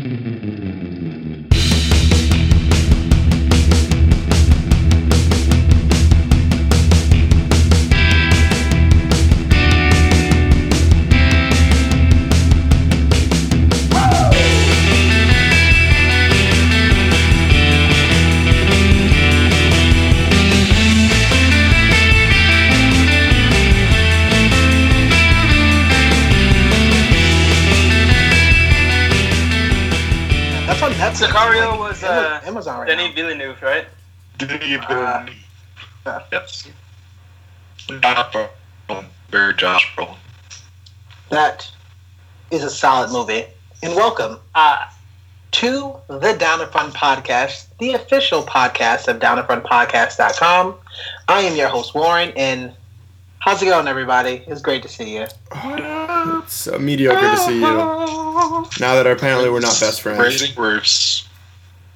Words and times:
Mm-hmm. 0.00 0.28
Denis 34.78 35.30
Uh, 36.06 36.20
yes. 36.32 36.68
Not 37.90 38.32
from 38.86 39.06
Barry 39.30 39.54
Josh 39.54 39.86
Brolin. 39.96 40.16
That 41.30 41.68
is 42.50 42.62
a 42.64 42.70
solid 42.70 43.10
movie. 43.10 43.46
And 43.82 43.94
welcome 43.94 44.38
Uh, 44.54 44.84
to 45.52 45.96
the 46.08 46.32
Down 46.38 46.60
In 46.60 46.68
Front 46.68 46.94
Podcast, 46.94 47.66
the 47.80 47.94
official 47.94 48.42
podcast 48.44 49.08
of 49.08 49.18
downinfrontpodcast.com. 49.18 50.74
I 51.28 51.40
am 51.40 51.56
your 51.56 51.68
host, 51.68 51.94
Warren, 51.94 52.32
and 52.36 52.72
how's 53.40 53.60
it 53.62 53.66
going, 53.66 53.88
everybody? 53.88 54.44
It's 54.46 54.60
great 54.62 54.82
to 54.82 54.88
see 54.88 55.16
you. 55.16 55.26
It's 55.52 56.68
uh, 56.68 56.78
mediocre 56.78 57.20
to 57.20 57.36
see 57.38 57.56
you. 57.56 57.60
Now 57.62 58.94
that 58.94 59.06
apparently 59.06 59.50
we're 59.50 59.60
not 59.60 59.78
best 59.80 60.02
friends. 60.02 60.20
Raising 60.20 60.54
roofs. 60.54 61.26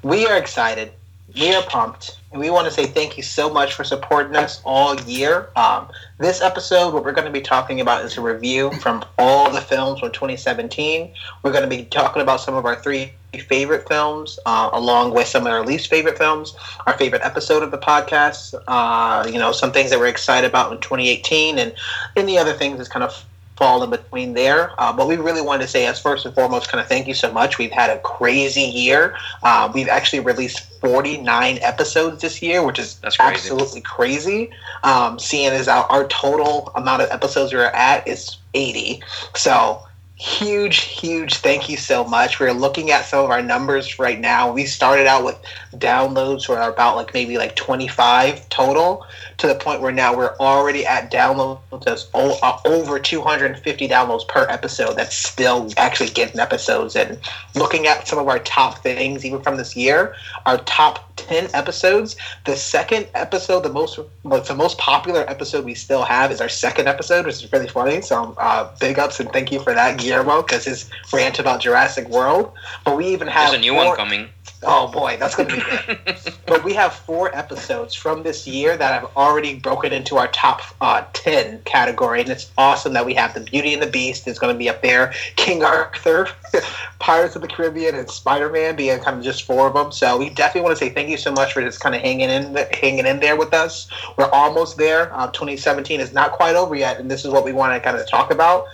We 0.02 0.26
are 0.26 0.36
excited. 0.36 0.92
We 1.34 1.52
are 1.52 1.62
pumped. 1.64 2.18
And 2.30 2.40
we 2.40 2.50
want 2.50 2.66
to 2.66 2.72
say 2.72 2.86
thank 2.86 3.16
you 3.16 3.22
so 3.22 3.50
much 3.50 3.74
for 3.74 3.84
supporting 3.84 4.36
us 4.36 4.60
all 4.64 5.00
year. 5.00 5.50
Um, 5.56 5.88
this 6.18 6.40
episode, 6.40 6.94
what 6.94 7.04
we're 7.04 7.12
going 7.12 7.26
to 7.26 7.32
be 7.32 7.40
talking 7.40 7.80
about 7.80 8.04
is 8.04 8.16
a 8.16 8.20
review 8.20 8.70
from 8.74 9.04
all 9.18 9.50
the 9.50 9.60
films 9.60 10.00
from 10.00 10.12
2017. 10.12 11.12
We're 11.42 11.52
going 11.52 11.68
to 11.68 11.76
be 11.76 11.84
talking 11.86 12.22
about 12.22 12.40
some 12.40 12.54
of 12.54 12.64
our 12.64 12.76
three 12.76 13.12
favorite 13.48 13.88
films, 13.88 14.38
uh, 14.46 14.70
along 14.72 15.12
with 15.12 15.26
some 15.26 15.46
of 15.46 15.52
our 15.52 15.64
least 15.64 15.88
favorite 15.88 16.16
films, 16.16 16.54
our 16.86 16.96
favorite 16.96 17.22
episode 17.22 17.62
of 17.62 17.70
the 17.72 17.78
podcast, 17.78 18.54
uh, 18.68 19.28
you 19.28 19.38
know, 19.38 19.50
some 19.50 19.72
things 19.72 19.90
that 19.90 19.98
we're 19.98 20.06
excited 20.06 20.48
about 20.48 20.72
in 20.72 20.80
2018, 20.80 21.58
and 21.58 21.74
any 22.16 22.38
other 22.38 22.52
things 22.52 22.78
that's 22.78 22.88
kind 22.88 23.02
of 23.02 23.24
fall 23.56 23.82
in 23.82 23.90
between 23.90 24.34
there. 24.34 24.72
Uh, 24.78 24.92
but 24.92 25.06
we 25.06 25.16
really 25.16 25.42
wanted 25.42 25.62
to 25.62 25.68
say, 25.68 25.86
as 25.86 25.98
first 25.98 26.26
and 26.26 26.34
foremost, 26.34 26.68
kind 26.68 26.80
of 26.80 26.88
thank 26.88 27.06
you 27.06 27.14
so 27.14 27.32
much. 27.32 27.58
We've 27.58 27.70
had 27.70 27.90
a 27.90 27.98
crazy 28.00 28.62
year. 28.62 29.16
Uh, 29.42 29.70
we've 29.72 29.88
actually 29.88 30.20
released 30.20 30.60
49 30.80 31.58
episodes 31.62 32.20
this 32.22 32.42
year, 32.42 32.64
which 32.64 32.78
is 32.78 32.96
That's 32.96 33.16
crazy. 33.16 33.32
absolutely 33.32 33.80
crazy. 33.82 34.50
Um, 34.82 35.18
seeing 35.18 35.52
as 35.52 35.68
our, 35.68 35.84
our 35.84 36.06
total 36.08 36.72
amount 36.74 37.02
of 37.02 37.10
episodes 37.10 37.52
we're 37.52 37.66
at 37.66 38.06
is 38.08 38.38
80. 38.54 39.02
So 39.34 39.83
huge, 40.16 40.82
huge 40.82 41.38
thank 41.38 41.68
you 41.68 41.76
so 41.76 42.04
much. 42.04 42.38
We're 42.38 42.52
looking 42.52 42.90
at 42.90 43.04
some 43.04 43.24
of 43.24 43.30
our 43.30 43.42
numbers 43.42 43.98
right 43.98 44.20
now. 44.20 44.52
We 44.52 44.64
started 44.64 45.06
out 45.06 45.24
with 45.24 45.36
downloads 45.74 46.48
were 46.48 46.60
about 46.60 46.96
like 46.96 47.12
maybe 47.12 47.36
like 47.36 47.56
25 47.56 48.48
total 48.48 49.04
to 49.38 49.48
the 49.48 49.56
point 49.56 49.80
where 49.80 49.92
now 49.92 50.16
we're 50.16 50.36
already 50.36 50.86
at 50.86 51.10
downloads 51.10 51.84
that's 51.84 52.08
uh, 52.14 52.58
over 52.64 52.98
250 52.98 53.88
downloads 53.88 54.26
per 54.28 54.46
episode 54.48 54.94
that's 54.94 55.16
still 55.16 55.68
actually 55.76 56.10
getting 56.10 56.38
episodes 56.38 56.94
and 56.94 57.18
looking 57.56 57.86
at 57.86 58.06
some 58.06 58.18
of 58.18 58.28
our 58.28 58.38
top 58.38 58.78
things 58.78 59.24
even 59.24 59.42
from 59.42 59.56
this 59.56 59.74
year 59.74 60.14
our 60.46 60.58
top 60.58 61.13
10 61.16 61.48
episodes. 61.54 62.16
The 62.44 62.56
second 62.56 63.06
episode 63.14 63.60
the 63.60 63.72
most 63.72 63.98
like 64.24 64.44
the 64.44 64.54
most 64.54 64.78
popular 64.78 65.28
episode 65.30 65.64
we 65.64 65.74
still 65.74 66.02
have 66.02 66.30
is 66.30 66.40
our 66.40 66.48
second 66.48 66.88
episode 66.88 67.26
which 67.26 67.36
is 67.36 67.52
really 67.52 67.68
funny. 67.68 68.00
So 68.00 68.34
uh, 68.38 68.70
big 68.80 68.98
ups 68.98 69.20
and 69.20 69.30
thank 69.32 69.52
you 69.52 69.60
for 69.60 69.74
that 69.74 69.98
guillermo 69.98 70.42
because 70.42 70.64
his 70.64 70.90
rant 71.12 71.38
about 71.38 71.60
jurassic 71.60 72.08
world. 72.08 72.52
But 72.84 72.96
we 72.96 73.06
even 73.08 73.28
have 73.28 73.50
There's 73.50 73.58
a 73.58 73.60
new 73.60 73.72
four- 73.74 73.86
one 73.86 73.96
coming. 73.96 74.28
Oh 74.66 74.88
boy 74.88 75.16
that's 75.18 75.34
gonna 75.34 75.54
be 75.54 75.62
good. 75.62 76.34
but 76.46 76.64
we 76.64 76.72
have 76.72 76.92
four 76.92 77.34
episodes 77.36 77.94
from 77.94 78.22
this 78.22 78.46
year 78.46 78.76
that 78.76 78.92
I've 78.92 79.16
already 79.16 79.54
broken 79.56 79.92
into 79.92 80.16
our 80.16 80.28
top 80.28 80.62
uh, 80.80 81.04
10 81.12 81.62
category 81.64 82.20
and 82.20 82.30
it's 82.30 82.50
awesome 82.58 82.92
that 82.94 83.06
we 83.06 83.14
have 83.14 83.34
the 83.34 83.40
beauty 83.40 83.72
and 83.72 83.82
the 83.82 83.90
beast 83.90 84.26
is 84.28 84.38
going 84.38 84.54
to 84.54 84.58
be 84.58 84.68
up 84.68 84.82
there 84.82 85.12
king 85.36 85.64
arthur 85.64 86.28
pirates 86.98 87.36
of 87.36 87.42
the 87.42 87.48
caribbean 87.48 87.94
and 87.94 88.10
spider-man 88.10 88.76
being 88.76 88.98
kind 89.00 89.18
of 89.18 89.24
just 89.24 89.44
four 89.44 89.66
of 89.66 89.74
them 89.74 89.92
so 89.92 90.16
we 90.16 90.30
definitely 90.30 90.62
want 90.62 90.76
to 90.76 90.84
say 90.84 90.90
thank 90.90 91.08
you 91.08 91.16
so 91.16 91.32
much 91.32 91.52
for 91.52 91.62
just 91.62 91.80
kind 91.80 91.94
of 91.94 92.00
hanging 92.00 92.30
in 92.30 92.56
hanging 92.72 93.06
in 93.06 93.20
there 93.20 93.36
with 93.36 93.54
us. 93.54 93.88
We're 94.16 94.30
almost 94.30 94.76
there. 94.76 95.14
Uh, 95.14 95.30
2017 95.30 96.00
is 96.00 96.12
not 96.12 96.32
quite 96.32 96.56
over 96.56 96.74
yet 96.74 96.98
and 96.98 97.10
this 97.10 97.24
is 97.24 97.30
what 97.30 97.44
we 97.44 97.52
want 97.52 97.74
to 97.74 97.80
kind 97.80 97.96
of 97.96 98.08
talk 98.08 98.30
about 98.30 98.66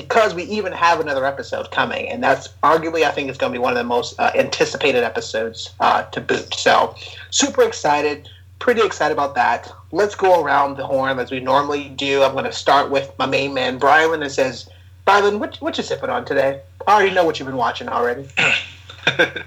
because 0.00 0.32
we 0.32 0.44
even 0.44 0.72
have 0.72 1.00
another 1.00 1.24
episode 1.24 1.70
coming, 1.72 2.08
and 2.08 2.22
that's 2.22 2.48
arguably, 2.62 3.02
I 3.02 3.10
think, 3.10 3.28
it's 3.28 3.38
going 3.38 3.52
to 3.52 3.58
be 3.58 3.62
one 3.62 3.72
of 3.72 3.78
the 3.78 3.84
most 3.84 4.18
uh, 4.20 4.30
anticipated 4.34 5.02
episodes 5.02 5.74
uh, 5.80 6.04
to 6.04 6.20
boot. 6.20 6.54
So, 6.54 6.94
super 7.30 7.62
excited, 7.64 8.28
pretty 8.60 8.82
excited 8.82 9.12
about 9.12 9.34
that. 9.34 9.72
Let's 9.90 10.14
go 10.14 10.42
around 10.42 10.76
the 10.76 10.86
horn 10.86 11.18
as 11.18 11.32
we 11.32 11.40
normally 11.40 11.88
do. 11.88 12.22
I'm 12.22 12.32
going 12.32 12.44
to 12.44 12.52
start 12.52 12.90
with 12.90 13.10
my 13.18 13.26
main 13.26 13.54
man, 13.54 13.80
Brilund, 13.80 14.20
that 14.20 14.30
says, 14.30 14.68
Brilund, 15.04 15.40
what, 15.40 15.56
what 15.56 15.76
you 15.76 15.82
sipping 15.82 16.10
on 16.10 16.24
today? 16.24 16.60
I 16.86 16.94
already 16.94 17.14
know 17.14 17.24
what 17.24 17.40
you've 17.40 17.48
been 17.48 17.56
watching 17.56 17.88
already. 17.88 18.28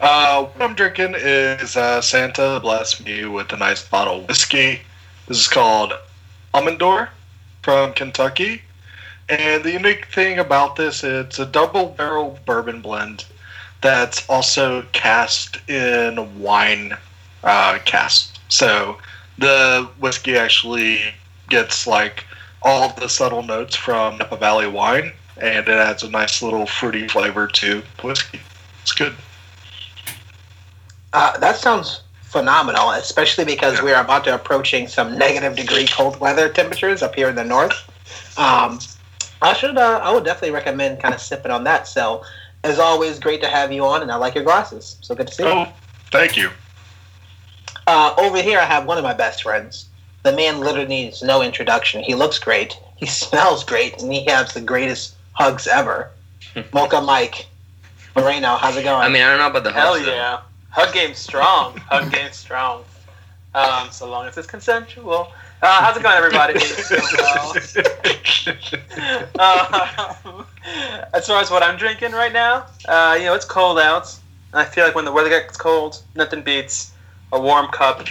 Uh, 0.00 0.44
what 0.44 0.68
I'm 0.68 0.74
drinking 0.74 1.14
is 1.16 1.76
uh, 1.76 2.00
Santa 2.02 2.58
bless 2.60 3.02
me 3.02 3.24
with 3.24 3.52
a 3.52 3.56
nice 3.56 3.86
bottle 3.88 4.18
of 4.18 4.28
whiskey. 4.28 4.80
This 5.28 5.40
is 5.40 5.48
called 5.48 5.94
Almondor 6.52 7.08
from 7.62 7.94
Kentucky. 7.94 8.60
And 9.28 9.64
the 9.64 9.72
unique 9.72 10.06
thing 10.06 10.38
about 10.38 10.76
this, 10.76 11.02
it's 11.02 11.38
a 11.38 11.46
double 11.46 11.88
barrel 11.88 12.38
bourbon 12.44 12.82
blend 12.82 13.24
that's 13.80 14.28
also 14.28 14.82
cast 14.92 15.58
in 15.68 16.40
wine 16.40 16.96
uh, 17.42 17.78
cast. 17.84 18.40
So 18.48 18.98
the 19.38 19.88
whiskey 19.98 20.36
actually 20.36 21.00
gets 21.48 21.86
like 21.86 22.24
all 22.62 22.90
the 22.94 23.08
subtle 23.08 23.42
notes 23.42 23.76
from 23.76 24.18
Napa 24.18 24.36
Valley 24.36 24.66
wine, 24.66 25.12
and 25.36 25.68
it 25.68 25.68
adds 25.68 26.02
a 26.02 26.10
nice 26.10 26.42
little 26.42 26.66
fruity 26.66 27.08
flavor 27.08 27.46
to 27.46 27.82
whiskey. 28.02 28.40
It's 28.82 28.92
good. 28.92 29.14
Uh, 31.12 31.36
that 31.38 31.56
sounds 31.56 32.02
phenomenal, 32.22 32.90
especially 32.90 33.44
because 33.44 33.80
we're 33.80 34.00
about 34.00 34.24
to 34.24 34.34
approaching 34.34 34.88
some 34.88 35.16
negative 35.16 35.56
degree 35.56 35.86
cold 35.86 36.18
weather 36.20 36.48
temperatures 36.48 37.02
up 37.02 37.14
here 37.14 37.28
in 37.28 37.36
the 37.36 37.44
north. 37.44 37.90
Um, 38.38 38.80
I 39.44 39.52
should, 39.52 39.76
uh, 39.76 40.00
I 40.02 40.10
would 40.10 40.24
definitely 40.24 40.52
recommend 40.52 41.00
kind 41.00 41.14
of 41.14 41.20
sipping 41.20 41.50
on 41.52 41.64
that. 41.64 41.86
So, 41.86 42.24
as 42.64 42.78
always, 42.78 43.18
great 43.18 43.42
to 43.42 43.48
have 43.48 43.70
you 43.70 43.84
on, 43.84 44.00
and 44.00 44.10
I 44.10 44.16
like 44.16 44.34
your 44.34 44.42
glasses. 44.42 44.96
So 45.02 45.14
good 45.14 45.28
to 45.28 45.34
see 45.34 45.42
you. 45.42 45.50
Oh, 45.50 45.68
thank 46.10 46.34
you. 46.36 46.50
Uh, 47.86 48.14
over 48.16 48.40
here, 48.40 48.58
I 48.58 48.64
have 48.64 48.86
one 48.86 48.96
of 48.96 49.04
my 49.04 49.12
best 49.12 49.42
friends. 49.42 49.86
The 50.22 50.32
man 50.32 50.60
literally 50.60 50.88
needs 50.88 51.22
no 51.22 51.42
introduction. 51.42 52.02
He 52.02 52.14
looks 52.14 52.38
great, 52.38 52.78
he 52.96 53.04
smells 53.22 53.64
great, 53.64 54.00
and 54.00 54.10
he 54.10 54.24
has 54.24 54.54
the 54.54 54.62
greatest 54.62 55.14
hugs 55.32 55.66
ever. 55.66 56.10
Mocha 56.72 57.02
Mike 57.02 57.46
Moreno, 58.16 58.56
how's 58.56 58.76
it 58.76 58.84
going? 58.84 59.02
I 59.02 59.08
mean, 59.10 59.22
I 59.22 59.30
don't 59.30 59.38
know 59.38 59.48
about 59.48 59.64
the 59.64 59.72
hell 59.72 59.92
host. 59.92 60.06
though. 60.06 60.14
yeah. 60.14 60.40
Hug 60.70 60.94
game 60.94 61.14
strong. 61.14 61.76
Hug 61.76 62.10
game 62.10 62.32
strong. 62.32 62.84
Um, 63.54 63.88
so 63.90 64.08
long 64.08 64.26
as 64.26 64.38
it's 64.38 64.46
consensual. 64.46 65.30
Uh, 65.62 65.82
how's 65.82 65.96
it 65.96 66.02
going, 66.02 66.16
everybody? 66.16 66.54
uh, 69.38 70.44
as 71.14 71.26
far 71.26 71.40
as 71.40 71.50
what 71.50 71.62
I'm 71.62 71.78
drinking 71.78 72.12
right 72.12 72.32
now, 72.32 72.66
uh, 72.86 73.16
you 73.18 73.24
know, 73.26 73.34
it's 73.34 73.44
cold 73.44 73.78
out. 73.78 74.14
And 74.52 74.60
I 74.60 74.64
feel 74.64 74.84
like 74.84 74.94
when 74.94 75.04
the 75.04 75.12
weather 75.12 75.30
gets 75.30 75.56
cold, 75.56 76.02
nothing 76.14 76.42
beats 76.42 76.92
a 77.32 77.40
warm 77.40 77.68
cup 77.68 78.06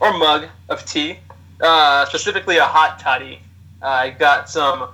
or 0.00 0.16
mug 0.16 0.46
of 0.68 0.84
tea, 0.86 1.18
uh, 1.60 2.06
specifically 2.06 2.58
a 2.58 2.64
hot 2.64 2.98
toddy. 2.98 3.40
I 3.82 4.10
got 4.10 4.48
some 4.48 4.88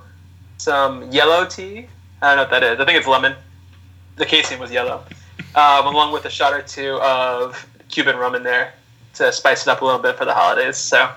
some 0.57 1.11
yellow 1.11 1.45
tea. 1.45 1.87
I 2.21 2.29
don't 2.29 2.37
know 2.37 2.43
what 2.43 2.49
that 2.51 2.63
is. 2.63 2.79
I 2.79 2.85
think 2.85 2.97
it's 2.97 3.07
lemon. 3.07 3.35
The 4.17 4.25
casing 4.25 4.59
was 4.59 4.71
yellow, 4.71 5.03
um, 5.55 5.87
along 5.87 6.11
with 6.11 6.25
a 6.25 6.29
shot 6.29 6.53
or 6.53 6.61
two 6.61 6.99
of 7.01 7.65
Cuban 7.87 8.17
rum 8.17 8.35
in 8.35 8.43
there 8.43 8.73
to 9.13 9.31
spice 9.31 9.61
it 9.61 9.67
up 9.69 9.81
a 9.81 9.85
little 9.85 10.01
bit 10.01 10.17
for 10.17 10.25
the 10.25 10.33
holidays. 10.33 10.75
So 10.75 11.09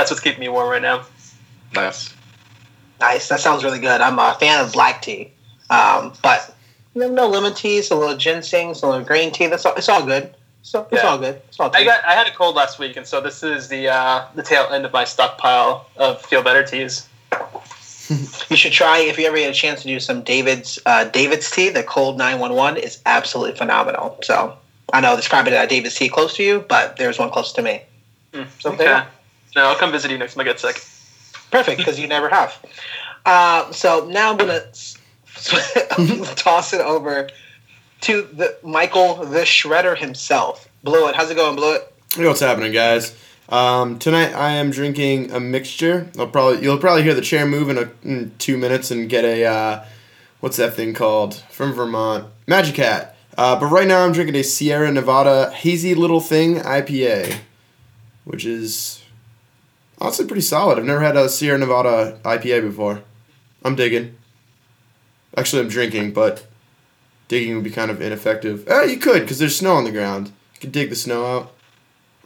that's 0.00 0.10
what's 0.10 0.20
keeping 0.22 0.40
me 0.40 0.48
warm 0.48 0.70
right 0.70 0.80
now. 0.82 1.04
Nice. 1.74 2.14
Nice. 3.00 3.28
That 3.28 3.40
sounds 3.40 3.62
really 3.62 3.78
good. 3.78 4.00
I'm 4.00 4.18
a 4.18 4.34
fan 4.40 4.64
of 4.64 4.72
black 4.72 5.02
tea, 5.02 5.30
um, 5.68 6.12
but 6.22 6.54
you 6.94 7.02
no, 7.02 7.08
no 7.10 7.28
lemon 7.28 7.54
teas, 7.54 7.90
a 7.90 7.94
little 7.94 8.16
ginseng, 8.16 8.68
a 8.70 8.72
little 8.72 9.02
green 9.02 9.30
tea. 9.30 9.46
That's 9.46 9.64
all, 9.66 9.74
it's 9.74 9.88
all 9.88 10.04
good. 10.04 10.34
So 10.62 10.86
it's 10.90 11.02
Yeah. 11.02 11.08
all 11.08 11.18
good. 11.18 11.40
It's 11.48 11.60
all 11.60 11.70
I 11.74 11.80
tea. 11.80 11.84
got 11.84 12.04
I 12.04 12.14
had 12.14 12.26
a 12.26 12.32
cold 12.34 12.56
last 12.56 12.78
week, 12.78 12.96
and 12.96 13.06
so 13.06 13.20
this 13.20 13.42
is 13.42 13.68
the 13.68 13.88
uh, 13.88 14.24
the 14.34 14.42
tail 14.42 14.66
end 14.72 14.84
of 14.86 14.92
my 14.92 15.04
stockpile 15.04 15.86
of 15.96 16.20
feel 16.22 16.42
better 16.42 16.62
teas. 16.62 17.06
you 18.50 18.56
should 18.56 18.72
try 18.72 18.98
if 18.98 19.18
you 19.18 19.26
ever 19.26 19.36
get 19.36 19.50
a 19.50 19.54
chance 19.54 19.82
to 19.82 19.88
do 19.88 20.00
some 20.00 20.22
David's 20.22 20.78
uh, 20.86 21.04
David's 21.04 21.50
tea. 21.50 21.68
The 21.68 21.82
cold 21.82 22.18
nine 22.18 22.38
one 22.40 22.54
one 22.54 22.76
is 22.76 23.00
absolutely 23.06 23.56
phenomenal. 23.56 24.18
So 24.24 24.56
I 24.92 25.00
know 25.00 25.12
there's 25.14 25.28
probably 25.28 25.52
not 25.52 25.64
a 25.66 25.68
David's 25.68 25.94
tea 25.94 26.08
close 26.08 26.34
to 26.36 26.42
you, 26.42 26.64
but 26.68 26.96
there's 26.96 27.18
one 27.18 27.30
close 27.30 27.52
to 27.52 27.62
me. 27.62 27.82
Mm, 28.32 28.46
So 28.58 28.70
there 28.72 28.96
okay. 28.98 29.06
No, 29.56 29.64
I'll 29.64 29.76
come 29.76 29.92
visit 29.92 30.10
you 30.10 30.18
next 30.18 30.34
time 30.34 30.42
I 30.42 30.44
get 30.44 30.60
sick. 30.60 30.82
Perfect, 31.50 31.78
because 31.78 31.98
you 31.98 32.06
never 32.06 32.28
have. 32.28 32.54
Uh, 33.26 33.70
so 33.72 34.06
now 34.08 34.30
I'm 34.30 34.36
gonna 34.36 34.62
s- 34.70 34.96
toss 36.36 36.72
it 36.72 36.80
over 36.80 37.28
to 38.02 38.22
the 38.32 38.56
Michael 38.62 39.16
the 39.16 39.40
Shredder 39.40 39.96
himself. 39.96 40.68
Blewitt. 40.84 41.14
How's 41.14 41.30
it 41.30 41.34
going, 41.34 41.56
Blewitt? 41.56 41.82
Hey, 42.14 42.26
what's 42.26 42.40
happening, 42.40 42.72
guys? 42.72 43.14
Um, 43.48 43.98
tonight 43.98 44.32
I 44.32 44.52
am 44.52 44.70
drinking 44.70 45.32
a 45.32 45.40
mixture. 45.40 46.08
I'll 46.18 46.28
probably 46.28 46.62
you'll 46.62 46.78
probably 46.78 47.02
hear 47.02 47.14
the 47.14 47.20
chair 47.20 47.44
move 47.46 47.68
in, 47.68 47.78
a, 47.78 47.90
in 48.04 48.32
two 48.38 48.56
minutes 48.56 48.90
and 48.92 49.08
get 49.08 49.24
a 49.24 49.44
uh, 49.44 49.84
what's 50.38 50.56
that 50.56 50.74
thing 50.74 50.94
called 50.94 51.34
from 51.50 51.72
Vermont? 51.72 52.26
Magic 52.46 52.76
Hat. 52.76 53.16
Uh, 53.36 53.58
but 53.58 53.66
right 53.66 53.88
now 53.88 54.04
I'm 54.04 54.12
drinking 54.12 54.36
a 54.36 54.42
Sierra 54.44 54.90
Nevada 54.92 55.50
Hazy 55.50 55.94
Little 55.94 56.20
Thing 56.20 56.56
IPA, 56.56 57.38
which 58.24 58.44
is 58.46 58.99
honestly 60.00 60.26
pretty 60.26 60.42
solid. 60.42 60.78
I've 60.78 60.84
never 60.84 61.00
had 61.00 61.16
a 61.16 61.28
Sierra 61.28 61.58
Nevada 61.58 62.18
IPA 62.24 62.62
before. 62.62 63.02
I'm 63.62 63.76
digging. 63.76 64.16
Actually, 65.36 65.62
I'm 65.62 65.68
drinking, 65.68 66.12
but 66.12 66.46
digging 67.28 67.54
would 67.54 67.64
be 67.64 67.70
kind 67.70 67.90
of 67.90 68.00
ineffective. 68.00 68.66
Eh, 68.68 68.84
you 68.84 68.98
could 68.98 69.22
because 69.22 69.38
there's 69.38 69.56
snow 69.56 69.74
on 69.74 69.84
the 69.84 69.92
ground. 69.92 70.28
You 70.54 70.60
could 70.60 70.72
dig 70.72 70.90
the 70.90 70.96
snow 70.96 71.26
out. 71.26 71.52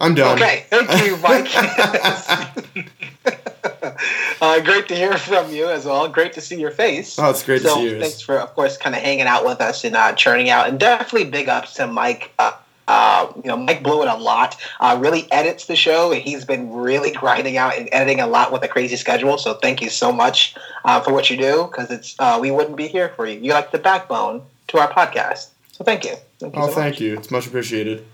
I'm 0.01 0.15
done. 0.15 0.43
Okay, 0.43 0.67
thank 0.71 1.07
you, 1.07 1.17
Mike. 1.19 1.49
uh, 4.41 4.61
great 4.61 4.89
to 4.89 4.97
hear 4.97 5.17
from 5.17 5.53
you 5.53 5.69
as 5.69 5.85
well. 5.85 6.09
Great 6.09 6.33
to 6.33 6.41
see 6.41 6.59
your 6.59 6.73
face. 6.73 7.17
Oh, 7.19 7.31
it's 7.31 7.45
great 7.45 7.63
so 7.63 7.69
to 7.69 7.75
see 7.75 7.91
yours. 7.91 8.03
thanks 8.03 8.21
for, 8.21 8.39
of 8.39 8.53
course, 8.55 8.77
kind 8.77 8.97
of 8.97 9.03
hanging 9.03 9.27
out 9.27 9.47
with 9.47 9.61
us 9.61 9.85
and 9.85 9.95
uh, 9.95 10.13
churning 10.15 10.51
out. 10.51 10.69
And 10.69 10.81
definitely 10.81 11.31
big 11.31 11.49
ups 11.49 11.75
to 11.75 11.87
Mike. 11.87 12.33
Uh, 12.41 12.53
uh, 12.89 13.33
you 13.37 13.49
know, 13.49 13.57
Mike 13.57 13.83
Blewitt 13.83 14.13
a 14.13 14.19
lot. 14.21 14.57
Uh, 14.81 14.99
really 15.01 15.31
edits 15.33 15.67
the 15.67 15.77
show, 15.77 16.13
and 16.13 16.21
he's 16.23 16.45
been 16.45 16.73
really 16.73 17.11
grinding 17.11 17.57
out 17.57 17.77
and 17.77 17.89
editing 17.93 18.21
a 18.21 18.27
lot 18.27 18.53
with 18.53 18.63
a 18.63 18.69
crazy 18.69 18.97
schedule. 18.97 19.39
So 19.39 19.55
thank 19.55 19.81
you 19.81 19.89
so 19.91 20.13
much 20.13 20.55
uh, 20.85 21.01
for 21.01 21.13
what 21.13 21.31
you 21.31 21.37
do, 21.37 21.69
because 21.71 21.91
it's 21.91 22.15
uh, 22.19 22.39
we 22.41 22.51
wouldn't 22.51 22.77
be 22.77 22.89
here 22.89 23.11
for 23.17 23.27
you. 23.27 23.39
You're 23.41 23.55
like 23.55 23.73
the 23.73 23.79
backbone 23.79 24.43
to 24.69 24.79
our 24.79 24.91
podcast. 24.91 25.49
So 25.73 25.85
thank 25.85 26.05
you. 26.05 26.15
Thank 26.39 26.55
you 26.55 26.63
Oh, 26.63 26.69
so 26.69 26.75
thank 26.75 26.95
much. 26.95 27.01
you. 27.01 27.15
It's 27.19 27.31
much 27.31 27.47
appreciated. 27.47 28.05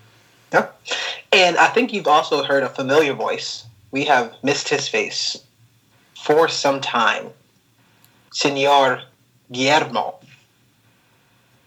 Yeah. 0.52 0.68
And 1.32 1.56
I 1.56 1.68
think 1.68 1.92
you've 1.92 2.08
also 2.08 2.42
heard 2.42 2.62
a 2.62 2.68
familiar 2.68 3.12
voice. 3.12 3.64
We 3.92 4.04
have 4.06 4.32
missed 4.42 4.68
his 4.68 4.88
face 4.88 5.36
for 6.14 6.48
some 6.48 6.80
time. 6.80 7.30
Senor 8.32 9.02
Guillermo. 9.52 10.14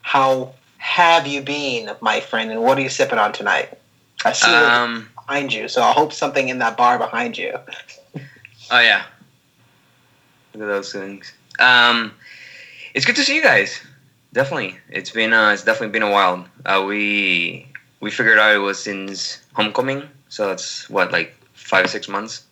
How 0.01 0.53
have 0.83 1.25
you 1.25 1.41
been, 1.41 1.89
my 2.01 2.19
friend, 2.19 2.51
and 2.51 2.61
what 2.61 2.77
are 2.77 2.81
you 2.81 2.89
sipping 2.89 3.17
on 3.17 3.31
tonight? 3.31 3.77
I 4.25 4.33
see 4.33 4.51
it 4.51 4.53
Um. 4.53 5.09
behind 5.15 5.53
you, 5.53 5.69
so 5.69 5.81
I 5.81 5.93
hope 5.93 6.11
something 6.11 6.49
in 6.49 6.59
that 6.59 6.75
bar 6.75 6.97
behind 6.97 7.37
you. 7.37 7.57
Oh 8.69 8.79
yeah. 8.81 9.03
Look 10.53 10.63
at 10.63 10.67
those 10.67 10.91
things. 10.91 11.31
Um, 11.57 12.11
it's 12.93 13.05
good 13.05 13.15
to 13.15 13.23
see 13.23 13.33
you 13.35 13.41
guys. 13.41 13.79
Definitely, 14.33 14.77
it's 14.89 15.09
been 15.09 15.31
uh, 15.31 15.51
it's 15.51 15.63
definitely 15.63 15.93
been 15.93 16.03
a 16.03 16.11
while. 16.11 16.45
Uh, 16.65 16.83
we 16.85 17.65
we 18.01 18.11
figured 18.11 18.37
out 18.37 18.53
it 18.53 18.57
was 18.57 18.77
since 18.83 19.39
homecoming, 19.53 20.03
so 20.27 20.47
that's 20.47 20.89
what 20.89 21.13
like 21.13 21.33
five 21.53 21.89
six 21.89 22.09
months. 22.09 22.43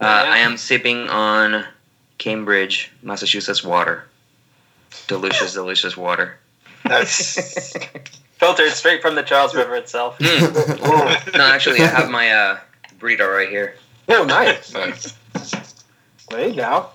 Uh, 0.00 0.06
I 0.06 0.38
am 0.38 0.56
sipping 0.56 1.08
on 1.10 1.64
Cambridge, 2.16 2.90
Massachusetts 3.02 3.62
water. 3.62 4.06
Delicious, 5.08 5.52
delicious 5.60 5.94
water. 5.96 6.38
That's 6.84 7.74
Filtered 8.38 8.72
straight 8.72 9.00
from 9.00 9.14
the 9.14 9.22
Charles 9.22 9.54
River 9.54 9.76
itself. 9.76 10.18
Mm. 10.18 11.36
No, 11.36 11.44
actually, 11.44 11.80
I 11.80 11.86
have 11.86 12.10
my 12.10 12.30
uh, 12.30 12.58
burrito 12.98 13.32
right 13.32 13.48
here. 13.48 13.76
oh 14.08 14.24
nice. 14.24 14.72
Nice. 14.72 15.14
There 16.30 16.48
you 16.48 16.56
go. 16.56 16.88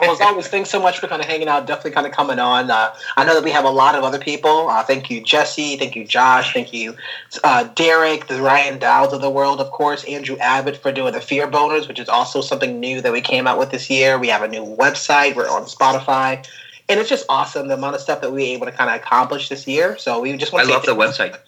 well, 0.00 0.12
as 0.12 0.20
always, 0.20 0.48
thanks 0.48 0.70
so 0.70 0.80
much 0.80 0.98
for 0.98 1.06
kind 1.06 1.22
of 1.22 1.26
hanging 1.28 1.48
out. 1.48 1.66
Definitely 1.66 1.92
kind 1.92 2.06
of 2.06 2.12
coming 2.12 2.38
on. 2.38 2.70
Uh, 2.70 2.94
I 3.16 3.24
know 3.24 3.34
that 3.34 3.44
we 3.44 3.50
have 3.50 3.64
a 3.64 3.70
lot 3.70 3.94
of 3.94 4.04
other 4.04 4.18
people. 4.18 4.68
Uh, 4.68 4.82
thank 4.82 5.10
you, 5.10 5.22
Jesse. 5.22 5.76
Thank 5.76 5.96
you, 5.96 6.04
Josh. 6.04 6.52
Thank 6.52 6.72
you, 6.72 6.96
uh, 7.42 7.64
Derek, 7.74 8.26
the 8.26 8.40
Ryan 8.42 8.78
Dowds 8.78 9.12
of 9.12 9.20
the 9.20 9.30
world, 9.30 9.60
of 9.60 9.70
course. 9.70 10.04
Andrew 10.04 10.36
Abbott 10.38 10.76
for 10.76 10.92
doing 10.92 11.12
the 11.12 11.20
Fear 11.20 11.48
Boners, 11.48 11.88
which 11.88 11.98
is 11.98 12.08
also 12.08 12.40
something 12.40 12.78
new 12.80 13.00
that 13.00 13.12
we 13.12 13.20
came 13.20 13.46
out 13.46 13.58
with 13.58 13.70
this 13.70 13.88
year. 13.88 14.18
We 14.18 14.28
have 14.28 14.42
a 14.42 14.48
new 14.48 14.64
website. 14.64 15.34
We're 15.34 15.48
on 15.48 15.62
Spotify. 15.62 16.46
And 16.88 17.00
it's 17.00 17.08
just 17.08 17.24
awesome 17.28 17.68
the 17.68 17.74
amount 17.74 17.94
of 17.94 18.00
stuff 18.00 18.20
that 18.20 18.30
we 18.30 18.42
were 18.42 18.56
able 18.56 18.66
to 18.66 18.72
kind 18.72 18.90
of 18.90 18.96
accomplish 18.96 19.48
this 19.48 19.66
year. 19.66 19.96
So 19.96 20.20
we 20.20 20.36
just 20.36 20.52
want 20.52 20.64
to 20.64 20.68
say 20.68 20.74
love 20.74 20.84
the 20.86 20.94
website. 20.94 21.38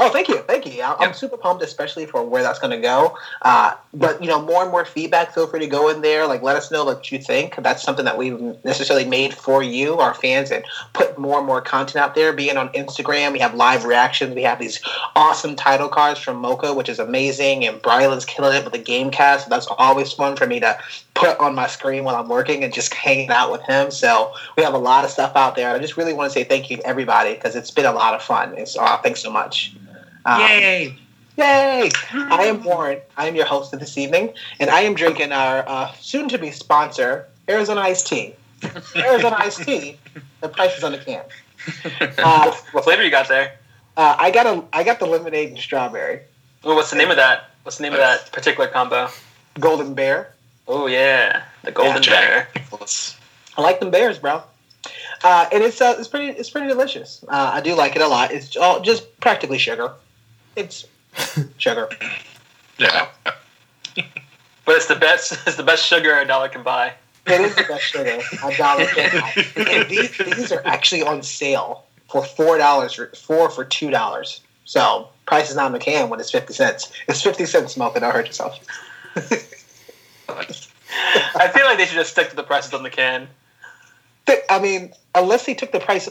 Oh, 0.00 0.10
thank 0.10 0.28
you, 0.28 0.36
thank 0.46 0.64
you. 0.64 0.80
I- 0.80 0.94
I'm 0.94 1.08
Yeah. 1.08 1.12
super 1.12 1.36
pumped, 1.36 1.60
especially 1.64 2.06
for 2.06 2.22
where 2.22 2.44
that's 2.44 2.60
going 2.60 2.70
to 2.70 2.76
go. 2.78 3.16
Uh, 3.42 3.72
but 3.92 4.22
you 4.22 4.28
know, 4.28 4.40
more 4.40 4.62
and 4.62 4.70
more 4.70 4.84
feedback. 4.84 5.34
Feel 5.34 5.48
free 5.48 5.58
to 5.60 5.66
go 5.66 5.88
in 5.88 6.02
there. 6.02 6.24
Like, 6.26 6.40
let 6.40 6.54
us 6.54 6.70
know 6.70 6.84
what 6.84 7.10
you 7.10 7.18
think. 7.18 7.56
That's 7.58 7.82
something 7.82 8.04
that 8.04 8.16
we've 8.16 8.38
necessarily 8.64 9.04
made 9.04 9.34
for 9.34 9.60
you, 9.60 9.98
our 9.98 10.14
fans, 10.14 10.52
and 10.52 10.64
put 10.92 11.18
more 11.18 11.38
and 11.38 11.46
more 11.48 11.60
content 11.60 11.96
out 12.04 12.14
there. 12.14 12.32
Being 12.32 12.56
on 12.56 12.68
Instagram, 12.70 13.32
we 13.32 13.40
have 13.40 13.54
live 13.54 13.84
reactions. 13.84 14.36
We 14.36 14.42
have 14.42 14.60
these 14.60 14.78
awesome 15.16 15.56
title 15.56 15.88
cards 15.88 16.20
from 16.20 16.36
Mocha, 16.36 16.72
which 16.74 16.88
is 16.88 17.00
amazing, 17.00 17.66
and 17.66 17.82
Brilund's 17.82 18.24
killing 18.24 18.56
it 18.56 18.62
with 18.62 18.74
the 18.74 18.78
game 18.78 19.10
cast. 19.10 19.44
So 19.44 19.50
that's 19.50 19.66
always 19.78 20.12
fun 20.12 20.36
for 20.36 20.46
me 20.46 20.60
to 20.60 20.78
put 21.14 21.36
on 21.40 21.56
my 21.56 21.66
screen 21.66 22.04
while 22.04 22.14
I'm 22.14 22.28
working 22.28 22.62
and 22.62 22.72
just 22.72 22.94
hanging 22.94 23.30
out 23.30 23.50
with 23.50 23.62
him. 23.62 23.90
So 23.90 24.32
we 24.56 24.62
have 24.62 24.74
a 24.74 24.78
lot 24.78 25.04
of 25.04 25.10
stuff 25.10 25.32
out 25.34 25.56
there. 25.56 25.68
And 25.68 25.76
I 25.76 25.80
just 25.80 25.96
really 25.96 26.12
want 26.12 26.30
to 26.32 26.38
say 26.38 26.44
thank 26.44 26.70
you 26.70 26.76
to 26.76 26.86
everybody 26.86 27.34
because 27.34 27.56
it's 27.56 27.72
been 27.72 27.86
a 27.86 27.92
lot 27.92 28.14
of 28.14 28.22
fun. 28.22 28.54
It's 28.56 28.76
uh, 28.76 28.96
thanks 28.98 29.20
so 29.22 29.30
much. 29.32 29.72
Um, 30.28 30.40
Yay! 30.42 30.98
Yay! 31.38 31.90
I 32.12 32.44
am 32.44 32.62
Warren. 32.62 32.98
I 33.16 33.28
am 33.28 33.34
your 33.34 33.46
host 33.46 33.72
of 33.72 33.80
this 33.80 33.96
evening, 33.96 34.34
and 34.60 34.68
I 34.68 34.80
am 34.80 34.94
drinking 34.94 35.32
our 35.32 35.64
uh, 35.66 35.90
soon-to-be 36.00 36.50
sponsor, 36.50 37.26
Arizona 37.48 37.80
Iced 37.80 38.06
Tea. 38.08 38.34
Arizona 38.96 39.36
Iced 39.38 39.62
Tea. 39.62 39.96
The 40.42 40.48
price 40.50 40.76
is 40.76 40.84
on 40.84 40.92
the 40.92 40.98
can. 40.98 41.24
Uh, 42.18 42.52
What 42.72 42.84
flavor 42.84 43.02
you 43.02 43.10
got 43.10 43.28
there? 43.28 43.52
uh, 43.96 44.16
I 44.18 44.30
got 44.30 44.46
a, 44.46 44.64
I 44.72 44.82
got 44.84 44.98
the 45.00 45.06
lemonade 45.06 45.48
and 45.50 45.58
strawberry, 45.58 46.20
Ooh, 46.66 46.74
what's 46.74 46.90
the 46.90 46.96
name 46.96 47.10
of 47.10 47.16
that? 47.16 47.50
What's 47.62 47.78
the 47.78 47.82
name 47.84 47.92
of 47.92 47.98
that 47.98 48.30
particular 48.32 48.68
combo? 48.68 49.08
golden 49.58 49.94
bear. 49.94 50.34
Oh 50.66 50.86
yeah, 50.86 51.44
the 51.64 51.72
golden 51.72 52.02
Yeah. 52.02 52.10
bear. 52.10 52.48
I 53.56 53.62
like 53.62 53.80
them 53.80 53.90
bears, 53.90 54.18
bro. 54.18 54.42
Uh, 55.24 55.46
and 55.52 55.62
it's 55.64 55.80
uh, 55.80 55.96
it's 55.98 56.08
pretty 56.08 56.28
it's 56.38 56.50
pretty 56.50 56.68
delicious. 56.68 57.24
Uh, 57.28 57.50
I 57.54 57.60
do 57.60 57.74
like 57.74 57.96
it 57.96 58.02
a 58.02 58.06
lot. 58.08 58.30
It's 58.32 58.56
all 58.56 58.80
just 58.80 59.18
practically 59.20 59.58
sugar. 59.58 59.92
It's 60.58 60.86
sugar. 61.58 61.88
Yeah. 62.78 63.08
But 63.94 64.76
it's 64.76 64.86
the 64.86 64.96
best. 64.96 65.38
It's 65.46 65.56
the 65.56 65.62
best 65.62 65.86
sugar 65.86 66.18
a 66.18 66.26
dollar 66.26 66.48
can 66.48 66.62
buy. 66.62 66.94
It 67.26 67.40
is 67.40 67.54
the 67.54 67.64
best 67.64 67.84
sugar. 67.84 68.20
A 68.44 68.56
dollar 68.56 68.86
can 68.86 69.20
buy. 69.20 69.46
And 69.56 69.88
these, 69.88 70.16
these 70.18 70.52
are 70.52 70.62
actually 70.66 71.02
on 71.02 71.22
sale 71.22 71.84
for 72.08 72.24
four 72.24 72.58
dollars, 72.58 72.98
four 73.16 73.50
for 73.50 73.64
two 73.64 73.90
dollars. 73.90 74.40
So 74.64 75.08
price 75.26 75.48
is 75.48 75.56
not 75.56 75.66
in 75.66 75.72
the 75.72 75.78
can 75.78 76.08
when 76.10 76.20
it's 76.20 76.30
fifty 76.30 76.52
cents. 76.52 76.92
It's 77.06 77.22
fifty 77.22 77.46
cents, 77.46 77.74
smoke 77.74 77.96
it. 77.96 78.00
Don't 78.00 78.12
hurt 78.12 78.26
yourself. 78.26 78.58
I 81.34 81.48
feel 81.48 81.64
like 81.64 81.78
they 81.78 81.86
should 81.86 81.94
just 81.94 82.10
stick 82.10 82.30
to 82.30 82.36
the 82.36 82.42
prices 82.42 82.74
on 82.74 82.82
the 82.82 82.90
can. 82.90 83.28
I 84.50 84.58
mean, 84.58 84.92
unless 85.14 85.46
they 85.46 85.54
took 85.54 85.72
the 85.72 85.80
price 85.80 86.08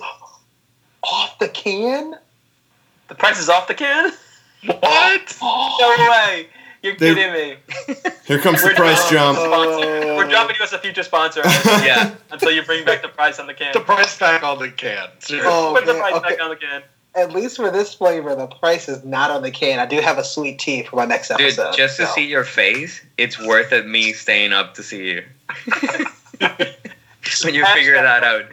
off 1.03 1.39
the 1.39 1.49
can. 1.49 2.15
The 3.07 3.15
price 3.15 3.39
is 3.39 3.49
off 3.49 3.67
the 3.67 3.73
can? 3.73 4.11
What? 4.65 5.37
No 5.41 6.07
way! 6.11 6.47
You're 6.83 6.95
They- 6.95 7.13
kidding 7.15 7.33
me. 7.33 7.57
Here 8.25 8.39
comes 8.39 8.61
the 8.61 8.69
price 8.71 9.09
jump. 9.09 9.37
sponsor. 9.37 9.87
Uh, 9.87 10.15
We're 10.15 10.27
dropping 10.29 10.55
you 10.57 10.63
as 10.63 10.73
a 10.73 10.79
future 10.79 11.03
sponsor 11.03 11.41
Yeah. 11.45 12.11
until 12.31 12.51
you 12.51 12.61
bring 12.63 12.85
back 12.85 13.01
the 13.01 13.07
price 13.09 13.39
on 13.39 13.47
the 13.47 13.53
can. 13.53 13.73
The 13.73 13.79
price 13.79 14.17
tag 14.17 14.43
on 14.43 14.59
the 14.59 14.69
can. 14.69 15.07
Seriously. 15.19 15.49
Oh, 15.51 15.73
Put 15.75 15.85
the 15.85 15.91
okay, 15.91 15.99
price 16.01 16.13
okay. 16.15 16.29
back 16.29 16.41
on 16.41 16.49
the 16.49 16.55
can. 16.55 16.83
At 17.15 17.31
least 17.33 17.55
for 17.57 17.71
this 17.71 17.95
flavor, 17.95 18.35
the 18.35 18.45
price 18.47 18.87
is 18.87 19.03
not 19.03 19.31
on 19.31 19.41
the 19.41 19.49
can. 19.49 19.79
I 19.79 19.85
do 19.87 19.99
have 20.01 20.17
a 20.19 20.23
sweet 20.23 20.59
tea 20.59 20.83
for 20.83 20.97
my 20.97 21.05
next 21.05 21.31
episode. 21.31 21.49
Dude, 21.49 21.59
episode. 21.59 21.77
just 21.77 21.97
to 21.97 22.05
so. 22.05 22.13
see 22.13 22.27
your 22.27 22.43
face, 22.43 23.01
it's 23.17 23.39
worth 23.43 23.71
it 23.73 23.87
me 23.87 24.13
staying 24.13 24.53
up 24.53 24.75
to 24.75 24.83
see 24.83 25.07
you. 25.07 25.23
when 27.43 27.55
you 27.55 27.65
figure 27.73 27.93
that 27.93 28.23
out. 28.23 28.45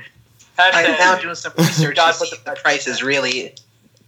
I'm 0.58 0.92
now 0.92 1.18
doing 1.18 1.34
some 1.34 1.52
research 1.58 1.96
God 1.96 2.12
to 2.12 2.18
put 2.18 2.28
see 2.28 2.36
the 2.36 2.36
if 2.36 2.44
the 2.56 2.60
price 2.62 2.86
is 2.86 3.02
really 3.02 3.54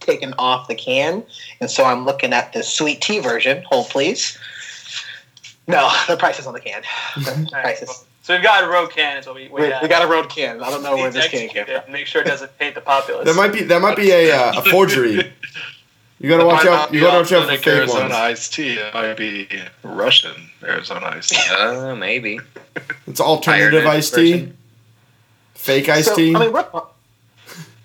taken 0.06 0.32
off 0.38 0.68
the 0.68 0.74
can, 0.74 1.22
and 1.60 1.70
so 1.70 1.84
I'm 1.84 2.04
looking 2.04 2.32
at 2.32 2.52
the 2.52 2.62
sweet 2.62 3.00
tea 3.02 3.18
version. 3.18 3.62
Hold 3.68 3.88
please. 3.90 4.38
No, 5.68 5.90
the 6.08 6.16
price 6.16 6.38
is 6.38 6.46
on 6.46 6.54
the 6.54 6.60
can. 6.60 6.82
The 7.16 7.48
price 7.52 7.82
is. 7.82 8.04
So 8.22 8.34
we've 8.34 8.42
got 8.42 8.64
a 8.64 8.68
road 8.68 8.90
can. 8.90 9.18
Is 9.18 9.26
what 9.26 9.36
we, 9.36 9.48
we, 9.48 9.62
We, 9.62 9.68
got. 9.68 9.82
we 9.82 9.88
got 9.88 10.02
a 10.04 10.08
road 10.08 10.28
can. 10.28 10.60
I 10.62 10.70
don't 10.70 10.82
know 10.82 10.96
where 10.96 11.10
this 11.10 11.28
can 11.28 11.48
came 11.48 11.66
from. 11.66 11.92
Make 11.92 12.06
sure 12.06 12.22
it 12.22 12.26
doesn't 12.26 12.56
paint 12.58 12.74
the 12.74 12.80
populace. 12.80 13.24
That 13.26 13.36
might 13.36 13.52
be 13.52 13.62
that 13.64 13.80
might 13.82 13.96
be 13.96 14.10
a 14.10 14.30
uh, 14.32 14.60
a 14.60 14.70
forgery. 14.70 15.32
You 16.18 16.30
gotta 16.30 16.44
It 16.44 16.46
watch 16.46 16.64
out. 16.64 16.94
You 16.94 17.00
gotta 17.00 17.18
watch 17.18 17.32
out 17.32 17.44
for 17.46 17.52
authentic 17.52 17.64
fake 17.64 17.74
Arizona 17.74 18.00
ones. 18.04 18.14
iced 18.14 18.54
tea. 18.54 18.72
It 18.72 18.94
might 18.94 19.16
be 19.18 19.48
Russian 19.82 20.48
Arizona 20.62 21.08
iced 21.08 21.28
tea. 21.28 21.54
Uh, 21.54 21.94
maybe. 21.94 22.40
It's 23.06 23.20
alternative 23.20 23.84
Iron 23.84 23.96
iced 23.98 24.14
tea. 24.14 24.50
Fake 25.54 25.90
iced 25.90 26.08
so, 26.08 26.16
tea. 26.16 26.34
I 26.34 26.38
mean, 26.38 26.52
we're 26.54 26.66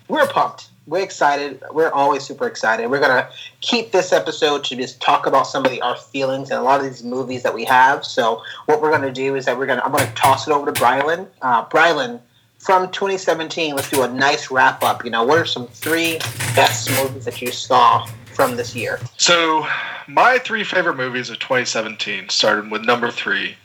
we're 0.08 0.26
pumped. 0.28 0.68
We're 0.86 1.02
excited. 1.02 1.62
We're 1.72 1.90
always 1.90 2.24
super 2.24 2.46
excited. 2.46 2.90
We're 2.90 3.00
gonna 3.00 3.28
keep 3.60 3.92
this 3.92 4.12
episode 4.12 4.64
to 4.64 4.76
just 4.76 5.00
talk 5.00 5.26
about 5.26 5.46
some 5.46 5.64
of 5.64 5.70
the 5.70 5.80
our 5.80 5.96
feelings 5.96 6.50
and 6.50 6.58
a 6.58 6.62
lot 6.62 6.80
of 6.80 6.86
these 6.86 7.04
movies 7.04 7.44
that 7.44 7.54
we 7.54 7.64
have. 7.64 8.04
So 8.04 8.42
what 8.66 8.82
we're 8.82 8.90
gonna 8.90 9.12
do 9.12 9.36
is 9.36 9.44
that 9.44 9.56
we're 9.56 9.66
gonna 9.66 9.82
I'm 9.84 9.92
gonna 9.92 10.12
toss 10.14 10.48
it 10.48 10.52
over 10.52 10.70
to 10.70 10.80
Brilund. 10.80 11.28
Uh, 11.40 11.64
Brilund, 11.66 12.20
from 12.62 12.90
2017, 12.92 13.74
let's 13.74 13.90
do 13.90 14.02
a 14.02 14.08
nice 14.08 14.50
wrap 14.50 14.82
up. 14.84 15.04
You 15.04 15.10
know, 15.10 15.24
what 15.24 15.36
are 15.36 15.44
some 15.44 15.66
three 15.68 16.18
best 16.54 16.90
movies 16.90 17.24
that 17.24 17.42
you 17.42 17.50
saw 17.50 18.06
from 18.34 18.56
this 18.56 18.74
year? 18.74 19.00
So, 19.16 19.66
my 20.06 20.38
three 20.38 20.62
favorite 20.62 20.96
movies 20.96 21.28
of 21.28 21.40
2017, 21.40 22.28
starting 22.28 22.70
with 22.70 22.84
number 22.84 23.10
three, 23.10 23.56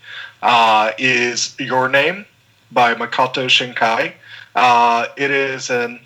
uh, 0.41 0.91
is 0.97 1.55
Your 1.59 1.89
Name 1.89 2.25
by 2.71 2.95
Makoto 2.95 3.45
Shinkai. 3.45 4.13
Uh, 4.55 5.05
it 5.15 5.29
is 5.29 5.69
an 5.69 5.99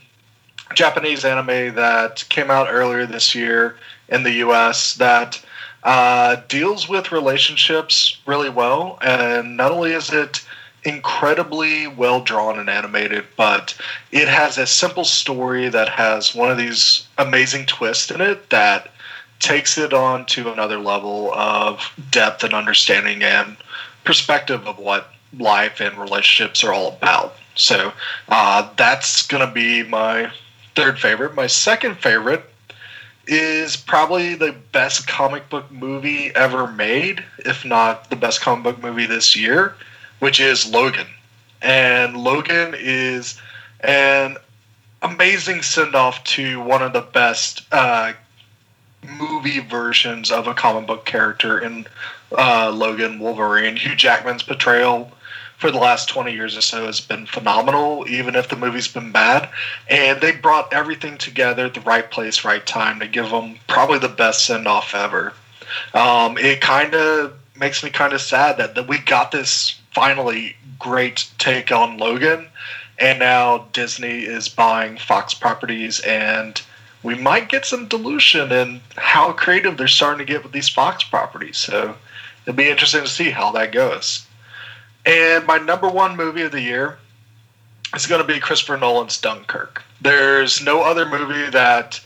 Japanese 0.76 1.26
anime 1.26 1.76
that 1.76 2.26
came 2.30 2.52
out 2.52 2.68
earlier 2.70 3.06
this 3.06 3.36
year 3.36 3.76
in 4.10 4.24
the 4.24 4.32
US 4.46 4.96
that 4.96 5.44
uh, 5.84 6.38
deals 6.48 6.88
with 6.88 7.12
relationships 7.12 8.20
really 8.26 8.50
well. 8.50 8.98
And 9.02 9.58
not 9.58 9.72
only 9.72 9.94
is 9.94 10.12
it 10.12 10.46
incredibly 10.84 11.88
well 11.88 12.22
drawn 12.22 12.60
and 12.60 12.70
animated, 12.70 13.26
but 13.38 13.76
it 14.12 14.28
has 14.28 14.58
a 14.58 14.66
simple 14.66 15.06
story 15.06 15.70
that 15.70 15.90
has 15.90 16.34
one 16.34 16.52
of 16.52 16.58
these 16.58 17.08
amazing 17.18 17.66
twists 17.66 18.12
in 18.12 18.22
it 18.22 18.50
that 18.50 18.92
takes 19.40 19.78
it 19.78 19.94
on 19.94 20.26
to 20.28 20.52
another 20.52 20.78
level 20.78 21.34
of 21.34 21.92
depth 22.12 22.44
and 22.44 22.54
understanding 22.54 23.24
and 23.24 23.58
perspective 24.04 24.68
of 24.68 24.78
what 24.78 25.12
life 25.38 25.80
and 25.80 25.98
relationships 25.98 26.64
are 26.64 26.74
all 26.74 26.90
about. 26.90 27.36
So 27.56 27.92
uh, 28.30 28.70
that's 28.78 29.26
going 29.28 29.46
to 29.46 29.52
be 29.52 29.84
my 29.84 30.32
third 30.76 31.00
favorite. 31.00 31.36
My 31.36 31.48
second 31.48 31.98
favorite 31.98 32.44
is 33.28 33.78
probably 33.78 34.36
the 34.36 34.56
best 34.72 35.08
comic 35.08 35.50
book 35.50 35.72
movie 35.72 36.36
ever 36.36 36.68
made, 36.68 37.24
if 37.40 37.64
not 37.64 38.10
the 38.10 38.16
best 38.16 38.42
comic 38.42 38.64
book 38.64 38.84
movie 38.84 39.06
this 39.06 39.36
year, 39.36 39.76
which 40.20 40.40
is 40.40 40.70
Logan. 40.70 41.08
And 41.62 42.18
Logan 42.18 42.74
is 42.78 43.40
an 43.82 44.38
amazing 45.02 45.62
send 45.62 45.96
off 45.96 46.24
to 46.24 46.60
one 46.62 46.82
of 46.82 46.94
the 46.94 47.02
best 47.02 47.64
uh, 47.72 48.14
movie 49.18 49.60
versions 49.60 50.32
of 50.32 50.48
a 50.48 50.54
comic 50.54 50.88
book 50.88 51.06
character 51.06 51.60
in 51.60 51.86
uh, 52.38 52.72
Logan 52.74 53.20
Wolverine. 53.20 53.76
Hugh 53.76 53.96
Jackman's 53.96 54.44
portrayal 54.44 55.12
for 55.62 55.70
the 55.70 55.78
last 55.78 56.10
20 56.10 56.34
years 56.34 56.58
or 56.58 56.62
so 56.62 56.88
has 56.88 57.00
been 57.00 57.28
phenomenal, 57.28 58.04
even 58.10 58.36
if 58.36 58.50
the 58.50 58.56
movie's 58.56 58.88
been 58.88 59.12
bad. 59.12 59.48
And 59.88 60.20
they 60.20 60.32
brought 60.32 60.74
everything 60.74 61.20
together 61.20 61.68
at 61.68 61.76
the 61.76 61.82
right 61.82 62.10
place, 62.10 62.44
right 62.44 62.66
time 62.66 63.00
to 63.00 63.08
give 63.08 63.30
them 63.30 63.58
probably 63.68 64.00
the 64.00 64.10
best 64.10 64.48
send 64.48 64.68
off 64.68 64.96
ever. 64.96 65.34
Um, 65.94 66.36
it 66.40 66.62
kind 66.62 66.96
of 66.96 67.34
makes 67.56 67.84
me 67.84 67.92
kind 67.92 68.12
of 68.12 68.22
sad 68.22 68.58
that, 68.58 68.74
that 68.74 68.88
we 68.88 68.98
got 68.98 69.32
this 69.32 69.80
finally 69.92 70.56
great 70.80 71.30
take 71.38 71.72
on 71.72 72.00
Logan, 72.00 72.48
and 72.98 73.20
now 73.20 73.68
Disney 73.72 74.24
is 74.24 74.50
buying 74.50 74.98
Fox 74.98 75.36
properties, 75.36 76.00
and 76.00 76.60
we 77.04 77.14
might 77.14 77.50
get 77.50 77.66
some 77.66 77.88
dilution 77.88 78.52
in 78.52 78.82
how 78.96 79.32
creative 79.32 79.78
they're 79.78 79.88
starting 79.88 80.26
to 80.26 80.34
get 80.34 80.42
with 80.42 80.54
these 80.54 80.70
Fox 80.70 81.04
properties. 81.04 81.58
So 81.58 81.96
it'll 82.46 82.58
be 82.58 82.70
interesting 82.70 83.04
to 83.04 83.08
see 83.08 83.30
how 83.30 83.52
that 83.52 83.72
goes. 83.72 84.26
And 85.06 85.46
my 85.46 85.58
number 85.58 85.90
one 85.90 86.16
movie 86.16 86.44
of 86.44 86.52
the 86.52 86.62
year 86.62 86.98
is 87.96 88.08
going 88.08 88.22
to 88.22 88.28
be 88.28 88.40
Christopher 88.40 88.78
Nolan's 88.78 89.20
Dunkirk. 89.20 89.84
There's 90.00 90.64
no 90.64 90.82
other 90.82 91.06
movie 91.06 91.50
that 91.50 92.00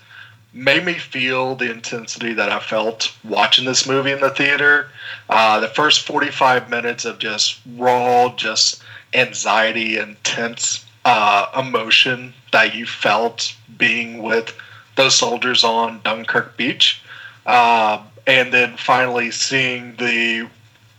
made 0.54 0.86
me 0.86 0.94
feel 0.94 1.56
the 1.56 1.70
intensity 1.70 2.34
that 2.34 2.50
I 2.50 2.60
felt 2.60 3.14
watching 3.26 3.66
this 3.66 3.86
movie 3.86 4.12
in 4.12 4.22
the 4.22 4.30
theater. 4.30 4.88
Uh, 5.30 5.60
the 5.60 5.68
first 5.68 6.08
45 6.08 6.70
minutes 6.70 7.04
of 7.04 7.20
just 7.20 7.60
raw, 7.76 8.34
just 8.36 8.82
anxiety, 9.14 9.98
intense 9.98 10.86
uh, 11.04 11.48
emotion 11.58 12.34
that 12.52 12.74
you 12.74 12.86
felt 12.86 13.54
being 13.78 14.24
with 14.24 14.56
those 14.96 15.16
soldiers 15.16 15.64
on 15.64 16.00
Dunkirk 16.04 16.56
Beach. 16.56 17.02
Uh, 17.46 18.02
and 18.26 18.54
then 18.54 18.76
finally 18.78 19.32
seeing 19.32 19.96
the 19.98 20.50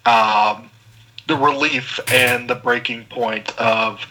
um, 0.04 0.70
the 1.26 1.36
relief 1.36 1.98
and 2.08 2.48
the 2.48 2.54
breaking 2.54 3.04
point 3.06 3.56
of 3.58 4.06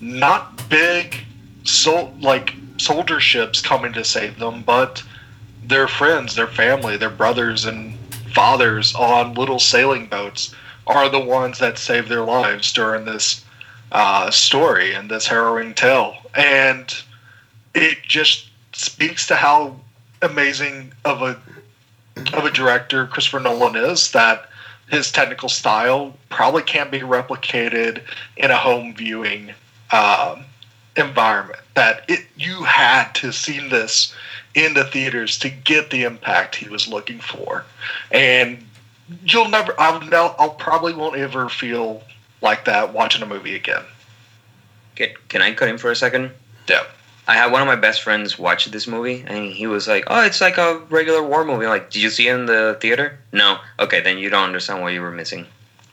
not 0.00 0.68
big 0.68 1.16
sol- 1.64 2.14
like 2.20 2.54
soldier 2.78 3.20
ships 3.20 3.60
coming 3.60 3.92
to 3.92 4.04
save 4.04 4.38
them, 4.38 4.62
but 4.62 5.02
their 5.64 5.88
friends, 5.88 6.34
their 6.34 6.46
family, 6.46 6.96
their 6.96 7.10
brothers 7.10 7.64
and 7.64 7.96
fathers 8.32 8.94
on 8.94 9.34
little 9.34 9.58
sailing 9.58 10.06
boats 10.06 10.54
are 10.86 11.08
the 11.08 11.20
ones 11.20 11.58
that 11.58 11.78
save 11.78 12.08
their 12.08 12.24
lives 12.24 12.72
during 12.72 13.04
this 13.04 13.44
uh, 13.92 14.30
story 14.30 14.94
and 14.94 15.10
this 15.10 15.26
harrowing 15.26 15.74
tale. 15.74 16.16
And 16.34 16.94
it 17.74 17.98
just 18.02 18.48
speaks 18.72 19.26
to 19.28 19.36
how 19.36 19.76
amazing 20.22 20.92
of 21.04 21.22
a 21.22 21.38
of 22.32 22.44
a 22.44 22.50
director 22.50 23.06
Christopher 23.06 23.38
Nolan 23.38 23.76
is 23.76 24.10
that 24.10 24.47
his 24.88 25.12
technical 25.12 25.48
style 25.48 26.14
probably 26.30 26.62
can't 26.62 26.90
be 26.90 27.00
replicated 27.00 28.02
in 28.36 28.50
a 28.50 28.56
home 28.56 28.94
viewing 28.94 29.52
um, 29.92 30.44
environment. 30.96 31.60
That 31.74 32.04
it 32.08 32.26
you 32.36 32.64
had 32.64 33.12
to 33.16 33.32
see 33.32 33.66
this 33.68 34.14
in 34.54 34.74
the 34.74 34.84
theaters 34.84 35.38
to 35.40 35.50
get 35.50 35.90
the 35.90 36.04
impact 36.04 36.56
he 36.56 36.68
was 36.68 36.88
looking 36.88 37.20
for, 37.20 37.64
and 38.10 38.64
you'll 39.24 39.48
never. 39.48 39.74
I'll, 39.78 40.34
I'll 40.38 40.50
probably 40.50 40.94
won't 40.94 41.16
ever 41.16 41.48
feel 41.48 42.02
like 42.40 42.64
that 42.64 42.92
watching 42.92 43.22
a 43.22 43.26
movie 43.26 43.54
again. 43.54 43.82
Can, 44.96 45.10
can 45.28 45.42
I 45.42 45.54
cut 45.54 45.68
in 45.68 45.78
for 45.78 45.90
a 45.90 45.96
second? 45.96 46.32
Yeah. 46.68 46.84
I 47.28 47.34
had 47.34 47.52
one 47.52 47.60
of 47.60 47.68
my 47.68 47.76
best 47.76 48.00
friends 48.00 48.38
watch 48.38 48.64
this 48.64 48.86
movie, 48.86 49.22
and 49.26 49.52
he 49.52 49.66
was 49.66 49.86
like, 49.86 50.04
"Oh, 50.06 50.24
it's 50.24 50.40
like 50.40 50.56
a 50.56 50.78
regular 50.88 51.22
war 51.22 51.44
movie." 51.44 51.66
I'm 51.66 51.70
like, 51.70 51.90
did 51.90 52.00
you 52.00 52.08
see 52.08 52.26
it 52.26 52.34
in 52.34 52.46
the 52.46 52.78
theater? 52.80 53.18
No. 53.32 53.58
Okay, 53.78 54.00
then 54.00 54.16
you 54.16 54.30
don't 54.30 54.44
understand 54.44 54.80
what 54.80 54.94
you 54.94 55.02
were 55.02 55.10
missing. 55.10 55.46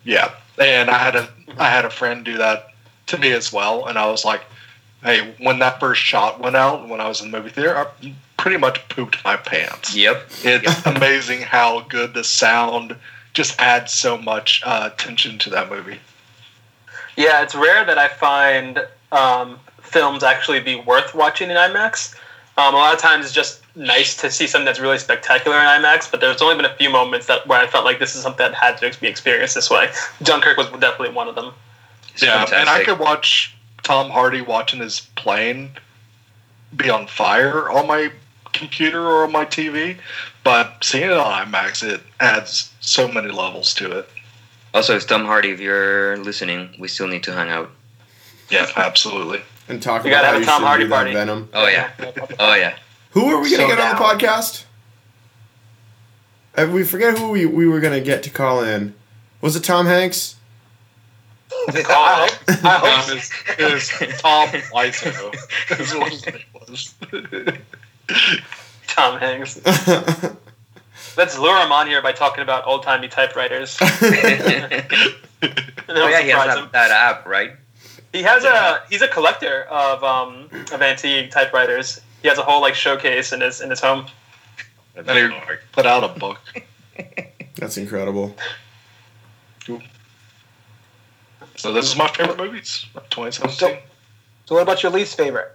Yeah, 0.05 0.31
and 0.57 0.89
I 0.89 0.97
had 0.97 1.17
a 1.17 1.29
I 1.57 1.69
had 1.69 1.83
a 1.83 1.89
friend 1.89 2.23
do 2.23 2.37
that 2.37 2.69
to 3.07 3.17
me 3.17 3.33
as 3.33 3.51
well, 3.51 3.85
and 3.85 3.97
I 3.97 4.09
was 4.09 4.23
like, 4.23 4.45
"Hey, 5.03 5.35
when 5.39 5.59
that 5.59 5.81
first 5.81 6.01
shot 6.01 6.39
went 6.39 6.55
out 6.55 6.87
when 6.87 7.01
I 7.01 7.07
was 7.09 7.21
in 7.21 7.31
the 7.31 7.37
movie 7.37 7.49
theater, 7.49 7.77
I 7.77 8.13
pretty 8.37 8.57
much 8.57 8.87
pooped 8.87 9.21
my 9.25 9.35
pants." 9.35 9.93
Yep. 9.93 10.29
It's 10.43 10.85
amazing 10.85 11.41
how 11.41 11.81
good 11.81 12.13
the 12.13 12.23
sound 12.23 12.95
just 13.33 13.59
adds 13.59 13.91
so 13.91 14.17
much 14.17 14.61
uh, 14.65 14.89
tension 14.91 15.37
to 15.39 15.49
that 15.49 15.69
movie. 15.69 15.99
Yeah, 17.17 17.41
it's 17.43 17.55
rare 17.55 17.83
that 17.83 17.97
I 17.97 18.07
find 18.07 18.87
um, 19.11 19.59
films 19.85 20.23
actually 20.23 20.59
be 20.59 20.75
worth 20.75 21.13
watching 21.13 21.49
in 21.49 21.57
IMAX. 21.57 22.15
Um, 22.57 22.73
a 22.73 22.77
lot 22.77 22.93
of 22.93 22.99
times 22.99 23.25
it's 23.25 23.33
just 23.33 23.61
nice 23.75 24.15
to 24.17 24.31
see 24.31 24.47
something 24.47 24.65
that's 24.65 24.79
really 24.79 24.97
spectacular 24.97 25.57
in 25.57 25.63
IMAX, 25.63 26.09
but 26.09 26.21
there's 26.21 26.41
only 26.41 26.55
been 26.55 26.65
a 26.65 26.75
few 26.75 26.89
moments 26.89 27.27
that 27.27 27.45
where 27.47 27.59
I 27.59 27.67
felt 27.67 27.83
like 27.83 27.99
this 27.99 28.15
is 28.15 28.21
something 28.21 28.45
that 28.45 28.53
had 28.53 28.77
to 28.77 29.01
be 29.01 29.07
experienced 29.07 29.55
this 29.55 29.69
way. 29.69 29.91
Dunkirk 30.23 30.57
was 30.57 30.67
definitely 30.67 31.13
one 31.13 31.27
of 31.27 31.35
them. 31.35 31.53
It's 32.13 32.23
yeah, 32.23 32.45
and 32.53 32.69
I 32.69 32.83
could 32.85 32.99
watch 32.99 33.55
Tom 33.83 34.09
Hardy 34.09 34.41
watching 34.41 34.79
his 34.79 35.01
plane 35.15 35.71
be 36.75 36.89
on 36.89 37.07
fire 37.07 37.69
on 37.69 37.87
my 37.87 38.11
computer 38.53 39.05
or 39.05 39.25
on 39.25 39.31
my 39.31 39.45
TV, 39.45 39.97
but 40.43 40.83
seeing 40.83 41.03
it 41.03 41.11
on 41.11 41.47
IMAX, 41.47 41.83
it 41.83 42.01
adds 42.19 42.71
so 42.79 43.07
many 43.07 43.29
levels 43.29 43.73
to 43.75 43.99
it. 43.99 44.09
Also, 44.73 44.95
it's 44.95 45.05
Tom 45.05 45.25
Hardy. 45.25 45.49
If 45.49 45.59
you're 45.59 46.17
listening, 46.17 46.75
we 46.79 46.87
still 46.87 47.07
need 47.07 47.23
to 47.23 47.33
hang 47.33 47.49
out. 47.49 47.71
Yeah, 48.49 48.69
absolutely. 48.75 49.41
And 49.67 49.81
talk 49.81 50.03
We 50.03 50.11
about 50.11 50.25
how 50.25 50.31
have 50.31 50.37
a 50.37 50.41
you 50.41 50.45
Tom 50.45 50.61
should 50.61 50.67
Hardy 50.67 50.83
do 50.85 50.89
that. 50.89 51.13
Venom. 51.13 51.49
Oh 51.53 51.67
yeah. 51.67 51.91
Oh 52.39 52.55
yeah. 52.55 52.77
Who 53.11 53.25
are 53.27 53.41
we 53.41 53.51
gonna 53.51 53.63
So 53.63 53.67
get 53.75 53.79
on 53.79 53.95
the 53.95 54.01
podcast? 54.01 54.65
We 56.71 56.83
forget 56.83 57.17
who 57.17 57.29
we, 57.31 57.45
we 57.45 57.67
were 57.67 57.79
gonna 57.79 58.01
get 58.01 58.23
to 58.23 58.29
call 58.29 58.61
in. 58.63 58.93
Was 59.41 59.55
it 59.55 59.63
Tom 59.63 59.85
Hanks? 59.85 60.35
I 61.69 62.27
hope. 62.27 62.31
I 62.63 62.77
hope. 62.77 63.15
Is, 63.15 63.31
is 63.59 63.89
Tom 64.21 64.49
Wiseau. 64.49 65.33
is 65.79 65.95
what 65.95 66.11
his 66.11 66.25
name 66.25 66.41
was. 66.53 66.93
Tom 68.87 69.19
Hanks. 69.19 69.61
Let's 71.17 71.37
lure 71.37 71.57
him 71.63 71.71
on 71.71 71.87
here 71.87 72.01
by 72.01 72.11
talking 72.11 72.41
about 72.43 72.67
old 72.67 72.83
timey 72.83 73.07
typewriters. 73.07 73.77
oh 73.81 73.87
yeah, 74.01 74.81
he 76.21 76.29
has 76.29 76.55
that, 76.55 76.69
that 76.73 76.91
app, 76.91 77.25
right? 77.25 77.53
He 78.15 78.23
has 78.23 78.45
Yeah. 78.45 78.77
a 78.77 78.87
he's 78.89 79.01
a 79.01 79.09
collector 79.09 79.63
of 79.63 80.01
um 80.01 80.49
of 80.71 80.81
antique 80.81 81.31
typewriters. 81.31 81.99
He 82.21 82.29
has 82.29 82.37
a 82.37 82.43
whole 82.43 82.61
like 82.61 82.73
showcase 82.73 83.33
in 83.33 83.41
his 83.41 83.59
in 83.59 83.69
his 83.69 83.81
home. 83.81 84.05
And 84.95 85.05
then 85.05 85.31
he 85.31 85.37
put 85.73 85.85
out 85.85 86.05
a 86.05 86.07
book. 86.19 86.39
That's 87.57 87.75
incredible. 87.75 88.33
So 91.57 91.73
this 91.73 91.85
is 91.91 91.97
my 91.97 92.07
favorite 92.07 92.37
movies 92.37 92.85
of 92.95 93.09
2017. 93.09 93.79
So, 94.45 94.55
what 94.55 94.61
about 94.61 94.81
your 94.83 94.91
least 94.93 95.17
favorite? 95.17 95.51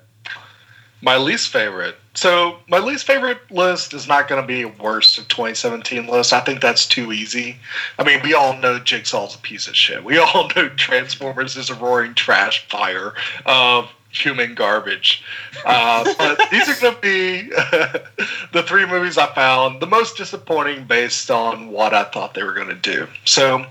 My 1.03 1.17
least 1.17 1.49
favorite. 1.49 1.97
So 2.15 2.59
my 2.69 2.79
least 2.79 3.07
favorite 3.07 3.39
list 3.51 3.95
is 3.95 4.07
not 4.07 4.29
going 4.29 4.41
to 4.41 4.47
be 4.47 4.63
a 4.63 4.69
worst 4.69 5.19
of 5.19 5.29
2017 5.29 6.07
list. 6.07 6.33
I 6.33 6.41
think 6.41 6.61
that's 6.61 6.87
too 6.87 7.13
easy. 7.13 7.57
I 7.99 8.05
mean, 8.05 8.21
we 8.23 8.35
all 8.35 8.57
know 8.57 8.79
Jigsaw's 8.79 9.35
a 9.35 9.39
piece 9.39 9.69
of 9.69 9.77
shit. 9.77 10.05
We 10.05 10.19
all 10.19 10.51
know 10.55 10.69
Transformers 10.71 11.57
is 11.57 11.71
a 11.71 11.75
roaring 11.75 12.15
trash 12.15 12.69
fire 12.69 13.15
of 13.47 13.91
human 14.11 14.55
garbage. 14.55 15.23
Uh, 15.65 16.05
but 16.19 16.41
these 16.51 16.69
are 16.69 16.81
going 16.81 16.95
to 16.95 17.01
be 17.01 17.43
the 18.53 18.63
three 18.65 18.87
movies 18.87 19.17
I 19.17 19.33
found 19.35 19.81
the 19.81 19.87
most 19.87 20.17
disappointing 20.17 20.85
based 20.85 21.31
on 21.31 21.69
what 21.69 21.95
I 21.95 22.05
thought 22.05 22.35
they 22.35 22.43
were 22.43 22.55
going 22.55 22.69
to 22.69 22.75
do. 22.75 23.07
So 23.25 23.65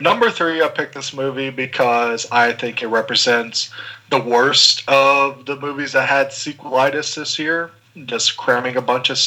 number 0.00 0.30
three, 0.30 0.62
I 0.62 0.68
picked 0.68 0.94
this 0.94 1.12
movie 1.12 1.50
because 1.50 2.26
I 2.32 2.52
think 2.52 2.82
it 2.82 2.88
represents 2.88 3.70
the 4.12 4.20
worst 4.20 4.86
of 4.88 5.46
the 5.46 5.56
movies 5.56 5.92
that 5.92 6.06
had 6.06 6.28
sequelitis 6.28 7.14
this 7.14 7.38
year. 7.38 7.70
Just 8.04 8.36
cramming 8.36 8.76
a 8.76 8.82
bunch 8.82 9.08
of 9.08 9.18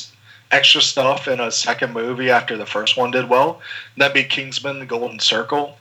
extra 0.52 0.80
stuff 0.80 1.28
in 1.28 1.40
a 1.40 1.52
second 1.52 1.92
movie 1.92 2.30
after 2.30 2.56
the 2.56 2.68
first 2.68 2.96
one 2.96 3.10
did 3.10 3.28
well. 3.28 3.62
That'd 3.98 4.14
be 4.14 4.24
Kingsman: 4.24 4.78
The 4.78 4.86
Golden 4.86 5.18
Circle. 5.20 5.76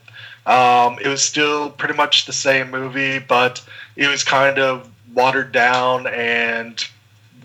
Um, 0.46 0.98
it 1.02 1.08
was 1.08 1.22
still 1.22 1.68
pretty 1.68 1.92
much 1.92 2.24
the 2.24 2.32
same 2.32 2.70
movie, 2.70 3.18
but 3.18 3.62
it 3.94 4.08
was 4.08 4.24
kind 4.24 4.58
of 4.58 4.88
watered 5.12 5.52
down 5.52 6.06
and 6.06 6.82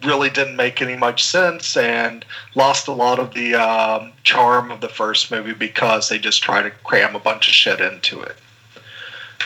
really 0.05 0.29
didn't 0.29 0.55
make 0.55 0.81
any 0.81 0.95
much 0.95 1.25
sense 1.25 1.75
and 1.75 2.23
lost 2.55 2.87
a 2.87 2.93
lot 2.93 3.19
of 3.19 3.33
the 3.33 3.55
um, 3.55 4.13
charm 4.23 4.71
of 4.71 4.79
the 4.79 4.87
first 4.87 5.29
movie 5.29 5.53
because 5.53 6.07
they 6.07 6.17
just 6.17 6.41
tried 6.41 6.61
to 6.61 6.71
cram 6.85 7.17
a 7.17 7.19
bunch 7.19 7.49
of 7.49 7.53
shit 7.53 7.81
into 7.81 8.21
it. 8.21 8.37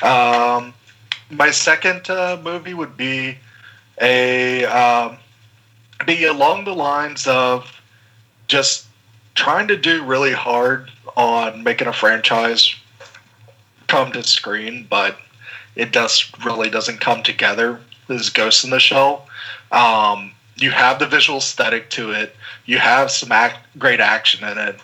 Um, 0.03 0.75
my 1.33 1.51
second 1.51 2.09
uh, 2.09 2.39
movie 2.43 2.73
would 2.73 2.97
be 2.97 3.37
a 4.01 4.65
um, 4.65 5.17
be 6.05 6.25
along 6.25 6.65
the 6.65 6.73
lines 6.73 7.27
of 7.27 7.81
just 8.47 8.85
trying 9.35 9.67
to 9.67 9.77
do 9.77 10.03
really 10.03 10.33
hard 10.33 10.91
on 11.15 11.63
making 11.63 11.87
a 11.87 11.93
franchise 11.93 12.75
come 13.87 14.11
to 14.11 14.23
screen, 14.23 14.87
but 14.89 15.17
it 15.75 15.91
just 15.91 16.43
really 16.45 16.69
doesn't 16.69 16.99
come 16.99 17.23
together. 17.23 17.79
This 18.07 18.21
is 18.21 18.29
Ghost 18.29 18.63
in 18.63 18.69
the 18.69 18.79
Shell. 18.79 19.27
Um, 19.71 20.33
you 20.55 20.71
have 20.71 20.99
the 20.99 21.07
visual 21.07 21.39
aesthetic 21.39 21.89
to 21.91 22.11
it. 22.11 22.35
You 22.65 22.77
have 22.79 23.11
some 23.11 23.31
act, 23.31 23.59
great 23.77 23.99
action 23.99 24.47
in 24.47 24.57
it, 24.57 24.79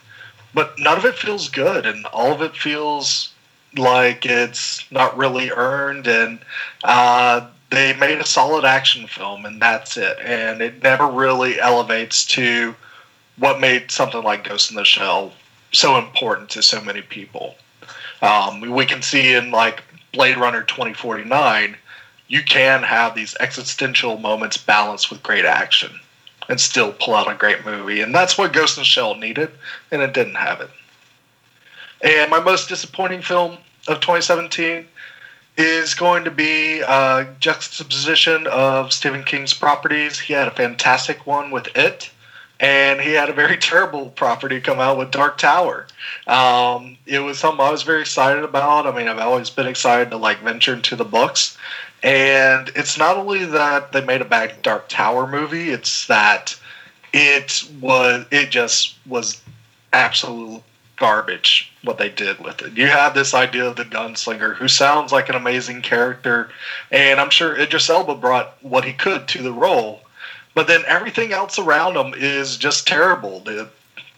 but 0.54 0.78
none 0.80 0.98
of 0.98 1.06
it 1.06 1.16
feels 1.16 1.50
good, 1.50 1.86
and 1.86 2.06
all 2.08 2.32
of 2.32 2.42
it 2.42 2.56
feels 2.56 3.29
like 3.78 4.26
it's 4.26 4.90
not 4.92 5.18
really 5.18 5.52
earned. 5.52 6.08
And 6.08 6.40
uh, 6.84 7.48
they 7.70 7.94
made 7.94 8.20
a 8.20 8.26
solid 8.26 8.66
action 8.66 9.08
film, 9.08 9.46
and 9.46 9.62
that's 9.62 9.98
it. 9.98 10.18
And 10.24 10.62
it 10.62 10.82
never 10.84 11.08
really 11.08 11.60
elevates 11.60 12.26
to 12.28 12.76
what 13.38 13.60
made 13.60 13.92
something 13.92 14.24
like 14.24 14.48
Ghost 14.48 14.70
in 14.70 14.76
the 14.76 14.84
Shell 14.84 15.34
so 15.72 15.98
important 15.98 16.50
to 16.52 16.64
so 16.64 16.82
many 16.82 17.02
people. 17.02 17.56
Um, 18.22 18.62
we 18.62 18.86
can 18.86 19.02
see 19.02 19.34
in 19.36 19.52
like 19.52 19.84
Blade 20.12 20.38
Runner 20.38 20.64
2049, 20.64 21.78
you 22.28 22.44
can 22.44 22.84
have 22.84 23.16
these 23.16 23.36
existential 23.40 24.18
moments 24.18 24.58
balanced 24.58 25.10
with 25.10 25.24
great 25.24 25.46
action 25.46 25.92
and 26.50 26.60
still 26.60 26.92
pull 26.94 27.16
out 27.16 27.32
a 27.32 27.36
great 27.36 27.66
movie. 27.66 28.02
And 28.02 28.14
that's 28.14 28.38
what 28.38 28.54
Ghost 28.54 28.78
in 28.78 28.82
the 28.82 28.86
Shell 28.86 29.16
needed, 29.16 29.52
and 29.92 30.02
it 30.02 30.14
didn't 30.14 30.36
have 30.36 30.62
it. 30.62 30.70
And 32.02 32.32
my 32.32 32.40
most 32.40 32.70
disappointing 32.70 33.22
film 33.22 33.58
of 33.88 34.00
2017 34.00 34.86
is 35.58 35.94
going 35.94 36.24
to 36.24 36.32
be 36.32 36.80
a 36.80 37.28
juxtaposition 37.40 38.48
of 38.48 38.94
Stephen 38.94 39.24
King's 39.24 39.54
properties. 39.54 40.18
He 40.18 40.34
had 40.34 40.48
a 40.48 40.52
fantastic 40.52 41.28
one 41.28 41.52
with 41.52 41.68
It, 41.76 42.10
and 42.62 43.02
he 43.02 43.12
had 43.12 43.30
a 43.30 43.34
very 43.34 43.58
terrible 43.70 44.10
property 44.12 44.62
come 44.62 44.80
out 44.80 44.98
with 44.98 45.12
Dark 45.12 45.38
Tower. 45.38 45.88
Um, 46.28 46.98
it 47.06 47.20
was 47.20 47.40
something 47.40 47.66
I 47.66 47.72
was 47.72 47.84
very 47.84 48.02
excited 48.02 48.44
about. 48.46 48.88
I 48.88 48.96
mean, 48.96 49.10
I've 49.10 49.20
always 49.20 49.50
been 49.50 49.68
excited 49.68 50.12
to 50.12 50.18
like 50.18 50.40
venture 50.42 50.74
into 50.74 50.96
the 50.96 51.04
books. 51.04 51.58
And 52.02 52.72
it's 52.76 52.98
not 52.98 53.18
only 53.18 53.44
that 53.44 53.92
they 53.92 54.00
made 54.00 54.22
a 54.22 54.26
bad 54.26 54.62
Dark 54.62 54.88
Tower 54.88 55.28
movie, 55.28 55.72
it's 55.72 56.08
that 56.08 56.58
it 57.12 57.68
was 57.82 58.26
it 58.32 58.50
just 58.50 58.96
was 59.06 59.42
absolute 59.92 60.64
garbage 61.00 61.72
what 61.84 61.98
they 61.98 62.10
did 62.10 62.40
with 62.40 62.62
it. 62.62 62.78
You 62.78 62.88
have 62.88 63.14
this 63.14 63.34
idea 63.34 63.66
of 63.66 63.78
the 63.78 63.86
gunslinger 63.86 64.56
who 64.56 64.68
sounds 64.68 65.12
like 65.12 65.30
an 65.30 65.36
amazing 65.36 65.82
character, 65.82 66.50
and 66.92 67.20
I'm 67.20 67.30
sure 67.30 67.58
Idris 67.58 67.90
Elba 67.90 68.16
brought 68.16 68.58
what 68.62 68.84
he 68.84 68.94
could 68.94 69.28
to 69.30 69.42
the 69.42 69.54
role, 69.54 70.02
but 70.54 70.68
then 70.68 70.84
everything 70.86 71.32
else 71.32 71.58
around 71.58 71.96
him 71.96 72.14
is 72.16 72.58
just 72.58 72.88
terrible. 72.88 73.40
The 73.40 73.70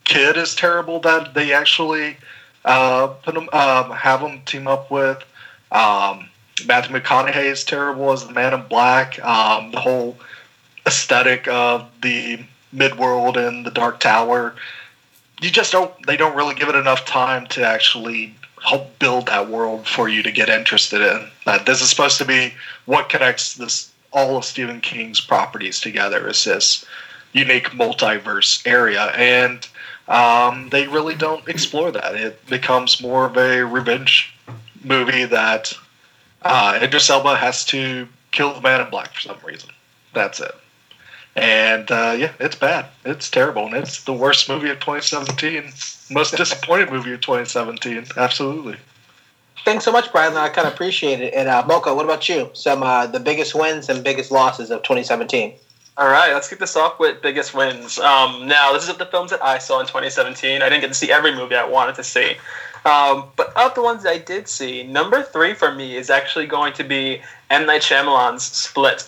kid 0.04 0.38
is 0.38 0.56
terrible 0.56 1.00
that 1.02 1.34
they 1.34 1.54
actually 1.54 2.18
uh, 2.66 3.08
put 3.08 3.36
him, 3.36 3.48
um, 3.54 3.92
have 3.92 4.22
him 4.22 4.42
team 4.46 4.68
up 4.68 4.90
with. 4.90 5.24
Um, 5.72 6.30
Matthew 6.66 7.00
McConaughey 7.00 7.46
is 7.46 7.64
terrible 7.64 8.12
as 8.12 8.26
the 8.26 8.34
Man 8.34 8.54
in 8.54 8.64
Black. 8.68 9.24
Um, 9.24 9.72
the 9.72 9.80
whole 9.80 10.18
aesthetic 10.86 11.48
of 11.48 11.88
the 12.02 12.40
midworld 12.74 13.38
and 13.38 13.66
the 13.66 13.72
Dark 13.72 14.00
Tower 14.00 14.56
you 15.42 15.50
just 15.50 15.72
don't 15.72 15.92
they 16.06 16.18
don't 16.18 16.36
really 16.36 16.56
give 16.56 16.70
it 16.70 16.76
enough 16.76 17.06
time 17.06 17.48
to 17.48 17.66
actually 17.66 18.36
help 18.64 18.98
build 19.00 19.26
that 19.26 19.50
world 19.50 19.88
for 19.88 20.08
you 20.08 20.22
to 20.24 20.32
get 20.32 20.50
interested 20.50 21.02
in. 21.02 21.28
Uh, 21.48 21.62
this 21.64 21.82
is 21.82 21.90
supposed 21.90 22.20
to 22.20 22.26
be 22.26 22.54
what 22.86 23.10
connects 23.10 23.56
this 23.56 23.92
all 24.14 24.38
of 24.38 24.46
Stephen 24.46 24.82
King's 24.82 25.22
properties 25.22 25.80
together 25.80 26.28
is 26.28 26.44
this 26.44 26.86
unique 27.34 27.70
multiverse 27.70 28.66
area, 28.68 29.06
and 29.16 29.68
um, 30.08 30.70
they 30.70 30.88
really 30.88 31.16
don't 31.16 31.48
explore 31.48 31.92
that. 31.92 32.16
It 32.16 32.46
becomes 32.48 33.02
more 33.02 33.26
of 33.26 33.38
a 33.38 33.64
revenge 33.64 34.34
movie 34.84 35.26
that 35.26 35.74
uh, 36.42 36.80
Idris 36.82 37.10
Elba 37.10 37.38
has 37.38 37.64
to 37.66 38.08
kill 38.32 38.54
the 38.54 38.62
Man 38.62 38.82
in 38.82 38.90
Black 38.90 39.14
for 39.14 39.22
some 39.22 39.38
reason. 39.46 39.70
That's 40.14 40.40
it. 40.40 40.54
And 41.36 41.90
uh, 41.90 42.16
yeah, 42.18 42.34
it's 42.40 42.56
bad. 42.56 42.88
It's 43.06 43.30
terrible, 43.30 43.66
and 43.66 43.76
it's 43.76 44.04
the 44.04 44.14
worst 44.14 44.50
movie 44.50 44.70
of 44.70 44.80
2017. 44.80 45.72
Most 46.10 46.36
disappointed 46.36 46.92
movie 46.92 47.14
of 47.14 47.22
2017. 47.22 48.08
Absolutely. 48.18 48.78
Thanks 49.64 49.86
so 49.86 49.92
much, 49.92 50.12
Brian. 50.12 50.36
I 50.36 50.50
kind 50.50 50.68
of 50.68 50.74
appreciate 50.74 51.22
it. 51.22 51.34
And 51.34 51.48
uh, 51.48 51.64
Mocha, 51.68 51.94
what 51.94 52.04
about 52.04 52.28
you? 52.28 52.50
Some 52.54 52.84
uh, 52.84 53.08
the 53.08 53.20
biggest 53.20 53.56
wins 53.56 53.90
and 53.90 54.04
biggest 54.04 54.32
losses 54.32 54.72
of 54.72 54.84
2017. 54.84 55.54
All 55.98 56.08
right, 56.08 56.34
let's 56.34 56.50
kick 56.50 56.60
this 56.60 56.76
off 56.76 57.00
with 57.00 57.22
biggest 57.22 57.54
wins. 57.54 58.00
Um, 58.00 58.48
now, 58.48 58.72
this 58.72 58.84
is 58.84 58.90
of 58.90 58.98
the 58.98 59.06
films 59.06 59.30
that 59.30 59.44
I 59.44 59.58
saw 59.58 59.80
in 59.80 59.86
2017. 59.86 60.62
I 60.62 60.70
didn't 60.70 60.82
get 60.82 60.88
to 60.88 60.94
see 60.94 61.12
every 61.12 61.36
movie 61.36 61.56
I 61.56 61.66
wanted 61.66 61.96
to 61.96 62.04
see. 62.04 62.38
Um, 62.86 63.26
but 63.36 63.56
of 63.56 63.76
the 63.76 63.84
ones 63.84 64.06
I 64.06 64.18
did 64.18 64.48
see, 64.48 64.84
number 64.84 65.22
three 65.22 65.54
for 65.54 65.72
me 65.72 65.96
is 65.96 66.10
actually 66.10 66.48
going 66.48 66.74
to 66.74 66.84
be 66.84 67.22
M. 67.50 67.68
Night 67.68 67.82
Shyamalan's 67.82 68.44
Split. 68.44 69.08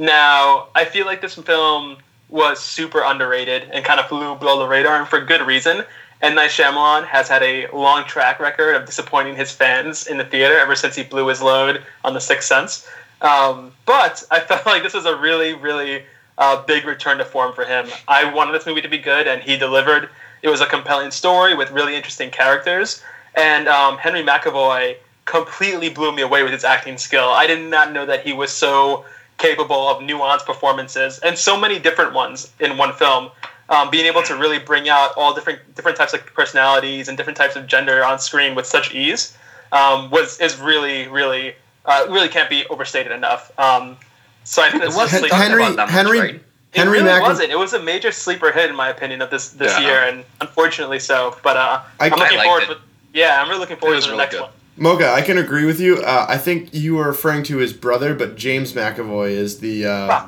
Now, 0.00 0.68
I 0.74 0.86
feel 0.86 1.04
like 1.04 1.20
this 1.20 1.34
film 1.34 1.98
was 2.30 2.58
super 2.58 3.02
underrated 3.02 3.68
and 3.70 3.84
kind 3.84 4.00
of 4.00 4.06
flew 4.06 4.34
below 4.34 4.58
the 4.58 4.66
radar, 4.66 4.96
and 4.96 5.06
for 5.06 5.20
good 5.20 5.42
reason. 5.42 5.84
M. 6.22 6.34
Night 6.34 6.48
Shyamalan 6.48 7.04
has 7.04 7.28
had 7.28 7.42
a 7.42 7.66
long 7.68 8.04
track 8.04 8.40
record 8.40 8.76
of 8.76 8.86
disappointing 8.86 9.36
his 9.36 9.52
fans 9.52 10.06
in 10.06 10.16
the 10.16 10.24
theater 10.24 10.58
ever 10.58 10.74
since 10.74 10.96
he 10.96 11.02
blew 11.02 11.26
his 11.26 11.42
load 11.42 11.82
on 12.02 12.14
The 12.14 12.20
Sixth 12.20 12.48
Sense. 12.48 12.88
Um, 13.20 13.72
but 13.84 14.24
I 14.30 14.40
felt 14.48 14.64
like 14.64 14.82
this 14.82 14.94
was 14.94 15.04
a 15.04 15.14
really, 15.14 15.52
really 15.52 16.02
uh, 16.38 16.62
big 16.62 16.86
return 16.86 17.18
to 17.18 17.26
form 17.26 17.52
for 17.52 17.66
him. 17.66 17.86
I 18.08 18.32
wanted 18.32 18.52
this 18.52 18.64
movie 18.64 18.80
to 18.80 18.88
be 18.88 18.96
good, 18.96 19.28
and 19.28 19.42
he 19.42 19.58
delivered. 19.58 20.08
It 20.40 20.48
was 20.48 20.62
a 20.62 20.66
compelling 20.66 21.10
story 21.10 21.54
with 21.54 21.70
really 21.72 21.94
interesting 21.94 22.30
characters, 22.30 23.02
and 23.34 23.68
um, 23.68 23.98
Henry 23.98 24.22
McAvoy 24.22 24.96
completely 25.26 25.90
blew 25.90 26.10
me 26.10 26.22
away 26.22 26.42
with 26.42 26.52
his 26.52 26.64
acting 26.64 26.96
skill. 26.96 27.28
I 27.28 27.46
did 27.46 27.60
not 27.68 27.92
know 27.92 28.06
that 28.06 28.24
he 28.24 28.32
was 28.32 28.50
so 28.50 29.04
capable 29.40 29.88
of 29.88 29.98
nuanced 30.02 30.44
performances 30.46 31.18
and 31.20 31.36
so 31.36 31.58
many 31.58 31.78
different 31.78 32.12
ones 32.12 32.52
in 32.60 32.76
one 32.76 32.92
film. 32.92 33.30
Um, 33.68 33.88
being 33.88 34.06
able 34.06 34.22
to 34.24 34.34
really 34.36 34.58
bring 34.58 34.88
out 34.88 35.12
all 35.16 35.32
different 35.32 35.60
different 35.76 35.96
types 35.96 36.12
of 36.12 36.26
personalities 36.34 37.06
and 37.08 37.16
different 37.16 37.36
types 37.36 37.54
of 37.56 37.66
gender 37.68 38.04
on 38.04 38.18
screen 38.18 38.56
with 38.56 38.66
such 38.66 38.92
ease 38.94 39.36
um, 39.72 40.10
was 40.10 40.40
is 40.40 40.58
really 40.58 41.06
really 41.08 41.54
uh, 41.86 42.04
really 42.08 42.28
can't 42.28 42.50
be 42.50 42.66
overstated 42.66 43.12
enough. 43.12 43.52
Um, 43.58 43.96
so 44.44 44.62
I 44.62 44.70
think 44.70 44.82
It 44.82 44.92
wasn't 44.94 45.30
Henry- 45.32 45.62
about 45.62 45.76
that 45.76 45.86
much, 45.86 45.90
Henry- 45.94 46.20
right? 46.20 46.40
Henry 46.74 46.98
it 46.98 47.02
really 47.02 47.12
Mac- 47.12 47.22
wasn't. 47.22 47.50
It 47.50 47.58
was 47.58 47.72
a 47.72 47.80
major 47.82 48.10
sleeper 48.12 48.50
hit 48.52 48.70
in 48.70 48.76
my 48.76 48.88
opinion 48.88 49.22
of 49.22 49.30
this 49.30 49.50
this 49.50 49.72
Yeah. 49.78 49.86
year, 49.86 50.02
and 50.08 50.24
unfortunately 50.40 50.98
so. 50.98 51.36
But 51.44 51.56
uh, 51.56 51.80
I- 52.00 52.06
I'm 52.06 52.10
looking 52.18 52.38
liked 52.38 52.48
forward. 52.48 52.62
it. 52.64 52.66
To, 52.74 52.78
yeah, 53.12 53.40
I'm 53.40 53.48
really 53.48 53.60
looking 53.60 53.76
forward 53.76 53.96
to 54.00 54.02
the 54.02 54.06
really 54.08 54.18
next 54.18 54.34
good. 54.34 54.42
one. 54.42 54.50
Mocha, 54.80 55.12
I 55.12 55.20
can 55.20 55.36
agree 55.38 55.66
with 55.66 55.78
you. 55.78 55.98
Uh, 55.98 56.24
I 56.28 56.38
think 56.38 56.72
you 56.72 56.96
were 56.96 57.06
referring 57.08 57.42
to 57.44 57.58
his 57.58 57.72
brother, 57.74 58.14
but 58.14 58.36
James 58.36 58.72
McAvoy 58.72 59.30
is 59.30 59.60
the. 59.60 59.86
Uh, 59.86 60.26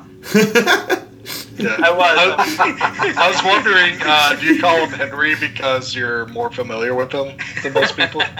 Yeah. 1.57 1.77
I 1.81 1.91
was. 1.91 2.59
I, 2.59 3.13
I 3.15 3.27
was 3.29 3.43
wondering, 3.45 3.97
uh, 4.01 4.35
do 4.39 4.45
you 4.45 4.59
call 4.59 4.85
him 4.85 4.89
Henry 4.89 5.35
because 5.35 5.95
you're 5.95 6.25
more 6.27 6.51
familiar 6.51 6.93
with 6.95 7.11
him 7.13 7.37
than 7.61 7.73
most 7.73 7.95
people? 7.95 8.21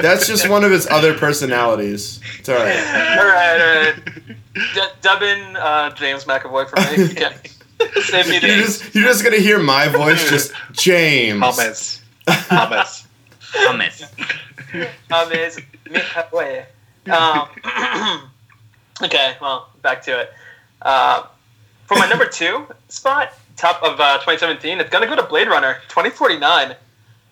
That's 0.00 0.26
just 0.28 0.48
one 0.48 0.62
of 0.62 0.70
his 0.70 0.86
other 0.88 1.14
personalities. 1.14 2.20
It's 2.38 2.48
all 2.48 2.56
right. 2.56 2.76
all 3.18 3.26
right, 3.26 3.60
all 3.60 3.84
right. 3.84 3.94
D- 4.54 4.80
dub 5.00 5.22
in 5.22 5.56
uh, 5.56 5.90
James 5.94 6.24
McAvoy 6.24 6.68
for 6.68 6.76
me. 6.98 7.10
Okay. 7.22 8.00
Save 8.02 8.28
me 8.28 8.34
You're 8.34 8.58
just 8.64 8.94
you're 8.94 9.04
just 9.08 9.24
gonna 9.24 9.38
hear 9.38 9.58
my 9.58 9.88
voice, 9.88 10.30
just 10.30 10.52
James. 10.70 11.40
Hummus. 11.42 12.00
Hummus. 12.28 13.06
Hummus. 13.40 14.51
um, 15.12 15.32
is 15.32 15.60
McAvoy. 15.86 16.64
Um, 17.10 17.48
okay, 19.02 19.36
well, 19.40 19.70
back 19.82 20.02
to 20.02 20.20
it. 20.20 20.32
Uh, 20.80 21.26
for 21.86 21.96
my 21.96 22.08
number 22.08 22.26
two 22.26 22.66
spot, 22.88 23.34
top 23.56 23.82
of 23.82 24.00
uh, 24.00 24.14
2017, 24.18 24.80
it's 24.80 24.90
gonna 24.90 25.06
go 25.06 25.16
to 25.16 25.22
Blade 25.22 25.48
Runner 25.48 25.74
2049. 25.88 26.74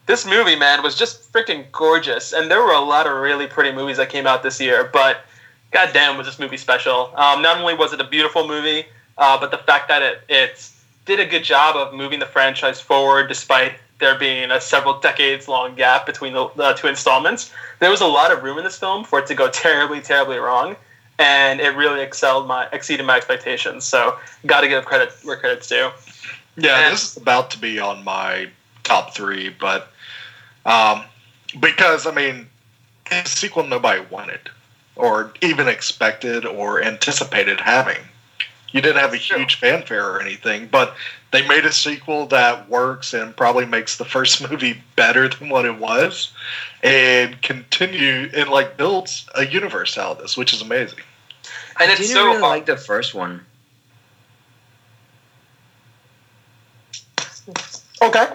This 0.06 0.26
movie, 0.26 0.56
man, 0.56 0.82
was 0.82 0.96
just 0.96 1.32
freaking 1.32 1.70
gorgeous, 1.72 2.32
and 2.32 2.50
there 2.50 2.60
were 2.60 2.72
a 2.72 2.80
lot 2.80 3.06
of 3.06 3.14
really 3.14 3.46
pretty 3.46 3.72
movies 3.72 3.96
that 3.96 4.10
came 4.10 4.26
out 4.26 4.42
this 4.42 4.60
year. 4.60 4.90
But 4.92 5.24
goddamn, 5.70 6.18
was 6.18 6.26
this 6.26 6.38
movie 6.38 6.56
special? 6.56 7.12
Um, 7.14 7.42
not 7.42 7.58
only 7.58 7.74
was 7.74 7.92
it 7.92 8.00
a 8.00 8.04
beautiful 8.04 8.46
movie, 8.46 8.86
uh, 9.18 9.38
but 9.38 9.50
the 9.50 9.58
fact 9.58 9.88
that 9.88 10.02
it 10.02 10.22
it 10.28 10.70
did 11.06 11.20
a 11.20 11.26
good 11.26 11.44
job 11.44 11.76
of 11.76 11.94
moving 11.94 12.18
the 12.18 12.26
franchise 12.26 12.80
forward, 12.80 13.28
despite 13.28 13.74
there 14.00 14.18
being 14.18 14.50
a 14.50 14.60
several 14.60 14.98
decades 14.98 15.46
long 15.46 15.74
gap 15.74 16.06
between 16.06 16.32
the, 16.32 16.74
two 16.76 16.88
installments. 16.88 17.52
There 17.78 17.90
was 17.90 18.00
a 18.00 18.06
lot 18.06 18.32
of 18.32 18.42
room 18.42 18.58
in 18.58 18.64
this 18.64 18.78
film 18.78 19.04
for 19.04 19.20
it 19.20 19.26
to 19.26 19.34
go 19.34 19.48
terribly, 19.52 20.00
terribly 20.00 20.38
wrong, 20.38 20.76
and 21.18 21.60
it 21.60 21.76
really 21.76 22.00
excelled 22.00 22.48
my 22.48 22.68
exceeded 22.72 23.06
my 23.06 23.16
expectations. 23.16 23.84
So, 23.84 24.18
got 24.46 24.62
to 24.62 24.68
give 24.68 24.84
credit 24.84 25.12
where 25.22 25.36
credit's 25.36 25.68
due. 25.68 25.90
Yeah, 26.56 26.90
this 26.90 27.12
is 27.12 27.16
about 27.16 27.50
to 27.52 27.58
be 27.58 27.78
on 27.78 28.02
my 28.02 28.48
top 28.82 29.14
three, 29.14 29.50
but 29.50 29.88
um, 30.66 31.04
because 31.60 32.06
I 32.06 32.12
mean, 32.12 32.48
it's 33.10 33.34
a 33.34 33.36
sequel 33.36 33.64
nobody 33.64 34.02
wanted, 34.10 34.50
or 34.96 35.32
even 35.42 35.68
expected, 35.68 36.44
or 36.44 36.82
anticipated 36.82 37.60
having. 37.60 37.98
You 38.72 38.80
didn't 38.80 39.00
have 39.00 39.12
a 39.12 39.16
huge 39.16 39.56
fanfare 39.56 40.08
or 40.08 40.20
anything, 40.20 40.68
but 40.70 40.94
they 41.32 41.46
made 41.46 41.64
a 41.64 41.72
sequel 41.72 42.26
that 42.26 42.68
works 42.68 43.14
and 43.14 43.36
probably 43.36 43.66
makes 43.66 43.96
the 43.96 44.04
first 44.04 44.48
movie 44.50 44.82
better 44.96 45.28
than 45.28 45.48
what 45.48 45.64
it 45.64 45.78
was, 45.78 46.32
and 46.82 47.40
continue 47.42 48.30
and 48.34 48.48
like 48.48 48.76
builds 48.76 49.28
a 49.34 49.46
universe 49.46 49.96
out 49.96 50.16
of 50.16 50.22
this, 50.22 50.36
which 50.36 50.52
is 50.52 50.62
amazing. 50.62 51.00
And 51.80 51.90
I 51.90 51.92
it's 51.92 52.00
didn't 52.00 52.14
so 52.14 52.26
really 52.26 52.40
like 52.40 52.66
the 52.66 52.76
first 52.76 53.14
one. 53.14 53.44
Okay. 58.02 58.26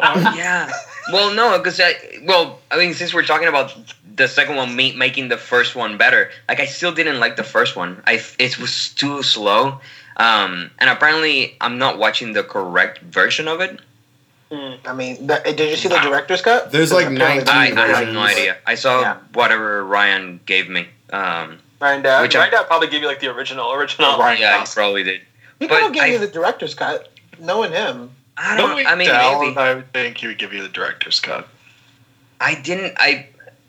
Oh, 0.00 0.34
yeah. 0.36 0.70
Well, 1.12 1.32
no, 1.34 1.58
because 1.58 1.80
I 1.80 1.94
well, 2.24 2.58
I 2.70 2.78
mean, 2.78 2.94
since 2.94 3.14
we're 3.14 3.24
talking 3.24 3.48
about 3.48 3.76
the 4.16 4.26
second 4.26 4.56
one 4.56 4.76
ma- 4.76 4.96
making 4.96 5.28
the 5.28 5.36
first 5.36 5.76
one 5.76 5.96
better, 5.96 6.30
like 6.48 6.60
I 6.60 6.66
still 6.66 6.92
didn't 6.92 7.20
like 7.20 7.36
the 7.36 7.44
first 7.44 7.76
one. 7.76 8.02
I 8.06 8.20
it 8.38 8.58
was 8.58 8.90
too 8.90 9.22
slow, 9.22 9.80
um, 10.16 10.70
and 10.78 10.90
apparently 10.90 11.56
I'm 11.60 11.78
not 11.78 11.98
watching 11.98 12.32
the 12.32 12.42
correct 12.42 13.00
version 13.00 13.48
of 13.48 13.60
it. 13.60 13.80
Mm. 14.50 14.78
I 14.86 14.92
mean, 14.92 15.26
the, 15.26 15.40
did 15.44 15.58
you 15.70 15.76
see 15.76 15.88
the 15.88 15.98
director's 15.98 16.40
cut? 16.42 16.70
There's 16.70 16.92
like 16.92 17.06
Apparently- 17.06 17.44
19 17.44 17.78
I, 17.78 17.82
I 17.82 17.86
have 18.04 18.14
no 18.14 18.20
idea. 18.20 18.56
I 18.64 18.76
saw 18.76 19.00
Yeah. 19.00 19.16
whatever 19.32 19.84
Ryan 19.84 20.38
gave 20.46 20.68
me. 20.68 20.86
Um, 21.10 21.58
Ryan 21.80 22.02
Dowd. 22.02 22.22
Which 22.22 22.36
I- 22.36 22.48
Ryan 22.50 22.64
probably 22.66 22.88
give 22.88 23.02
you 23.02 23.08
like 23.08 23.20
the 23.20 23.26
original, 23.34 23.72
original. 23.72 24.18
Right. 24.18 24.38
yeah, 24.38 24.60
he 24.64 24.66
probably 24.72 25.02
did. 25.02 25.20
He 25.58 25.66
But 25.66 25.74
could 25.74 25.82
have 25.82 25.92
given 25.92 26.10
I- 26.10 26.12
you 26.12 26.18
the 26.18 26.28
director's 26.28 26.74
cut, 26.74 27.10
knowing 27.40 27.72
him. 27.72 28.10
I 28.36 28.56
don't. 28.56 28.70
Knowing 28.70 28.86
I 28.86 28.94
mean, 28.94 29.08
Dowd, 29.08 29.40
maybe 29.40 29.58
I 29.58 29.82
think 29.92 30.18
he 30.18 30.26
would 30.26 30.38
give 30.38 30.52
you 30.52 30.62
the 30.62 30.68
director's 30.68 31.18
cut. 31.20 31.48
I 32.40 32.54
didn't. 32.54 32.94
I. 32.98 33.26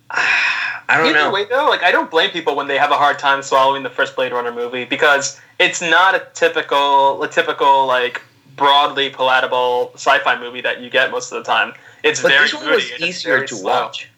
I 0.10 0.96
don't 0.98 1.08
Either 1.08 1.14
know. 1.20 1.32
way, 1.32 1.46
though, 1.46 1.68
like 1.70 1.84
I 1.84 1.92
don't 1.92 2.10
blame 2.10 2.30
people 2.32 2.56
when 2.56 2.68
they 2.68 2.78
have 2.78 2.92
a 2.92 2.96
hard 2.98 3.20
time 3.20 3.42
swallowing 3.42 3.84
the 3.84 3.90
first 3.90 4.16
Blade 4.16 4.32
Runner 4.32 4.52
movie 4.54 4.86
because 4.86 5.40
it's 5.60 5.82
not 5.82 6.16
a 6.16 6.26
typical, 6.34 7.22
a 7.24 7.28
typical 7.28 7.86
like 7.88 8.22
broadly 8.56 9.10
palatable 9.10 9.92
sci-fi 9.96 10.40
movie 10.40 10.62
that 10.62 10.82
you 10.82 10.90
get 10.90 11.12
most 11.12 11.32
of 11.32 11.44
the 11.44 11.44
time. 11.44 11.74
It's 12.04 12.22
But 12.22 12.30
very 12.30 12.44
this 12.46 12.54
one 12.54 12.66
was 12.70 12.84
moody 12.84 12.94
and 12.96 13.04
it's 13.04 13.18
easier 13.20 13.36
very 13.36 13.48
to 13.50 13.56
slow. 13.56 13.82
watch. 13.86 14.10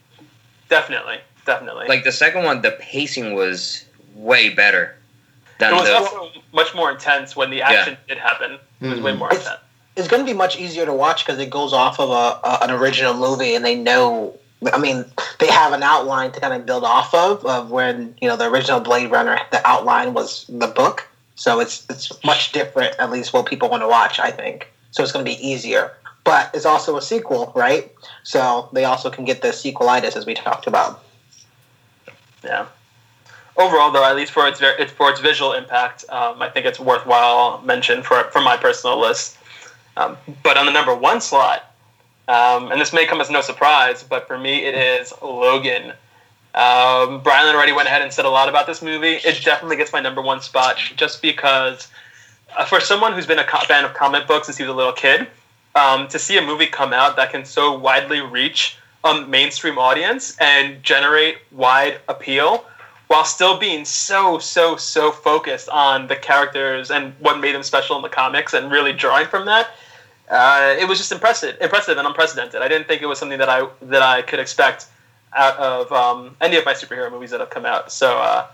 Definitely, 0.69 1.17
definitely. 1.45 1.87
Like 1.87 2.03
the 2.03 2.11
second 2.11 2.43
one, 2.43 2.61
the 2.61 2.71
pacing 2.71 3.33
was 3.33 3.85
way 4.13 4.49
better 4.49 4.95
than 5.57 5.73
it 5.73 5.75
was 5.75 5.87
the. 5.87 5.95
also 5.95 6.29
much 6.53 6.75
more 6.75 6.91
intense 6.91 7.35
when 7.35 7.49
the 7.49 7.61
action 7.63 7.97
did 8.07 8.17
happen. 8.19 8.59
It 8.81 8.87
was 8.87 8.99
way 9.01 9.13
Mhm. 9.13 9.17
more 9.17 9.29
It's- 9.29 9.41
intense. 9.45 9.61
It's 9.95 10.07
going 10.07 10.21
to 10.21 10.25
be 10.25 10.37
much 10.37 10.57
easier 10.57 10.85
to 10.85 10.93
watch 10.93 11.25
because 11.25 11.39
it 11.39 11.49
goes 11.49 11.73
off 11.73 11.99
of 11.99 12.09
a, 12.11 12.39
a 12.47 12.59
an 12.63 12.71
original 12.71 13.13
movie, 13.15 13.55
and 13.55 13.65
they 13.65 13.75
know. 13.75 14.37
I 14.65 14.77
mean, 14.77 15.05
they 15.39 15.47
have 15.47 15.71
an 15.71 15.83
outline 15.83 16.31
to 16.33 16.39
kind 16.39 16.53
of 16.53 16.65
build 16.65 16.83
off 16.83 17.13
of 17.13 17.45
of 17.45 17.71
when 17.71 18.15
you 18.21 18.27
know 18.27 18.35
the 18.35 18.49
original 18.49 18.79
Blade 18.79 19.09
Runner. 19.09 19.39
The 19.51 19.65
outline 19.65 20.13
was 20.13 20.45
the 20.49 20.67
book, 20.67 21.07
so 21.35 21.59
it's 21.59 21.85
it's 21.89 22.11
much 22.23 22.51
different. 22.51 22.95
At 22.99 23.09
least 23.09 23.31
what 23.31 23.45
people 23.45 23.69
want 23.69 23.83
to 23.83 23.87
watch, 23.87 24.19
I 24.19 24.31
think. 24.31 24.69
So 24.91 25.03
it's 25.03 25.11
going 25.11 25.23
to 25.23 25.31
be 25.31 25.47
easier, 25.47 25.93
but 26.23 26.51
it's 26.53 26.65
also 26.65 26.97
a 26.97 27.01
sequel, 27.01 27.53
right? 27.55 27.91
So 28.23 28.69
they 28.73 28.83
also 28.83 29.09
can 29.09 29.23
get 29.23 29.41
the 29.41 29.49
sequelitis 29.49 30.17
as 30.17 30.25
we 30.25 30.33
talked 30.33 30.67
about. 30.67 31.03
Yeah. 32.43 32.65
Overall, 33.55 33.91
though, 33.91 34.05
at 34.05 34.15
least 34.15 34.31
for 34.31 34.47
its 34.47 34.59
for 34.91 35.09
its 35.09 35.19
visual 35.19 35.53
impact, 35.53 36.05
um, 36.09 36.41
I 36.41 36.49
think 36.49 36.65
it's 36.65 36.79
worthwhile 36.79 37.61
mention 37.61 38.03
for 38.03 38.23
for 38.25 38.41
my 38.41 38.57
personal 38.57 38.99
list. 38.99 39.37
Um, 39.95 40.17
but 40.43 40.57
on 40.57 40.65
the 40.65 40.71
number 40.71 40.95
one 40.95 41.21
slot, 41.21 41.68
um, 42.29 42.71
and 42.71 42.79
this 42.79 42.93
may 42.93 43.07
come 43.07 43.19
as 43.21 43.31
no 43.31 43.41
surprise, 43.41 44.03
but 44.03 44.27
for 44.27 44.37
me, 44.37 44.63
it 44.63 44.75
is 44.75 45.11
Logan. 45.19 45.93
Um, 46.53 47.21
Brian 47.23 47.55
already 47.55 47.71
went 47.71 47.87
ahead 47.87 48.03
and 48.03 48.13
said 48.13 48.25
a 48.25 48.29
lot 48.29 48.49
about 48.49 48.67
this 48.67 48.83
movie. 48.83 49.13
It 49.13 49.43
definitely 49.43 49.77
gets 49.77 49.91
my 49.91 49.99
number 49.99 50.21
one 50.21 50.39
spot 50.39 50.77
just 50.95 51.23
because, 51.23 51.87
uh, 52.55 52.65
for 52.65 52.79
someone 52.79 53.13
who's 53.13 53.25
been 53.25 53.39
a 53.39 53.43
co- 53.43 53.65
fan 53.65 53.83
of 53.83 53.95
comic 53.95 54.27
books 54.27 54.45
since 54.45 54.57
he 54.57 54.63
was 54.63 54.69
a 54.69 54.75
little 54.75 54.93
kid, 54.93 55.25
um, 55.73 56.07
to 56.09 56.19
see 56.19 56.37
a 56.37 56.41
movie 56.41 56.67
come 56.67 56.93
out 56.93 57.15
that 57.15 57.31
can 57.31 57.45
so 57.45 57.75
widely 57.75 58.21
reach 58.21 58.77
a 59.03 59.21
mainstream 59.25 59.79
audience 59.79 60.37
and 60.39 60.83
generate 60.83 61.37
wide 61.51 61.99
appeal 62.09 62.63
while 63.07 63.25
still 63.25 63.57
being 63.57 63.85
so 63.85 64.37
so 64.37 64.75
so 64.75 65.11
focused 65.11 65.67
on 65.69 66.05
the 66.07 66.15
characters 66.15 66.91
and 66.91 67.13
what 67.19 67.39
made 67.39 67.55
them 67.55 67.63
special 67.63 67.95
in 67.95 68.03
the 68.03 68.09
comics 68.09 68.53
and 68.53 68.71
really 68.71 68.93
drawing 68.93 69.25
from 69.25 69.45
that 69.45 69.71
uh, 70.29 70.75
it 70.79 70.87
was 70.87 70.97
just 70.97 71.11
impressive 71.11 71.57
impressive 71.61 71.97
and 71.97 72.07
unprecedented 72.07 72.61
i 72.61 72.67
didn't 72.67 72.87
think 72.87 73.01
it 73.01 73.05
was 73.07 73.17
something 73.19 73.39
that 73.39 73.49
i 73.49 73.67
that 73.81 74.01
i 74.01 74.21
could 74.21 74.39
expect 74.39 74.85
out 75.35 75.57
of 75.57 75.91
um, 75.91 76.35
any 76.41 76.57
of 76.57 76.65
my 76.65 76.73
superhero 76.73 77.11
movies 77.11 77.29
that 77.31 77.39
have 77.39 77.49
come 77.49 77.65
out 77.65 77.91
so 77.91 78.17
uh, 78.17 78.47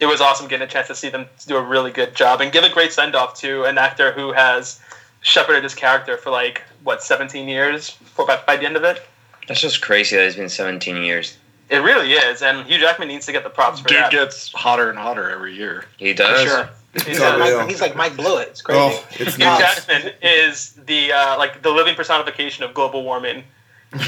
it 0.00 0.06
was 0.06 0.20
awesome 0.20 0.46
getting 0.46 0.66
a 0.66 0.70
chance 0.70 0.86
to 0.86 0.94
see 0.94 1.08
them 1.08 1.26
do 1.46 1.56
a 1.56 1.62
really 1.62 1.90
good 1.90 2.14
job 2.14 2.40
and 2.40 2.52
give 2.52 2.64
a 2.64 2.68
great 2.70 2.92
send 2.92 3.14
off 3.14 3.34
to 3.34 3.64
an 3.64 3.78
actor 3.78 4.12
who 4.12 4.32
has 4.32 4.78
shepherded 5.22 5.62
his 5.64 5.74
character 5.74 6.16
for 6.16 6.30
like 6.30 6.62
what 6.84 7.02
17 7.02 7.48
years 7.48 7.90
for, 7.90 8.26
by, 8.26 8.38
by 8.46 8.56
the 8.56 8.64
end 8.66 8.76
of 8.76 8.84
it 8.84 9.02
That's 9.48 9.60
just 9.60 9.80
crazy 9.82 10.16
that 10.16 10.24
it's 10.26 10.36
been 10.36 10.48
17 10.48 11.02
years. 11.02 11.36
it 11.70 11.78
really 11.78 12.12
is 12.12 12.42
and 12.42 12.66
hugh 12.66 12.78
jackman 12.78 13.08
needs 13.08 13.26
to 13.26 13.32
get 13.32 13.42
the 13.42 13.50
props 13.50 13.80
for 13.80 13.88
Dude 13.88 13.98
that 13.98 14.12
gets 14.12 14.52
hotter 14.52 14.88
and 14.90 14.98
hotter 14.98 15.28
every 15.30 15.54
year. 15.56 15.84
He 15.96 16.12
For 16.12 16.18
does. 16.18 16.42
sure. 16.42 16.70
He's 16.98 17.06
He's, 17.06 17.20
like 17.20 17.38
yeah. 17.38 17.56
Mike, 17.56 17.68
he's 17.68 17.80
like 17.80 17.96
Mike 17.96 18.12
Blewitt. 18.14 18.48
It's 18.48 18.62
crazy. 18.62 18.80
Oh, 18.80 19.04
it's 19.12 19.36
Hugh 19.36 19.44
nuts. 19.44 19.86
Jackman 19.86 20.12
is 20.22 20.72
the 20.86 21.12
uh, 21.12 21.38
like 21.38 21.62
the 21.62 21.70
living 21.70 21.94
personification 21.94 22.64
of 22.64 22.74
global 22.74 23.04
warming. 23.04 23.44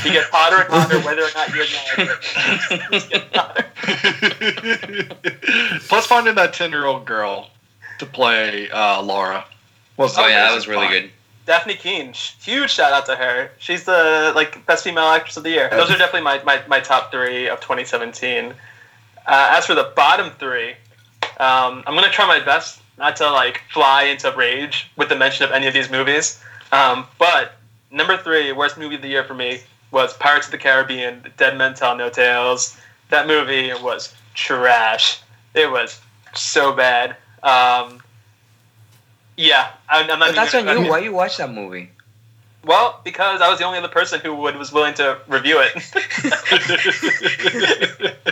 He 0.02 0.12
gets 0.12 0.28
hotter 0.30 0.56
and 0.62 0.68
hotter, 0.70 0.98
whether 1.00 1.22
or 1.22 1.30
not 1.34 1.54
you 1.54 1.62
acknowledge 1.62 2.18
it. 2.70 2.82
He's 2.90 3.06
getting 3.06 3.30
hotter. 3.32 3.64
Plus, 5.88 6.06
finding 6.06 6.34
that 6.34 6.52
ten-year-old 6.52 7.06
girl 7.06 7.50
to 7.98 8.06
play 8.06 8.68
uh, 8.70 9.02
Laura 9.02 9.44
was 9.96 10.16
Oh 10.18 10.26
yeah, 10.26 10.48
that 10.48 10.54
was 10.54 10.68
really 10.68 10.86
fun. 10.86 10.92
good. 10.92 11.10
Dafne 11.46 11.78
Keen, 11.78 12.12
sh- 12.12 12.32
huge 12.42 12.70
shout 12.70 12.92
out 12.92 13.06
to 13.06 13.16
her. 13.16 13.50
She's 13.58 13.84
the 13.84 14.32
like 14.34 14.64
best 14.66 14.84
female 14.84 15.04
actress 15.04 15.36
of 15.36 15.42
the 15.44 15.50
year. 15.50 15.68
Those 15.70 15.90
are 15.90 15.96
definitely 15.98 16.22
my, 16.22 16.42
my, 16.44 16.62
my 16.68 16.80
top 16.80 17.10
three 17.10 17.48
of 17.48 17.60
2017. 17.60 18.52
Uh, 19.26 19.54
as 19.56 19.66
for 19.66 19.74
the 19.74 19.92
bottom 19.96 20.30
three, 20.38 20.70
um, 21.38 21.82
I'm 21.86 21.94
gonna 21.94 22.10
try 22.10 22.26
my 22.26 22.40
best 22.44 22.79
not 23.00 23.16
to 23.16 23.28
like 23.30 23.62
fly 23.72 24.04
into 24.04 24.30
rage 24.36 24.88
with 24.96 25.08
the 25.08 25.16
mention 25.16 25.44
of 25.44 25.50
any 25.50 25.66
of 25.66 25.74
these 25.74 25.90
movies. 25.90 26.40
Um, 26.70 27.06
but 27.18 27.54
number 27.90 28.16
three, 28.16 28.52
worst 28.52 28.78
movie 28.78 28.94
of 28.94 29.02
the 29.02 29.08
year 29.08 29.24
for 29.24 29.34
me 29.34 29.60
was 29.90 30.12
Pirates 30.14 30.46
of 30.46 30.52
the 30.52 30.58
Caribbean: 30.58 31.32
Dead 31.36 31.58
Men 31.58 31.74
Tell 31.74 31.96
No 31.96 32.10
Tales. 32.10 32.78
That 33.08 33.26
movie 33.26 33.72
was 33.82 34.14
trash. 34.34 35.20
It 35.54 35.68
was 35.68 36.00
so 36.34 36.72
bad. 36.72 37.16
Um, 37.42 38.00
yeah, 39.36 39.70
I'm, 39.88 40.08
I'm 40.10 40.18
not. 40.20 40.28
But 40.28 40.34
that's 40.36 40.54
on 40.54 40.84
you. 40.84 40.88
Why 40.88 41.00
you 41.00 41.12
watch 41.12 41.38
that 41.38 41.50
movie? 41.50 41.90
Well, 42.62 43.00
because 43.04 43.40
I 43.40 43.48
was 43.48 43.58
the 43.58 43.64
only 43.64 43.78
other 43.78 43.88
person 43.88 44.20
who 44.20 44.34
would 44.34 44.54
was 44.56 44.70
willing 44.70 44.92
to 44.94 45.18
review 45.28 45.60
it. 45.62 45.72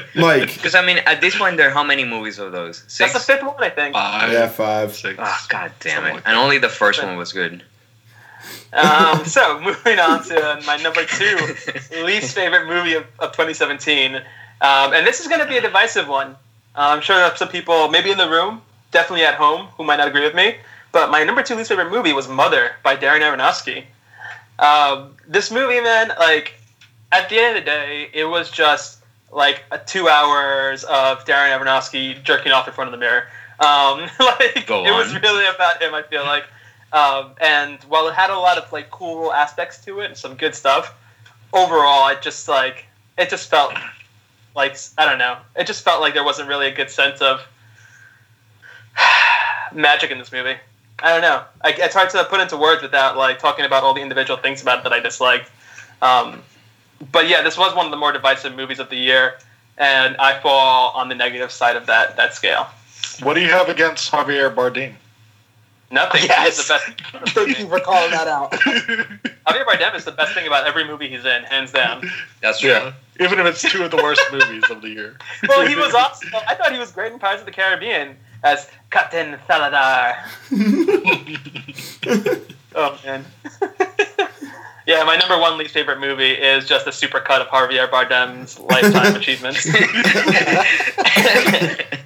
Mike. 0.14 0.52
Because 0.54 0.74
I 0.74 0.84
mean, 0.84 0.98
at 0.98 1.20
this 1.22 1.36
point, 1.36 1.56
there 1.56 1.68
are 1.68 1.72
how 1.72 1.82
many 1.82 2.04
movies 2.04 2.38
of 2.38 2.52
those? 2.52 2.82
That's 2.82 2.94
Six. 2.94 3.12
the 3.14 3.20
fifth 3.20 3.42
one, 3.42 3.54
I 3.62 3.70
think. 3.70 3.94
Five, 3.94 4.30
Yeah, 4.32 4.48
five. 4.48 4.94
six. 4.94 5.18
Oh, 5.22 5.46
God 5.48 5.72
damn 5.80 6.04
it! 6.04 6.14
like 6.14 6.22
And 6.26 6.36
only 6.36 6.58
the 6.58 6.68
first 6.68 7.02
one 7.02 7.16
was 7.16 7.32
good. 7.32 7.62
Um, 8.72 9.24
so 9.36 9.60
moving 9.60 9.98
on 9.98 10.22
to 10.24 10.62
my 10.66 10.76
number 10.76 11.04
two 11.06 11.38
least 12.04 12.34
favorite 12.34 12.66
movie 12.66 12.94
of, 12.94 13.04
of 13.18 13.32
2017, 13.32 14.16
um, 14.16 14.22
and 14.60 15.06
this 15.06 15.20
is 15.20 15.28
going 15.28 15.40
to 15.40 15.46
be 15.48 15.56
a 15.56 15.62
divisive 15.62 16.06
one. 16.06 16.32
Uh, 16.76 16.92
I'm 16.92 17.00
sure 17.00 17.16
there 17.16 17.24
are 17.24 17.36
some 17.36 17.48
people, 17.48 17.88
maybe 17.88 18.10
in 18.10 18.18
the 18.18 18.28
room, 18.28 18.60
definitely 18.90 19.24
at 19.24 19.34
home, 19.36 19.68
who 19.78 19.84
might 19.84 19.96
not 19.96 20.08
agree 20.08 20.22
with 20.22 20.34
me. 20.34 20.56
But 20.92 21.10
my 21.10 21.24
number 21.24 21.42
two 21.42 21.54
least 21.54 21.70
favorite 21.70 21.90
movie 21.90 22.12
was 22.12 22.28
Mother 22.28 22.72
by 22.82 22.94
Darren 22.96 23.20
Aronofsky. 23.20 23.84
Um, 24.58 25.16
this 25.26 25.50
movie, 25.50 25.80
man, 25.80 26.12
like 26.18 26.54
at 27.12 27.28
the 27.28 27.38
end 27.38 27.56
of 27.56 27.64
the 27.64 27.70
day, 27.70 28.10
it 28.12 28.24
was 28.24 28.50
just 28.50 28.98
like 29.30 29.62
a 29.70 29.78
two 29.78 30.08
hours 30.08 30.84
of 30.84 31.24
Darren 31.24 31.56
Aronofsky 31.58 32.22
jerking 32.22 32.52
off 32.52 32.66
in 32.66 32.74
front 32.74 32.88
of 32.88 32.92
the 32.92 32.98
mirror. 32.98 33.24
Um, 33.60 34.08
like 34.20 34.66
Go 34.66 34.84
it 34.84 34.92
was 34.92 35.14
really 35.14 35.46
about 35.46 35.82
him. 35.82 35.94
I 35.94 36.02
feel 36.02 36.24
like, 36.24 36.44
um, 36.92 37.32
and 37.40 37.78
while 37.84 38.08
it 38.08 38.14
had 38.14 38.30
a 38.30 38.38
lot 38.38 38.58
of 38.58 38.72
like 38.72 38.90
cool 38.90 39.32
aspects 39.32 39.84
to 39.84 40.00
it 40.00 40.06
and 40.06 40.16
some 40.16 40.34
good 40.34 40.54
stuff, 40.54 40.94
overall, 41.52 42.08
it 42.08 42.22
just 42.22 42.48
like 42.48 42.86
it 43.16 43.30
just 43.30 43.50
felt 43.50 43.74
like 44.54 44.76
I 44.96 45.06
don't 45.06 45.18
know. 45.18 45.38
It 45.56 45.66
just 45.66 45.84
felt 45.84 46.00
like 46.00 46.14
there 46.14 46.24
wasn't 46.24 46.48
really 46.48 46.66
a 46.66 46.74
good 46.74 46.90
sense 46.90 47.20
of 47.20 47.42
magic 49.72 50.10
in 50.10 50.18
this 50.18 50.32
movie. 50.32 50.56
I 51.00 51.12
don't 51.12 51.22
know. 51.22 51.44
I, 51.62 51.74
it's 51.76 51.94
hard 51.94 52.10
to 52.10 52.24
put 52.24 52.40
into 52.40 52.56
words 52.56 52.82
without 52.82 53.16
like 53.16 53.38
talking 53.38 53.64
about 53.64 53.84
all 53.84 53.94
the 53.94 54.00
individual 54.02 54.38
things 54.38 54.62
about 54.62 54.78
it 54.78 54.84
that 54.84 54.92
I 54.92 55.00
disliked. 55.00 55.50
Um, 56.02 56.42
but 57.12 57.28
yeah, 57.28 57.42
this 57.42 57.56
was 57.56 57.74
one 57.74 57.84
of 57.84 57.90
the 57.90 57.96
more 57.96 58.12
divisive 58.12 58.54
movies 58.54 58.80
of 58.80 58.90
the 58.90 58.96
year, 58.96 59.38
and 59.76 60.16
I 60.16 60.40
fall 60.40 60.90
on 60.92 61.08
the 61.08 61.14
negative 61.14 61.52
side 61.52 61.76
of 61.76 61.86
that 61.86 62.16
that 62.16 62.34
scale. 62.34 62.66
What 63.22 63.34
do 63.34 63.40
you 63.40 63.48
have 63.48 63.68
against 63.68 64.10
Javier 64.10 64.52
Bardem? 64.52 64.94
Nothing. 65.90 66.24
Yes. 66.24 66.42
He 66.42 66.48
is 66.48 66.68
the 66.68 67.20
best. 67.20 67.34
Thank 67.34 67.58
you 67.58 67.68
for 67.68 67.80
calling 67.80 68.10
that 68.10 68.28
out. 68.28 68.52
Javier 68.52 69.64
Bardem 69.64 69.94
is 69.94 70.04
the 70.04 70.12
best 70.12 70.34
thing 70.34 70.46
about 70.46 70.66
every 70.66 70.84
movie 70.84 71.08
he's 71.08 71.24
in, 71.24 71.44
hands 71.44 71.72
down. 71.72 72.10
That's 72.42 72.60
true. 72.60 72.70
yeah, 72.70 72.92
even 73.20 73.38
if 73.38 73.46
it's 73.46 73.62
two 73.62 73.84
of 73.84 73.90
the 73.92 73.96
worst 73.96 74.20
movies 74.32 74.64
of 74.68 74.82
the 74.82 74.88
year. 74.88 75.16
Well, 75.48 75.66
he 75.66 75.76
was 75.76 75.94
awesome. 75.94 76.30
I 76.48 76.56
thought 76.56 76.72
he 76.72 76.78
was 76.78 76.90
great 76.90 77.12
in 77.12 77.18
Pirates 77.18 77.40
of 77.40 77.46
the 77.46 77.52
Caribbean 77.52 78.16
as 78.42 78.68
Captain 78.90 79.38
Salazar. 79.46 80.16
Oh 82.74 82.96
man. 83.04 83.24
yeah, 84.86 85.02
my 85.02 85.16
number 85.16 85.36
one 85.38 85.58
least 85.58 85.74
favorite 85.74 85.98
movie 85.98 86.30
is 86.30 86.68
just 86.68 86.86
a 86.86 86.90
supercut 86.90 87.40
of 87.40 87.48
Javier 87.48 87.90
Bardem's 87.90 88.58
lifetime 88.60 89.16
achievements. 89.16 89.64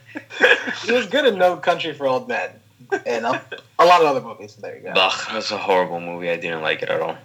He 0.85 0.91
was 0.91 1.07
good 1.07 1.27
in 1.27 1.39
No 1.39 1.57
Country 1.57 1.93
for 1.93 2.09
Old 2.09 2.27
Men, 2.27 2.51
and 3.07 3.25
a, 3.25 3.41
a 3.79 3.85
lot 3.85 4.01
of 4.01 4.07
other 4.07 4.21
movies. 4.21 4.57
There 4.57 4.77
you 4.77 4.83
go. 4.83 4.93
Ugh, 4.97 5.29
that's 5.33 5.51
a 5.53 5.59
horrible 5.59 6.01
movie. 6.01 6.29
I 6.31 6.37
didn't 6.37 6.63
like 6.63 6.83
it 6.83 6.89
at 6.89 7.01
all. 7.01 7.17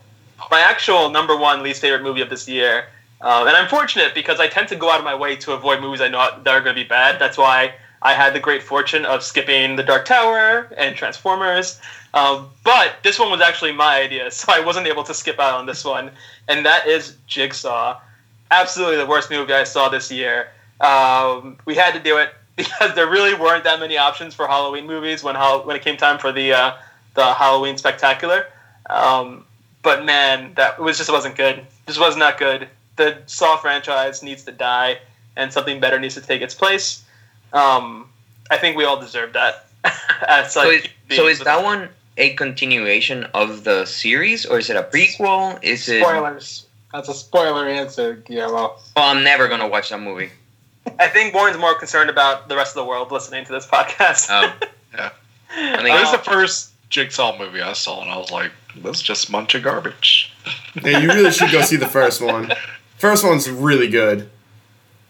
my 0.52 0.60
actual 0.60 1.10
number 1.10 1.36
one 1.36 1.64
least 1.64 1.82
favorite 1.82 2.04
movie 2.04 2.22
of 2.22 2.30
this 2.30 2.48
year, 2.48 2.86
um, 3.22 3.48
and 3.48 3.56
I'm 3.56 3.68
fortunate 3.68 4.14
because 4.14 4.40
I 4.40 4.48
tend 4.48 4.68
to 4.70 4.76
go 4.76 4.92
out 4.92 5.00
of 5.00 5.06
my 5.06 5.16
way 5.16 5.36
to 5.38 5.54
avoid 5.54 5.82
movies 5.82 6.02
I 6.02 6.10
know 6.10 6.30
that 6.44 6.54
are 6.54 6.62
going 6.62 6.76
to 6.76 6.82
be 6.84 6.88
bad. 6.88 7.20
That's 7.20 7.38
why 7.38 7.74
I 8.02 8.14
had 8.14 8.34
the 8.34 8.40
great 8.40 8.64
fortune 8.64 9.06
of 9.06 9.24
skipping 9.24 9.76
The 9.76 9.84
Dark 9.84 10.06
Tower 10.06 10.72
and 10.78 10.96
Transformers. 10.96 11.80
Um, 12.14 12.50
but 12.64 12.96
this 13.04 13.20
one 13.20 13.30
was 13.30 13.42
actually 13.42 13.74
my 13.74 14.02
idea, 14.02 14.32
so 14.32 14.52
I 14.52 14.60
wasn't 14.60 14.88
able 14.88 15.04
to 15.04 15.14
skip 15.14 15.40
out 15.40 15.56
on 15.56 15.66
this 15.66 15.84
one, 15.84 16.12
and 16.48 16.66
that 16.66 16.88
is 16.88 17.16
Jigsaw. 17.28 18.00
Absolutely 18.50 18.98
the 18.98 19.06
worst 19.06 19.30
movie 19.30 19.54
I 19.54 19.64
saw 19.64 19.90
this 19.90 20.12
year. 20.12 20.50
Um, 20.80 21.58
we 21.66 21.76
had 21.76 21.94
to 21.94 22.00
do 22.00 22.18
it 22.18 22.34
because 22.56 22.96
there 22.96 23.08
really 23.08 23.34
weren't 23.34 23.64
that 23.66 23.80
many 23.80 23.98
options 23.98 24.34
for 24.34 24.48
Halloween 24.48 24.88
movies 24.88 25.24
when 25.24 25.36
when 25.36 25.76
it 25.76 25.82
came 25.82 25.98
time 25.98 26.18
for 26.18 26.32
the 26.32 26.54
uh, 26.54 26.74
the 27.14 27.34
Halloween 27.34 27.78
Spectacular. 27.78 28.48
Um, 28.90 29.46
but 29.84 30.06
man, 30.06 30.54
that 30.56 30.80
was 30.80 30.98
just 30.98 31.12
wasn't 31.12 31.36
good. 31.36 31.66
Just 31.88 32.00
was 32.00 32.16
not 32.16 32.38
good. 32.38 32.68
The 32.96 33.18
Saw 33.26 33.58
franchise 33.58 34.24
needs 34.24 34.44
to 34.46 34.52
die, 34.52 35.00
and 35.36 35.52
something 35.52 35.80
better 35.80 36.00
needs 36.00 36.16
to 36.16 36.22
take 36.22 36.42
its 36.42 36.56
place. 36.56 37.04
Um, 37.54 38.10
I 38.50 38.58
think 38.58 38.78
we 38.78 38.86
all 38.86 39.00
deserve 39.00 39.34
that. 39.34 39.68
As, 40.28 40.54
So, 40.54 40.62
like, 40.64 40.92
is, 41.10 41.18
so 41.18 41.28
is 41.28 41.40
that 41.40 41.64
one 41.64 41.90
a 42.18 42.34
continuation 42.34 43.26
of 43.34 43.64
the 43.64 43.86
series, 43.86 44.46
or 44.46 44.60
is 44.60 44.70
it 44.70 44.76
a 44.76 44.84
prequel? 44.84 45.64
Is 45.64 45.88
it? 45.88 46.02
Spoilers. 46.02 46.66
That's 46.92 47.10
a 47.10 47.14
spoiler 47.14 47.68
answer, 47.68 48.14
Guillermo. 48.16 48.76
Oh, 48.96 49.02
I'm 49.02 49.24
never 49.24 49.48
gonna 49.48 49.68
watch 49.68 49.90
that 49.90 50.00
movie. 50.00 50.32
I 51.00 51.08
think 51.08 51.34
Warren's 51.34 51.58
more 51.58 51.76
concerned 51.78 52.10
about 52.10 52.48
the 52.48 52.56
rest 52.56 52.76
of 52.76 52.84
the 52.84 52.90
world 52.90 53.12
listening 53.12 53.46
to 53.46 53.52
this 53.52 53.68
podcast. 53.68 54.28
Oh. 54.30 54.54
Yeah. 54.94 55.10
I 55.50 55.72
That 55.72 55.84
think 55.84 56.00
was 56.00 56.12
the 56.12 56.18
first 56.32 56.72
Jigsaw 56.90 57.38
movie 57.38 57.62
I 57.62 57.74
saw, 57.74 58.02
and 58.02 58.10
I 58.10 58.18
was 58.18 58.32
like, 58.32 58.52
"This 58.76 58.98
is 58.98 59.04
just 59.04 59.30
a 59.30 59.32
bunch 59.32 59.54
of 59.56 59.64
garbage." 59.64 60.34
Yeah, 60.82 61.00
you 61.00 61.08
really 61.10 61.32
should 61.32 61.52
go 61.52 61.62
see 61.62 61.76
the 61.76 61.88
first 61.88 62.22
one. 62.22 62.52
First 62.98 63.24
one's 63.24 63.50
really 63.50 63.90
good. 63.90 64.30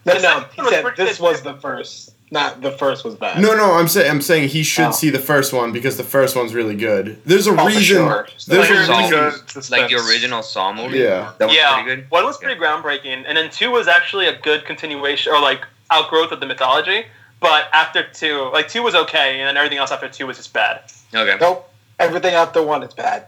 No, 0.05 0.17
no, 0.19 0.45
he 0.55 0.69
said 0.69 0.85
this 0.95 1.19
was 1.19 1.41
the 1.41 1.53
first. 1.55 2.13
Not 2.29 2.61
the 2.61 2.71
first 2.71 3.05
was 3.05 3.15
bad. 3.15 3.41
No, 3.41 3.55
no, 3.55 3.73
I'm 3.75 3.87
saying 3.87 4.11
I'm 4.11 4.21
saying 4.21 4.49
he 4.49 4.61
should 4.63 4.87
Oh. 4.87 4.91
see 4.91 5.09
the 5.09 5.19
first 5.19 5.53
one 5.53 5.71
because 5.71 5.95
the 5.95 6.03
first 6.03 6.35
one's 6.35 6.53
really 6.53 6.75
good. 6.75 7.21
There's 7.25 7.47
a 7.47 7.51
Oh, 7.51 7.55
for 7.57 7.65
reason. 7.67 7.81
sure. 7.83 8.27
There's 8.47 8.69
Like 8.69 8.69
a 8.79 8.85
Saw. 8.85 8.97
reason. 8.99 9.41
Good 9.53 9.69
like 9.71 9.89
the 9.89 9.95
original 9.95 10.43
Saw 10.43 10.73
movie. 10.73 10.99
Yeah. 10.99 11.31
that 11.37 11.47
was 11.47 11.55
yeah, 11.55 11.81
pretty 11.81 12.01
good. 12.01 12.11
one 12.11 12.25
was 12.25 12.37
pretty 12.37 12.59
groundbreaking, 12.59 13.23
and 13.25 13.37
then 13.37 13.49
two 13.49 13.71
was 13.71 13.87
actually 13.87 14.27
a 14.27 14.37
good 14.39 14.65
continuation 14.65 15.31
or 15.31 15.39
like 15.39 15.61
outgrowth 15.89 16.33
of 16.33 16.41
the 16.41 16.45
mythology. 16.45 17.05
But 17.39 17.69
after 17.71 18.03
two, 18.13 18.49
like 18.51 18.67
two 18.67 18.83
was 18.83 18.93
okay, 18.93 19.39
and 19.39 19.47
then 19.47 19.55
everything 19.55 19.77
else 19.77 19.91
after 19.91 20.09
two 20.09 20.27
was 20.27 20.35
just 20.35 20.51
bad. 20.53 20.81
Okay. 21.15 21.37
Nope. 21.39 21.71
Everything 21.99 22.33
after 22.33 22.61
one 22.61 22.83
is 22.83 22.93
bad. 22.93 23.27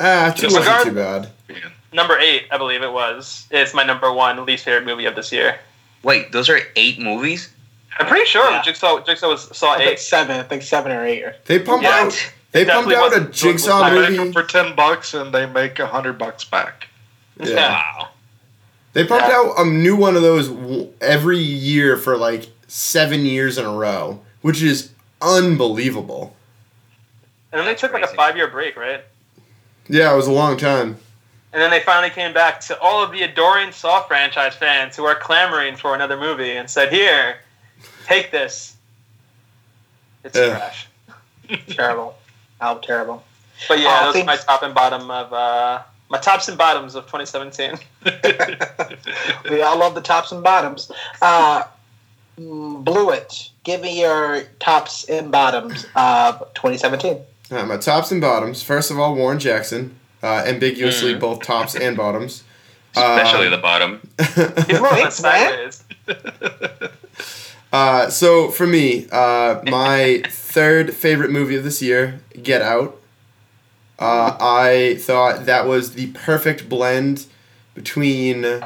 Ah, 0.00 0.32
two 0.34 0.42
Just 0.48 0.56
wasn't 0.58 0.84
too 0.84 0.92
bad. 0.92 1.28
Number 1.92 2.18
eight, 2.18 2.44
I 2.50 2.56
believe 2.56 2.82
it 2.82 2.90
was, 2.92 3.46
is 3.50 3.74
my 3.74 3.82
number 3.84 4.10
one 4.10 4.42
least 4.46 4.64
favorite 4.64 4.86
movie 4.86 5.04
of 5.04 5.14
this 5.16 5.30
year. 5.30 5.58
Wait, 6.02 6.32
those 6.32 6.48
are 6.48 6.58
eight 6.76 6.98
movies. 6.98 7.50
I'm 7.98 8.06
pretty 8.06 8.24
sure 8.26 8.48
Yeah. 8.50 8.62
Jigsaw 8.62 9.00
Jigsaw 9.04 9.28
was 9.28 9.48
Saw 9.56 9.74
I 9.74 9.82
eight. 9.82 10.00
seven. 10.00 10.38
I 10.40 10.42
think 10.42 10.62
seven 10.62 10.92
or 10.92 11.04
eight. 11.04 11.22
Or, 11.22 11.36
They 11.46 11.58
pumped 11.58 11.84
Yeah. 11.84 12.00
out. 12.00 12.30
They 12.52 12.64
pumped 12.64 12.92
out 12.92 13.16
a 13.16 13.20
Jigsaw 13.20 13.82
I 13.82 13.90
make 13.90 14.00
movie. 14.10 14.16
them 14.16 14.32
for 14.32 14.42
ten 14.42 14.74
bucks, 14.74 15.14
and 15.14 15.32
they 15.32 15.46
make 15.46 15.78
a 15.78 15.86
hundred 15.86 16.18
bucks 16.18 16.44
back. 16.44 16.88
Yeah. 17.38 17.70
Wow. 17.72 18.08
They 18.94 19.04
pumped 19.04 19.28
Yeah. 19.28 19.36
out 19.36 19.54
a 19.58 19.64
new 19.64 19.96
one 19.96 20.16
of 20.16 20.22
those 20.22 20.50
every 21.00 21.38
year 21.38 21.96
for 21.96 22.16
like 22.16 22.48
seven 22.68 23.24
years 23.26 23.56
in 23.58 23.64
a 23.64 23.72
row, 23.72 24.20
which 24.42 24.62
is 24.62 24.90
unbelievable. 25.20 26.36
And 27.52 27.58
then 27.58 27.66
they 27.66 27.72
That's 27.72 27.80
took 27.82 27.92
like 27.92 28.02
a 28.04 28.08
five 28.08 28.36
year 28.36 28.48
break, 28.48 28.76
right? 28.76 29.04
Yeah, 29.88 30.12
it 30.12 30.16
was 30.16 30.26
a 30.26 30.32
long 30.32 30.56
time. 30.56 30.98
And 31.52 31.60
then 31.60 31.70
they 31.70 31.80
finally 31.80 32.08
came 32.10 32.32
back 32.32 32.60
to 32.62 32.78
all 32.80 33.02
of 33.02 33.12
the 33.12 33.22
adoring 33.22 33.72
Saw 33.72 34.02
franchise 34.04 34.54
fans 34.54 34.96
who 34.96 35.04
are 35.04 35.14
clamoring 35.14 35.76
for 35.76 35.94
another 35.94 36.16
movie 36.16 36.52
and 36.56 36.68
said, 36.70 36.90
"Here, 36.90 37.36
take 38.06 38.30
this." 38.30 38.76
It's 40.24 40.36
Yeah. 40.38 40.56
trash. 40.56 40.86
terrible. 41.68 42.16
How 42.60 42.74
terrible. 42.76 43.24
But 43.68 43.80
yeah, 43.80 44.00
Oh, 44.02 44.12
those 44.12 44.22
are 44.22 44.24
my 44.24 44.36
top 44.36 44.62
and 44.62 44.74
bottom 44.74 45.10
of 45.10 45.32
uh, 45.32 45.82
my 46.08 46.18
tops 46.18 46.48
and 46.48 46.56
bottoms 46.58 46.94
of 46.94 47.04
2017. 47.06 47.78
we 49.50 49.62
all 49.62 49.78
love 49.78 49.94
the 49.94 50.00
tops 50.00 50.32
and 50.32 50.42
bottoms. 50.42 50.90
Uh, 51.20 51.64
mm, 52.38 52.84
Blewitt. 52.84 53.50
Give 53.64 53.80
me 53.80 54.00
your 54.00 54.42
tops 54.58 55.04
and 55.08 55.30
bottoms 55.30 55.84
of 55.94 56.38
2017. 56.54 57.12
All 57.12 57.24
right, 57.58 57.66
my 57.66 57.76
tops 57.76 58.10
and 58.10 58.20
bottoms. 58.20 58.62
First 58.62 58.90
of 58.90 58.98
all, 58.98 59.14
Warren 59.14 59.38
Jackson, 59.38 59.96
uh, 60.22 60.42
ambiguously 60.46 61.14
Mhm. 61.14 61.20
both 61.20 61.42
tops 61.42 61.74
and 61.76 61.96
bottoms. 61.96 62.44
Especially 62.96 63.46
Um, 63.46 63.52
the 63.52 63.58
bottom. 63.58 64.00
He's 64.66 64.80
more 64.80 64.90
Thanks, 64.90 65.22
man. 65.22 65.70
Uh, 67.72 68.10
so 68.10 68.50
for 68.50 68.66
me, 68.66 69.06
uh, 69.10 69.62
my 69.64 70.22
third 70.28 70.94
favorite 70.94 71.30
movie 71.30 71.56
of 71.56 71.64
this 71.64 71.80
year, 71.80 72.20
Get 72.42 72.60
Out. 72.60 72.98
Uh, 73.98 74.36
I 74.40 74.96
thought 75.00 75.46
that 75.46 75.66
was 75.66 75.94
the 75.94 76.08
perfect 76.08 76.68
blend 76.68 77.26
between 77.74 78.62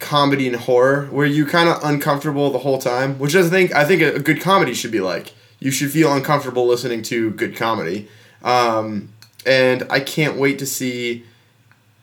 comedy 0.00 0.46
and 0.46 0.56
horror, 0.56 1.06
where 1.06 1.26
you 1.26 1.46
kind 1.46 1.68
of 1.68 1.82
uncomfortable 1.82 2.50
the 2.50 2.58
whole 2.58 2.78
time, 2.78 3.18
which 3.18 3.34
I 3.34 3.48
think 3.48 3.72
I 3.72 3.84
think 3.84 4.02
a, 4.02 4.16
a 4.16 4.18
good 4.18 4.40
comedy 4.40 4.74
should 4.74 4.90
be 4.90 5.00
like. 5.00 5.32
You 5.60 5.70
should 5.70 5.90
feel 5.90 6.12
uncomfortable 6.12 6.66
listening 6.66 7.02
to 7.02 7.30
good 7.30 7.56
comedy, 7.56 8.08
um, 8.42 9.10
and 9.46 9.86
I 9.88 10.00
can't 10.00 10.36
wait 10.36 10.58
to 10.58 10.66
see 10.66 11.24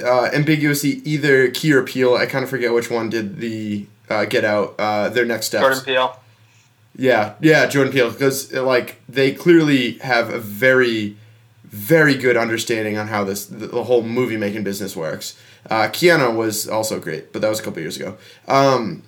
uh, 0.04 0.30
ambiguously 0.34 1.02
either 1.04 1.52
Key 1.52 1.74
or 1.74 1.84
Peele. 1.84 2.16
I 2.16 2.26
kind 2.26 2.44
of 2.44 2.50
forget 2.50 2.74
which 2.74 2.90
one 2.90 3.10
did 3.10 3.40
the 3.40 3.86
uh, 4.12 4.26
Get 4.26 4.46
Out. 4.46 4.76
Uh, 4.78 5.10
their 5.10 5.26
next 5.26 5.48
steps. 5.48 5.64
Jordan 5.64 5.84
Peele. 5.84 6.18
Yeah, 6.96 7.36
yeah, 7.40 7.66
Jordan 7.68 7.94
Peele, 7.94 8.12
because 8.12 8.52
like 8.54 9.02
they 9.08 9.32
clearly 9.34 9.98
have 10.00 10.30
a 10.30 10.40
very, 10.40 11.16
very 11.64 12.16
good 12.16 12.36
understanding 12.36 12.98
on 12.98 13.08
how 13.08 13.24
this 13.24 13.46
the, 13.46 13.68
the 13.68 13.84
whole 13.84 14.04
movie 14.04 14.38
making 14.38 14.64
business 14.64 14.96
works. 14.96 15.38
Uh, 15.70 15.84
Keanu 15.84 16.36
was 16.36 16.68
also 16.68 17.00
great, 17.00 17.32
but 17.32 17.42
that 17.42 17.50
was 17.50 17.60
a 17.60 17.64
couple 17.64 17.82
years 17.82 17.96
ago. 17.96 18.18
Um, 18.48 19.04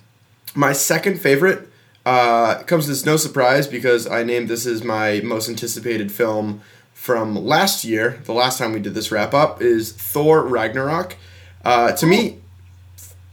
my 0.54 0.72
second 0.72 1.20
favorite 1.20 1.68
uh, 2.06 2.62
comes 2.62 2.88
as 2.88 3.04
no 3.04 3.16
surprise 3.16 3.66
because 3.66 4.06
I 4.06 4.24
named 4.24 4.48
this 4.48 4.66
as 4.66 4.82
my 4.82 5.20
most 5.22 5.48
anticipated 5.48 6.10
film 6.10 6.62
from 6.94 7.34
last 7.36 7.84
year. 7.84 8.20
The 8.24 8.32
last 8.32 8.58
time 8.58 8.72
we 8.72 8.80
did 8.80 8.94
this 8.94 9.10
wrap 9.10 9.34
up 9.34 9.60
is 9.60 9.92
Thor 9.92 10.42
Ragnarok. 10.42 11.16
Uh, 11.64 11.92
to 11.92 12.06
me, 12.06 12.40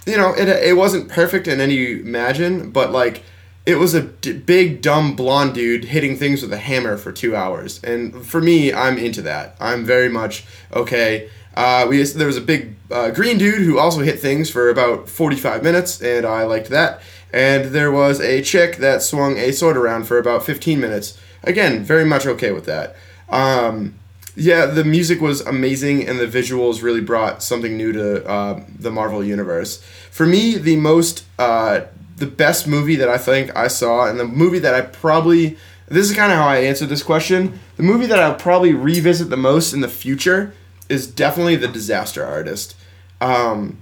you 0.06 0.18
know, 0.18 0.34
it 0.34 0.48
it 0.48 0.78
wasn't 0.78 1.10
perfect 1.10 1.48
in 1.48 1.60
any 1.62 2.00
imagine, 2.00 2.72
but 2.72 2.92
like 2.92 3.24
it 3.66 3.76
was 3.76 3.94
a 3.94 4.02
d- 4.02 4.34
big 4.34 4.82
dumb 4.82 5.16
blonde 5.16 5.54
dude 5.54 5.86
hitting 5.86 6.18
things 6.18 6.42
with 6.42 6.52
a 6.52 6.58
hammer 6.58 6.98
for 6.98 7.12
two 7.12 7.36
hours, 7.36 7.84
and 7.84 8.26
for 8.26 8.42
me, 8.42 8.74
I'm 8.74 8.98
into 8.98 9.22
that. 9.22 9.56
I'm 9.60 9.86
very 9.86 10.10
much 10.10 10.46
okay. 10.74 11.30
Uh, 11.56 11.86
we 11.90 12.02
there 12.04 12.28
was 12.28 12.38
a 12.38 12.42
big 12.42 12.76
uh, 12.90 13.12
green 13.12 13.38
dude 13.38 13.66
who 13.66 13.78
also 13.78 14.02
hit 14.02 14.20
things 14.20 14.50
for 14.50 14.70
about 14.70 15.10
forty 15.10 15.36
five 15.36 15.64
minutes, 15.64 16.02
and 16.02 16.26
I 16.26 16.44
liked 16.44 16.70
that. 16.70 17.02
And 17.34 17.66
there 17.66 17.92
was 17.92 18.20
a 18.20 18.42
chick 18.42 18.78
that 18.78 19.02
swung 19.02 19.38
a 19.38 19.52
sword 19.54 19.78
around 19.78 20.06
for 20.06 20.18
about 20.18 20.44
fifteen 20.44 20.80
minutes. 20.80 21.18
Again, 21.44 21.84
very 21.84 22.06
much 22.06 22.26
okay 22.26 22.52
with 22.52 22.66
that. 22.66 22.96
Um, 23.30 23.96
yeah, 24.36 24.66
the 24.66 24.84
music 24.84 25.20
was 25.22 25.42
amazing, 25.42 26.08
and 26.08 26.20
the 26.20 26.28
visuals 26.28 26.82
really 26.82 27.02
brought 27.02 27.44
something 27.44 27.76
new 27.76 27.92
to 27.92 28.26
uh, 28.26 28.64
the 28.80 28.92
Marvel 28.92 29.24
universe. 29.24 29.82
For 30.10 30.26
me, 30.26 30.58
the 30.58 30.78
most, 30.78 31.26
uh, 31.38 31.82
the 32.18 32.28
best 32.28 32.68
movie 32.68 32.96
that 32.96 33.10
I 33.10 33.18
think 33.18 33.56
I 33.56 33.68
saw, 33.68 34.08
and 34.08 34.20
the 34.20 34.26
movie 34.26 34.60
that 34.60 34.74
I 34.74 34.82
probably, 34.82 35.58
this 35.88 36.10
is 36.10 36.16
kind 36.16 36.32
of 36.32 36.38
how 36.38 36.48
I 36.48 36.58
answered 36.58 36.90
this 36.90 37.04
question. 37.04 37.60
The 37.78 37.84
movie 37.84 38.06
that 38.06 38.20
I'll 38.20 38.36
probably 38.36 38.74
revisit 38.74 39.30
the 39.30 39.38
most 39.38 39.74
in 39.74 39.82
the 39.82 39.90
future 39.90 40.54
is 40.88 41.08
definitely 41.08 41.56
The 41.56 41.68
Disaster 41.68 42.26
Artist. 42.26 42.76
Um, 43.20 43.78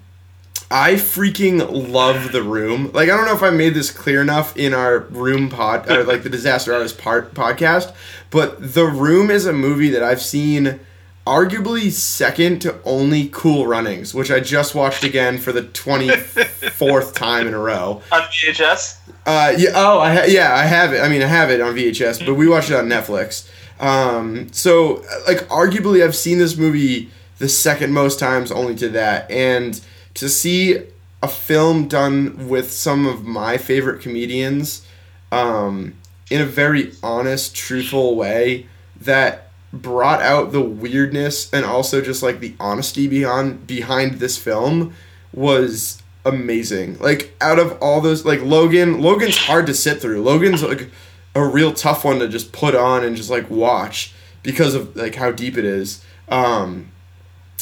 I 0.71 0.93
freaking 0.93 1.91
love 1.91 2.31
the 2.31 2.43
room. 2.43 2.91
Like 2.93 3.09
I 3.09 3.17
don't 3.17 3.25
know 3.25 3.35
if 3.35 3.41
I 3.41 3.49
made 3.49 3.73
this 3.73 3.91
clear 3.91 4.21
enough 4.21 4.55
in 4.55 4.73
our 4.73 4.99
room 4.99 5.49
pod, 5.49 5.89
or 5.89 6.03
like 6.03 6.23
the 6.23 6.29
Disaster 6.29 6.73
Artist 6.73 6.97
part 6.99 7.33
podcast, 7.33 7.93
but 8.29 8.73
the 8.73 8.85
room 8.85 9.31
is 9.31 9.45
a 9.47 9.53
movie 9.53 9.89
that 9.89 10.03
I've 10.03 10.21
seen 10.21 10.79
arguably 11.25 11.91
second 11.91 12.59
to 12.59 12.79
only 12.85 13.29
Cool 13.29 13.65
Runnings, 13.65 14.13
which 14.13 14.29
I 14.31 14.39
just 14.39 14.75
watched 14.75 15.03
again 15.03 15.39
for 15.39 15.51
the 15.51 15.63
twenty 15.63 16.09
fourth 16.09 17.13
time 17.15 17.47
in 17.47 17.53
a 17.55 17.59
row. 17.59 18.01
On 18.11 18.21
VHS. 18.21 18.97
Uh, 19.25 19.53
yeah. 19.57 19.71
Oh, 19.73 19.99
I 19.99 20.13
ha- 20.13 20.25
yeah, 20.27 20.53
I 20.55 20.65
have 20.65 20.93
it. 20.93 21.01
I 21.01 21.09
mean, 21.09 21.23
I 21.23 21.27
have 21.27 21.49
it 21.49 21.61
on 21.61 21.73
VHS, 21.75 22.25
but 22.25 22.35
we 22.35 22.47
watched 22.47 22.69
it 22.69 22.75
on 22.75 22.87
Netflix. 22.87 23.49
Um, 23.79 24.51
so 24.51 25.03
like, 25.27 25.47
arguably, 25.49 26.03
I've 26.03 26.15
seen 26.15 26.37
this 26.37 26.57
movie 26.57 27.09
the 27.37 27.49
second 27.49 27.93
most 27.93 28.19
times, 28.19 28.51
only 28.51 28.75
to 28.75 28.89
that, 28.89 29.29
and 29.31 29.79
to 30.15 30.29
see 30.29 30.83
a 31.21 31.27
film 31.27 31.87
done 31.87 32.47
with 32.47 32.71
some 32.71 33.05
of 33.05 33.25
my 33.25 33.57
favorite 33.57 34.01
comedians, 34.01 34.85
um, 35.31 35.95
in 36.29 36.41
a 36.41 36.45
very 36.45 36.93
honest, 37.03 37.55
truthful 37.55 38.15
way 38.15 38.67
that 39.01 39.49
brought 39.71 40.21
out 40.21 40.51
the 40.51 40.61
weirdness 40.61 41.51
and 41.53 41.63
also 41.63 42.01
just 42.01 42.23
like 42.23 42.39
the 42.39 42.55
honesty 42.59 43.07
behind 43.07 43.67
behind 43.67 44.15
this 44.15 44.37
film 44.37 44.93
was 45.31 46.01
amazing. 46.25 46.97
Like 46.99 47.35
out 47.39 47.59
of 47.59 47.77
all 47.81 48.01
those 48.01 48.25
like 48.25 48.41
Logan, 48.41 49.01
Logan's 49.01 49.37
hard 49.37 49.67
to 49.67 49.73
sit 49.73 50.01
through. 50.01 50.21
Logan's 50.23 50.63
like 50.63 50.89
a 51.35 51.45
real 51.45 51.73
tough 51.73 52.03
one 52.03 52.19
to 52.19 52.27
just 52.27 52.51
put 52.51 52.75
on 52.75 53.03
and 53.03 53.15
just 53.15 53.29
like 53.29 53.49
watch 53.49 54.13
because 54.41 54.73
of 54.73 54.95
like 54.95 55.15
how 55.15 55.31
deep 55.31 55.57
it 55.57 55.65
is. 55.65 56.03
Um 56.29 56.91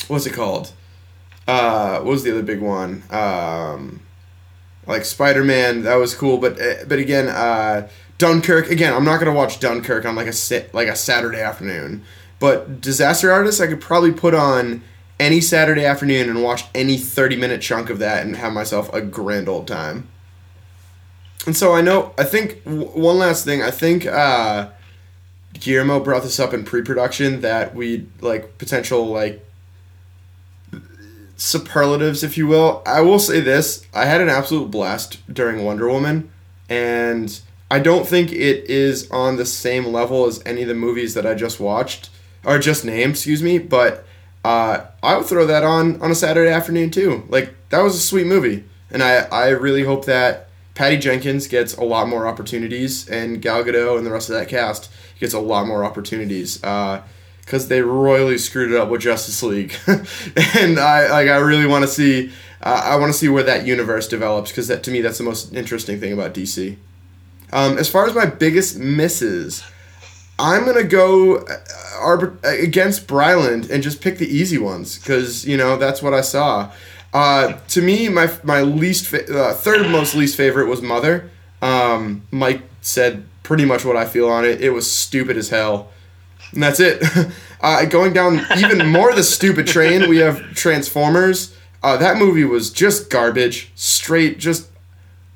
what's 0.07 0.25
it 0.25 0.33
called? 0.33 0.71
Uh 1.47 1.99
what 1.99 2.11
was 2.11 2.23
the 2.23 2.31
other 2.31 2.43
big 2.43 2.61
one? 2.61 3.03
Um 3.09 4.01
like 4.85 5.03
Spider-Man, 5.03 5.83
that 5.83 5.95
was 5.95 6.15
cool, 6.15 6.37
but 6.37 6.59
uh, 6.61 6.85
but 6.87 6.99
again, 6.99 7.27
uh 7.27 7.87
Dunkirk, 8.17 8.71
again, 8.71 8.93
I'm 8.93 9.03
not 9.03 9.19
to 9.19 9.31
watch 9.31 9.59
Dunkirk 9.59 10.05
on 10.05 10.15
like 10.15 10.27
a 10.27 10.33
sit 10.33 10.73
like 10.73 10.87
a 10.87 10.95
Saturday 10.95 11.41
afternoon. 11.41 12.03
But 12.39 12.81
Disaster 12.81 13.31
Artist, 13.31 13.61
I 13.61 13.67
could 13.67 13.81
probably 13.81 14.11
put 14.11 14.33
on 14.33 14.83
any 15.19 15.41
Saturday 15.41 15.85
afternoon 15.85 16.29
and 16.29 16.43
watch 16.43 16.65
any 16.75 16.97
30 16.97 17.35
minute 17.35 17.61
chunk 17.61 17.89
of 17.89 17.99
that 17.99 18.25
and 18.25 18.35
have 18.35 18.53
myself 18.53 18.91
a 18.93 19.01
grand 19.01 19.49
old 19.49 19.67
time. 19.67 20.07
And 21.45 21.55
so 21.55 21.73
I 21.73 21.81
know, 21.81 22.13
I 22.17 22.23
think, 22.23 22.61
one 22.65 23.17
last 23.17 23.45
thing, 23.45 23.63
I 23.63 23.71
think 23.71 24.05
uh, 24.05 24.69
Guillermo 25.53 25.99
brought 26.01 26.23
this 26.23 26.39
up 26.39 26.53
in 26.53 26.65
pre 26.65 26.81
production 26.81 27.41
that 27.41 27.73
we, 27.73 28.07
like, 28.19 28.57
potential, 28.57 29.05
like, 29.07 29.46
superlatives, 31.37 32.23
if 32.23 32.37
you 32.37 32.47
will. 32.47 32.81
I 32.85 33.01
will 33.01 33.19
say 33.19 33.39
this 33.39 33.85
I 33.93 34.05
had 34.05 34.21
an 34.21 34.29
absolute 34.29 34.69
blast 34.69 35.19
during 35.33 35.63
Wonder 35.63 35.87
Woman, 35.87 36.29
and 36.67 37.39
I 37.71 37.79
don't 37.79 38.07
think 38.07 38.31
it 38.31 38.69
is 38.69 39.09
on 39.11 39.37
the 39.37 39.45
same 39.45 39.85
level 39.85 40.25
as 40.25 40.41
any 40.45 40.63
of 40.63 40.67
the 40.67 40.73
movies 40.73 41.13
that 41.13 41.25
I 41.25 41.35
just 41.35 41.59
watched, 41.59 42.09
or 42.43 42.59
just 42.59 42.83
named, 42.83 43.11
excuse 43.11 43.43
me, 43.43 43.59
but 43.59 44.05
uh, 44.43 44.85
I 45.03 45.17
would 45.17 45.27
throw 45.27 45.45
that 45.45 45.63
on 45.63 46.01
on 46.01 46.11
a 46.11 46.15
Saturday 46.15 46.51
afternoon 46.51 46.89
too. 46.89 47.23
Like 47.29 47.53
that 47.69 47.81
was 47.81 47.95
a 47.95 47.99
sweet 47.99 48.27
movie, 48.27 48.63
and 48.91 49.03
I 49.03 49.27
I 49.31 49.49
really 49.49 49.83
hope 49.83 50.05
that 50.05 50.49
Patty 50.73 50.97
Jenkins 50.97 51.47
gets 51.47 51.75
a 51.75 51.83
lot 51.83 52.07
more 52.07 52.27
opportunities, 52.27 53.07
and 53.09 53.41
Gal 53.41 53.63
Gadot 53.63 53.97
and 53.97 54.05
the 54.05 54.11
rest 54.11 54.29
of 54.29 54.35
that 54.35 54.47
cast 54.47 54.89
gets 55.19 55.33
a 55.33 55.39
lot 55.39 55.67
more 55.67 55.83
opportunities. 55.83 56.63
Because 57.47 57.69
they 57.69 57.81
royally 57.81 58.37
screwed 58.37 58.73
it 58.73 58.77
up 58.77 58.89
with 58.89 58.99
Justice 58.99 59.41
League, 59.41 59.73
and 59.87 60.77
I 60.77 61.09
like 61.09 61.29
I 61.29 61.37
really 61.37 61.65
want 61.65 61.83
to 61.83 61.87
see 61.87 62.29
uh, 62.61 62.81
I 62.83 62.97
want 62.97 63.13
to 63.13 63.17
see 63.17 63.29
where 63.29 63.43
that 63.43 63.65
universe 63.65 64.05
develops 64.09 64.51
because 64.51 64.67
that 64.67 64.83
to 64.83 64.91
me 64.91 64.99
that's 64.99 65.17
the 65.17 65.23
most 65.23 65.53
interesting 65.53 65.97
thing 65.97 66.11
about 66.11 66.33
DC. 66.33 66.75
Um, 67.53 67.77
as 67.77 67.89
far 67.89 68.05
as 68.05 68.13
my 68.13 68.25
biggest 68.25 68.77
misses, 68.77 69.63
I'm 70.37 70.65
gonna 70.65 70.83
go 70.83 71.37
uh, 71.37 71.57
arbit- 72.01 72.43
against 72.61 73.07
Brilund 73.07 73.69
and 73.69 73.81
just 73.81 74.01
pick 74.01 74.17
the 74.17 74.27
easy 74.27 74.57
ones 74.57 74.99
because 74.99 75.47
you 75.47 75.55
know 75.55 75.77
that's 75.77 76.01
what 76.01 76.13
I 76.13 76.21
saw. 76.21 76.69
Uh, 77.13 77.53
to 77.69 77.81
me, 77.81 78.09
my 78.09 78.29
my 78.43 78.61
least 78.61 79.07
fa- 79.07 79.33
uh, 79.33 79.53
third 79.53 79.89
most 79.89 80.15
least 80.15 80.35
favorite 80.35 80.67
was 80.67 80.81
Mother. 80.81 81.31
Um, 81.61 82.23
Mike 82.29 82.63
said 82.81 83.25
pretty 83.43 83.63
much 83.63 83.85
what 83.85 83.95
I 83.95 84.05
feel 84.05 84.27
on 84.27 84.43
it. 84.43 84.61
It 84.61 84.71
was 84.71 84.91
stupid 84.91 85.37
as 85.37 85.49
hell, 85.49 85.89
and 86.53 86.63
that's 86.63 86.79
it. 86.79 87.03
uh, 87.61 87.85
going 87.85 88.13
down 88.13 88.45
even 88.57 88.87
more 88.89 89.13
the 89.13 89.23
stupid 89.23 89.67
train, 89.67 90.09
we 90.09 90.17
have 90.17 90.53
Transformers. 90.53 91.55
Uh, 91.83 91.97
that 91.97 92.17
movie 92.17 92.43
was 92.43 92.71
just 92.71 93.09
garbage, 93.09 93.71
straight, 93.75 94.39
just 94.39 94.69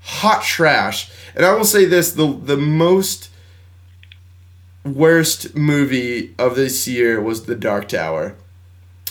hot 0.01 0.43
trash. 0.43 1.11
And 1.35 1.45
I 1.45 1.53
will 1.53 1.65
say 1.65 1.85
this: 1.85 2.11
the 2.11 2.27
the 2.31 2.57
most 2.57 3.29
worst 4.83 5.55
movie 5.55 6.33
of 6.37 6.55
this 6.55 6.87
year 6.87 7.21
was 7.21 7.45
The 7.45 7.55
Dark 7.55 7.87
Tower. 7.87 8.35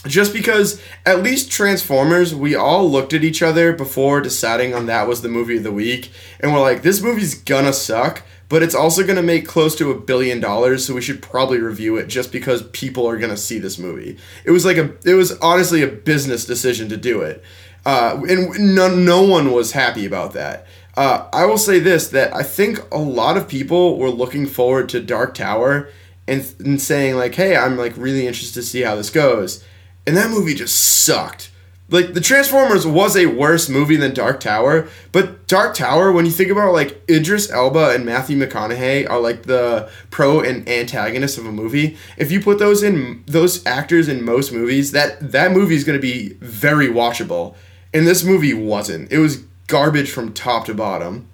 Just 0.07 0.33
because 0.33 0.81
at 1.05 1.23
least 1.23 1.51
Transformers, 1.51 2.35
we 2.35 2.55
all 2.55 2.91
looked 2.91 3.13
at 3.13 3.23
each 3.23 3.43
other 3.43 3.73
before 3.73 4.23
deciding 4.23 4.75
on 4.75 4.87
that 4.87 5.07
was 5.07 5.21
the 5.21 5.29
movie 5.29 5.59
of 5.59 5.63
the 5.63 5.73
week, 5.73 6.11
and 6.41 6.53
we're 6.53 6.61
like, 6.61 6.83
this 6.83 7.03
movie's 7.03 7.35
gonna 7.35 7.73
suck, 7.73 8.23
but 8.51 8.65
it's 8.65 8.75
also 8.75 9.07
gonna 9.07 9.23
make 9.23 9.47
close 9.47 9.75
to 9.77 9.91
a 9.91 9.99
billion 9.99 10.41
dollars, 10.41 10.85
so 10.85 10.93
we 10.93 11.01
should 11.01 11.23
probably 11.23 11.59
review 11.59 11.97
it 11.97 12.09
just 12.09 12.33
because 12.33 12.65
people 12.73 13.09
are 13.09 13.17
gonna 13.17 13.37
see 13.37 13.59
this 13.59 13.79
movie. 13.79 14.19
It 14.45 14.51
was 14.51 14.67
like 14.67 14.77
a, 14.77 14.91
it 15.05 15.15
was 15.15 15.39
honestly 15.39 15.83
a 15.83 15.87
business 15.87 16.45
decision 16.45 16.91
to 16.91 16.99
do 16.99 17.23
it, 17.23 17.43
uh, 17.87 18.21
and 18.29 18.75
no, 18.75 18.95
no 18.95 19.23
one 19.23 19.53
was 19.53 19.73
happy 19.73 20.05
about 20.05 20.35
that. 20.35 20.67
Uh, 20.97 21.29
I 21.33 21.47
will 21.47 21.59
say 21.59 21.79
this 21.79 22.09
that 22.09 22.35
I 22.35 22.43
think 22.43 22.81
a 22.93 22.99
lot 22.99 23.37
of 23.37 23.49
people 23.49 23.97
were 23.97 24.11
looking 24.11 24.47
forward 24.47 24.89
to 24.91 25.01
Dark 25.01 25.35
Tower 25.35 25.89
and, 26.27 26.53
and 26.59 26.81
saying 26.81 27.17
like, 27.17 27.37
"Hey, 27.37 27.57
I'm 27.57 27.77
like 27.77 27.97
really 27.97 28.27
interested 28.27 28.61
to 28.61 28.67
see 28.67 28.83
how 28.83 28.97
this 28.97 29.11
goes," 29.11 29.65
and 30.09 30.17
that 30.17 30.31
movie 30.31 30.55
just 30.55 30.77
sucked. 30.77 31.50
Like 31.91 32.15
the 32.15 32.21
Transformers 32.21 32.87
was 32.87 33.17
a 33.17 33.27
worse 33.27 33.69
movie 33.69 33.97
than 33.97 34.15
Dark 34.15 34.39
Tower, 34.39 34.89
but 35.11 35.47
Dark 35.49 35.75
Tower, 35.75 36.13
when 36.13 36.25
you 36.25 36.31
think 36.31 36.49
about 36.51 36.73
like 36.73 37.03
Idris 37.11 37.51
Elba 37.51 37.91
and 37.91 38.07
Matthew 38.07 38.39
McConaughey 38.39 39.11
are 39.11 39.19
like 39.21 39.43
the 39.43 39.91
pro 40.11 40.41
and 40.41 40.69
antagonist 40.69 41.37
of 41.37 41.47
a 41.47 41.53
movie. 41.53 41.97
If 42.17 42.31
you 42.31 42.41
put 42.41 42.61
those 42.61 42.85
in 42.85 43.25
those 43.27 43.67
actors 43.67 44.07
in 44.07 44.25
most 44.25 44.53
movies, 44.53 44.93
that 44.93 45.33
that 45.33 45.51
movie 45.51 45.75
is 45.75 45.83
going 45.83 45.99
to 45.99 46.03
be 46.03 46.35
very 46.41 46.87
watchable. 46.87 47.57
And 47.93 48.07
this 48.07 48.23
movie 48.23 48.55
wasn't. 48.55 49.11
It 49.11 49.19
was 49.19 49.43
garbage 49.67 50.13
from 50.13 50.33
top 50.33 50.67
to 50.67 50.75
bottom. 50.75 51.27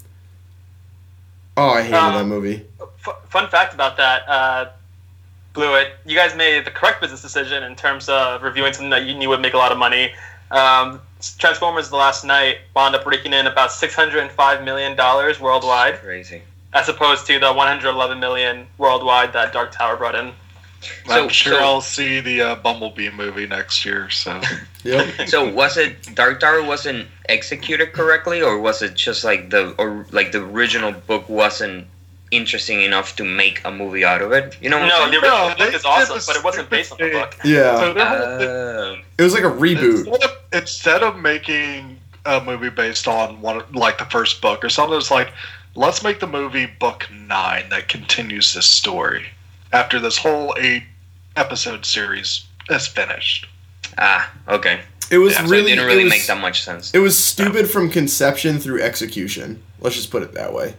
Oh, 1.59 1.69
I 1.69 1.83
hated 1.83 1.97
Um, 1.97 2.15
that 2.15 2.25
movie. 2.27 2.67
F- 3.07 3.17
fun 3.29 3.49
fact 3.49 3.75
about 3.75 3.97
that, 3.99 4.29
uh, 4.29 4.67
Blewitt. 5.55 5.91
You 6.07 6.17
guys 6.17 6.35
made 6.35 6.65
the 6.65 6.71
correct 6.71 7.01
business 7.03 7.21
decision 7.23 7.63
in 7.63 7.77
terms 7.77 8.09
of 8.09 8.43
reviewing 8.43 8.73
something 8.73 8.91
that 8.91 9.05
you 9.05 9.15
knew 9.15 9.29
would 9.29 9.41
make 9.41 9.55
a 9.55 9.59
lot 9.59 9.71
of 9.73 9.77
money. 9.79 10.13
Um, 10.51 11.01
Transformers: 11.39 11.89
The 11.91 11.97
Last 11.97 12.25
Knight 12.25 12.59
wound 12.75 12.95
up 12.95 13.07
raking 13.07 13.33
in 13.33 13.47
about 13.47 13.73
six 13.73 13.95
hundred 13.95 14.19
and 14.21 14.31
five 14.31 14.63
million 14.65 14.97
dollars 14.97 15.41
worldwide, 15.41 15.97
Crazy. 16.01 16.43
as 16.73 16.89
opposed 16.89 17.27
to 17.27 17.39
the 17.39 17.53
one 17.53 17.67
hundred 17.67 17.91
eleven 17.91 18.21
million 18.21 18.67
worldwide 18.79 19.33
that 19.33 19.53
Dark 19.53 19.73
Tower 19.73 19.97
brought 19.97 20.15
in. 20.15 20.33
I'm 21.09 21.29
sure 21.31 21.55
so- 21.55 21.65
I'll 21.65 21.81
see 21.81 22.21
the 22.21 22.43
uh, 22.43 22.55
Bumblebee 22.57 23.11
movie 23.11 23.47
next 23.47 23.85
year. 23.85 24.09
So 24.11 24.41
Yep. 24.85 25.29
So 25.29 25.53
was 25.53 25.77
it 25.79 26.15
Dark 26.15 26.39
Tower 26.39 26.63
wasn't 26.63 27.09
executed 27.29 27.93
correctly, 27.93 28.41
or 28.41 28.59
was 28.61 28.83
it 28.83 28.95
just 28.95 29.25
like 29.25 29.51
the 29.51 29.71
or 29.79 30.07
like 30.13 30.31
the 30.31 30.43
original 30.45 30.93
book 30.93 31.29
wasn't 31.29 31.89
interesting 32.31 32.81
enough 32.83 33.17
to 33.17 33.25
make 33.25 33.61
a 33.65 33.71
movie 33.71 34.05
out 34.05 34.21
of 34.23 34.33
it? 34.33 34.57
You 34.61 34.71
know 34.71 34.79
No, 34.85 35.07
the 35.11 35.17
original 35.17 35.49
No, 35.51 35.55
book 35.57 35.75
is 35.75 35.85
awesome, 35.85 36.21
but 36.27 36.37
it 36.37 36.45
wasn't 36.45 36.69
based 36.71 36.93
on 36.93 36.99
the 36.99 37.11
book. 37.11 37.37
Yeah. 37.45 37.79
So 37.79 37.93
their 37.95 38.07
whole 38.07 38.39
thing- 38.39 38.49
Uh, 38.49 39.03
It 39.19 39.23
was 39.23 39.33
like 39.35 39.45
a 39.45 39.51
reboot. 39.51 40.07
Instead 40.07 40.23
of, 40.25 40.31
instead 40.53 41.03
of 41.03 41.17
making 41.19 41.99
a 42.25 42.41
movie 42.41 42.71
based 42.71 43.07
on 43.07 43.41
one 43.41 43.63
like 43.73 43.99
the 43.99 44.05
first 44.07 44.41
book 44.41 44.65
or 44.65 44.69
something, 44.69 44.97
it's 44.99 45.11
like 45.11 45.29
let's 45.77 46.03
make 46.03 46.21
the 46.21 46.27
movie 46.27 46.67
book 46.67 47.07
nine 47.13 47.69
that 47.71 47.89
continues 47.89 48.53
this 48.55 48.67
story 48.67 49.27
after 49.73 50.01
this 50.01 50.17
whole 50.19 50.55
eight 50.59 50.83
episode 51.37 51.85
series 51.87 52.45
is 52.71 52.87
finished. 52.87 53.47
ah, 53.99 54.31
okay. 54.49 54.81
It 55.11 55.19
was 55.19 55.35
Yeah, 55.35 55.43
so 55.43 55.45
So 55.47 55.51
really 55.53 55.73
it 55.73 55.75
didn't 55.77 55.87
really 55.87 56.01
it 56.01 56.05
was, 56.05 56.13
make 56.15 56.27
that 56.27 56.41
much 56.41 56.65
sense. 56.65 56.91
It 56.93 56.99
was 56.99 57.17
stupid 57.17 57.71
from 57.71 57.91
conception 57.91 58.59
through 58.59 58.83
execution. 58.83 59.63
Let's 59.79 59.95
just 59.95 60.11
put 60.11 60.23
it 60.25 60.33
that 60.35 60.53
way. 60.53 60.75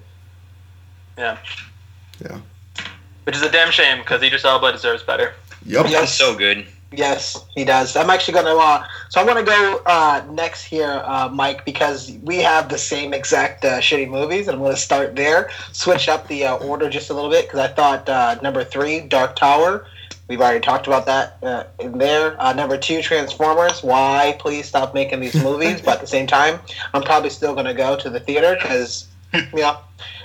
Which 3.23 3.35
is 3.35 3.41
a 3.41 3.51
damn 3.51 3.71
shame 3.71 3.99
because 3.99 4.23
Idris 4.23 4.45
Elba 4.45 4.71
deserves 4.71 5.03
better. 5.03 5.33
Yup. 5.65 5.89
Yep. 5.89 6.03
It's 6.03 6.13
so 6.13 6.35
good. 6.35 6.65
Yes, 6.91 7.45
he 7.53 7.65
does. 7.65 7.97
I'm 7.97 8.09
actually 8.09 8.35
gonna. 8.35 8.55
Uh, 8.55 8.85
so 9.09 9.19
I 9.19 9.25
want 9.25 9.39
to 9.39 9.45
go 9.45 9.81
uh, 9.85 10.23
next 10.31 10.63
here, 10.63 11.01
uh, 11.05 11.27
Mike, 11.27 11.65
because 11.65 12.13
we 12.23 12.37
have 12.37 12.69
the 12.69 12.77
same 12.77 13.13
exact 13.13 13.65
uh, 13.65 13.79
shitty 13.79 14.09
movies, 14.09 14.47
and 14.47 14.55
I'm 14.55 14.63
gonna 14.63 14.77
start 14.77 15.15
there. 15.15 15.49
Switch 15.73 16.07
up 16.07 16.27
the 16.29 16.45
uh, 16.45 16.55
order 16.57 16.89
just 16.89 17.09
a 17.09 17.13
little 17.13 17.29
bit 17.29 17.45
because 17.45 17.59
I 17.59 17.67
thought 17.67 18.07
uh, 18.07 18.39
number 18.41 18.63
three, 18.63 19.01
Dark 19.01 19.35
Tower. 19.35 19.85
We've 20.29 20.39
already 20.39 20.61
talked 20.61 20.87
about 20.87 21.05
that 21.07 21.37
uh, 21.43 21.63
in 21.79 21.97
there. 21.97 22.41
Uh, 22.41 22.53
number 22.53 22.77
two, 22.77 23.01
Transformers. 23.01 23.83
Why? 23.83 24.37
Please 24.39 24.65
stop 24.65 24.93
making 24.93 25.19
these 25.19 25.35
movies. 25.35 25.81
but 25.81 25.95
at 25.95 26.01
the 26.01 26.07
same 26.07 26.27
time, 26.27 26.59
I'm 26.93 27.03
probably 27.03 27.29
still 27.29 27.53
gonna 27.53 27.73
go 27.73 27.97
to 27.97 28.09
the 28.09 28.21
theater 28.21 28.57
because, 28.61 29.07
you 29.33 29.45
know. 29.53 29.77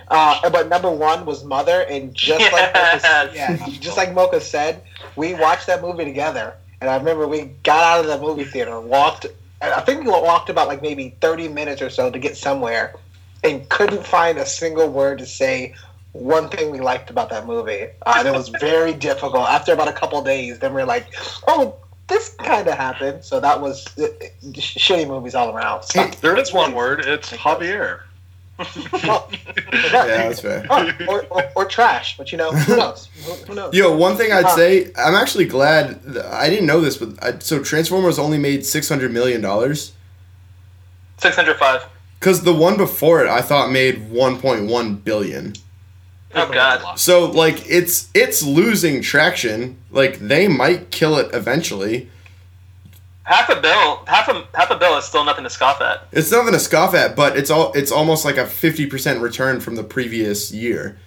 Uh, 0.09 0.51
but 0.51 0.69
number 0.69 0.91
one 0.91 1.25
was 1.25 1.45
Mother, 1.45 1.83
and 1.89 2.15
just 2.15 2.51
like 2.53 2.75
Mocha, 2.75 3.31
yeah, 3.35 3.57
just 3.81 3.97
like 3.97 4.13
Mocha 4.13 4.41
said, 4.41 4.83
we 5.17 5.35
watched 5.35 5.67
that 5.67 5.81
movie 5.83 6.05
together, 6.05 6.55
and 6.81 6.91
I 6.91 6.97
remember 6.97 7.27
we 7.27 7.43
got 7.63 7.83
out 7.83 8.01
of 8.05 8.07
the 8.07 8.19
movie 8.27 8.45
theater, 8.45 8.79
walked. 8.81 9.27
and 9.61 9.73
I 9.73 9.81
think 9.81 10.05
we 10.05 10.11
walked 10.11 10.51
about 10.51 10.69
like 10.69 10.83
maybe 10.83 11.17
thirty 11.21 11.49
minutes 11.49 11.81
or 11.83 11.91
so 11.91 12.11
to 12.11 12.19
get 12.19 12.37
somewhere, 12.37 12.95
and 13.45 13.69
couldn't 13.69 14.05
find 14.07 14.39
a 14.39 14.47
single 14.47 14.89
word 14.89 15.19
to 15.19 15.27
say 15.27 15.75
one 16.13 16.51
thing 16.51 16.71
we 16.71 16.79
liked 16.81 17.09
about 17.09 17.31
that 17.31 17.47
movie. 17.47 17.87
Uh, 18.05 18.15
and 18.19 18.29
it 18.29 18.33
was 18.33 18.49
very 18.61 18.93
difficult. 19.09 19.49
After 19.49 19.73
about 19.73 19.89
a 19.89 19.93
couple 19.95 20.23
days, 20.23 20.59
then 20.59 20.75
we 20.75 20.83
are 20.83 20.87
like, 20.87 21.07
"Oh, 21.47 21.77
this 22.09 22.35
kind 22.35 22.67
of 22.69 22.75
happened." 22.75 23.25
So 23.25 23.41
that 23.41 23.61
was 23.61 23.87
uh, 23.99 24.09
shitty 24.53 25.07
movies 25.09 25.35
all 25.35 25.57
around. 25.57 25.85
So- 25.85 26.07
There 26.21 26.37
is 26.37 26.53
one 26.53 26.75
word. 26.75 27.05
It's 27.07 27.31
Javier. 27.31 28.01
Well, 29.05 29.29
Yeah, 29.73 30.07
that's 30.29 30.41
fair. 30.41 30.67
oh, 30.71 30.91
or, 31.09 31.25
or, 31.31 31.45
or 31.57 31.65
trash, 31.65 32.17
but 32.17 32.31
you 32.33 32.39
know, 32.39 32.53
who 32.53 32.77
knows? 32.83 33.09
Who, 33.25 33.33
who 33.33 33.55
knows? 33.55 33.75
Yo, 33.75 33.95
one 33.97 34.17
thing 34.17 34.33
I'd 34.33 34.45
Huh. 34.45 34.57
say, 34.57 34.93
I'm 34.97 35.15
actually 35.15 35.47
glad. 35.47 36.03
th- 36.05 36.25
I 36.25 36.49
didn't 36.51 36.67
know 36.67 36.81
this, 36.81 36.97
but 36.97 37.23
I, 37.23 37.39
so 37.39 37.63
Transformers 37.63 38.19
only 38.19 38.39
made 38.39 38.65
six 38.65 38.89
hundred 38.89 39.13
million 39.13 39.41
dollars. 39.41 39.93
Six 41.19 41.37
hundred 41.37 41.57
five. 41.59 41.85
Because 42.19 42.43
the 42.43 42.55
one 42.55 42.77
before 42.77 43.25
it, 43.25 43.29
I 43.29 43.41
thought 43.43 43.71
made 43.73 44.11
one 44.11 44.39
point 44.41 44.67
one 44.67 44.95
billion. 44.97 45.55
Oh 46.35 46.51
God. 46.51 46.99
So 46.99 47.27
like 47.31 47.69
it's 47.69 48.09
it's 48.15 48.43
losing 48.43 49.03
traction. 49.03 49.77
Like 49.91 50.19
they 50.19 50.49
might 50.49 50.91
kill 50.91 51.17
it 51.19 51.35
eventually. 51.35 52.09
Half 53.25 53.51
a 53.51 53.61
bill, 53.61 54.05
half 54.07 54.29
a 54.29 54.47
half 54.55 54.71
a 54.71 54.77
bill 54.77 54.97
is 54.99 55.05
still 55.05 55.25
nothing 55.25 55.45
to 55.45 55.51
scoff 55.51 55.81
at. 55.81 56.09
It's 56.11 56.33
nothing 56.33 56.53
to 56.53 56.59
scoff 56.59 56.93
at, 56.95 57.15
but 57.15 57.37
it's 57.37 57.51
all 57.51 57.73
it's 57.73 57.93
almost 57.93 58.25
like 58.25 58.37
a 58.37 58.47
fifty 58.47 58.87
percent 58.87 59.21
return 59.21 59.61
from 59.61 59.77
the 59.77 59.85
previous 59.85 60.51
year. 60.51 60.99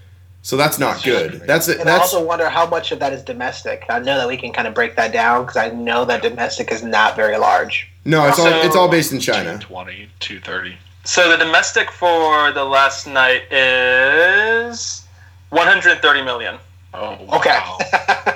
So 0.42 0.56
that's 0.58 0.78
not 0.78 1.04
good. 1.04 1.42
That's 1.48 1.68
it. 1.68 1.80
And 1.80 1.90
I 1.90 1.98
also 1.98 2.24
wonder 2.24 2.50
how 2.50 2.68
much 2.68 2.92
of 2.92 3.00
that 3.00 3.12
is 3.14 3.24
domestic. 3.24 3.84
I 3.90 3.98
know 4.00 4.16
that 4.18 4.28
we 4.28 4.38
can 4.38 4.54
kind 4.54 4.68
of 4.68 4.76
break 4.76 4.96
that 4.96 5.12
down 5.12 5.42
because 5.42 5.58
I 5.58 5.70
know 5.70 6.06
that 6.06 6.22
domestic 6.22 6.72
is 6.72 6.84
not 6.84 7.16
very 7.16 7.38
large. 7.38 7.90
no. 8.06 8.28
It's 8.28 8.40
all 8.40 8.48
it's 8.48 8.76
all 8.76 8.88
based 8.88 9.12
in 9.12 9.20
China. 9.20 9.58
220, 9.60 10.08
230. 10.20 10.78
So 11.04 11.30
the 11.30 11.38
domestic 11.38 11.92
for 11.92 12.52
the 12.54 12.64
last 12.64 13.08
knight 13.08 13.52
is 13.52 15.04
one 15.50 15.68
hundred 15.68 16.02
thirty 16.02 16.22
million. 16.22 16.58
Oh, 16.96 17.18
wow. 17.26 17.38
Okay. 17.38 17.60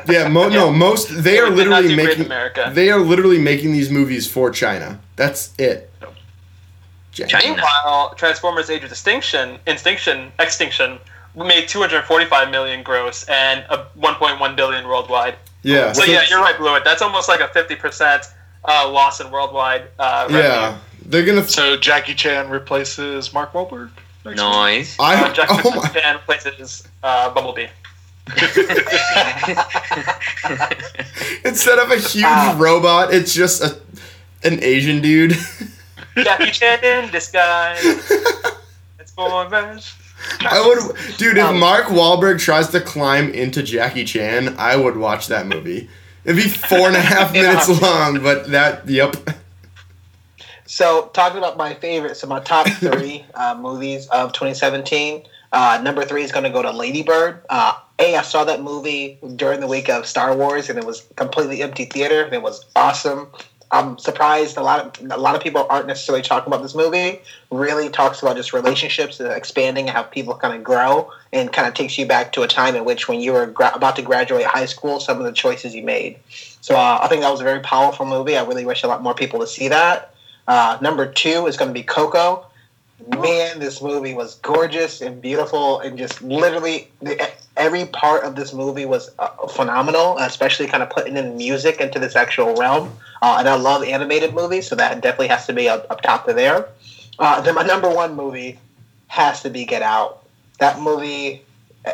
Yeah. 0.13 0.27
Mo- 0.27 0.49
No. 0.49 0.71
Most 0.71 1.23
they 1.23 1.37
So 1.37 1.43
are 1.45 1.53
it 1.53 1.55
did 1.55 1.67
not 1.69 1.83
literally 1.83 1.87
do 1.89 1.95
great 1.95 1.99
in 1.99 2.05
making 2.07 2.25
America. 2.25 2.71
they 2.73 2.89
are 2.89 2.99
literally 2.99 3.37
making 3.37 3.73
these 3.73 3.89
movies 3.91 4.27
for 4.31 4.49
China. 4.49 4.99
That's 5.15 5.53
it. 5.59 5.91
Yep. 6.01 6.13
China. 7.11 7.29
China. 7.29 7.45
Meanwhile, 7.55 8.13
Transformers: 8.15 8.69
Age 8.69 8.83
of 8.83 8.91
Extinction, 8.91 9.59
Extinction, 9.67 10.31
Extinction 10.39 10.99
made 11.35 11.67
245 11.67 12.49
million 12.49 12.81
gross 12.83 13.23
and 13.29 13.63
a 13.69 13.85
1.1 13.99 14.55
billion 14.55 14.87
worldwide. 14.87 15.35
Yeah. 15.61 15.91
So, 15.91 16.03
so- 16.03 16.11
yeah, 16.11 16.23
you're 16.29 16.41
right, 16.41 16.55
Blewitt. 16.55 16.83
That's 16.83 17.01
almost 17.03 17.29
like 17.29 17.41
a 17.41 17.47
50% 17.47 18.25
uh, 18.65 18.89
loss 18.89 19.19
in 19.21 19.29
worldwide 19.31 19.83
uh, 19.99 20.27
revenue. 20.29 20.41
yeah. 20.43 20.77
They're 21.05 21.25
gonna. 21.25 21.47
So 21.47 21.77
Jackie 21.77 22.15
Chan 22.15 22.49
replaces 22.49 23.31
Mark 23.33 23.53
Wahlberg. 23.53 23.89
next 24.25 24.37
Nice. 24.37 24.99
Uh, 24.99 25.03
I. 25.03 25.33
Jack 25.33 25.49
Oh 25.65 25.71
my. 25.75 25.87
Chan 25.89 26.15
replaces 26.15 26.87
uh, 27.03 27.31
Bumblebee. 27.33 27.67
Instead 31.45 31.79
of 31.79 31.91
a 31.91 31.97
huge 31.97 32.23
Ah. 32.25 32.55
robot, 32.57 33.13
it's 33.13 33.33
just 33.33 33.63
a 33.63 33.77
an 34.43 34.61
Asian 34.63 35.01
dude. 35.01 35.35
Jackie 36.15 36.51
Chan 36.51 36.83
in 36.83 37.09
disguise. 37.11 37.83
It's 38.99 39.11
for 39.13 39.43
revenge. 39.45 39.93
I 40.41 40.59
would, 40.65 40.95
dude. 41.17 41.37
If 41.37 41.55
Mark 41.55 41.85
Wahlberg 41.85 42.39
tries 42.39 42.67
to 42.69 42.81
climb 42.81 43.31
into 43.33 43.63
Jackie 43.63 44.03
Chan, 44.03 44.55
I 44.59 44.75
would 44.75 44.97
watch 44.97 45.27
that 45.27 45.47
movie. 45.47 45.89
It'd 46.25 46.35
be 46.35 46.49
four 46.49 46.87
and 46.87 46.97
a 46.97 47.01
half 47.01 47.33
Yeah. 47.33 47.43
minutes 47.43 47.81
long, 47.81 48.21
but 48.21 48.51
that, 48.51 48.87
yep. 48.89 49.15
So, 50.65 51.09
talking 51.13 51.37
about 51.37 51.55
my 51.57 51.73
favorite, 51.75 52.17
so 52.17 52.27
my 52.27 52.41
top 52.41 52.67
three 52.67 53.25
uh, 53.33 53.55
movies 53.59 54.07
of 54.07 54.33
2017. 54.33 55.23
Uh, 55.53 55.79
number 55.81 56.03
three 56.03 56.23
is 56.23 56.31
going 56.33 56.43
to 56.43 56.49
go 56.51 56.61
to 56.61 56.71
Lady 56.71 57.01
Bird. 57.03 57.41
Uh, 57.49 57.73
a, 57.99 58.15
I 58.15 58.21
saw 58.21 58.43
that 58.45 58.61
movie 58.61 59.17
during 59.35 59.59
the 59.59 59.67
week 59.67 59.89
of 59.89 60.05
Star 60.05 60.35
Wars, 60.35 60.69
and 60.69 60.79
it 60.79 60.85
was 60.85 61.05
completely 61.15 61.61
empty 61.61 61.85
theater, 61.85 62.23
and 62.23 62.33
it 62.33 62.41
was 62.41 62.65
awesome. 62.75 63.27
I'm 63.71 63.99
surprised 63.99 64.57
a 64.57 64.63
lot 64.63 64.99
of 64.99 65.11
a 65.11 65.17
lot 65.17 65.35
of 65.35 65.43
people 65.43 65.67
aren't 65.69 65.85
necessarily 65.85 66.23
talking 66.23 66.51
about 66.51 66.63
this 66.63 66.73
movie. 66.73 67.21
Really 67.51 67.89
talks 67.89 68.21
about 68.21 68.35
just 68.35 68.51
relationships 68.51 69.19
and 69.19 69.31
expanding 69.31 69.87
and 69.87 69.95
how 69.95 70.03
people 70.03 70.33
kind 70.33 70.55
of 70.55 70.63
grow, 70.63 71.11
and 71.31 71.53
kind 71.53 71.67
of 71.67 71.75
takes 71.75 71.97
you 71.97 72.07
back 72.07 72.31
to 72.33 72.41
a 72.41 72.47
time 72.47 72.75
in 72.75 72.83
which 72.83 73.07
when 73.07 73.19
you 73.19 73.33
were 73.33 73.45
gra- 73.45 73.75
about 73.75 73.95
to 73.97 74.01
graduate 74.01 74.45
high 74.45 74.65
school, 74.65 74.99
some 74.99 75.19
of 75.19 75.25
the 75.25 75.31
choices 75.31 75.75
you 75.75 75.83
made. 75.83 76.17
So 76.61 76.75
uh, 76.75 76.99
I 77.01 77.07
think 77.07 77.21
that 77.21 77.29
was 77.29 77.41
a 77.41 77.43
very 77.43 77.59
powerful 77.59 78.05
movie. 78.05 78.35
I 78.35 78.43
really 78.43 78.65
wish 78.65 78.83
a 78.83 78.87
lot 78.87 79.03
more 79.03 79.13
people 79.13 79.39
to 79.41 79.47
see 79.47 79.67
that. 79.67 80.15
Uh, 80.47 80.77
number 80.81 81.05
two 81.05 81.45
is 81.45 81.55
going 81.57 81.69
to 81.69 81.73
be 81.73 81.83
Coco. 81.83 82.45
Man, 83.07 83.59
this 83.59 83.81
movie 83.81 84.13
was 84.13 84.35
gorgeous 84.35 84.99
and 84.99 85.21
beautiful, 85.21 85.79
and 85.79 85.97
just 85.97 86.21
literally 86.21 86.89
every 87.59 87.85
part 87.85 88.23
of 88.23 88.35
this 88.35 88.53
movie 88.53 88.85
was 88.85 89.11
uh, 89.19 89.27
phenomenal. 89.47 90.17
Especially 90.17 90.65
kind 90.65 90.81
of 90.81 90.89
putting 90.89 91.17
in 91.17 91.37
music 91.37 91.79
into 91.79 91.99
this 91.99 92.15
actual 92.15 92.55
realm. 92.55 92.91
Uh, 93.21 93.35
and 93.39 93.47
I 93.47 93.55
love 93.55 93.83
animated 93.83 94.33
movies, 94.33 94.67
so 94.67 94.75
that 94.75 95.01
definitely 95.01 95.27
has 95.27 95.45
to 95.47 95.53
be 95.53 95.69
up, 95.69 95.85
up 95.91 96.01
top 96.01 96.27
of 96.27 96.35
there. 96.35 96.67
Uh, 97.19 97.41
then 97.41 97.53
my 97.53 97.63
number 97.63 97.89
one 97.89 98.15
movie 98.15 98.57
has 99.07 99.41
to 99.43 99.49
be 99.49 99.65
Get 99.65 99.81
Out. 99.81 100.23
That 100.59 100.79
movie, 100.79 101.43
uh, 101.85 101.91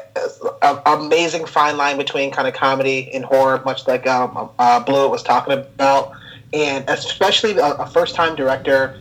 uh, 0.61 0.81
amazing 0.85 1.45
fine 1.45 1.77
line 1.77 1.97
between 1.97 2.31
kind 2.31 2.47
of 2.47 2.53
comedy 2.53 3.09
and 3.13 3.25
horror, 3.25 3.61
much 3.65 3.87
like 3.87 4.05
um, 4.05 4.49
uh, 4.59 4.79
Blue 4.81 5.09
was 5.09 5.23
talking 5.23 5.53
about, 5.53 6.11
and 6.53 6.87
especially 6.87 7.57
a, 7.57 7.73
a 7.73 7.87
first 7.87 8.15
time 8.15 8.35
director 8.35 8.99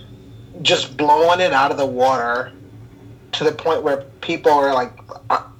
just 0.62 0.96
blowing 0.96 1.40
it 1.40 1.52
out 1.52 1.70
of 1.70 1.76
the 1.76 1.86
water 1.86 2.52
to 3.34 3.44
the 3.44 3.52
point 3.52 3.82
where 3.82 4.02
people 4.20 4.52
are 4.52 4.72
like, 4.72 4.92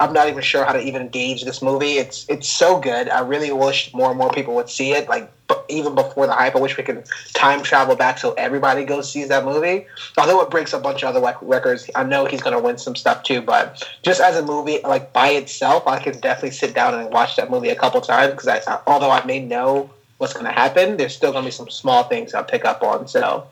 I'm 0.00 0.12
not 0.12 0.28
even 0.28 0.42
sure 0.42 0.64
how 0.64 0.72
to 0.72 0.80
even 0.80 1.08
gauge 1.08 1.44
this 1.44 1.62
movie. 1.62 1.98
It's 1.98 2.28
it's 2.28 2.48
so 2.48 2.78
good. 2.78 3.08
I 3.08 3.20
really 3.20 3.52
wish 3.52 3.92
more 3.94 4.10
and 4.10 4.18
more 4.18 4.30
people 4.30 4.54
would 4.56 4.68
see 4.68 4.92
it. 4.92 5.08
Like 5.08 5.30
even 5.68 5.94
before 5.94 6.26
the 6.26 6.32
hype, 6.32 6.56
I 6.56 6.60
wish 6.60 6.76
we 6.76 6.82
could 6.82 7.04
time 7.34 7.62
travel 7.62 7.96
back 7.96 8.18
so 8.18 8.32
everybody 8.34 8.84
goes 8.84 9.10
sees 9.10 9.28
that 9.28 9.44
movie. 9.44 9.86
Although 10.16 10.40
it 10.42 10.50
breaks 10.50 10.72
a 10.72 10.78
bunch 10.78 11.02
of 11.02 11.14
other 11.14 11.36
records, 11.42 11.88
I 11.94 12.04
know 12.04 12.26
he's 12.26 12.42
gonna 12.42 12.60
win 12.60 12.78
some 12.78 12.96
stuff 12.96 13.22
too. 13.22 13.40
But 13.40 13.82
just 14.02 14.20
as 14.20 14.36
a 14.36 14.44
movie, 14.44 14.80
like 14.84 15.12
by 15.12 15.28
itself, 15.30 15.86
I 15.86 15.98
can 15.98 16.18
definitely 16.20 16.52
sit 16.52 16.74
down 16.74 16.94
and 16.94 17.10
watch 17.10 17.36
that 17.36 17.50
movie 17.50 17.70
a 17.70 17.76
couple 17.76 18.00
times 18.00 18.32
because 18.32 18.48
I, 18.48 18.80
although 18.86 19.10
I 19.10 19.24
may 19.24 19.40
know 19.40 19.90
what's 20.18 20.32
gonna 20.32 20.52
happen, 20.52 20.96
there's 20.96 21.14
still 21.14 21.32
gonna 21.32 21.46
be 21.46 21.50
some 21.50 21.70
small 21.70 22.04
things 22.04 22.34
I'll 22.34 22.44
pick 22.44 22.64
up 22.64 22.82
on. 22.82 23.08
So 23.08 23.46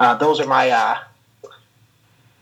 uh, 0.00 0.14
those 0.16 0.40
are 0.40 0.46
my 0.46 0.70
uh, 0.70 0.98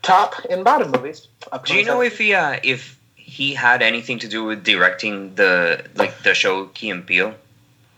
top 0.07 0.35
and 0.51 0.65
bottom 0.65 0.91
movies. 0.91 1.29
Do 1.65 1.77
you 1.77 1.85
know 1.85 2.01
if 2.01 2.19
he 2.19 2.33
uh, 2.35 2.61
if 2.63 2.99
he 3.17 3.55
had 3.55 3.83
anything 3.83 4.19
to 4.21 4.29
do 4.29 4.45
with 4.45 4.63
directing 4.65 5.35
the 5.35 5.85
like 5.97 6.23
the 6.23 6.35
show 6.35 6.67
Key 6.67 6.91
and 6.91 7.05
Peele? 7.07 7.35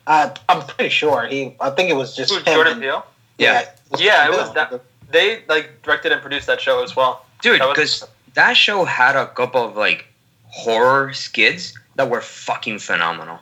Uh, 0.07 0.35
I'm 0.49 0.63
pretty 0.67 0.89
sure 0.89 1.27
he. 1.27 1.55
I 1.61 1.71
think 1.71 1.91
it 1.91 1.97
was 1.97 2.17
just 2.17 2.33
Who, 2.33 2.39
him. 2.39 2.45
Jordan 2.55 2.81
Peele. 2.81 3.05
Yeah. 3.37 3.67
Yeah, 3.99 4.27
it 4.27 4.33
was 4.33 4.53
that. 4.55 4.81
They 5.11 5.43
like 5.49 5.83
directed 5.83 6.13
and 6.13 6.21
produced 6.21 6.47
that 6.47 6.61
show 6.61 6.83
as 6.83 6.97
well. 6.97 7.25
Dude, 7.43 7.61
That 7.61 7.69
was- 7.69 7.75
because 7.77 8.05
that 8.35 8.55
show 8.55 8.85
had 8.85 9.17
a 9.17 9.27
couple 9.29 9.63
of 9.65 9.77
like 9.77 10.07
horror 10.49 11.13
skids 11.13 11.75
that 11.97 12.09
were 12.11 12.21
fucking 12.21 12.79
phenomenal. 12.79 13.39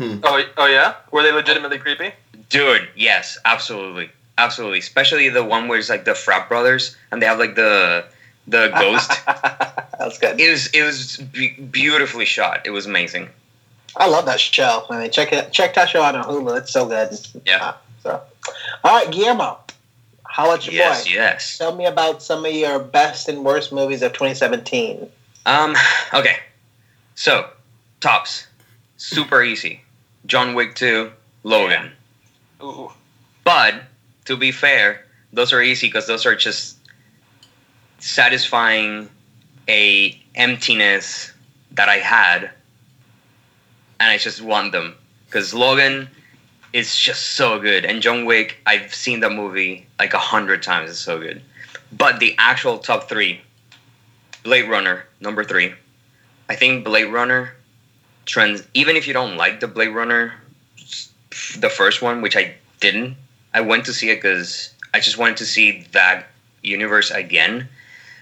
Oh, 0.00 0.42
oh 0.56 0.66
yeah. 0.66 0.94
Were 1.12 1.22
they 1.22 1.32
legitimately 1.32 1.78
creepy? 1.78 2.12
Dude, 2.48 2.88
yes, 2.96 3.38
absolutely, 3.44 4.10
absolutely. 4.38 4.78
Especially 4.78 5.28
the 5.28 5.44
one 5.44 5.68
where 5.68 5.78
it's 5.78 5.88
like 5.88 6.04
the 6.04 6.14
frat 6.14 6.48
brothers 6.48 6.96
and 7.10 7.20
they 7.22 7.26
have 7.26 7.38
like 7.38 7.54
the 7.54 8.04
the 8.48 8.68
ghost. 8.78 9.10
That's 9.98 10.18
good. 10.18 10.40
it 10.40 10.50
was 10.50 10.66
it 10.68 10.82
was 10.82 11.16
be- 11.18 11.50
beautifully 11.60 12.24
shot. 12.24 12.66
It 12.66 12.70
was 12.70 12.86
amazing. 12.86 13.28
I 13.96 14.08
love 14.08 14.24
that 14.26 14.40
show. 14.40 14.84
I 14.88 15.02
mean, 15.02 15.10
check 15.10 15.32
it. 15.32 15.52
Check 15.52 15.74
that 15.74 15.88
show 15.90 16.02
out 16.02 16.14
on 16.14 16.24
Hulu. 16.24 16.56
It's 16.58 16.72
so 16.72 16.86
good. 16.86 17.10
Yeah. 17.46 17.62
Uh, 17.62 17.74
so, 18.02 18.22
all 18.84 18.96
right, 19.04 19.10
Guillermo, 19.12 19.58
how 20.26 20.46
about 20.46 20.64
your 20.66 20.74
Yes, 20.74 21.04
boy? 21.04 21.12
yes. 21.12 21.58
Tell 21.58 21.76
me 21.76 21.84
about 21.84 22.22
some 22.22 22.44
of 22.46 22.52
your 22.52 22.78
best 22.78 23.28
and 23.28 23.44
worst 23.44 23.70
movies 23.70 24.00
of 24.02 24.12
2017. 24.14 25.08
Um. 25.44 25.76
Okay. 26.14 26.36
So, 27.14 27.50
tops, 28.00 28.46
super 28.96 29.42
easy. 29.42 29.82
John 30.24 30.54
Wick 30.54 30.74
two, 30.74 31.12
Logan. 31.42 31.92
Ooh. 32.62 32.90
But 33.44 33.74
to 34.24 34.36
be 34.36 34.52
fair, 34.52 35.06
those 35.32 35.52
are 35.52 35.62
easy 35.62 35.86
because 35.88 36.06
those 36.06 36.26
are 36.26 36.36
just 36.36 36.76
satisfying 37.98 39.08
a 39.68 40.18
emptiness 40.34 41.32
that 41.72 41.88
I 41.88 41.98
had, 41.98 42.50
and 44.00 44.10
I 44.10 44.18
just 44.18 44.42
want 44.42 44.72
them 44.72 44.94
because 45.26 45.54
Logan 45.54 46.08
is 46.72 46.96
just 46.96 47.32
so 47.36 47.58
good, 47.58 47.84
and 47.84 48.02
John 48.02 48.24
Wick. 48.24 48.58
I've 48.66 48.94
seen 48.94 49.20
the 49.20 49.30
movie 49.30 49.86
like 49.98 50.14
a 50.14 50.18
hundred 50.18 50.62
times. 50.62 50.90
It's 50.90 50.98
so 50.98 51.18
good. 51.18 51.42
But 51.92 52.20
the 52.20 52.34
actual 52.38 52.78
top 52.78 53.08
three, 53.08 53.40
Blade 54.42 54.68
Runner 54.68 55.04
number 55.20 55.44
three. 55.44 55.74
I 56.48 56.56
think 56.56 56.84
Blade 56.84 57.06
Runner 57.06 57.54
trends. 58.24 58.62
Even 58.74 58.96
if 58.96 59.06
you 59.06 59.12
don't 59.12 59.36
like 59.36 59.60
the 59.60 59.68
Blade 59.68 59.88
Runner, 59.88 60.34
the 61.58 61.68
first 61.68 62.02
one, 62.02 62.22
which 62.22 62.36
I 62.36 62.54
didn't. 62.80 63.16
I 63.54 63.60
went 63.60 63.84
to 63.86 63.92
see 63.92 64.10
it 64.10 64.16
because 64.16 64.72
I 64.94 65.00
just 65.00 65.18
wanted 65.18 65.36
to 65.38 65.46
see 65.46 65.86
that 65.92 66.26
universe 66.62 67.10
again, 67.10 67.68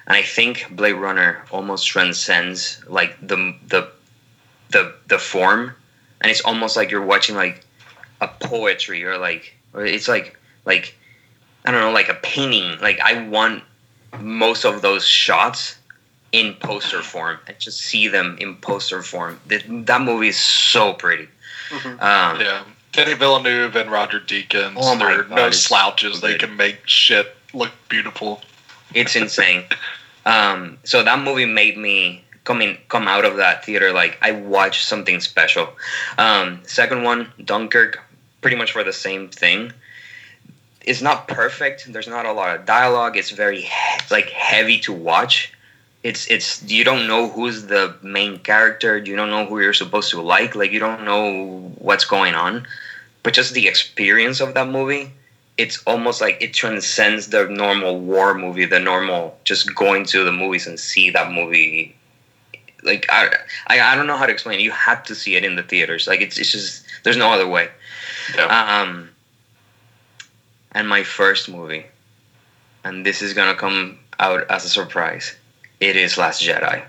and 0.07 0.17
I 0.17 0.23
think 0.23 0.67
Blade 0.71 0.95
Runner 0.95 1.45
almost 1.51 1.87
transcends 1.87 2.83
like 2.89 3.17
the 3.27 3.55
the 3.69 3.91
the 4.71 4.95
the 5.09 5.19
form, 5.19 5.75
and 6.21 6.31
it's 6.31 6.41
almost 6.43 6.77
like 6.77 6.91
you're 6.91 7.05
watching 7.05 7.37
like 7.37 7.65
a 8.21 8.29
poetry 8.29 9.05
or 9.05 9.19
like 9.19 9.55
or 9.73 9.85
it's 9.85 10.09
like 10.09 10.39
like 10.65 10.97
I 11.65 11.71
don't 11.71 11.81
know 11.81 11.93
like 11.93 12.09
a 12.09 12.15
painting. 12.15 12.79
Like 12.81 13.01
I 13.01 13.23
want 13.29 13.63
most 14.19 14.65
of 14.65 14.83
those 14.83 15.07
shots 15.07 15.77
in 16.33 16.55
poster 16.55 17.03
form 17.03 17.39
and 17.47 17.59
just 17.59 17.81
see 17.81 18.09
them 18.09 18.37
in 18.41 18.57
poster 18.57 19.03
form. 19.03 19.41
That 19.47 19.65
that 19.87 20.01
movie 20.01 20.29
is 20.29 20.39
so 20.39 20.93
pretty. 20.95 21.29
Mhm. 21.71 22.01
Um, 22.03 22.41
Yeah. 22.41 22.65
Denis 22.93 23.19
Villeneuve 23.19 23.77
and 23.77 23.91
Roger 23.91 24.21
Deakins, 24.21 24.75
Oh 24.77 24.99
they're 24.99 25.23
God, 25.25 25.37
no 25.37 25.51
slouches. 25.51 26.21
so 26.21 26.27
They 26.27 26.39
can 26.39 26.57
make 26.57 26.81
shit 26.87 27.35
look 27.55 27.71
beautiful. 27.89 28.43
it's 28.95 29.15
insane. 29.17 29.65
um, 30.27 30.79
so 30.85 31.03
that 31.03 31.19
movie 31.21 31.47
made 31.47 31.77
me 31.77 32.25
coming 32.45 32.79
come 32.89 33.07
out 33.07 33.25
of 33.25 33.37
that 33.37 33.65
theater 33.65 33.93
like 33.93 34.19
I 34.23 34.33
watched 34.33 34.87
something 34.87 35.21
special. 35.21 35.69
Um, 36.19 36.61
second 36.65 37.03
one, 37.05 37.33
Dunkirk, 37.45 38.01
pretty 38.41 38.57
much 38.57 38.73
for 38.73 38.83
the 38.83 38.93
same 38.93 39.29
thing. 39.29 39.73
It's 40.83 41.03
not 41.03 41.29
perfect. 41.29 41.93
There's 41.93 42.09
not 42.09 42.25
a 42.27 42.33
lot 42.33 42.57
of 42.59 42.65
dialogue. 42.67 43.17
It's 43.17 43.31
very 43.31 43.69
like 44.11 44.31
heavy 44.31 44.79
to 44.81 44.93
watch. 44.93 45.53
It's 46.03 46.31
it's 46.31 46.63
you 46.63 46.83
don't 46.83 47.07
know 47.07 47.29
who's 47.29 47.67
the 47.67 47.95
main 48.03 48.39
character. 48.39 48.97
You 48.97 49.17
don't 49.17 49.31
know 49.31 49.45
who 49.45 49.61
you're 49.61 49.75
supposed 49.75 50.11
to 50.11 50.21
like. 50.23 50.55
Like 50.55 50.73
you 50.73 50.81
don't 50.81 51.05
know 51.05 51.73
what's 51.79 52.05
going 52.05 52.35
on. 52.35 52.67
But 53.23 53.35
just 53.35 53.53
the 53.53 53.69
experience 53.69 54.41
of 54.41 54.55
that 54.55 54.69
movie 54.69 55.13
it's 55.61 55.83
almost 55.85 56.23
like 56.23 56.41
it 56.41 56.55
transcends 56.55 57.27
the 57.27 57.47
normal 57.47 58.01
war 58.01 58.33
movie, 58.33 58.65
the 58.65 58.81
normal 58.81 59.39
just 59.45 59.75
going 59.75 60.07
to 60.07 60.25
the 60.25 60.33
movies 60.33 60.67
and 60.67 60.81
see 60.81 61.11
that 61.11 61.31
movie. 61.31 61.95
Like 62.83 63.05
I, 63.11 63.37
I, 63.67 63.79
I 63.79 63.95
don't 63.95 64.07
know 64.07 64.17
how 64.17 64.25
to 64.25 64.33
explain. 64.33 64.59
it. 64.59 64.63
You 64.63 64.71
have 64.71 65.03
to 65.05 65.15
see 65.15 65.37
it 65.37 65.45
in 65.45 65.57
the 65.57 65.63
theaters. 65.63 66.07
Like 66.07 66.23
it's, 66.23 66.39
it's 66.39 66.51
just 66.51 66.87
there's 67.05 67.19
no 67.19 67.31
other 67.31 67.47
way. 67.47 67.69
Yeah. 68.35 68.47
Um, 68.47 69.11
and 70.73 70.89
my 70.89 71.03
first 71.03 71.51
movie, 71.51 71.85
and 72.83 73.05
this 73.05 73.21
is 73.21 73.35
gonna 73.35 73.55
come 73.55 73.99
out 74.19 74.51
as 74.51 74.65
a 74.65 74.71
surprise. 74.71 75.37
It 75.81 75.97
is 75.97 76.17
Last 76.19 76.43
Jedi. 76.43 76.83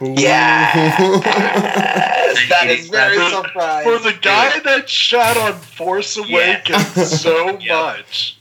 Yes, 0.00 0.98
that 1.24 2.64
It 2.64 2.70
is 2.80 2.84
is 2.86 2.90
very 2.90 3.16
surprising 3.30 3.92
For 3.92 3.98
the 4.00 4.12
guy 4.20 4.58
that 4.60 4.88
shot 4.88 5.36
on 5.36 5.54
Force 5.54 6.16
Awakens 6.16 7.20
so 7.20 7.56
Yeah. 7.60 7.74
much, 7.96 8.36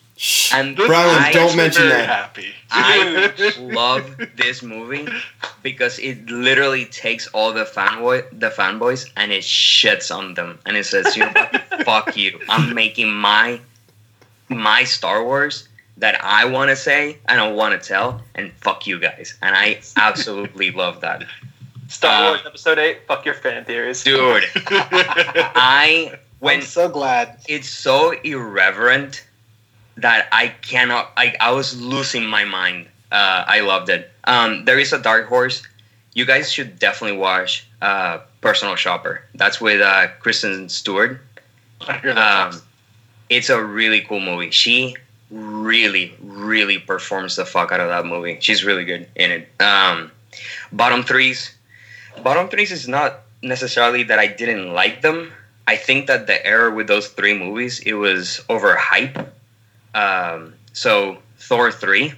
And 0.52 0.76
this 0.76 0.88
Brian, 0.88 1.22
makes 1.22 1.36
don't 1.36 1.56
mention 1.56 1.90
that. 1.90 2.10
Happy. 2.10 2.54
I 2.72 3.32
love 3.60 4.18
this 4.36 4.64
movie 4.64 5.08
because 5.62 6.00
it 6.00 6.26
literally 6.26 6.86
takes 6.86 7.28
all 7.28 7.54
the 7.54 7.66
fanboy 7.66 8.24
the 8.40 8.50
fanboys 8.50 9.10
and 9.16 9.32
it 9.32 9.44
shits 9.44 10.14
on 10.16 10.34
them 10.34 10.58
and 10.66 10.76
it 10.76 10.86
says, 10.88 11.16
you 11.16 11.24
know 11.24 11.32
what? 11.34 11.86
Fuck 11.86 12.18
you. 12.18 12.40
I'm 12.50 12.74
making 12.74 13.12
my 13.14 13.60
my 14.50 14.84
Star 14.86 15.24
Wars 15.24 15.68
that 16.04 16.20
I 16.22 16.44
want 16.44 16.70
to 16.70 16.76
say 16.76 17.18
and 17.30 17.40
I 17.40 17.50
want 17.50 17.82
to 17.82 17.88
tell 17.88 18.20
and 18.36 18.52
fuck 18.60 18.86
you 18.86 19.00
guys. 19.00 19.38
And 19.42 19.56
I 19.56 19.80
absolutely 19.96 20.70
love 20.84 21.00
that. 21.00 21.24
Star 21.88 22.12
Uh, 22.12 22.30
Wars 22.32 22.42
Episode 22.46 22.78
Eight. 22.78 22.98
Fuck 23.08 23.24
your 23.26 23.36
fan 23.36 23.64
theories. 23.64 24.04
Dude, 24.04 24.44
I 25.56 26.20
when 26.40 26.58
I'm 26.58 26.62
so 26.66 26.90
glad. 26.90 27.40
it's 27.48 27.70
so 27.70 28.12
irreverent 28.24 29.24
that 29.98 30.28
I 30.32 30.48
cannot. 30.62 31.12
I, 31.16 31.36
I 31.40 31.52
was 31.52 31.80
losing 31.80 32.26
my 32.26 32.44
mind. 32.44 32.88
Uh, 33.12 33.46
I 33.48 33.62
loved 33.62 33.90
it. 33.90 34.12
Um, 34.26 34.66
there 34.66 34.80
is 34.80 34.92
a 34.92 35.00
dark 35.00 35.28
horse. 35.28 35.64
You 36.16 36.26
guys 36.26 36.52
should 36.52 36.80
definitely 36.80 37.18
watch 37.18 37.66
uh, 37.82 38.20
Personal 38.42 38.76
Shopper. 38.76 39.24
That's 39.36 39.62
with 39.62 39.80
uh, 39.82 40.08
Kristen 40.20 40.68
Stewart. 40.70 41.22
I 41.88 41.98
hear 42.00 42.14
that. 42.14 42.54
Um, 42.56 42.62
it's 43.30 43.50
a 43.50 43.64
really 43.64 44.02
cool 44.02 44.20
movie. 44.20 44.52
She 44.52 44.96
really, 45.34 46.14
really 46.22 46.78
performs 46.78 47.36
the 47.36 47.46
fuck 47.46 47.72
out 47.72 47.80
of 47.80 47.90
that 47.90 48.06
movie. 48.06 48.38
She's 48.40 48.64
really 48.64 48.86
good 48.86 49.08
in 49.16 49.32
it. 49.32 49.62
Um, 49.62 50.12
bottom 50.72 51.04
threes. 51.04 51.56
Bottom 52.22 52.50
threes 52.50 52.72
is 52.72 52.88
not 52.88 53.22
necessarily 53.42 54.04
that 54.04 54.20
I 54.20 54.28
didn't 54.28 54.72
like 54.74 55.02
them. 55.02 55.32
I 55.66 55.76
think 55.76 56.08
that 56.08 56.28
the 56.28 56.46
error 56.46 56.70
with 56.70 56.88
those 56.88 57.08
three 57.08 57.34
movies 57.38 57.80
it 57.80 57.94
was 57.94 58.42
overhype. 58.50 59.28
Um, 59.96 60.54
so 60.74 61.18
Thor 61.38 61.72
three. 61.72 62.14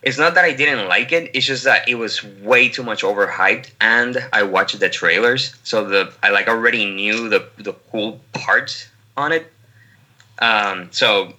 It's 0.00 0.18
not 0.18 0.34
that 0.36 0.44
I 0.44 0.52
didn't 0.52 0.86
like 0.88 1.10
it. 1.10 1.32
It's 1.34 1.44
just 1.44 1.64
that 1.64 1.88
it 1.88 1.96
was 1.96 2.22
way 2.22 2.68
too 2.68 2.84
much 2.84 3.02
overhyped, 3.02 3.72
and 3.80 4.16
I 4.32 4.44
watched 4.44 4.78
the 4.78 4.88
trailers, 4.88 5.56
so 5.64 5.84
the 5.84 6.12
I 6.22 6.30
like 6.30 6.46
already 6.46 6.84
knew 6.84 7.28
the 7.28 7.48
the 7.58 7.72
cool 7.90 8.20
parts 8.32 8.88
on 9.16 9.32
it. 9.32 9.50
Um, 10.38 10.88
so 10.92 11.34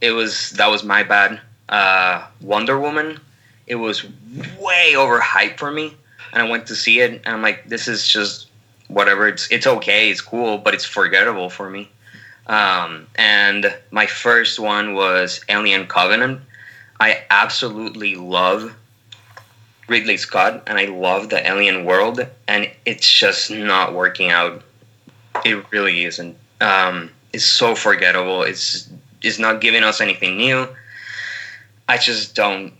it 0.00 0.12
was 0.12 0.50
that 0.50 0.68
was 0.68 0.84
my 0.84 1.02
bad. 1.02 1.40
Uh, 1.68 2.26
Wonder 2.40 2.78
Woman, 2.78 3.20
it 3.66 3.74
was 3.74 4.04
way 4.58 4.92
overhyped 4.94 5.58
for 5.58 5.70
me, 5.70 5.94
and 6.32 6.42
I 6.42 6.48
went 6.48 6.66
to 6.68 6.76
see 6.76 7.00
it, 7.00 7.22
and 7.24 7.34
I'm 7.34 7.42
like, 7.42 7.68
this 7.68 7.88
is 7.88 8.06
just 8.06 8.48
whatever. 8.88 9.28
It's 9.28 9.50
it's 9.50 9.66
okay, 9.66 10.10
it's 10.10 10.20
cool, 10.20 10.58
but 10.58 10.74
it's 10.74 10.84
forgettable 10.84 11.50
for 11.50 11.68
me. 11.68 11.90
Um, 12.46 13.06
and 13.16 13.74
my 13.90 14.06
first 14.06 14.58
one 14.58 14.94
was 14.94 15.44
Alien 15.48 15.86
Covenant. 15.86 16.40
I 16.98 17.22
absolutely 17.30 18.16
love 18.16 18.74
Ridley 19.86 20.16
Scott, 20.16 20.62
and 20.66 20.78
I 20.78 20.86
love 20.86 21.28
the 21.28 21.46
Alien 21.46 21.84
world, 21.84 22.20
and 22.46 22.70
it's 22.86 23.10
just 23.10 23.50
not 23.50 23.94
working 23.94 24.30
out. 24.30 24.62
It 25.44 25.64
really 25.70 26.04
isn't. 26.04 26.36
Um, 26.60 27.10
it's 27.32 27.44
so 27.44 27.74
forgettable. 27.74 28.42
It's 28.42 28.88
it's 29.22 29.38
not 29.38 29.60
giving 29.60 29.82
us 29.82 30.00
anything 30.00 30.36
new. 30.36 30.68
I 31.88 31.96
just 31.98 32.34
don't. 32.34 32.72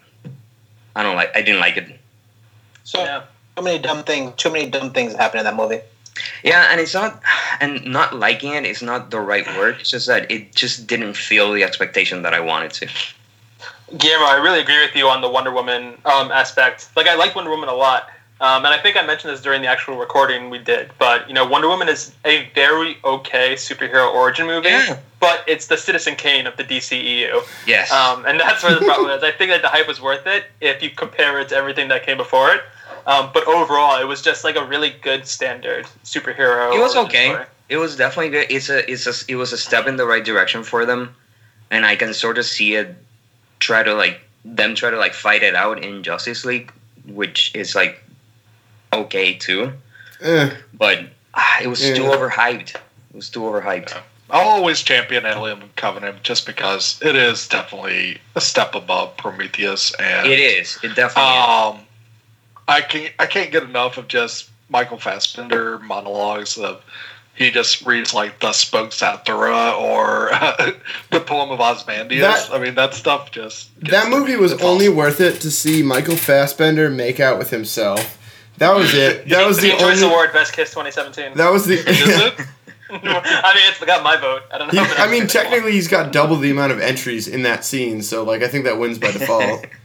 I 0.94 1.02
don't 1.02 1.16
like. 1.16 1.34
I 1.36 1.42
didn't 1.42 1.60
like 1.60 1.76
it. 1.76 1.98
So 2.84 3.02
Yeah. 3.02 3.22
too 3.56 3.62
many 3.62 3.78
dumb 3.78 4.04
things. 4.04 4.34
Too 4.36 4.50
many 4.50 4.68
dumb 4.68 4.92
things 4.92 5.14
happen 5.14 5.38
in 5.38 5.44
that 5.44 5.56
movie. 5.56 5.80
Yeah, 6.42 6.66
and 6.70 6.80
it's 6.80 6.94
not, 6.94 7.22
and 7.60 7.84
not 7.86 8.16
liking 8.16 8.52
it 8.54 8.64
is 8.64 8.82
not 8.82 9.10
the 9.10 9.20
right 9.20 9.46
word. 9.56 9.76
It's 9.80 9.90
just 9.90 10.08
that 10.08 10.28
it 10.30 10.52
just 10.54 10.86
didn't 10.88 11.14
feel 11.14 11.52
the 11.52 11.62
expectation 11.62 12.22
that 12.22 12.34
I 12.34 12.40
wanted 12.40 12.72
to. 12.72 12.88
Guillermo, 13.96 14.26
I 14.26 14.34
really 14.42 14.60
agree 14.60 14.80
with 14.80 14.94
you 14.96 15.08
on 15.08 15.20
the 15.20 15.28
Wonder 15.28 15.52
Woman 15.52 15.96
um, 16.04 16.30
aspect. 16.32 16.88
Like, 16.96 17.06
I 17.06 17.14
like 17.14 17.34
Wonder 17.36 17.50
Woman 17.50 17.68
a 17.68 17.74
lot, 17.74 18.10
Um, 18.40 18.64
and 18.64 18.74
I 18.74 18.78
think 18.78 18.96
I 18.96 19.06
mentioned 19.06 19.32
this 19.32 19.40
during 19.42 19.62
the 19.62 19.68
actual 19.68 19.96
recording 19.96 20.50
we 20.50 20.58
did, 20.58 20.90
but 20.98 21.26
you 21.28 21.34
know, 21.34 21.44
Wonder 21.46 21.68
Woman 21.68 21.88
is 21.88 22.12
a 22.24 22.48
very 22.54 22.98
okay 23.04 23.54
superhero 23.54 24.12
origin 24.12 24.46
movie, 24.46 24.68
Yeah. 24.68 24.98
But 25.20 25.44
it's 25.46 25.66
the 25.66 25.76
Citizen 25.76 26.14
Kane 26.16 26.46
of 26.46 26.56
the 26.56 26.64
DCEU, 26.64 27.42
Yes. 27.66 27.90
um, 27.92 28.24
and 28.26 28.38
that's 28.38 28.62
where 28.62 28.74
the 28.78 28.84
problem 28.84 29.10
is. 29.10 29.22
I 29.22 29.32
think 29.32 29.50
that 29.50 29.62
the 29.62 29.68
hype 29.68 29.88
was 29.88 30.00
worth 30.00 30.26
it 30.26 30.44
if 30.60 30.82
you 30.82 30.90
compare 30.90 31.40
it 31.40 31.48
to 31.50 31.56
everything 31.56 31.88
that 31.88 32.04
came 32.04 32.16
before 32.16 32.50
it, 32.52 32.62
um, 33.06 33.30
but 33.34 33.46
overall, 33.46 34.00
it 34.00 34.04
was 34.06 34.22
just 34.22 34.44
like 34.44 34.56
a 34.56 34.64
really 34.64 34.90
good 35.02 35.26
standard 35.26 35.86
superhero. 36.04 36.74
It 36.74 36.80
was 36.80 36.94
okay. 36.96 37.30
story. 37.30 37.44
it 37.68 37.76
was 37.78 37.96
definitely 37.96 38.30
good. 38.30 38.46
It's 38.50 38.68
a 38.68 38.90
it's 38.90 39.06
a 39.06 39.14
it 39.32 39.36
was 39.36 39.52
a 39.52 39.58
step 39.58 39.86
in 39.86 39.96
the 39.96 40.06
right 40.06 40.24
direction 40.24 40.62
for 40.62 40.84
them, 40.86 41.14
and 41.70 41.84
I 41.86 41.96
can 41.96 42.12
sort 42.14 42.38
of 42.38 42.44
see 42.44 42.74
it 42.74 42.94
try 43.60 43.82
to 43.82 43.94
like 43.94 44.20
them 44.44 44.74
try 44.74 44.90
to 44.90 44.98
like 44.98 45.14
fight 45.14 45.42
it 45.42 45.54
out 45.54 45.82
in 45.82 46.02
Justice 46.02 46.44
League, 46.44 46.70
which 47.06 47.54
is 47.54 47.74
like 47.74 48.02
okay 48.92 49.34
too, 49.34 49.72
Eh, 50.20 50.50
but 50.74 51.00
ah, 51.34 51.58
it 51.62 51.66
was 51.66 51.80
too 51.80 52.04
overhyped. 52.04 52.70
It 52.74 52.80
was 53.14 53.30
too 53.30 53.40
overhyped. 53.40 53.96
I'll 54.30 54.48
always 54.48 54.82
champion 54.82 55.24
Alien 55.24 55.70
Covenant 55.76 56.22
just 56.22 56.44
because 56.46 57.00
it 57.02 57.16
is 57.16 57.48
definitely 57.48 58.18
a 58.34 58.40
step 58.40 58.74
above 58.74 59.16
Prometheus, 59.16 59.94
and 59.94 60.26
It 60.26 60.38
is. 60.38 60.78
It 60.82 60.94
definitely 60.94 61.22
is. 61.32 61.48
Um, 61.48 61.78
I 62.68 62.80
can't, 62.82 63.12
I 63.18 63.26
can't 63.26 63.50
get 63.50 63.62
enough 63.62 63.96
of 63.96 64.08
just 64.08 64.50
Michael 64.68 64.98
Fassbender 64.98 65.78
monologues 65.78 66.58
of 66.58 66.82
he 67.34 67.50
just 67.50 67.86
reads 67.86 68.12
like 68.12 68.40
the 68.40 68.52
spoke 68.52 68.92
Zarathustra" 68.92 69.72
or 69.72 70.28
the 71.10 71.20
poem 71.20 71.50
of 71.50 71.60
Ozymandias. 71.60 72.20
That- 72.20 72.52
I 72.54 72.58
mean, 72.62 72.74
that 72.74 72.92
stuff 72.94 73.30
just 73.30 73.70
that 73.82 74.10
movie 74.10 74.36
was 74.36 74.52
It's 74.52 74.62
only 74.62 74.86
awesome. 74.88 74.96
worth 74.96 75.20
it 75.22 75.40
to 75.42 75.50
see 75.50 75.82
Michael 75.82 76.16
Fassbender 76.16 76.90
make 76.90 77.20
out 77.20 77.38
with 77.38 77.48
himself. 77.50 78.16
That 78.58 78.74
was 78.74 78.92
it. 78.92 79.28
That 79.28 79.46
was 79.46 79.56
the 79.58 79.70
Teen 79.70 79.82
only. 79.82 80.02
Award 80.02 80.32
Best 80.32 80.52
Kiss 80.52 80.70
2017. 80.70 81.36
That 81.38 81.50
was 81.52 81.64
the. 81.64 81.76
Is 82.90 82.96
it? 83.02 83.04
I 83.04 83.54
mean, 83.54 83.64
it's 83.68 83.84
got 83.84 84.02
my 84.02 84.16
vote. 84.16 84.42
I 84.52 84.58
don't 84.58 84.70
He, 84.70 84.76
know. 84.76 84.84
I 84.96 85.10
mean, 85.10 85.26
technically, 85.26 85.72
he's 85.72 85.88
got 85.88 86.12
double 86.12 86.36
the 86.36 86.50
amount 86.50 86.72
of 86.72 86.80
entries 86.80 87.28
in 87.28 87.42
that 87.42 87.64
scene, 87.64 88.02
so 88.02 88.22
like 88.24 88.42
I 88.42 88.48
think 88.48 88.64
that 88.64 88.78
wins 88.78 88.98
by 88.98 89.12
default. 89.12 89.66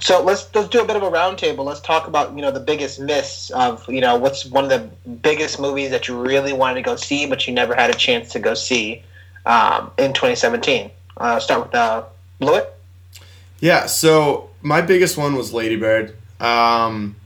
So 0.00 0.22
let's 0.22 0.54
let's 0.54 0.68
do 0.68 0.82
a 0.82 0.84
bit 0.84 0.94
of 0.94 1.02
a 1.02 1.10
roundtable. 1.10 1.64
Let's 1.64 1.80
talk 1.80 2.06
about 2.06 2.36
you 2.36 2.42
know 2.42 2.50
the 2.50 2.60
biggest 2.60 3.00
miss 3.00 3.50
of 3.50 3.88
you 3.88 4.00
know 4.00 4.16
what's 4.16 4.44
one 4.44 4.62
of 4.64 4.70
the 4.70 4.78
biggest 5.10 5.58
movies 5.58 5.90
that 5.90 6.06
you 6.06 6.20
really 6.20 6.52
wanted 6.52 6.74
to 6.74 6.82
go 6.82 6.96
see 6.96 7.26
but 7.26 7.46
you 7.46 7.54
never 7.54 7.74
had 7.74 7.90
a 7.90 7.94
chance 7.94 8.30
to 8.32 8.38
go 8.38 8.54
see 8.54 9.02
um, 9.46 9.90
in 9.98 10.12
2017. 10.12 10.90
Uh, 11.16 11.40
start 11.40 11.66
with 11.66 11.74
uh, 11.74 12.04
Blewitt. 12.40 12.66
Yeah, 13.60 13.86
so 13.86 14.50
my 14.62 14.82
biggest 14.82 15.16
one 15.16 15.34
was 15.34 15.52
Lady 15.54 15.76
Bird. 15.76 16.14
Um, 16.40 17.16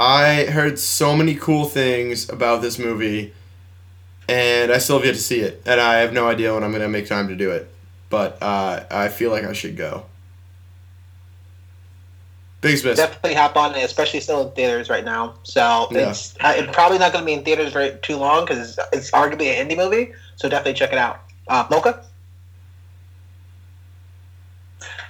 I 0.00 0.44
heard 0.46 0.78
so 0.78 1.14
many 1.14 1.36
cool 1.36 1.66
things 1.66 2.28
about 2.28 2.60
this 2.60 2.78
movie, 2.78 3.32
and 4.28 4.72
I 4.72 4.78
still 4.78 4.96
have 4.96 5.04
yet 5.06 5.14
to 5.14 5.20
see 5.20 5.40
it, 5.40 5.62
and 5.66 5.80
I 5.80 5.98
have 5.98 6.12
no 6.12 6.28
idea 6.28 6.54
when 6.54 6.62
I'm 6.64 6.72
gonna 6.72 6.88
make 6.88 7.06
time 7.06 7.28
to 7.28 7.36
do 7.36 7.50
it. 7.50 7.68
But 8.10 8.42
uh, 8.42 8.84
I 8.90 9.08
feel 9.08 9.30
like 9.30 9.44
I 9.44 9.52
should 9.52 9.76
go. 9.76 10.04
Biggest 12.60 12.84
miss. 12.84 12.96
Definitely 12.96 13.34
hop 13.34 13.56
on 13.56 13.74
it, 13.74 13.82
especially 13.82 14.20
still 14.20 14.46
in 14.46 14.54
theaters 14.54 14.88
right 14.88 15.04
now. 15.04 15.34
So 15.42 15.88
Yeah. 15.90 16.10
it's 16.10 16.36
uh, 16.40 16.52
it's 16.56 16.72
probably 16.72 16.98
not 16.98 17.12
going 17.12 17.22
to 17.22 17.26
be 17.26 17.32
in 17.32 17.42
theaters 17.42 17.72
very 17.72 17.98
too 18.02 18.16
long 18.16 18.44
because 18.44 18.78
it's, 18.78 18.88
it's 18.92 19.10
arguably 19.10 19.46
an 19.46 19.68
indie 19.68 19.76
movie. 19.76 20.12
So 20.36 20.48
definitely 20.48 20.74
check 20.74 20.92
it 20.92 20.98
out. 20.98 21.20
Uh, 21.48 21.66
Mocha. 21.70 22.04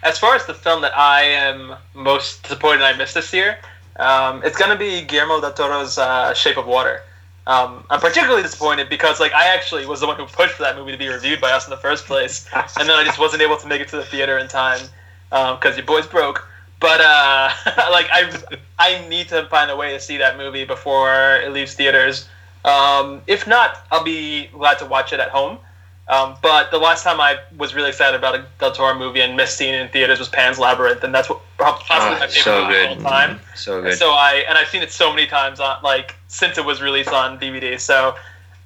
As 0.03 0.19
far 0.19 0.35
as 0.35 0.47
the 0.47 0.55
film 0.55 0.81
that 0.83 0.97
I 0.97 1.23
am 1.23 1.75
most 1.95 2.43
disappointed 2.43 2.83
I 2.83 2.97
missed 2.97 3.15
this 3.15 3.33
year, 3.33 3.59
um, 3.97 4.43
it's 4.45 4.57
going 4.57 4.71
to 4.71 4.77
be 4.77 5.03
Guillermo 5.03 5.41
del 5.41 5.53
Toro's 5.53 5.99
uh, 5.99 6.33
Shape 6.35 6.57
of 6.57 6.67
Water. 6.67 7.03
Um, 7.47 7.85
I'm 7.91 8.01
particularly 8.01 8.43
disappointed 8.43 8.89
because 8.89 9.19
like 9.19 9.33
I 9.33 9.55
actually 9.55 9.85
was 9.87 10.01
the 10.01 10.07
one 10.07 10.17
who 10.17 10.27
pushed 10.27 10.55
for 10.55 10.63
that 10.63 10.77
movie 10.77 10.93
to 10.93 10.99
be 10.99 11.09
reviewed 11.09 11.41
by 11.41 11.51
us 11.51 11.67
in 11.67 11.71
the 11.71 11.77
first 11.77 12.07
place, 12.07 12.49
and 12.55 12.89
then 12.89 12.97
I 12.97 13.05
just 13.05 13.19
wasn't 13.19 13.43
able 13.43 13.57
to 13.57 13.67
make 13.67 13.81
it 13.81 13.89
to 13.89 13.97
the 13.97 14.05
theater 14.05 14.39
in 14.39 14.49
time 14.49 14.81
because 15.31 15.77
your 15.77 15.87
boy's 15.87 16.07
broke. 16.07 16.47
But 16.79 17.01
uh, 17.01 17.51
like 17.91 18.09
I, 18.13 18.31
I 18.79 19.09
need 19.09 19.29
to 19.29 19.47
find 19.47 19.71
a 19.71 19.77
way 19.77 19.93
to 19.93 20.01
see 20.01 20.19
that 20.19 20.37
movie 20.37 20.65
before 20.65 21.37
it 21.37 21.53
leaves 21.53 21.75
theaters. 21.75 22.29
Um, 22.65 23.23
if 23.27 23.47
not, 23.47 23.87
I'll 23.91 24.05
be 24.05 24.47
glad 24.49 24.79
to 24.79 24.87
watch 24.87 25.13
it 25.13 25.21
at 25.21 25.31
home. 25.31 25.59
Um, 26.13 26.37
but 26.43 26.71
the 26.71 26.77
last 26.79 27.05
time 27.05 27.23
I 27.23 27.39
was 27.57 27.75
really 27.75 27.89
excited 27.89 28.15
about 28.19 28.35
a 28.35 28.45
Del 28.59 28.71
Toro 28.73 28.95
movie 28.95 29.23
and 29.23 29.35
missed 29.35 29.57
seeing 29.57 29.73
it 29.73 29.81
in 29.81 29.89
theaters 29.89 30.19
was 30.19 30.29
Pan's 30.29 30.59
Labyrinth, 30.59 31.03
and 31.03 31.15
that's 31.15 31.31
what 31.31 31.41
possibly 31.57 31.87
Ah, 31.91 32.17
my 32.21 32.27
favorite 32.27 32.33
so 32.45 32.65
movie 32.67 32.83
of 32.85 32.99
good. 32.99 33.07
all 33.07 33.11
time. 33.11 33.41
So 33.55 33.83
And 33.83 33.95
so 33.97 34.11
I 34.11 34.45
and 34.47 34.59
I've 34.59 34.69
seen 34.69 34.83
it 34.83 34.93
so 34.93 35.09
many 35.11 35.27
times 35.27 35.59
on 35.59 35.83
like 35.83 36.15
since 36.29 36.59
it 36.59 36.67
was 36.67 36.83
released 36.83 37.13
on 37.15 37.39
DVD. 37.41 37.81
So 37.81 38.15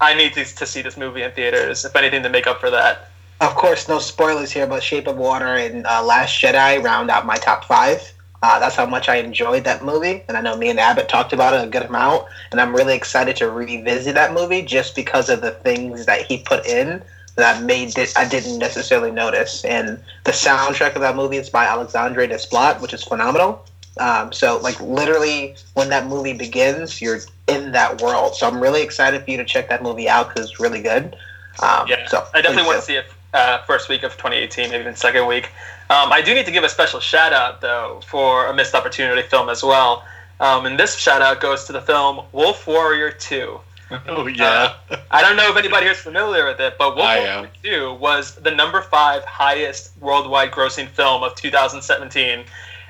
I 0.01 0.13
need 0.15 0.35
to, 0.35 0.45
to 0.45 0.67
see 0.67 0.83
this 0.83 0.97
movie 0.97 1.23
in 1.23 1.31
theaters, 1.31 1.85
if 1.85 1.95
anything, 1.95 2.25
to 2.25 2.29
make 2.29 2.49
up 2.49 2.59
for 2.59 2.69
that. 2.71 3.11
Of 3.41 3.55
course, 3.55 3.89
no 3.89 4.01
spoilers 4.01 4.51
here, 4.51 4.67
but 4.67 4.83
Shape 4.83 5.07
of 5.07 5.17
Water 5.17 5.55
and 5.55 5.87
uh, 5.87 6.03
Last 6.03 6.43
Jedi 6.43 6.83
round 6.83 7.11
out 7.11 7.27
my 7.27 7.37
top 7.37 7.65
five. 7.65 8.13
Uh, 8.43 8.59
that's 8.59 8.75
how 8.75 8.87
much 8.87 9.09
I 9.09 9.17
enjoyed 9.17 9.63
that 9.65 9.85
movie, 9.85 10.25
and 10.29 10.37
I 10.37 10.41
know 10.41 10.57
me 10.57 10.69
and 10.69 10.81
Abbott 10.81 11.09
talked 11.09 11.33
about 11.33 11.55
it 11.55 11.65
a 11.65 11.69
good 11.69 11.85
amount. 11.85 12.27
And 12.51 12.61
I'm 12.61 12.75
really 12.75 12.95
excited 12.97 13.37
to 13.37 13.51
revisit 13.51 14.15
that 14.15 14.35
movie 14.35 14.63
just 14.63 14.97
because 14.97 15.29
of 15.29 15.43
the 15.43 15.53
things 15.53 16.07
that 16.07 16.23
he 16.23 16.39
put 16.39 16.67
in 16.67 17.03
that 17.37 17.63
made 17.63 17.97
it 17.97 18.13
I 18.17 18.27
didn't 18.29 18.59
necessarily 18.59 19.11
notice. 19.11 19.65
And 19.65 20.03
the 20.25 20.33
soundtrack 20.33 20.95
of 20.95 21.03
that 21.03 21.17
movie 21.17 21.37
is 21.37 21.49
by 21.49 21.65
Alexandre 21.65 22.27
Desplat, 22.27 22.81
which 22.81 22.93
is 22.93 23.05
phenomenal. 23.05 23.65
Um, 23.99 24.33
so, 24.33 24.59
like 24.59 24.79
literally, 24.81 25.57
when 25.75 25.89
that 25.89 26.07
movie 26.07 26.35
begins, 26.35 27.01
you're 27.01 27.21
in 27.47 27.73
that 27.73 28.03
world. 28.03 28.35
So 28.35 28.47
I'm 28.47 28.61
really 28.61 28.83
excited 28.83 29.25
for 29.25 29.31
you 29.31 29.37
to 29.39 29.45
check 29.45 29.69
that 29.69 29.83
movie 29.83 30.09
out 30.09 30.29
because 30.29 30.51
it's 30.51 30.61
really 30.61 30.83
good. 30.83 31.17
Um, 31.63 31.87
Yeah, 31.89 32.07
so 32.09 32.27
I 32.35 32.43
definitely 32.43 32.67
want 32.67 32.81
to 32.81 32.85
see 32.85 32.97
it 32.97 33.07
uh, 33.33 33.63
first 33.63 33.89
week 33.89 34.03
of 34.03 34.13
2018, 34.13 34.71
maybe 34.71 34.81
even 34.81 34.97
second 34.97 35.27
week. 35.27 35.51
Um, 35.89 36.13
I 36.13 36.21
do 36.21 36.35
need 36.35 36.47
to 36.47 36.53
give 36.53 36.65
a 36.65 36.69
special 36.69 37.01
shout 37.01 37.33
out 37.33 37.61
though 37.61 38.01
for 38.07 38.47
a 38.47 38.55
missed 38.55 38.75
opportunity 38.75 39.23
film 39.23 39.49
as 39.49 39.63
well. 39.63 40.05
Um, 40.41 40.67
and 40.67 40.79
this 40.79 40.97
shout 40.97 41.23
out 41.23 41.41
goes 41.41 41.65
to 41.65 41.73
the 41.73 41.81
film 41.81 42.27
Wolf 42.33 42.67
Warrior 42.67 43.11
2. 43.11 43.61
Oh 44.09 44.27
yeah. 44.27 44.75
I 45.11 45.23
don't 45.23 45.37
know 45.37 45.49
if 45.49 45.57
anybody 45.57 45.85
here 45.85 45.93
is 45.93 45.99
familiar 45.99 46.47
with 46.47 46.61
it, 46.61 46.75
but 46.79 46.97
Wolf 46.97 47.07
Warrior 47.07 47.49
2 47.63 47.95
was 47.95 48.35
the 48.35 48.51
number 48.51 48.83
five 48.83 49.25
highest 49.25 49.97
worldwide 50.01 50.51
grossing 50.51 50.89
film 50.89 51.23
of 51.23 51.35
2017. 51.37 52.41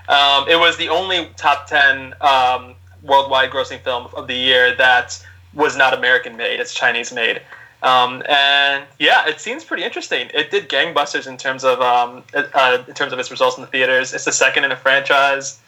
Um, 0.09 0.49
it 0.49 0.59
was 0.59 0.76
the 0.76 0.88
only 0.88 1.28
top 1.36 1.66
10 1.66 2.14
um, 2.20 2.74
worldwide 3.03 3.51
grossing 3.51 3.80
film 3.80 4.09
of 4.14 4.26
the 4.26 4.34
year 4.34 4.74
that 4.76 5.22
was 5.53 5.76
not 5.76 5.92
American 5.92 6.36
made, 6.36 6.61
it's 6.61 6.72
Chinese 6.72 7.12
made. 7.12 7.42
Um, 7.82 8.22
and 8.28 8.84
yeah, 8.99 9.28
it 9.28 9.40
seems 9.40 9.64
pretty 9.64 9.84
interesting. 9.84 10.30
It 10.32 10.51
did 10.51 10.68
gangbusters 10.68 11.26
in 11.26 11.36
terms 11.36 11.62
of 11.62 11.80
um, 11.80 12.22
uh, 12.34 12.82
in 12.88 12.94
terms 12.94 13.12
of 13.12 13.18
its 13.18 13.30
results 13.30 13.57
in 13.59 13.62
the 13.62 13.68
theaters. 13.68 14.14
It's 14.14 14.24
the 14.24 14.32
second 14.32 14.64
in 14.64 14.72
a 14.72 14.76
franchise. 14.76 15.61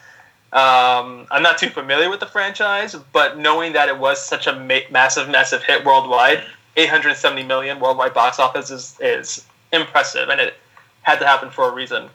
Um, 0.53 1.27
I'm 1.31 1.43
not 1.43 1.59
too 1.59 1.69
familiar 1.69 2.09
with 2.09 2.21
the 2.21 2.27
franchise, 2.27 2.97
but 3.13 3.39
knowing 3.39 3.75
that 3.75 3.89
it 3.89 3.99
was 3.99 4.25
such 4.25 4.47
a 4.47 4.55
ma- 4.55 4.89
massive, 4.91 5.29
massive 5.29 5.63
hit 5.63 5.85
worldwide, 5.85 6.43
870 6.77 7.43
million 7.43 7.81
worldwide 7.81 8.15
box 8.15 8.39
office 8.39 8.71
is, 8.71 8.97
is 9.01 9.45
impressive, 9.73 10.31
and 10.31 10.41
it 10.41 10.55
had 11.03 11.19
to 11.19 11.27
happen 11.27 11.51
for 11.51 11.69
a 11.69 11.75
reason. 11.75 12.09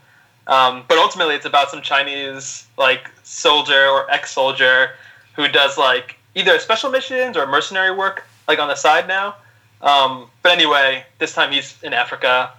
Um, 0.48 0.84
but 0.88 0.98
ultimately, 0.98 1.36
it's 1.36 1.46
about 1.46 1.70
some 1.70 1.82
Chinese 1.82 2.66
like 2.78 3.10
soldier 3.24 3.88
or 3.88 4.10
ex-soldier 4.10 4.92
who 5.36 5.48
does 5.48 5.78
like 5.78 6.18
either 6.36 6.58
special 6.60 6.90
missions 6.90 7.38
or 7.38 7.46
mercenary 7.46 7.96
work, 7.96 8.26
like 8.48 8.60
on 8.60 8.68
the 8.68 8.76
side 8.76 9.08
now. 9.08 9.36
Um, 9.82 10.28
but 10.42 10.52
anyway, 10.52 11.06
this 11.20 11.34
time 11.34 11.52
he's 11.52 11.82
in 11.84 11.94
Africa, 11.94 12.52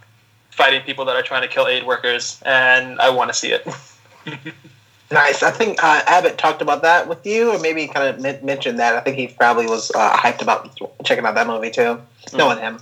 fighting 0.50 0.82
people 0.82 1.04
that 1.06 1.16
are 1.16 1.22
trying 1.22 1.42
to 1.42 1.48
kill 1.48 1.66
aid 1.66 1.84
workers, 1.84 2.40
and 2.44 3.00
I 3.00 3.10
want 3.10 3.30
to 3.30 3.34
see 3.34 3.52
it. 3.52 3.66
Nice. 5.10 5.42
I 5.42 5.50
think 5.50 5.82
uh, 5.82 6.02
Abbott 6.06 6.38
talked 6.38 6.62
about 6.62 6.82
that 6.82 7.08
with 7.08 7.24
you, 7.26 7.52
or 7.52 7.58
maybe 7.58 7.86
kind 7.86 8.08
of 8.08 8.20
men- 8.20 8.44
mentioned 8.44 8.78
that. 8.78 8.94
I 8.96 9.00
think 9.00 9.16
he 9.16 9.28
probably 9.28 9.66
was 9.66 9.90
uh, 9.94 10.16
hyped 10.16 10.42
about 10.42 10.78
checking 11.04 11.24
out 11.24 11.34
that 11.34 11.46
movie 11.46 11.70
too, 11.70 12.00
knowing 12.32 12.58
him. 12.58 12.78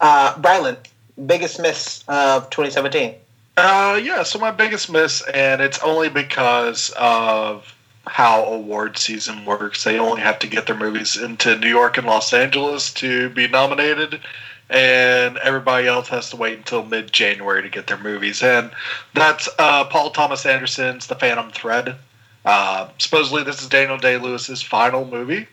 Uh, 0.00 0.34
Brilund, 0.34 0.78
biggest 1.26 1.60
miss 1.60 2.04
of 2.08 2.50
2017. 2.50 3.14
Uh, 3.56 3.98
yeah, 4.02 4.22
so 4.22 4.38
my 4.38 4.50
biggest 4.50 4.90
miss, 4.90 5.22
and 5.32 5.62
it's 5.62 5.78
only 5.82 6.08
because 6.08 6.92
of 6.96 7.74
how 8.06 8.44
award 8.44 8.98
season 8.98 9.44
works. 9.44 9.84
They 9.84 9.98
only 9.98 10.20
have 10.20 10.38
to 10.40 10.46
get 10.46 10.66
their 10.66 10.76
movies 10.76 11.16
into 11.16 11.56
New 11.56 11.68
York 11.68 11.98
and 11.98 12.06
Los 12.06 12.32
Angeles 12.32 12.92
to 12.94 13.30
be 13.30 13.48
nominated, 13.48 14.20
and 14.68 15.36
everybody 15.38 15.86
else 15.86 16.08
has 16.08 16.30
to 16.30 16.36
wait 16.36 16.58
until 16.58 16.84
mid 16.84 17.12
January 17.12 17.62
to 17.62 17.68
get 17.68 17.86
their 17.86 17.98
movies. 17.98 18.42
in. 18.42 18.70
that's 19.14 19.48
uh, 19.58 19.84
Paul 19.84 20.10
Thomas 20.10 20.44
Anderson's 20.44 21.06
The 21.06 21.14
Phantom 21.14 21.50
Thread. 21.50 21.96
Uh, 22.44 22.88
supposedly, 22.98 23.42
this 23.42 23.60
is 23.60 23.68
Daniel 23.68 23.98
Day 23.98 24.18
Lewis's 24.18 24.62
final 24.62 25.04
movie. 25.04 25.46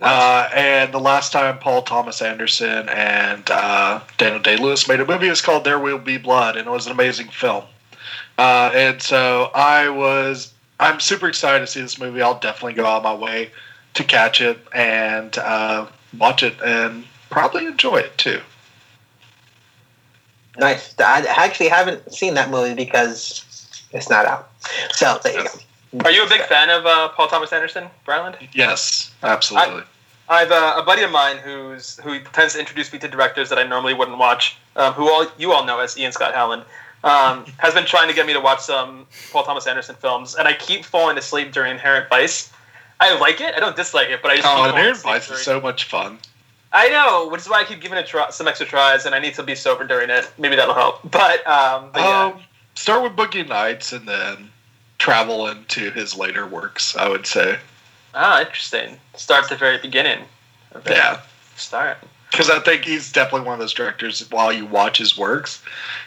Uh, 0.00 0.48
and 0.54 0.94
the 0.94 1.00
last 1.00 1.32
time 1.32 1.58
Paul 1.58 1.82
Thomas 1.82 2.22
Anderson 2.22 2.88
and 2.88 3.50
uh, 3.50 4.00
Daniel 4.16 4.40
Day 4.40 4.56
Lewis 4.56 4.88
made 4.88 5.00
a 5.00 5.06
movie, 5.06 5.26
it 5.26 5.30
was 5.30 5.40
called 5.40 5.64
There 5.64 5.78
Will 5.78 5.98
Be 5.98 6.18
Blood, 6.18 6.56
and 6.56 6.68
it 6.68 6.70
was 6.70 6.86
an 6.86 6.92
amazing 6.92 7.28
film. 7.28 7.64
Uh, 8.36 8.70
and 8.72 9.02
so 9.02 9.50
I 9.54 9.88
was 9.88 10.52
I'm 10.78 11.00
super 11.00 11.28
excited 11.28 11.60
to 11.60 11.66
see 11.66 11.80
this 11.80 11.98
movie. 11.98 12.22
I'll 12.22 12.38
definitely 12.38 12.74
go 12.74 12.86
out 12.86 12.98
of 12.98 13.02
my 13.02 13.14
way 13.14 13.50
to 13.94 14.04
catch 14.04 14.40
it 14.40 14.58
and 14.72 15.36
uh, 15.38 15.86
watch 16.16 16.44
it 16.44 16.54
and 16.64 17.04
probably 17.30 17.66
enjoy 17.66 17.98
it 17.98 18.16
too. 18.18 18.40
Nice. 20.58 20.94
I 20.98 21.24
actually 21.28 21.68
haven't 21.68 22.12
seen 22.12 22.34
that 22.34 22.50
movie 22.50 22.74
because 22.74 23.44
it's 23.92 24.10
not 24.10 24.26
out. 24.26 24.50
So 24.90 25.18
there 25.22 25.38
you 25.38 25.44
go. 25.44 26.04
Are 26.04 26.10
you 26.10 26.24
a 26.24 26.28
big 26.28 26.42
fan 26.42 26.68
of 26.68 26.84
uh, 26.84 27.08
Paul 27.08 27.28
Thomas 27.28 27.52
Anderson, 27.52 27.88
Brilund? 28.06 28.36
Yes, 28.52 29.12
absolutely. 29.22 29.84
I've 30.28 30.50
uh, 30.50 30.74
a 30.76 30.82
buddy 30.82 31.02
of 31.02 31.10
mine 31.10 31.38
who's 31.38 31.98
who 32.00 32.20
tends 32.20 32.52
to 32.52 32.60
introduce 32.60 32.92
me 32.92 32.98
to 32.98 33.08
directors 33.08 33.48
that 33.48 33.58
I 33.58 33.62
normally 33.62 33.94
wouldn't 33.94 34.18
watch. 34.18 34.58
Um, 34.76 34.92
who 34.92 35.08
all 35.08 35.26
you 35.38 35.52
all 35.52 35.64
know 35.64 35.78
as 35.78 35.96
Ian 35.96 36.12
Scott 36.12 36.34
Howland 36.34 36.64
um, 37.02 37.46
has 37.58 37.72
been 37.72 37.86
trying 37.86 38.08
to 38.08 38.14
get 38.14 38.26
me 38.26 38.34
to 38.34 38.40
watch 38.40 38.60
some 38.60 39.06
Paul 39.32 39.44
Thomas 39.44 39.66
Anderson 39.66 39.94
films, 39.94 40.34
and 40.34 40.46
I 40.46 40.52
keep 40.52 40.84
falling 40.84 41.16
asleep 41.16 41.52
during 41.52 41.72
Inherent 41.72 42.10
Vice. 42.10 42.52
I 43.00 43.16
like 43.18 43.40
it. 43.40 43.54
I 43.54 43.60
don't 43.60 43.76
dislike 43.76 44.08
it, 44.10 44.20
but 44.20 44.32
I 44.32 44.36
just 44.36 44.48
oh, 44.48 44.64
keep 44.64 44.74
Inherent 44.74 44.98
Vice 44.98 45.30
is 45.30 45.40
so 45.40 45.60
much 45.60 45.84
fun. 45.84 46.18
I 46.72 46.88
know, 46.88 47.28
which 47.30 47.40
is 47.42 47.48
why 47.48 47.60
I 47.60 47.64
keep 47.64 47.80
giving 47.80 47.98
it 47.98 48.06
try, 48.06 48.30
some 48.30 48.46
extra 48.46 48.66
tries, 48.66 49.06
and 49.06 49.14
I 49.14 49.18
need 49.18 49.34
to 49.34 49.42
be 49.42 49.54
sober 49.54 49.86
during 49.86 50.10
it. 50.10 50.30
Maybe 50.38 50.56
that'll 50.56 50.74
help. 50.74 51.00
But, 51.10 51.46
um, 51.46 51.90
but 51.92 52.00
yeah. 52.00 52.24
Um, 52.24 52.40
start 52.74 53.02
with 53.02 53.12
Boogie 53.12 53.48
Nights 53.48 53.92
and 53.92 54.06
then 54.06 54.50
travel 54.98 55.46
into 55.48 55.90
his 55.90 56.16
later 56.16 56.46
works. 56.46 56.96
I 56.96 57.08
would 57.08 57.26
say, 57.26 57.58
ah, 58.14 58.40
interesting. 58.40 58.98
Start 59.14 59.44
at 59.44 59.50
the 59.50 59.56
very 59.56 59.78
beginning. 59.78 60.24
Okay. 60.76 60.94
yeah, 60.94 61.20
Start. 61.56 61.96
because 62.30 62.50
I 62.50 62.58
think 62.60 62.84
he's 62.84 63.10
definitely 63.10 63.46
one 63.46 63.54
of 63.54 63.60
those 63.60 63.72
directors. 63.72 64.30
While 64.30 64.52
you 64.52 64.66
watch 64.66 64.98
his 64.98 65.16
works, 65.16 65.62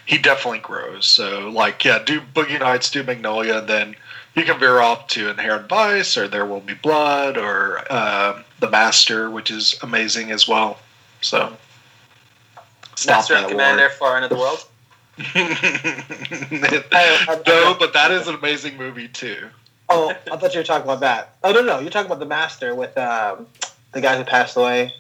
he 0.06 0.20
definitely 0.20 0.60
grows. 0.60 1.08
So, 1.08 1.50
like, 1.50 1.84
yeah, 1.84 2.00
do 2.06 2.22
Boogie 2.22 2.60
Nights, 2.60 2.92
do 2.92 3.02
Magnolia, 3.04 3.58
and 3.58 3.68
then 3.68 3.96
you 4.36 4.44
can 4.44 4.60
veer 4.60 4.80
off 4.80 5.08
to 5.08 5.30
Inherent 5.30 5.68
Vice 5.68 6.18
or 6.18 6.28
There 6.28 6.46
Will 6.46 6.62
Be 6.62 6.74
Blood 6.74 7.38
or 7.38 7.84
uh, 7.90 8.42
The 8.60 8.70
Master, 8.70 9.30
which 9.30 9.52
is 9.52 9.78
amazing 9.82 10.32
as 10.32 10.48
well. 10.48 10.80
So, 11.22 11.56
stop 12.96 13.18
Master 13.18 13.36
and 13.36 13.46
that 13.46 13.52
Commander, 13.52 13.90
Far 13.90 14.16
End 14.16 14.26
of 14.26 14.30
the 14.30 14.38
World. 14.38 14.66
no, 17.48 17.76
but 17.78 17.94
that 17.94 18.12
is 18.12 18.28
an 18.28 18.36
amazing 18.36 18.78
movie 18.78 19.08
too. 19.10 19.50
Oh, 19.90 20.16
I 20.32 20.38
thought 20.38 20.54
you 20.54 20.62
were 20.62 20.66
talking 20.66 20.86
about 20.86 21.02
that. 21.02 21.36
Oh 21.44 21.52
no, 21.52 21.62
no, 21.62 21.80
you're 21.80 21.92
talking 21.92 22.06
about 22.06 22.20
the 22.20 22.26
Master 22.26 22.74
with 22.74 22.98
um, 22.98 23.46
the 23.92 24.00
guy 24.00 24.18
who 24.18 24.24
passed 24.24 24.56
away. 24.56 24.94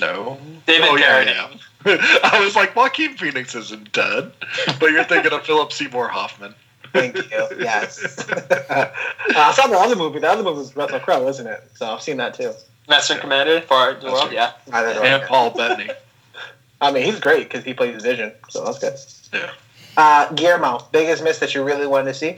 No. 0.00 0.38
David 0.66 0.88
oh, 0.90 0.96
yeah, 0.96 1.24
Carradine. 1.24 1.60
yeah. 1.86 2.20
I 2.24 2.40
was 2.44 2.56
like, 2.56 2.74
Joaquin 2.74 3.16
Phoenix 3.16 3.54
isn't 3.54 3.92
dead, 3.92 4.32
but 4.80 4.90
you're 4.90 5.04
thinking 5.04 5.32
of 5.32 5.44
Philip 5.44 5.72
Seymour 5.72 6.08
Hoffman. 6.08 6.54
Thank 6.92 7.16
you. 7.16 7.48
Yes. 7.58 8.28
uh, 8.28 8.90
I 9.30 9.52
saw 9.52 9.66
the 9.66 9.76
other 9.76 9.96
movie. 9.96 10.18
The 10.18 10.30
other 10.30 10.42
movie 10.42 10.58
was 10.58 10.76
Russell 10.76 11.00
Crowe, 11.00 11.28
isn't 11.28 11.46
it? 11.46 11.70
So 11.74 11.86
I've 11.86 12.02
seen 12.02 12.16
that 12.18 12.34
too. 12.34 12.52
Master 12.88 13.14
and 13.14 13.20
Commander, 13.20 13.60
for 13.60 13.88
End 13.88 13.96
of 13.96 14.02
the 14.02 14.08
That's 14.08 14.20
World. 14.22 14.32
Yeah. 14.32 14.52
I, 14.72 14.82
don't. 14.82 15.04
And 15.04 15.22
Paul 15.24 15.50
Bettany. 15.50 15.90
I 16.80 16.92
mean, 16.92 17.04
he's 17.04 17.20
great 17.20 17.48
because 17.48 17.64
he 17.64 17.74
plays 17.74 18.02
Vision, 18.02 18.32
so 18.48 18.64
that's 18.64 18.78
good. 18.78 19.40
Yeah. 19.40 19.50
Uh, 19.96 20.32
Guillermo, 20.32 20.86
biggest 20.92 21.24
miss 21.24 21.40
that 21.40 21.54
you 21.54 21.64
really 21.64 21.86
wanted 21.86 22.12
to 22.12 22.14
see? 22.14 22.30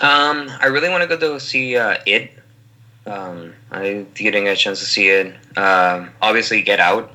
Um, 0.00 0.50
I 0.60 0.66
really 0.66 0.88
want 0.88 1.08
to 1.08 1.16
go 1.16 1.34
to 1.34 1.40
see 1.40 1.76
uh, 1.76 1.98
it. 2.04 2.32
Um, 3.06 3.54
I 3.70 3.82
didn't 3.82 4.14
get 4.14 4.34
a 4.34 4.56
chance 4.56 4.80
to 4.80 4.84
see 4.84 5.08
it. 5.08 5.34
Um, 5.56 6.10
obviously, 6.20 6.60
Get 6.62 6.80
Out. 6.80 7.10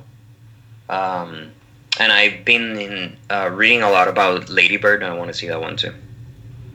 Um, 0.88 1.52
and 2.00 2.12
I've 2.12 2.44
been 2.44 2.78
in, 2.78 3.16
uh, 3.30 3.50
reading 3.52 3.82
a 3.82 3.90
lot 3.90 4.08
about 4.08 4.48
Lady 4.48 4.76
Bird, 4.76 5.02
and 5.02 5.12
I 5.12 5.16
want 5.16 5.28
to 5.28 5.34
see 5.34 5.48
that 5.48 5.60
one 5.60 5.76
too. 5.76 5.94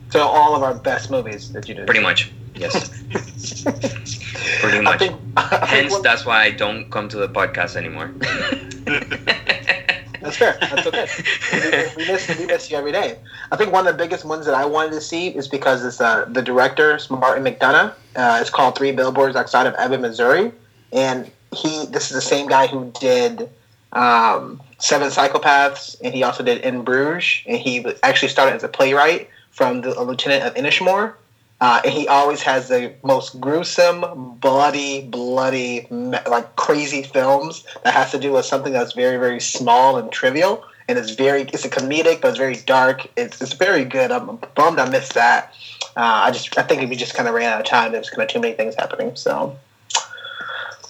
So 0.09 0.21
all 0.21 0.55
of 0.55 0.63
our 0.63 0.73
best 0.73 1.11
movies 1.11 1.51
that 1.53 1.69
you 1.69 1.75
did. 1.75 1.85
Pretty 1.85 2.01
much, 2.01 2.31
yes. 2.55 2.89
Pretty 4.61 4.81
much. 4.81 4.99
think, 4.99 5.19
Hence, 5.37 5.91
one- 5.91 6.01
that's 6.01 6.25
why 6.25 6.43
I 6.43 6.51
don't 6.51 6.89
come 6.89 7.07
to 7.09 7.17
the 7.17 7.29
podcast 7.29 7.75
anymore. 7.75 8.11
that's 10.21 10.37
fair. 10.37 10.57
That's 10.59 10.87
okay. 10.87 11.07
we, 11.95 12.03
we 12.05 12.11
miss 12.11 12.39
we 12.39 12.45
miss 12.47 12.71
you 12.71 12.77
every 12.77 12.91
day. 12.91 13.19
I 13.51 13.55
think 13.55 13.71
one 13.71 13.85
of 13.85 13.93
the 13.95 14.03
biggest 14.03 14.25
ones 14.25 14.45
that 14.47 14.55
I 14.55 14.65
wanted 14.65 14.91
to 14.91 15.01
see 15.01 15.29
is 15.29 15.47
because 15.47 15.85
it's 15.85 16.01
uh, 16.01 16.25
the 16.25 16.41
director, 16.41 16.99
Martin 17.11 17.43
McDonagh. 17.43 17.93
Uh, 18.15 18.37
it's 18.41 18.49
called 18.49 18.75
Three 18.75 18.91
Billboards 18.91 19.35
Outside 19.35 19.67
of 19.67 19.75
Ebbing, 19.77 20.01
Missouri, 20.01 20.51
and 20.91 21.29
he 21.55 21.85
this 21.87 22.09
is 22.09 22.15
the 22.15 22.21
same 22.21 22.47
guy 22.47 22.65
who 22.65 22.91
did 22.99 23.47
um, 23.93 24.59
Seven 24.79 25.09
Psychopaths, 25.09 25.97
and 26.03 26.15
he 26.15 26.23
also 26.23 26.43
did 26.43 26.61
In 26.63 26.81
Bruges, 26.83 27.43
and 27.45 27.57
he 27.59 27.85
actually 28.01 28.29
started 28.29 28.55
as 28.55 28.63
a 28.63 28.67
playwright 28.67 29.29
from 29.59 29.81
the 29.81 30.01
Lieutenant 30.01 30.41
of 30.45 30.53
Inishmore. 30.55 31.15
Uh, 31.59 31.81
and 31.83 31.93
he 31.93 32.07
always 32.07 32.41
has 32.41 32.69
the 32.69 32.93
most 33.03 33.41
gruesome, 33.41 34.37
bloody, 34.39 35.01
bloody, 35.01 35.85
like 35.89 36.55
crazy 36.55 37.03
films 37.03 37.65
that 37.83 37.93
has 37.93 38.09
to 38.11 38.17
do 38.17 38.31
with 38.31 38.45
something 38.45 38.71
that's 38.71 38.93
very, 38.93 39.17
very 39.17 39.41
small 39.41 39.97
and 39.97 40.13
trivial. 40.13 40.63
And 40.87 40.97
it's 40.97 41.11
very, 41.11 41.41
it's 41.41 41.65
a 41.65 41.69
comedic, 41.69 42.21
but 42.21 42.29
it's 42.29 42.37
very 42.37 42.55
dark. 42.55 43.05
It's, 43.17 43.41
it's 43.41 43.51
very 43.51 43.83
good. 43.83 44.11
I'm 44.11 44.39
bummed 44.55 44.79
I 44.79 44.89
missed 44.89 45.15
that. 45.15 45.53
Uh, 45.97 46.23
I 46.27 46.31
just, 46.31 46.57
I 46.57 46.61
think 46.61 46.89
we 46.89 46.95
just 46.95 47.13
kind 47.13 47.27
of 47.27 47.35
ran 47.35 47.51
out 47.51 47.59
of 47.59 47.65
time. 47.65 47.91
There's 47.91 48.09
kind 48.09 48.21
of 48.21 48.29
too 48.29 48.39
many 48.39 48.53
things 48.53 48.75
happening. 48.75 49.13
So, 49.17 49.57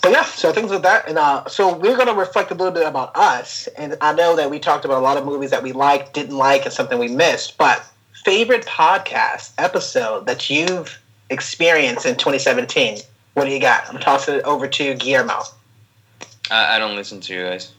but 0.04 0.12
yeah, 0.12 0.26
so 0.26 0.54
things 0.54 0.70
with 0.70 0.84
that. 0.84 1.10
And 1.10 1.18
uh, 1.18 1.48
so 1.48 1.76
we're 1.76 1.96
going 1.96 2.08
to 2.08 2.14
reflect 2.14 2.52
a 2.52 2.54
little 2.54 2.72
bit 2.72 2.86
about 2.86 3.18
us. 3.18 3.68
And 3.80 3.98
I 4.00 4.14
know 4.14 4.36
that 4.36 4.52
we 4.52 4.60
talked 4.60 4.86
about 4.86 5.00
a 5.00 5.04
lot 5.04 5.18
of 5.18 5.26
movies 5.26 5.50
that 5.50 5.64
we 5.64 5.72
liked, 5.72 6.14
didn't 6.14 6.38
like, 6.38 6.66
and 6.66 6.72
something 6.72 7.00
we 7.00 7.08
missed. 7.08 7.58
But 7.58 7.84
favorite 8.30 8.64
podcast 8.68 9.54
episode 9.58 10.28
that 10.28 10.52
you've 10.52 11.02
experienced 11.32 12.06
in 12.06 12.16
2017? 12.16 13.00
What 13.34 13.46
do 13.46 13.52
you 13.52 13.60
got? 13.60 13.90
I'm 13.90 14.00
tossing 14.00 14.36
it 14.36 14.44
over 14.44 14.68
to 14.68 14.94
Guillermo. 14.94 15.42
I, 16.52 16.76
I 16.76 16.80
don't 16.80 16.96
listen 16.96 17.22
to 17.22 17.34
you 17.34 17.44
guys. 17.44 17.72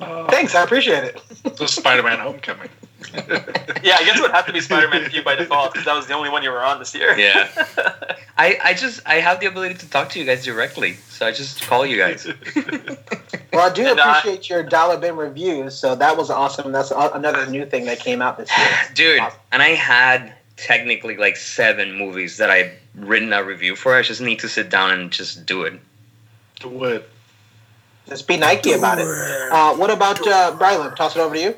Uh, 0.00 0.26
Thanks, 0.26 0.56
I 0.56 0.64
appreciate 0.64 1.04
it. 1.04 1.22
the 1.44 1.68
Spider-Man: 1.68 2.18
Homecoming. 2.18 2.68
Yeah, 3.84 3.96
I 4.00 4.04
guess 4.06 4.16
it 4.18 4.22
would 4.22 4.30
have 4.30 4.46
to 4.46 4.52
be 4.52 4.62
Spider-Man 4.62 5.04
for 5.04 5.10
you 5.10 5.22
by 5.22 5.34
default 5.34 5.74
because 5.74 5.84
that 5.84 5.94
was 5.94 6.06
the 6.06 6.14
only 6.14 6.30
one 6.30 6.42
you 6.42 6.50
were 6.50 6.64
on 6.64 6.78
this 6.78 6.94
year. 6.94 7.14
Yeah. 7.18 7.50
I, 8.38 8.58
I 8.64 8.72
just 8.72 9.02
I 9.06 9.16
have 9.16 9.40
the 9.40 9.46
ability 9.46 9.74
to 9.74 9.90
talk 9.90 10.08
to 10.10 10.18
you 10.18 10.24
guys 10.24 10.42
directly, 10.42 10.94
so 11.10 11.26
I 11.26 11.32
just 11.32 11.60
call 11.62 11.84
you 11.84 11.98
guys. 11.98 12.26
Well, 13.52 13.70
I 13.70 13.72
do 13.72 13.86
And 13.86 14.00
I- 14.00 14.18
appreciate 14.18 14.48
your 14.50 14.62
dollar 14.64 14.96
bin 14.98 15.16
reviews, 15.16 15.76
so 15.76 15.94
that 15.94 16.16
was 16.16 16.28
awesome. 16.30 16.72
That's 16.72 16.90
another 16.90 17.46
new 17.46 17.64
thing 17.66 17.84
that 17.84 18.00
came 18.00 18.20
out 18.20 18.36
this 18.36 18.50
year. 18.58 18.68
Dude, 18.94 19.22
and 19.52 19.62
I 19.62 19.68
had 19.74 20.34
technically 20.56 21.16
like 21.16 21.36
seven 21.36 21.92
movies 21.96 22.38
that 22.38 22.50
I've 22.50 22.72
written 22.96 23.32
a 23.32 23.44
review 23.44 23.76
for. 23.76 23.94
I 23.94 24.02
just 24.02 24.20
need 24.20 24.40
to 24.40 24.48
sit 24.48 24.70
down 24.70 24.90
and 24.98 25.10
just 25.12 25.46
do 25.46 25.62
it. 25.62 25.74
Do 26.58 26.84
it. 26.84 27.08
Just 28.08 28.26
be 28.26 28.36
Nike 28.38 28.72
about 28.72 28.98
it. 28.98 29.06
Uh, 29.06 29.74
what 29.76 29.90
about 29.90 30.20
uh, 30.26 30.56
Brilund? 30.58 30.96
Toss 30.96 31.14
it 31.14 31.20
over 31.20 31.34
to 31.36 31.40
you. 31.40 31.54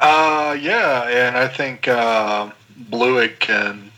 Uh, 0.00 0.56
yeah, 0.60 1.08
and 1.08 1.36
I 1.36 1.48
think 1.48 1.88
uh, 1.88 2.50
Blewitt 2.90 3.38
can 3.40 3.90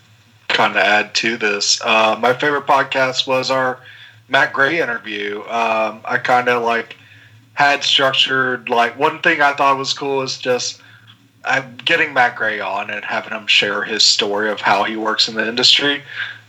kind 0.49 0.73
of 0.73 0.79
add 0.79 1.15
to 1.17 1.37
this. 1.37 1.81
Uh, 1.85 2.17
my 2.21 2.33
favorite 2.35 2.67
podcast 2.67 3.27
was 3.27 3.51
our 3.51 3.81
Matt 4.29 4.53
Gray 4.53 4.81
interview. 4.81 5.41
Um, 5.41 6.01
I 6.05 6.19
kind 6.23 6.49
of 6.49 6.63
like 6.63 6.97
had 7.55 7.83
structured 7.83 8.69
like 8.69 8.99
one 8.99 9.21
thing 9.21 9.41
I 9.41 9.53
thought 9.55 9.77
was 9.79 9.93
cool 9.93 10.23
is 10.23 10.39
just 10.39 10.81
I'm 11.45 11.77
getting 11.85 12.13
Matt 12.13 12.37
Gray 12.37 12.61
on 12.61 12.91
and 12.91 13.05
having 13.05 13.33
him 13.33 13.47
share 13.47 13.83
his 13.83 14.05
story 14.05 14.51
of 14.51 14.61
how 14.61 14.85
he 14.85 14.97
works 14.97 15.29
in 15.29 15.35
the 15.35 15.49
industry. 15.49 16.03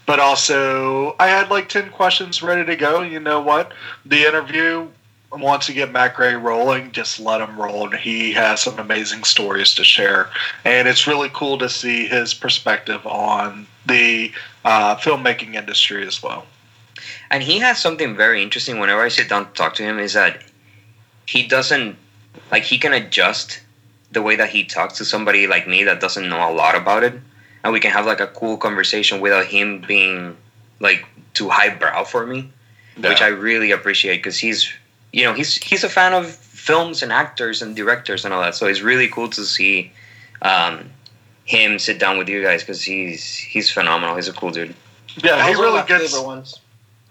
But 0.06 0.20
also, 0.20 1.16
I 1.20 1.28
had 1.28 1.50
like 1.50 1.70
10 1.70 1.92
questions 1.92 2.42
ready 2.42 2.66
to 2.66 2.76
go. 2.76 3.02
You 3.02 3.20
know 3.20 3.42
what? 3.42 3.74
The 4.06 4.28
interview, 4.28 4.88
once 5.32 5.70
you 5.70 5.76
get 5.76 5.92
Matt 5.92 6.16
Gray 6.16 6.34
rolling, 6.34 6.92
just 6.92 7.20
let 7.20 7.42
him 7.42 7.60
roll. 7.60 7.90
And 7.90 8.00
he 8.00 8.34
has 8.34 8.62
some 8.62 8.80
amazing 8.80 9.24
stories 9.24 9.76
to 9.76 9.84
share. 9.84 10.30
And 10.66 10.88
it's 10.88 11.08
really 11.08 11.30
cool 11.34 11.58
to 11.60 11.70
see 11.70 12.08
his 12.08 12.34
perspective 12.34 13.06
on 13.06 13.68
the 13.86 14.32
uh, 14.66 14.96
filmmaking 14.96 15.56
industry 15.56 16.06
as 16.06 16.22
well. 16.24 16.46
And 17.30 17.44
he 17.44 17.60
has 17.60 17.80
something 17.80 18.16
very 18.16 18.42
interesting 18.42 18.80
whenever 18.80 19.02
I 19.02 19.10
sit 19.10 19.30
down 19.30 19.46
to 19.46 19.52
talk 19.54 19.76
to 19.76 19.84
him 19.84 20.00
is 20.00 20.14
that 20.14 20.44
he 21.26 21.48
doesn't 21.48 21.96
like 22.52 22.64
he 22.64 22.78
can 22.78 22.94
adjust 22.94 23.62
the 24.12 24.22
way 24.22 24.36
that 24.36 24.50
he 24.50 24.64
talks 24.64 24.98
to 24.98 25.06
somebody 25.06 25.46
like 25.46 25.68
me 25.68 25.84
that 25.84 26.02
doesn't 26.02 26.28
know 26.28 26.50
a 26.50 26.54
lot 26.54 26.76
about 26.76 27.04
it. 27.04 27.14
And 27.64 27.74
we 27.74 27.80
can 27.80 27.92
have 27.92 28.06
like 28.06 28.20
a 28.20 28.28
cool 28.28 28.58
conversation 28.58 29.22
without 29.22 29.46
him 29.46 29.84
being 29.88 30.36
like 30.80 31.06
too 31.34 31.50
highbrow 31.50 32.04
for 32.06 32.26
me. 32.26 32.52
which 33.12 33.22
I 33.22 33.28
really 33.28 33.72
appreciate 33.72 34.18
because 34.18 34.38
he's 34.38 34.74
you 35.12 35.24
know 35.24 35.34
he's 35.34 35.56
he's 35.56 35.84
a 35.84 35.90
fan 35.90 36.14
of 36.14 36.30
films 36.30 37.02
and 37.02 37.12
actors 37.12 37.62
and 37.62 37.76
directors 37.76 38.26
and 38.26 38.34
all 38.34 38.42
that. 38.42 38.56
So 38.56 38.68
it's 38.68 38.82
really 38.82 39.08
cool 39.08 39.30
to 39.30 39.44
see 39.46 39.92
um, 40.42 40.90
him 41.46 41.80
sit 41.80 42.00
down 42.00 42.18
with 42.18 42.30
you 42.30 42.44
guys 42.44 42.62
because 42.62 42.82
he's 42.84 43.36
he's 43.36 43.70
phenomenal. 43.70 44.16
He's 44.16 44.28
a 44.28 44.34
cool 44.34 44.52
dude. 44.52 44.76
yeah, 45.24 45.44
he 45.44 45.52
was 45.52 45.58
one 45.60 45.68
of 45.68 45.74
really 45.74 45.88
gets 45.88 46.20
ones. 46.22 46.60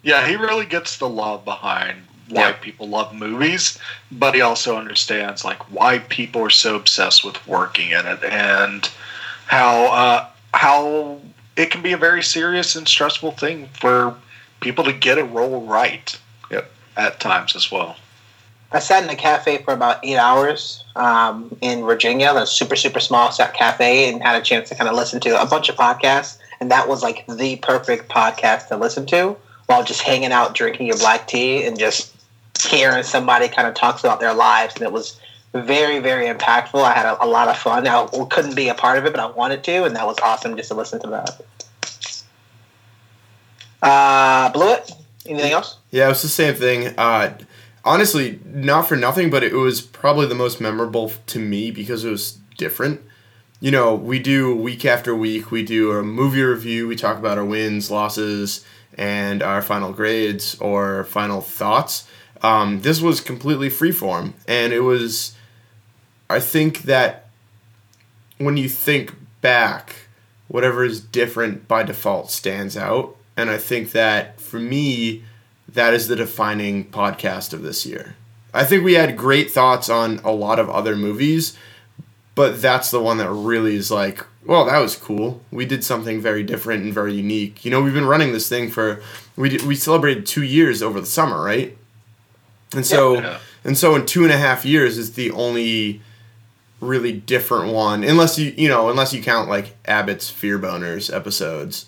Yeah, 0.03 0.27
he 0.27 0.37
really 0.37 0.67
gets 0.67 0.99
the 0.99 1.09
love 1.09 1.45
behind 1.45 1.99
why 2.29 2.49
Yeah. 2.51 2.53
people 2.53 2.89
love 2.89 3.15
movies, 3.15 3.79
but 4.13 4.35
he 4.35 4.41
also 4.43 4.77
understands 4.77 5.45
like 5.45 5.59
why 5.73 5.99
people 5.99 6.43
are 6.43 6.51
so 6.51 6.77
obsessed 6.77 7.25
with 7.25 7.45
working 7.49 7.91
in 7.91 8.07
it 8.07 8.23
and 8.23 8.89
how 9.47 9.87
uh, 9.87 10.27
how 10.55 11.21
it 11.57 11.71
can 11.71 11.83
be 11.83 11.93
a 11.93 11.97
very 11.97 12.23
serious 12.23 12.77
and 12.77 12.87
stressful 12.87 13.33
thing 13.33 13.69
for 13.73 14.15
people 14.61 14.85
to 14.85 14.93
get 14.93 15.19
a 15.19 15.25
role 15.25 15.63
right 15.63 16.17
Yep. 16.17 16.21
At 16.99 17.21
times 17.21 17.57
as 17.57 17.71
well. 17.71 17.97
I 18.71 18.81
sat 18.81 19.03
in 19.03 19.09
a 19.09 19.17
cafe 19.17 19.59
for 19.63 19.73
about 19.73 20.05
eight 20.05 20.19
hours 20.19 20.85
um, 20.95 21.57
in 21.63 21.85
Virginia, 21.85 22.33
a 22.35 22.47
super, 22.47 22.77
super 22.77 23.01
small 23.01 23.33
set 23.33 23.55
cafe, 23.55 24.11
and 24.11 24.23
had 24.23 24.39
a 24.41 24.45
chance 24.45 24.69
to 24.69 24.75
kind 24.75 24.91
of 24.91 24.95
listen 24.95 25.21
to 25.21 25.41
a 25.41 25.47
bunch 25.47 25.71
of 25.71 25.77
podcasts. 25.77 26.37
And 26.61 26.71
that 26.71 26.87
was 26.87 27.03
like 27.03 27.25
the 27.27 27.57
perfect 27.57 28.11
podcast 28.11 28.69
to 28.69 28.77
listen 28.77 29.07
to 29.07 29.37
while 29.67 29.85
just 29.85 30.03
hanging 30.03 30.33
out, 30.33 30.55
drinking 30.55 30.87
your 30.87 30.99
black 30.99 31.27
tea, 31.27 31.65
and 31.65 31.79
just 31.79 32.15
hearing 32.61 33.05
somebody 33.05 33.49
kind 33.49 33.69
of 33.69 33.75
talks 33.75 34.03
about 34.03 34.21
their 34.21 34.35
lives. 34.35 34.75
And 34.75 34.83
it 34.83 34.93
was 34.93 35.19
very, 35.55 35.99
very 35.99 36.27
impactful. 36.27 36.83
I 36.83 36.93
had 36.93 37.07
a, 37.07 37.25
a 37.25 37.27
lot 37.27 37.49
of 37.49 37.57
fun. 37.57 37.87
I 37.87 38.07
couldn't 38.29 38.55
be 38.55 38.69
a 38.69 38.75
part 38.75 38.99
of 38.99 39.07
it, 39.07 39.13
but 39.13 39.21
I 39.21 39.31
wanted 39.31 39.65
to, 39.65 39.85
and 39.85 39.97
that 39.97 40.07
was 40.07 40.19
awesome 40.19 40.57
just 40.57 40.69
to 40.69 40.75
listen 40.75 41.01
to 41.01 41.07
that. 41.09 41.41
Uh, 43.81 44.53
it. 44.55 44.93
Anything 45.29 45.53
else? 45.53 45.77
Yeah, 45.91 46.07
it 46.07 46.11
was 46.11 46.23
the 46.23 46.29
same 46.29 46.55
thing. 46.55 46.89
Uh, 46.99 47.37
honestly, 47.85 48.41
not 48.47 48.89
for 48.89 48.97
nothing, 48.97 49.31
but 49.31 49.45
it 49.45 49.53
was 49.53 49.81
probably 49.81 50.27
the 50.27 50.35
most 50.35 50.61
memorable 50.61 51.13
to 51.27 51.39
me 51.39 51.71
because 51.71 52.05
it 52.05 52.11
was 52.11 52.39
different. 52.57 53.01
You 53.61 53.71
know, 53.71 53.95
we 53.95 54.19
do 54.19 54.55
week 54.55 54.85
after 54.85 55.15
week, 55.15 55.51
we 55.51 55.63
do 55.65 55.93
a 55.93 56.03
movie 56.03 56.43
review, 56.43 56.87
we 56.87 56.97
talk 56.97 57.19
about 57.19 57.39
our 57.39 57.45
wins, 57.45 57.91
losses, 57.91 58.65
and 58.97 59.43
our 59.43 59.63
final 59.63 59.93
grades 59.93 60.55
or 60.61 61.05
final 61.05 61.41
thoughts. 61.41 62.09
Um, 62.43 62.83
this 62.83 63.01
was 63.01 63.21
completely 63.21 63.69
freeform, 63.69 64.35
and 64.47 64.73
it 64.73 64.81
was, 64.81 65.35
I 66.31 66.39
think 66.39 66.83
that 66.83 67.29
when 68.39 68.57
you 68.57 68.69
think 68.69 69.15
back, 69.41 69.97
whatever 70.47 70.85
is 70.85 71.01
different 71.01 71.69
by 71.69 71.83
default 71.83 72.31
stands 72.31 72.77
out. 72.77 73.15
And 73.37 73.51
I 73.51 73.59
think 73.59 73.93
that 73.93 74.38
for 74.49 74.59
me, 74.59 75.23
that 75.69 75.95
is 75.95 76.09
the 76.09 76.17
defining 76.17 76.85
podcast 76.91 77.53
of 77.53 77.63
this 77.63 77.85
year. 77.87 78.17
I 78.55 78.65
think 78.65 78.83
we 78.83 78.95
had 78.95 79.17
great 79.17 79.51
thoughts 79.51 79.89
on 79.91 80.21
a 80.25 80.33
lot 80.33 80.59
of 80.59 80.71
other 80.71 80.97
movies, 80.97 81.57
but 82.35 82.61
that's 82.63 82.91
the 82.91 83.01
one 83.01 83.19
that 83.19 83.31
really 83.31 83.77
is 83.77 83.91
like, 83.91 84.25
well, 84.47 84.65
that 84.65 84.79
was 84.79 84.97
cool. 84.97 85.43
We 85.51 85.67
did 85.67 85.85
something 85.85 86.21
very 86.21 86.43
different 86.43 86.83
and 86.85 86.95
very 86.95 87.13
unique. 87.15 87.65
You 87.65 87.71
know, 87.71 87.83
we've 87.83 87.93
been 87.93 88.07
running 88.07 88.33
this 88.33 88.49
thing 88.49 88.71
for 88.71 89.03
we 89.37 89.51
did, 89.51 89.63
we 89.63 89.75
celebrated 89.75 90.25
two 90.25 90.43
years 90.43 90.83
over 90.83 90.99
the 91.01 91.07
summer, 91.07 91.43
right? 91.43 91.77
And 92.75 92.87
so 92.87 93.15
Yeah. 93.21 93.39
and 93.65 93.77
so 93.77 93.95
in 93.95 94.07
two 94.07 94.23
and 94.25 94.33
a 94.33 94.39
half 94.39 94.65
years 94.65 94.97
is 94.97 95.13
the 95.13 95.31
only 95.33 96.01
really 96.81 97.13
different 97.13 97.73
one, 97.73 98.03
unless 98.05 98.39
you 98.39 98.55
you 98.57 98.69
know 98.69 98.89
unless 98.89 99.13
you 99.13 99.23
count 99.23 99.49
like 99.51 99.77
Abbott's 99.87 100.31
Fear 100.31 100.59
Boners 100.59 101.15
episodes. 101.15 101.87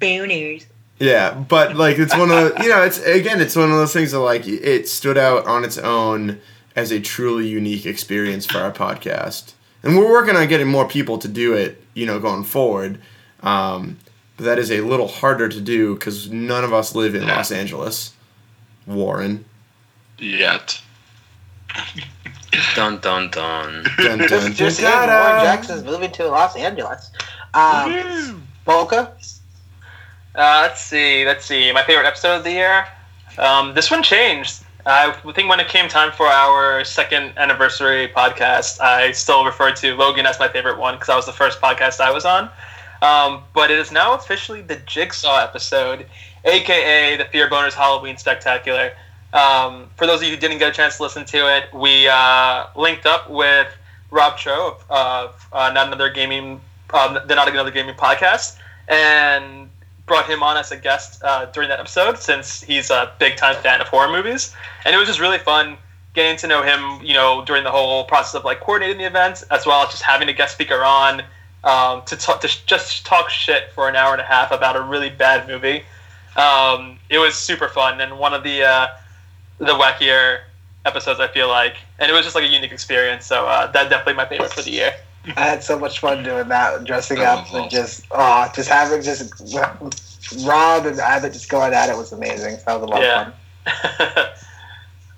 Boners. 0.00 0.66
Yeah, 1.00 1.32
but 1.34 1.76
like 1.76 1.98
it's 1.98 2.16
one 2.16 2.30
of 2.30 2.54
the, 2.56 2.62
you 2.62 2.68
know 2.68 2.82
it's 2.82 2.98
again 3.00 3.40
it's 3.40 3.54
one 3.54 3.70
of 3.70 3.76
those 3.76 3.92
things 3.92 4.10
that 4.12 4.18
like 4.20 4.46
it 4.48 4.88
stood 4.88 5.16
out 5.16 5.46
on 5.46 5.64
its 5.64 5.78
own 5.78 6.40
as 6.74 6.90
a 6.90 7.00
truly 7.00 7.46
unique 7.46 7.86
experience 7.86 8.46
for 8.46 8.58
our 8.58 8.72
podcast, 8.72 9.52
and 9.82 9.96
we're 9.96 10.10
working 10.10 10.34
on 10.36 10.48
getting 10.48 10.66
more 10.66 10.88
people 10.88 11.18
to 11.18 11.28
do 11.28 11.54
it. 11.54 11.82
You 11.94 12.06
know, 12.06 12.18
going 12.18 12.42
forward, 12.44 13.00
um, 13.42 13.98
but 14.36 14.44
that 14.44 14.58
is 14.58 14.70
a 14.72 14.80
little 14.80 15.06
harder 15.08 15.48
to 15.48 15.60
do 15.60 15.94
because 15.94 16.30
none 16.30 16.64
of 16.64 16.72
us 16.72 16.94
live 16.94 17.14
in 17.14 17.22
Yeah. 17.22 17.36
Los 17.36 17.52
Angeles. 17.52 18.12
Warren, 18.86 19.44
Yet. 20.18 20.80
Dun 22.74 22.98
dun 23.00 23.30
dun. 23.30 23.84
dun, 23.98 24.18
dun, 24.18 24.28
Just, 24.28 24.52
just 24.56 24.80
dun, 24.80 24.90
saying, 24.92 25.08
da, 25.08 25.28
Warren. 25.28 25.44
Jackson's 25.44 25.84
moving 25.84 26.10
to 26.12 26.26
Los 26.28 26.56
Angeles. 26.56 27.10
Um, 27.54 28.42
Volka? 28.66 29.12
Uh, 30.38 30.60
let's 30.62 30.80
see. 30.80 31.24
Let's 31.24 31.44
see. 31.44 31.72
My 31.72 31.82
favorite 31.82 32.06
episode 32.06 32.36
of 32.36 32.44
the 32.44 32.52
year. 32.52 32.86
Um, 33.38 33.74
this 33.74 33.90
one 33.90 34.04
changed. 34.04 34.62
I 34.86 35.10
think 35.34 35.50
when 35.50 35.58
it 35.58 35.66
came 35.66 35.88
time 35.88 36.12
for 36.12 36.26
our 36.26 36.84
second 36.84 37.32
anniversary 37.36 38.06
podcast, 38.06 38.80
I 38.80 39.10
still 39.10 39.44
referred 39.44 39.74
to 39.76 39.96
Logan 39.96 40.26
as 40.26 40.38
my 40.38 40.46
favorite 40.46 40.78
one 40.78 40.94
because 40.94 41.08
that 41.08 41.16
was 41.16 41.26
the 41.26 41.32
first 41.32 41.60
podcast 41.60 41.98
I 41.98 42.12
was 42.12 42.24
on. 42.24 42.48
Um, 43.02 43.42
but 43.52 43.72
it 43.72 43.80
is 43.80 43.90
now 43.90 44.14
officially 44.14 44.62
the 44.62 44.76
Jigsaw 44.76 45.42
episode, 45.42 46.06
aka 46.44 47.16
the 47.16 47.24
Fear 47.24 47.50
Boners 47.50 47.74
Halloween 47.74 48.16
Spectacular. 48.16 48.92
Um, 49.32 49.90
for 49.96 50.06
those 50.06 50.20
of 50.20 50.28
you 50.28 50.34
who 50.34 50.40
didn't 50.40 50.58
get 50.58 50.70
a 50.70 50.72
chance 50.72 50.98
to 50.98 51.02
listen 51.02 51.24
to 51.24 51.56
it, 51.56 51.74
we 51.74 52.06
uh, 52.06 52.66
linked 52.76 53.06
up 53.06 53.28
with 53.28 53.66
Rob 54.12 54.38
Cho 54.38 54.76
of, 54.76 54.84
of 54.88 55.48
uh, 55.52 55.72
Not 55.72 55.88
Another 55.88 56.10
Gaming, 56.10 56.60
um, 56.94 57.18
the 57.26 57.34
Not 57.34 57.48
Another 57.48 57.72
Gaming 57.72 57.96
podcast, 57.96 58.56
and 58.86 59.67
brought 60.08 60.28
him 60.28 60.42
on 60.42 60.56
as 60.56 60.72
a 60.72 60.76
guest 60.76 61.22
uh, 61.22 61.46
during 61.46 61.68
that 61.68 61.78
episode 61.78 62.18
since 62.18 62.62
he's 62.62 62.90
a 62.90 63.12
big 63.18 63.36
time 63.36 63.56
fan 63.62 63.80
of 63.80 63.88
horror 63.88 64.10
movies, 64.10 64.54
and 64.84 64.94
it 64.94 64.98
was 64.98 65.06
just 65.06 65.20
really 65.20 65.38
fun 65.38 65.76
getting 66.14 66.36
to 66.38 66.46
know 66.48 66.62
him. 66.62 67.04
You 67.04 67.14
know, 67.14 67.44
during 67.44 67.64
the 67.64 67.70
whole 67.70 68.04
process 68.04 68.34
of 68.34 68.44
like 68.44 68.60
coordinating 68.60 68.98
the 68.98 69.06
event, 69.06 69.44
as 69.50 69.66
well 69.66 69.82
as 69.84 69.90
just 69.90 70.02
having 70.02 70.28
a 70.28 70.32
guest 70.32 70.54
speaker 70.54 70.82
on 70.82 71.22
um, 71.64 72.02
to 72.06 72.16
talk 72.16 72.40
to 72.40 72.66
just 72.66 73.06
talk 73.06 73.30
shit 73.30 73.70
for 73.72 73.88
an 73.88 73.96
hour 73.96 74.12
and 74.12 74.20
a 74.20 74.24
half 74.24 74.50
about 74.50 74.76
a 74.76 74.80
really 74.80 75.10
bad 75.10 75.46
movie. 75.46 75.84
Um, 76.36 76.98
it 77.10 77.18
was 77.18 77.34
super 77.34 77.68
fun 77.68 78.00
and 78.00 78.18
one 78.18 78.32
of 78.32 78.42
the 78.42 78.62
uh, 78.62 78.86
the 79.58 79.74
wackier 79.74 80.40
episodes 80.84 81.20
I 81.20 81.28
feel 81.28 81.48
like, 81.48 81.76
and 81.98 82.10
it 82.10 82.14
was 82.14 82.24
just 82.24 82.34
like 82.34 82.44
a 82.44 82.48
unique 82.48 82.72
experience. 82.72 83.26
So 83.26 83.46
uh, 83.46 83.70
that 83.72 83.90
definitely 83.90 84.14
my 84.14 84.26
favorite 84.26 84.52
for 84.52 84.62
the 84.62 84.70
year. 84.70 84.94
I 85.36 85.40
had 85.40 85.62
so 85.62 85.78
much 85.78 85.98
fun 85.98 86.22
doing 86.22 86.48
that, 86.48 86.84
dressing 86.84 87.18
That 87.18 87.38
up 87.38 87.52
was 87.52 87.62
and 87.62 87.70
just 87.70 88.06
oh, 88.10 88.50
just 88.54 88.68
having 88.68 89.02
just 89.02 89.32
Rob 90.46 90.86
and 90.86 90.98
Abbott 91.00 91.32
just 91.32 91.48
going 91.48 91.72
at 91.74 91.90
it 91.90 91.96
was 91.96 92.12
amazing. 92.12 92.56
So 92.58 92.62
that 92.66 92.80
was 92.80 92.82
a 92.82 92.86
lot 92.86 93.02
Yeah. 93.02 93.32
of 93.66 94.04
fun. 94.04 94.26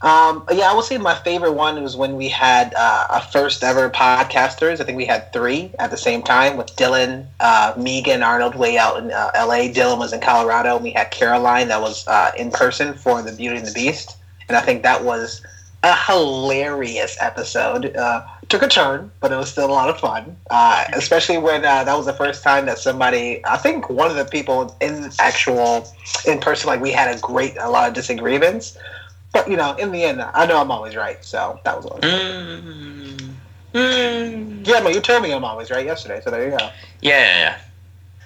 Um, 0.03 0.46
yeah, 0.51 0.70
I 0.70 0.72
will 0.72 0.80
say 0.82 0.96
my 0.96 1.14
favorite 1.14 1.53
one 1.53 1.82
was 1.82 1.94
when 1.94 2.16
we 2.16 2.26
had 2.30 2.72
uh, 2.74 3.07
our 3.11 3.20
first 3.20 3.62
ever 3.62 3.90
podcasters. 3.90 4.80
I 4.80 4.84
think 4.84 4.96
we 4.96 5.05
had 5.05 5.30
three 5.30 5.72
at 5.78 5.90
the 5.90 5.96
same 5.98 6.22
time 6.22 6.57
with 6.57 6.74
Dylan, 6.74 7.26
uh, 7.38 7.74
Megan, 7.76 8.22
Arnold 8.22 8.55
way 8.55 8.78
out 8.78 8.96
in 8.96 9.11
uh, 9.11 9.30
LA. 9.34 9.68
Dylan 9.68 9.98
was 9.98 10.14
in 10.14 10.20
Colorado, 10.20 10.76
and 10.76 10.84
we 10.84 10.92
had 10.92 11.11
Caroline 11.11 11.68
that 11.68 11.82
was 11.82 12.09
uh, 12.09 12.30
in 12.34 12.51
person 12.51 12.94
for 12.94 13.20
the 13.20 13.32
Beauty 13.32 13.59
and 13.59 13.66
the 13.66 13.72
Beast. 13.72 14.16
And 14.48 14.57
I 14.57 14.62
think 14.62 14.82
that 14.84 15.05
was 15.05 15.42
a 15.82 15.94
hilarious 15.94 17.18
episode. 17.20 17.94
Uh, 17.94 18.26
took 18.51 18.62
a 18.62 18.68
turn, 18.68 19.11
but 19.20 19.32
it 19.32 19.36
was 19.36 19.51
still 19.51 19.66
a 19.66 19.72
lot 19.72 19.88
of 19.88 19.98
fun. 19.98 20.36
Uh, 20.51 20.84
especially 20.92 21.38
when 21.38 21.64
uh, 21.64 21.84
that 21.84 21.96
was 21.96 22.05
the 22.05 22.12
first 22.12 22.42
time 22.42 22.66
that 22.66 22.78
somebody, 22.78 23.44
I 23.46 23.57
think 23.57 23.88
one 23.88 24.11
of 24.11 24.16
the 24.16 24.24
people 24.24 24.76
in 24.80 25.11
actual 25.18 25.88
in 26.26 26.40
person, 26.40 26.66
like 26.66 26.80
we 26.80 26.90
had 26.90 27.16
a 27.16 27.18
great, 27.20 27.57
a 27.59 27.70
lot 27.70 27.88
of 27.88 27.94
disagreements. 27.94 28.76
But 29.32 29.48
you 29.48 29.57
know, 29.57 29.74
in 29.76 29.92
the 29.92 30.05
end, 30.05 30.20
I 30.20 30.44
know 30.46 30.61
I'm 30.61 30.70
always 30.70 30.96
right, 30.96 31.24
so 31.24 31.61
that 31.64 31.76
was 31.76 31.86
one. 31.86 32.01
Mm. 32.01 33.30
Mm. 33.72 34.66
Yeah, 34.66 34.82
but 34.82 34.94
you 34.94 35.01
told 35.01 35.22
me 35.22 35.32
I'm 35.32 35.44
always 35.44 35.70
right 35.70 35.86
yesterday, 35.86 36.20
so 36.22 36.30
there 36.30 36.44
you 36.44 36.51
go. 36.51 36.70
Yeah, 37.01 37.20
yeah, 37.20 37.38
yeah. 37.38 37.59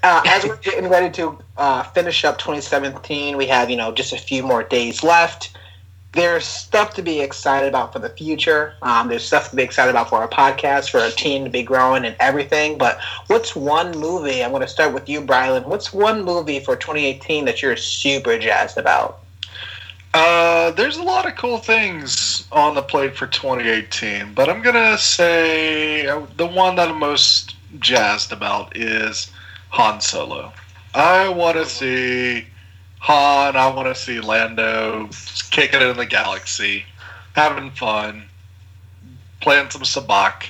Uh, 0.02 0.22
as 0.26 0.44
we're 0.44 0.56
getting 0.56 0.88
ready 0.88 1.10
to 1.12 1.38
uh, 1.58 1.82
finish 1.82 2.24
up 2.24 2.38
2017, 2.38 3.36
we 3.36 3.46
have 3.46 3.68
you 3.68 3.76
know 3.76 3.92
just 3.92 4.14
a 4.14 4.18
few 4.18 4.42
more 4.42 4.62
days 4.62 5.02
left. 5.02 5.56
There's 6.14 6.44
stuff 6.44 6.94
to 6.94 7.02
be 7.02 7.20
excited 7.20 7.68
about 7.68 7.92
for 7.92 7.98
the 7.98 8.08
future. 8.08 8.74
Um, 8.82 9.08
there's 9.08 9.24
stuff 9.24 9.50
to 9.50 9.56
be 9.56 9.62
excited 9.62 9.90
about 9.90 10.08
for 10.08 10.18
our 10.18 10.28
podcast, 10.28 10.90
for 10.90 11.00
our 11.00 11.10
team 11.10 11.44
to 11.44 11.50
be 11.50 11.62
growing 11.64 12.04
and 12.04 12.14
everything. 12.20 12.78
But 12.78 13.00
what's 13.26 13.56
one 13.56 13.90
movie? 13.98 14.44
I'm 14.44 14.50
going 14.50 14.62
to 14.62 14.68
start 14.68 14.94
with 14.94 15.08
you, 15.08 15.20
Brilund. 15.20 15.66
What's 15.66 15.92
one 15.92 16.24
movie 16.24 16.60
for 16.60 16.76
2018 16.76 17.44
that 17.46 17.62
you're 17.62 17.76
super 17.76 18.38
jazzed 18.38 18.78
about? 18.78 19.24
Uh, 20.14 20.70
there's 20.70 20.96
a 20.96 21.02
lot 21.02 21.26
of 21.26 21.34
cool 21.34 21.58
things 21.58 22.46
on 22.52 22.76
the 22.76 22.82
plate 22.82 23.16
for 23.16 23.26
2018, 23.26 24.32
but 24.32 24.48
I'm 24.48 24.62
gonna 24.62 24.96
say 24.96 26.06
uh, 26.06 26.24
the 26.36 26.46
one 26.46 26.76
that 26.76 26.88
I'm 26.88 27.00
most 27.00 27.56
jazzed 27.80 28.30
about 28.30 28.76
is 28.76 29.32
Han 29.70 30.00
Solo. 30.00 30.52
I 30.94 31.28
want 31.28 31.56
to 31.56 31.66
see 31.66 32.46
Han. 33.04 33.54
I 33.54 33.68
want 33.68 33.94
to 33.94 33.94
see 33.94 34.18
Lando 34.18 35.10
kicking 35.50 35.82
it 35.82 35.86
in 35.86 35.96
the 35.98 36.06
galaxy, 36.06 36.86
having 37.34 37.70
fun, 37.70 38.24
playing 39.42 39.68
some 39.68 39.82
sabacc, 39.82 40.48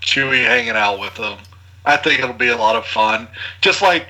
Chewie 0.00 0.44
hanging 0.44 0.76
out 0.76 1.00
with 1.00 1.16
them. 1.16 1.38
I 1.84 1.96
think 1.96 2.20
it'll 2.20 2.34
be 2.34 2.50
a 2.50 2.56
lot 2.56 2.76
of 2.76 2.86
fun. 2.86 3.26
Just 3.60 3.82
like 3.82 4.06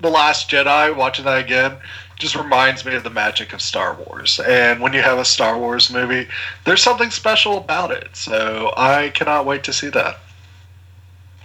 the 0.00 0.10
Last 0.10 0.50
Jedi, 0.50 0.94
watching 0.94 1.24
that 1.24 1.42
again 1.42 1.78
just 2.18 2.36
reminds 2.36 2.84
me 2.84 2.94
of 2.94 3.04
the 3.04 3.10
magic 3.10 3.54
of 3.54 3.62
Star 3.62 3.94
Wars. 3.94 4.38
And 4.46 4.80
when 4.82 4.92
you 4.92 5.00
have 5.00 5.18
a 5.18 5.24
Star 5.24 5.58
Wars 5.58 5.90
movie, 5.90 6.28
there's 6.64 6.82
something 6.82 7.10
special 7.10 7.56
about 7.56 7.90
it. 7.90 8.14
So 8.14 8.72
I 8.76 9.08
cannot 9.14 9.46
wait 9.46 9.64
to 9.64 9.72
see 9.72 9.88
that. 9.88 10.18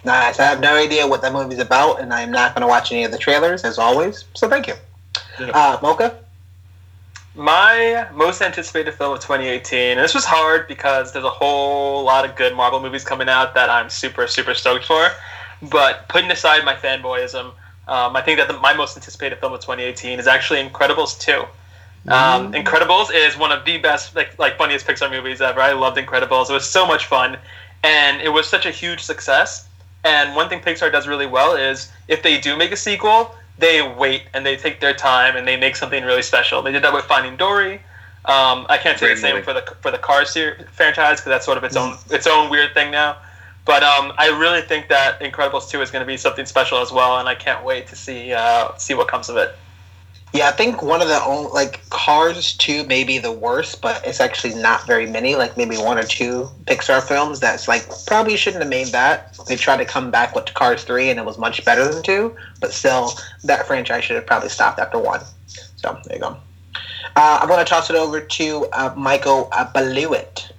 Nice. 0.03 0.39
I 0.39 0.43
have 0.43 0.59
no 0.59 0.75
idea 0.75 1.07
what 1.07 1.21
that 1.21 1.33
movie's 1.33 1.59
about, 1.59 2.01
and 2.01 2.13
I'm 2.13 2.31
not 2.31 2.53
going 2.53 2.61
to 2.61 2.67
watch 2.67 2.91
any 2.91 3.05
of 3.05 3.11
the 3.11 3.17
trailers, 3.17 3.63
as 3.63 3.79
always. 3.79 4.25
So 4.35 4.49
thank 4.49 4.67
you. 4.67 4.75
Yeah. 5.39 5.47
Uh, 5.47 5.79
Mocha? 5.81 6.19
My 7.35 8.07
most 8.13 8.41
anticipated 8.41 8.93
film 8.95 9.13
of 9.13 9.19
2018, 9.19 9.91
and 9.91 9.99
this 9.99 10.13
was 10.13 10.25
hard 10.25 10.67
because 10.67 11.13
there's 11.13 11.23
a 11.23 11.29
whole 11.29 12.03
lot 12.03 12.25
of 12.25 12.35
good 12.35 12.55
Marvel 12.55 12.81
movies 12.81 13.03
coming 13.03 13.29
out 13.29 13.53
that 13.53 13.69
I'm 13.69 13.89
super, 13.89 14.27
super 14.27 14.53
stoked 14.53 14.85
for. 14.85 15.09
But 15.61 16.07
putting 16.09 16.31
aside 16.31 16.65
my 16.65 16.75
fanboyism, 16.75 17.53
um, 17.87 18.15
I 18.15 18.21
think 18.21 18.39
that 18.39 18.47
the, 18.47 18.57
my 18.59 18.73
most 18.73 18.97
anticipated 18.97 19.39
film 19.39 19.53
of 19.53 19.61
2018 19.61 20.19
is 20.19 20.27
actually 20.27 20.59
Incredibles 20.67 21.19
2. 21.19 21.45
Um, 22.11 22.53
Incredibles 22.53 23.09
is 23.13 23.37
one 23.37 23.51
of 23.51 23.65
the 23.65 23.77
best, 23.77 24.15
like, 24.15 24.37
like 24.39 24.57
funniest 24.57 24.87
Pixar 24.87 25.09
movies 25.09 25.41
ever. 25.41 25.59
I 25.59 25.73
loved 25.73 25.97
Incredibles. 25.97 26.49
It 26.49 26.53
was 26.53 26.69
so 26.69 26.85
much 26.85 27.05
fun, 27.05 27.37
and 27.83 28.21
it 28.21 28.29
was 28.29 28.47
such 28.47 28.65
a 28.65 28.71
huge 28.71 29.01
success. 29.01 29.67
And 30.03 30.35
one 30.35 30.49
thing 30.49 30.61
Pixar 30.61 30.91
does 30.91 31.07
really 31.07 31.25
well 31.25 31.55
is 31.55 31.91
if 32.07 32.23
they 32.23 32.39
do 32.39 32.55
make 32.55 32.71
a 32.71 32.77
sequel, 32.77 33.35
they 33.59 33.81
wait 33.81 34.23
and 34.33 34.45
they 34.45 34.55
take 34.57 34.79
their 34.79 34.93
time 34.93 35.35
and 35.35 35.47
they 35.47 35.57
make 35.57 35.75
something 35.75 36.03
really 36.03 36.21
special. 36.21 36.61
They 36.61 36.71
did 36.71 36.83
that 36.83 36.93
with 36.93 37.05
Finding 37.05 37.35
Dory. 37.37 37.75
Um, 38.25 38.65
I 38.69 38.77
can't 38.77 38.99
say 38.99 39.07
Great 39.07 39.15
the 39.15 39.21
same 39.21 39.35
movie. 39.35 39.45
for 39.45 39.53
the 39.53 39.63
for 39.81 39.91
the 39.91 39.97
Cars 39.97 40.29
ser- 40.29 40.65
franchise 40.71 41.17
because 41.19 41.31
that's 41.31 41.45
sort 41.45 41.57
of 41.57 41.63
its 41.63 41.75
own 41.75 41.97
its 42.09 42.27
own 42.27 42.49
weird 42.49 42.73
thing 42.73 42.91
now. 42.91 43.17
But 43.65 43.83
um, 43.83 44.13
I 44.17 44.27
really 44.29 44.61
think 44.61 44.87
that 44.89 45.19
Incredibles 45.19 45.69
two 45.69 45.81
is 45.81 45.91
going 45.91 46.01
to 46.01 46.07
be 46.07 46.17
something 46.17 46.45
special 46.45 46.79
as 46.79 46.91
well, 46.91 47.19
and 47.19 47.29
I 47.29 47.35
can't 47.35 47.63
wait 47.63 47.87
to 47.87 47.95
see 47.95 48.33
uh, 48.33 48.75
see 48.77 48.93
what 48.93 49.07
comes 49.07 49.29
of 49.29 49.37
it. 49.37 49.55
Yeah, 50.31 50.47
I 50.47 50.51
think 50.51 50.83
one 50.83 51.01
of 51.01 51.07
the 51.07 51.23
only 51.23 51.49
like 51.51 51.89
Cars 51.89 52.55
two 52.55 52.83
may 52.83 53.03
be 53.03 53.17
the 53.17 53.31
worst, 53.31 53.81
but 53.81 54.05
it's 54.05 54.19
actually 54.19 54.53
not 54.55 54.85
very 54.85 55.07
many. 55.07 55.35
Like 55.35 55.57
maybe 55.57 55.75
one 55.75 55.97
or 55.97 56.03
two 56.03 56.47
Pixar 56.65 57.01
films 57.01 57.39
that's 57.39 57.67
like 57.67 57.87
probably 58.05 58.37
shouldn't 58.37 58.61
have 58.61 58.69
made 58.69 58.87
that. 58.87 59.35
They 59.47 59.55
tried 59.55 59.77
to 59.77 59.85
come 59.85 60.11
back 60.11 60.35
with 60.35 60.53
Cars 60.53 60.83
three, 60.83 61.09
and 61.09 61.19
it 61.19 61.25
was 61.25 61.39
much 61.39 61.65
better 61.65 61.91
than 61.91 62.03
two. 62.03 62.35
But 62.61 62.71
still, 62.73 63.13
that 63.43 63.65
franchise 63.65 64.03
should 64.03 64.17
have 64.17 64.27
probably 64.27 64.49
stopped 64.49 64.77
after 64.77 64.99
one. 64.99 65.21
So 65.77 65.99
there 66.05 66.17
you 66.17 66.21
go. 66.21 66.37
Uh, 67.15 67.39
I'm 67.41 67.47
going 67.47 67.59
to 67.59 67.65
toss 67.65 67.89
it 67.89 67.95
over 67.95 68.21
to 68.21 68.67
uh, 68.71 68.93
Michael 68.95 69.49
uh, 69.51 69.71
Blewitt. 69.73 70.51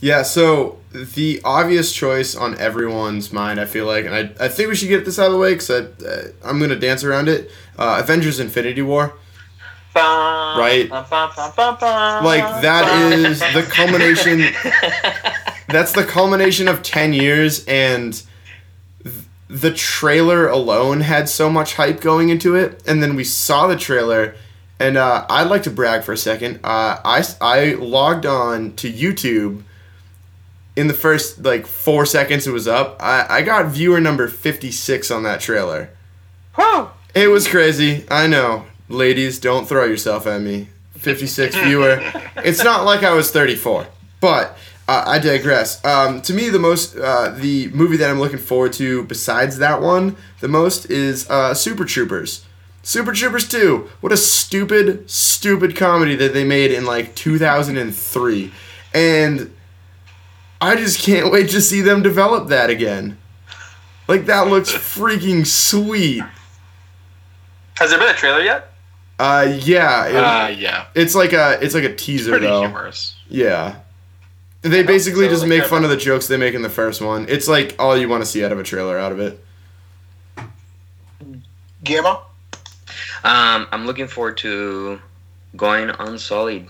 Yeah, 0.00 0.22
so 0.22 0.77
the 0.92 1.40
obvious 1.44 1.92
choice 1.92 2.34
on 2.34 2.56
everyone's 2.58 3.32
mind, 3.32 3.60
I 3.60 3.66
feel 3.66 3.86
like, 3.86 4.06
and 4.06 4.14
I, 4.14 4.44
I 4.44 4.48
think 4.48 4.68
we 4.68 4.74
should 4.74 4.88
get 4.88 5.04
this 5.04 5.18
out 5.18 5.26
of 5.26 5.32
the 5.32 5.38
way 5.38 5.52
because 5.52 5.70
uh, 5.70 6.32
I'm 6.44 6.58
going 6.58 6.70
to 6.70 6.78
dance 6.78 7.04
around 7.04 7.28
it. 7.28 7.50
Uh, 7.78 7.98
Avengers 8.02 8.40
Infinity 8.40 8.82
War. 8.82 9.14
Right. 10.58 10.88
Like, 12.24 12.62
that 12.62 13.12
is 13.12 13.40
the 13.40 13.62
culmination. 13.62 14.40
That's 15.68 15.92
the 15.92 16.04
culmination 16.04 16.68
of 16.68 16.82
10 16.82 17.12
years, 17.12 17.64
and 17.66 18.22
th- 19.02 19.14
the 19.48 19.72
trailer 19.72 20.48
alone 20.48 21.00
had 21.00 21.28
so 21.28 21.50
much 21.50 21.74
hype 21.74 22.00
going 22.00 22.30
into 22.30 22.54
it. 22.54 22.82
And 22.86 23.02
then 23.02 23.14
we 23.16 23.24
saw 23.24 23.66
the 23.66 23.76
trailer, 23.76 24.34
and 24.80 24.96
uh, 24.96 25.26
I'd 25.28 25.48
like 25.48 25.64
to 25.64 25.70
brag 25.70 26.04
for 26.04 26.12
a 26.12 26.16
second. 26.16 26.60
Uh, 26.64 27.00
I, 27.04 27.24
I 27.40 27.74
logged 27.74 28.24
on 28.24 28.74
to 28.76 28.90
YouTube 28.90 29.64
in 30.78 30.86
the 30.86 30.94
first 30.94 31.42
like 31.42 31.66
four 31.66 32.06
seconds 32.06 32.46
it 32.46 32.52
was 32.52 32.68
up. 32.68 32.96
I, 33.00 33.26
I 33.28 33.42
got 33.42 33.66
viewer 33.66 34.00
number 34.00 34.28
56 34.28 35.10
on 35.10 35.24
that 35.24 35.40
trailer. 35.40 35.90
Whew. 36.54 36.88
It 37.16 37.28
was 37.28 37.48
crazy. 37.48 38.04
I 38.08 38.28
know. 38.28 38.64
Ladies, 38.88 39.40
don't 39.40 39.68
throw 39.68 39.84
yourself 39.84 40.28
at 40.28 40.40
me. 40.40 40.68
56 40.92 41.56
viewer. 41.64 42.00
It's 42.36 42.62
not 42.62 42.84
like 42.84 43.02
I 43.02 43.12
was 43.12 43.32
34. 43.32 43.88
But 44.20 44.56
uh, 44.86 45.02
I 45.04 45.18
digress. 45.18 45.84
Um, 45.84 46.22
to 46.22 46.32
me, 46.32 46.48
the 46.48 46.60
most, 46.60 46.96
uh, 46.96 47.30
the 47.30 47.68
movie 47.68 47.96
that 47.96 48.08
I'm 48.08 48.20
looking 48.20 48.38
forward 48.38 48.72
to 48.74 49.02
besides 49.02 49.58
that 49.58 49.82
one, 49.82 50.16
the 50.38 50.48
most 50.48 50.88
is 50.90 51.28
uh, 51.28 51.54
Super 51.54 51.84
Troopers. 51.86 52.46
Super 52.84 53.12
Troopers 53.12 53.48
2. 53.48 53.90
What 54.00 54.12
a 54.12 54.16
stupid, 54.16 55.10
stupid 55.10 55.74
comedy 55.74 56.14
that 56.14 56.34
they 56.34 56.44
made 56.44 56.70
in 56.70 56.84
like 56.84 57.16
2003. 57.16 58.52
And 58.94 59.52
I 60.60 60.76
just 60.76 61.00
can't 61.00 61.30
wait 61.32 61.50
to 61.50 61.60
see 61.60 61.80
them 61.80 62.02
develop 62.02 62.48
that 62.48 62.70
again. 62.70 63.16
Like, 64.08 64.26
that 64.26 64.48
looks 64.48 64.70
freaking 64.72 65.46
sweet. 65.46 66.22
Has 67.76 67.90
there 67.90 67.98
been 67.98 68.08
a 68.08 68.14
trailer 68.14 68.40
yet? 68.40 68.72
Uh, 69.20 69.56
yeah, 69.60 70.06
it- 70.06 70.16
Uh, 70.16 70.48
yeah. 70.48 70.86
it's 70.94 71.14
like 71.14 71.32
a 71.32 71.58
it's 71.60 71.74
like 71.74 71.84
a 71.84 71.94
teaser 71.94 72.30
Pretty 72.32 72.46
though. 72.46 72.60
humorous. 72.60 73.14
Yeah, 73.28 73.76
they 74.62 74.82
basically 74.84 75.24
so, 75.26 75.30
just 75.30 75.42
like, 75.42 75.48
make 75.48 75.64
fun 75.64 75.82
of 75.84 75.90
the 75.90 75.96
jokes 75.96 76.26
they 76.28 76.36
make 76.36 76.54
in 76.54 76.62
the 76.62 76.68
first 76.70 77.00
one. 77.00 77.26
It's 77.28 77.46
like 77.48 77.74
all 77.78 77.96
you 77.96 78.08
want 78.08 78.22
to 78.22 78.26
see 78.26 78.44
out 78.44 78.52
of 78.52 78.58
a 78.58 78.62
trailer 78.62 78.96
out 78.98 79.10
of 79.12 79.18
it. 79.20 79.44
Guillermo? 81.84 82.22
Um, 83.24 83.66
I'm 83.72 83.86
looking 83.86 84.06
forward 84.06 84.36
to 84.38 85.00
going 85.56 85.90
Unsullied. 85.90 86.68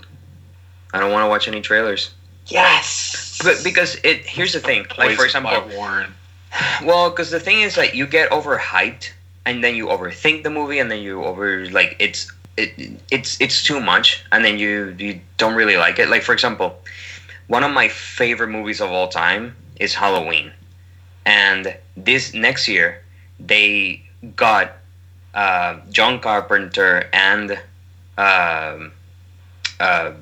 I 0.94 1.00
don't 1.00 1.12
want 1.12 1.24
to 1.24 1.28
watch 1.28 1.48
any 1.48 1.60
trailers, 1.60 2.10
Yes. 2.48 3.38
but 3.42 3.62
because 3.62 3.96
it. 4.02 4.24
Here's 4.26 4.52
the 4.52 4.60
thing. 4.60 4.86
Like 4.96 5.16
for 5.16 5.24
example, 5.24 5.50
by 5.50 5.74
Warren. 5.74 6.14
Well, 6.84 7.10
because 7.10 7.30
the 7.30 7.40
thing 7.40 7.60
is 7.60 7.74
that 7.74 7.94
you 7.94 8.06
get 8.06 8.30
overhyped, 8.30 9.10
and 9.44 9.62
then 9.62 9.74
you 9.74 9.86
overthink 9.86 10.42
the 10.42 10.50
movie, 10.50 10.78
and 10.78 10.90
then 10.90 11.00
you 11.02 11.24
over 11.24 11.66
like 11.70 11.96
it's 11.98 12.32
it, 12.56 12.72
it's 13.10 13.40
it's 13.40 13.62
too 13.62 13.80
much, 13.80 14.24
and 14.32 14.44
then 14.44 14.58
you 14.58 14.94
you 14.98 15.20
don't 15.36 15.54
really 15.54 15.76
like 15.76 15.98
it. 15.98 16.08
Like 16.08 16.22
for 16.22 16.32
example, 16.32 16.80
one 17.48 17.62
of 17.64 17.72
my 17.72 17.88
favorite 17.88 18.48
movies 18.48 18.80
of 18.80 18.90
all 18.90 19.08
time 19.08 19.54
is 19.78 19.94
Halloween, 19.94 20.52
and 21.26 21.76
this 21.96 22.32
next 22.34 22.66
year 22.66 23.02
they 23.38 24.02
got 24.36 24.72
uh, 25.34 25.78
John 25.90 26.18
Carpenter 26.20 27.08
and 27.12 27.52
um, 28.16 28.92
uh, 29.78 30.10
ba- 30.10 30.16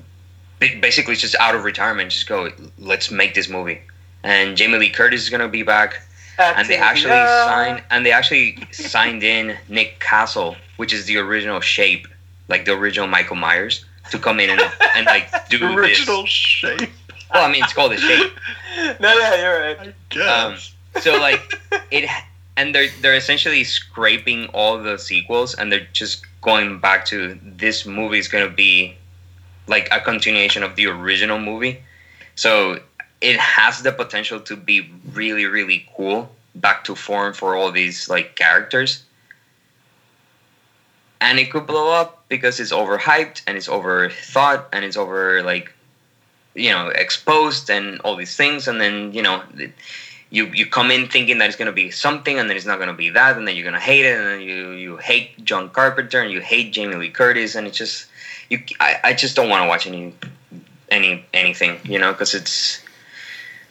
basically 0.59 1.15
just 1.15 1.35
out 1.39 1.55
of 1.55 1.63
retirement, 1.63 2.11
just 2.11 2.27
go 2.27 2.49
let's 2.79 3.11
make 3.11 3.33
this 3.35 3.49
movie. 3.49 3.81
And 4.23 4.57
Jamie 4.57 4.77
Lee 4.77 4.89
Curtis 4.89 5.21
is 5.21 5.29
gonna 5.29 5.47
be 5.47 5.63
back 5.63 6.01
and 6.39 6.67
they 6.67 6.77
actually 6.77 7.11
Activia. 7.11 7.45
signed 7.45 7.83
and 7.89 8.05
they 8.05 8.11
actually 8.11 8.57
signed 8.71 9.23
in 9.23 9.57
Nick 9.69 9.99
Castle, 9.99 10.55
which 10.77 10.93
is 10.93 11.05
the 11.05 11.17
original 11.17 11.59
shape, 11.61 12.07
like 12.47 12.65
the 12.65 12.73
original 12.73 13.07
Michael 13.07 13.35
Myers, 13.35 13.85
to 14.11 14.19
come 14.19 14.39
in 14.39 14.49
and, 14.49 14.61
and 14.95 15.05
like 15.05 15.29
do 15.49 15.57
Original 15.63 16.23
this. 16.23 16.29
shape. 16.31 16.89
Well, 17.33 17.45
I 17.45 17.51
mean, 17.51 17.63
it's 17.63 17.73
called 17.73 17.91
the 17.91 17.97
shape. 17.97 18.31
No, 18.99 19.11
yeah, 19.11 19.41
you're 19.41 19.59
right. 19.59 19.93
I 20.17 20.43
um, 20.43 20.51
guess. 20.53 20.75
So 21.01 21.19
like 21.19 21.41
it, 21.91 22.07
and 22.57 22.75
they're 22.75 22.89
they're 23.01 23.15
essentially 23.15 23.63
scraping 23.63 24.45
all 24.53 24.77
the 24.77 24.99
sequels, 24.99 25.55
and 25.55 25.71
they're 25.71 25.87
just 25.93 26.23
going 26.41 26.79
back 26.79 27.03
to 27.05 27.39
this 27.43 27.87
movie 27.87 28.19
is 28.19 28.27
gonna 28.27 28.49
be 28.49 28.95
like 29.67 29.89
a 29.91 29.99
continuation 29.99 30.63
of 30.63 30.75
the 30.75 30.87
original 30.87 31.39
movie. 31.39 31.81
So 32.35 32.79
it 33.21 33.37
has 33.37 33.83
the 33.83 33.91
potential 33.91 34.39
to 34.41 34.55
be 34.55 34.89
really 35.11 35.45
really 35.45 35.87
cool 35.95 36.29
back 36.55 36.83
to 36.83 36.95
form 36.95 37.33
for 37.33 37.55
all 37.55 37.71
these 37.71 38.09
like 38.09 38.35
characters 38.35 39.03
and 41.21 41.39
it 41.39 41.51
could 41.51 41.65
blow 41.65 41.91
up 41.91 42.23
because 42.29 42.59
it's 42.59 42.71
overhyped 42.71 43.41
and 43.47 43.57
it's 43.57 43.67
overthought 43.67 44.65
and 44.71 44.85
it's 44.85 44.97
over 44.97 45.41
like 45.43 45.71
you 46.55 46.69
know 46.69 46.87
exposed 46.89 47.69
and 47.69 47.99
all 48.01 48.15
these 48.15 48.35
things 48.35 48.67
and 48.67 48.79
then 48.81 49.11
you 49.13 49.21
know 49.21 49.41
you 50.29 50.45
you 50.47 50.65
come 50.65 50.91
in 50.91 51.07
thinking 51.07 51.37
that 51.37 51.47
it's 51.47 51.55
going 51.55 51.67
to 51.67 51.71
be 51.71 51.89
something 51.89 52.37
and 52.37 52.49
then 52.49 52.57
it's 52.57 52.65
not 52.65 52.77
going 52.77 52.89
to 52.89 52.93
be 52.93 53.09
that 53.09 53.37
and 53.37 53.47
then 53.47 53.55
you're 53.55 53.63
going 53.63 53.73
to 53.73 53.79
hate 53.79 54.05
it 54.05 54.17
and 54.17 54.25
then 54.25 54.41
you 54.41 54.71
you 54.71 54.97
hate 54.97 55.43
John 55.43 55.69
Carpenter 55.69 56.21
and 56.21 56.31
you 56.31 56.41
hate 56.41 56.73
Jamie 56.73 56.95
Lee 56.95 57.09
Curtis 57.09 57.55
and 57.55 57.67
it's 57.67 57.77
just 57.77 58.07
you 58.49 58.61
I, 58.79 58.99
I 59.03 59.13
just 59.13 59.35
don't 59.35 59.49
want 59.49 59.63
to 59.63 59.67
watch 59.67 59.87
any 59.87 60.13
any 60.89 61.25
anything 61.33 61.79
you 61.83 61.99
know 61.99 62.11
because 62.11 62.33
it's 62.33 62.81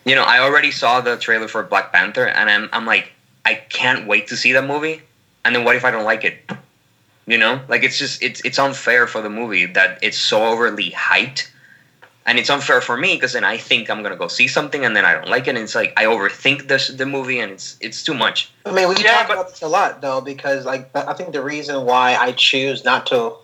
you 0.04 0.14
know 0.14 0.22
I 0.22 0.40
already 0.40 0.70
saw 0.70 1.00
the 1.00 1.16
trailer 1.16 1.48
for 1.48 1.62
Black 1.62 1.92
Panther 1.92 2.26
and 2.26 2.50
I'm 2.50 2.68
I'm 2.72 2.86
like 2.86 3.12
I 3.44 3.54
can't 3.54 4.06
wait 4.06 4.28
to 4.28 4.36
see 4.36 4.52
that 4.52 4.66
movie 4.66 5.02
and 5.44 5.54
then 5.54 5.64
what 5.64 5.76
if 5.76 5.84
I 5.84 5.90
don't 5.90 6.04
like 6.04 6.24
it? 6.24 6.38
You 7.28 7.38
know? 7.38 7.60
Like 7.68 7.82
it's 7.84 7.98
just 7.98 8.22
it's 8.22 8.40
it's 8.44 8.58
unfair 8.58 9.06
for 9.06 9.22
the 9.22 9.30
movie 9.30 9.66
that 9.66 9.98
it's 10.02 10.18
so 10.18 10.44
overly 10.44 10.90
hyped 10.90 11.48
and 12.26 12.38
it's 12.40 12.50
unfair 12.50 12.80
for 12.80 12.96
me 12.96 13.14
because 13.14 13.32
then 13.34 13.44
I 13.44 13.56
think 13.56 13.88
I'm 13.88 14.02
gonna 14.02 14.16
go 14.16 14.26
see 14.28 14.48
something 14.48 14.84
and 14.84 14.96
then 14.96 15.04
I 15.04 15.14
don't 15.14 15.28
like 15.28 15.46
it 15.46 15.50
and 15.50 15.58
it's 15.58 15.74
like 15.74 15.92
I 15.96 16.04
overthink 16.04 16.66
this 16.68 16.88
the 16.88 17.06
movie 17.06 17.38
and 17.38 17.52
it's 17.52 17.76
it's 17.80 18.02
too 18.02 18.14
much. 18.14 18.50
I 18.64 18.72
mean, 18.72 18.88
we 18.88 18.96
Yeah, 18.96 19.12
talk 19.18 19.28
but- 19.28 19.34
about 19.34 19.48
this 19.50 19.62
a 19.62 19.68
lot 19.68 20.00
though, 20.00 20.20
because 20.20 20.64
like 20.66 20.90
I 20.94 21.14
think 21.14 21.32
the 21.32 21.42
reason 21.42 21.84
why 21.84 22.16
I 22.16 22.32
choose 22.32 22.84
not 22.84 23.06
to 23.06 23.34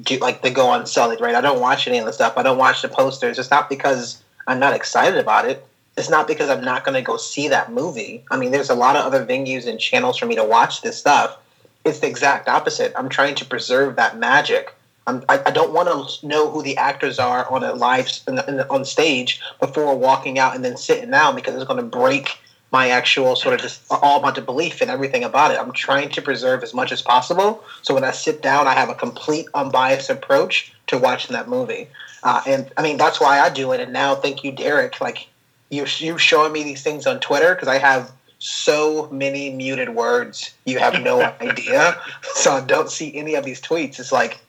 do 0.00 0.18
like 0.18 0.42
to 0.42 0.50
go 0.50 0.68
on 0.68 0.86
Sullied, 0.86 1.20
right? 1.20 1.34
I 1.34 1.40
don't 1.40 1.60
watch 1.60 1.86
any 1.86 1.98
of 1.98 2.06
the 2.06 2.12
stuff. 2.12 2.34
I 2.36 2.42
don't 2.42 2.58
watch 2.58 2.82
the 2.82 2.88
posters. 2.88 3.38
It's 3.38 3.50
not 3.50 3.68
because 3.68 4.22
I'm 4.46 4.58
not 4.58 4.74
excited 4.74 5.18
about 5.18 5.48
it. 5.48 5.64
It's 5.96 6.08
not 6.08 6.26
because 6.26 6.48
I'm 6.48 6.64
not 6.64 6.84
going 6.84 6.94
to 6.94 7.02
go 7.02 7.18
see 7.18 7.48
that 7.48 7.72
movie. 7.72 8.24
I 8.30 8.38
mean, 8.38 8.50
there's 8.50 8.70
a 8.70 8.74
lot 8.74 8.96
of 8.96 9.04
other 9.04 9.24
venues 9.26 9.66
and 9.66 9.78
channels 9.78 10.16
for 10.16 10.26
me 10.26 10.34
to 10.36 10.44
watch 10.44 10.80
this 10.80 10.98
stuff. 10.98 11.36
It's 11.84 11.98
the 11.98 12.06
exact 12.06 12.48
opposite. 12.48 12.92
I'm 12.96 13.08
trying 13.08 13.34
to 13.36 13.44
preserve 13.44 13.96
that 13.96 14.18
magic. 14.18 14.74
I'm, 15.06 15.24
I, 15.28 15.42
I 15.46 15.50
don't 15.50 15.72
want 15.72 15.88
to 15.88 16.26
know 16.26 16.48
who 16.48 16.62
the 16.62 16.76
actors 16.76 17.18
are 17.18 17.50
on 17.50 17.62
a 17.64 17.74
live 17.74 18.08
in 18.26 18.36
the, 18.36 18.48
in 18.48 18.56
the, 18.58 18.70
on 18.70 18.84
stage 18.84 19.40
before 19.60 19.96
walking 19.98 20.38
out 20.38 20.54
and 20.54 20.64
then 20.64 20.76
sitting 20.76 21.10
down 21.10 21.34
because 21.34 21.54
it's 21.54 21.64
going 21.64 21.80
to 21.80 21.98
break 21.98 22.38
my 22.72 22.88
actual 22.88 23.36
sort 23.36 23.54
of 23.54 23.60
just 23.60 23.82
all 23.90 24.32
the 24.32 24.40
belief 24.40 24.80
and 24.80 24.90
everything 24.90 25.22
about 25.22 25.50
it. 25.50 25.60
I'm 25.60 25.72
trying 25.72 26.08
to 26.10 26.22
preserve 26.22 26.62
as 26.62 26.72
much 26.72 26.90
as 26.90 27.02
possible. 27.02 27.62
So 27.82 27.92
when 27.92 28.02
I 28.02 28.12
sit 28.12 28.40
down, 28.40 28.66
I 28.66 28.72
have 28.72 28.88
a 28.88 28.94
complete 28.94 29.46
unbiased 29.54 30.08
approach 30.08 30.72
to 30.86 30.96
watching 30.96 31.34
that 31.34 31.48
movie. 31.48 31.88
Uh, 32.22 32.40
and 32.46 32.72
I 32.78 32.82
mean, 32.82 32.96
that's 32.96 33.20
why 33.20 33.40
I 33.40 33.50
do 33.50 33.72
it. 33.72 33.80
And 33.80 33.92
now, 33.92 34.14
thank 34.14 34.42
you, 34.42 34.52
Derek. 34.52 35.00
Like 35.02 35.28
you, 35.68 35.84
you 35.98 36.16
showing 36.16 36.52
me 36.52 36.62
these 36.62 36.82
things 36.82 37.06
on 37.06 37.20
Twitter 37.20 37.54
because 37.54 37.68
I 37.68 37.78
have 37.78 38.10
so 38.38 39.08
many 39.12 39.50
muted 39.50 39.90
words, 39.90 40.52
you 40.64 40.78
have 40.78 41.00
no 41.02 41.22
idea. 41.40 42.00
So 42.34 42.52
I 42.52 42.60
don't 42.62 42.90
see 42.90 43.14
any 43.14 43.34
of 43.34 43.44
these 43.44 43.60
tweets. 43.60 44.00
It's 44.00 44.12
like 44.12 44.40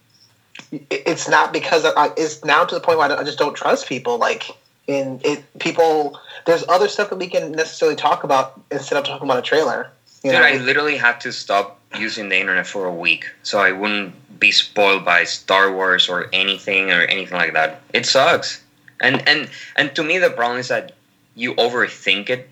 it's 0.71 1.28
not 1.28 1.51
because 1.51 1.86
I, 1.86 2.11
it's 2.15 2.43
now 2.45 2.63
to 2.63 2.74
the 2.74 2.82
point 2.82 2.99
where 2.99 3.11
I, 3.11 3.19
I 3.19 3.24
just 3.24 3.38
don't 3.38 3.55
trust 3.55 3.88
people. 3.88 4.17
Like 4.17 4.49
in 4.88 5.21
it, 5.23 5.43
people. 5.59 6.19
There's 6.45 6.63
other 6.67 6.88
stuff 6.88 7.09
that 7.09 7.17
we 7.17 7.27
can 7.27 7.51
necessarily 7.51 7.95
talk 7.95 8.23
about 8.23 8.59
instead 8.71 8.97
of 8.97 9.05
talking 9.05 9.27
about 9.27 9.39
a 9.39 9.41
trailer. 9.41 9.91
You 10.23 10.31
Dude, 10.31 10.39
know? 10.39 10.45
I 10.45 10.57
literally 10.57 10.97
had 10.97 11.19
to 11.21 11.31
stop 11.31 11.79
using 11.97 12.29
the 12.29 12.39
internet 12.39 12.65
for 12.65 12.86
a 12.86 12.93
week 12.93 13.29
so 13.43 13.59
I 13.59 13.71
wouldn't 13.71 14.39
be 14.39 14.51
spoiled 14.51 15.05
by 15.05 15.23
Star 15.25 15.71
Wars 15.71 16.09
or 16.09 16.27
anything 16.34 16.91
or 16.91 17.01
anything 17.01 17.38
like 17.38 17.53
that. 17.53 17.81
It 17.93 18.05
sucks. 18.05 18.63
And 19.01 19.27
and 19.27 19.49
and 19.75 19.95
to 19.95 20.03
me 20.03 20.17
the 20.17 20.29
problem 20.29 20.59
is 20.59 20.69
that 20.69 20.93
you 21.36 21.53
overthink 21.55 22.29
it 22.29 22.49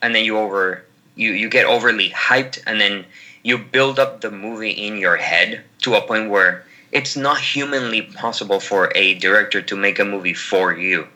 and 0.00 0.14
then 0.14 0.24
you 0.24 0.38
over 0.38 0.84
you, 1.14 1.32
you 1.32 1.48
get 1.48 1.66
overly 1.66 2.10
hyped 2.10 2.62
and 2.66 2.80
then 2.80 3.04
you 3.42 3.58
build 3.58 3.98
up 3.98 4.20
the 4.20 4.30
movie 4.30 4.70
in 4.70 4.96
your 4.96 5.16
head 5.16 5.62
to 5.80 5.94
a 5.94 6.00
point 6.00 6.30
where 6.30 6.64
it's 6.90 7.16
not 7.16 7.38
humanly 7.38 8.02
possible 8.02 8.60
for 8.60 8.92
a 8.94 9.14
director 9.14 9.60
to 9.62 9.76
make 9.76 9.98
a 9.98 10.04
movie 10.04 10.34
for 10.34 10.76
you. 10.76 11.06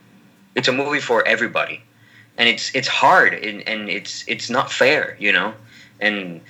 It's 0.57 0.69
a 0.69 0.73
movie 0.73 1.01
for 1.01 1.27
everybody. 1.27 1.81
And 2.39 2.49
it's 2.49 2.75
it's 2.75 2.89
hard 2.89 3.33
and, 3.35 3.67
and 3.69 3.89
it's 3.89 4.25
it's 4.27 4.51
not 4.51 4.73
fair, 4.73 5.17
you 5.21 5.33
know? 5.33 5.55
and 6.01 6.41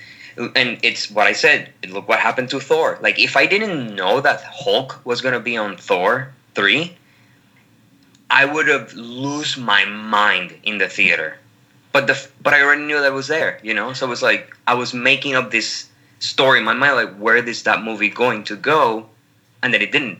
and 0.55 0.77
it's 0.83 1.09
what 1.09 1.27
I 1.27 1.33
said. 1.33 1.71
Look 1.89 2.07
what 2.07 2.19
happened 2.19 2.49
to 2.49 2.59
Thor. 2.59 2.99
Like 3.01 3.19
if 3.19 3.35
I 3.35 3.45
didn't 3.45 3.95
know 3.95 4.21
that 4.21 4.41
Hulk 4.43 5.01
was 5.05 5.21
gonna 5.21 5.39
be 5.39 5.57
on 5.57 5.77
Thor 5.77 6.31
three, 6.55 6.95
I 8.29 8.45
would 8.45 8.67
have 8.67 8.93
lose 8.93 9.57
my 9.57 9.85
mind 9.85 10.53
in 10.63 10.77
the 10.77 10.87
theater. 10.87 11.37
But 11.91 12.07
the 12.07 12.27
but 12.41 12.53
I 12.53 12.61
already 12.61 12.83
knew 12.83 12.99
that 13.01 13.13
was 13.13 13.27
there, 13.27 13.59
you 13.63 13.73
know. 13.73 13.93
So 13.93 14.05
it 14.05 14.09
was 14.09 14.21
like 14.21 14.55
I 14.67 14.75
was 14.75 14.93
making 14.93 15.35
up 15.35 15.51
this 15.51 15.89
story 16.19 16.59
in 16.59 16.65
my 16.65 16.73
mind, 16.73 16.95
like 16.95 17.15
where 17.17 17.37
is 17.37 17.63
that 17.63 17.83
movie 17.83 18.09
going 18.09 18.43
to 18.45 18.55
go, 18.55 19.07
and 19.63 19.73
then 19.73 19.81
it 19.81 19.91
didn't. 19.91 20.19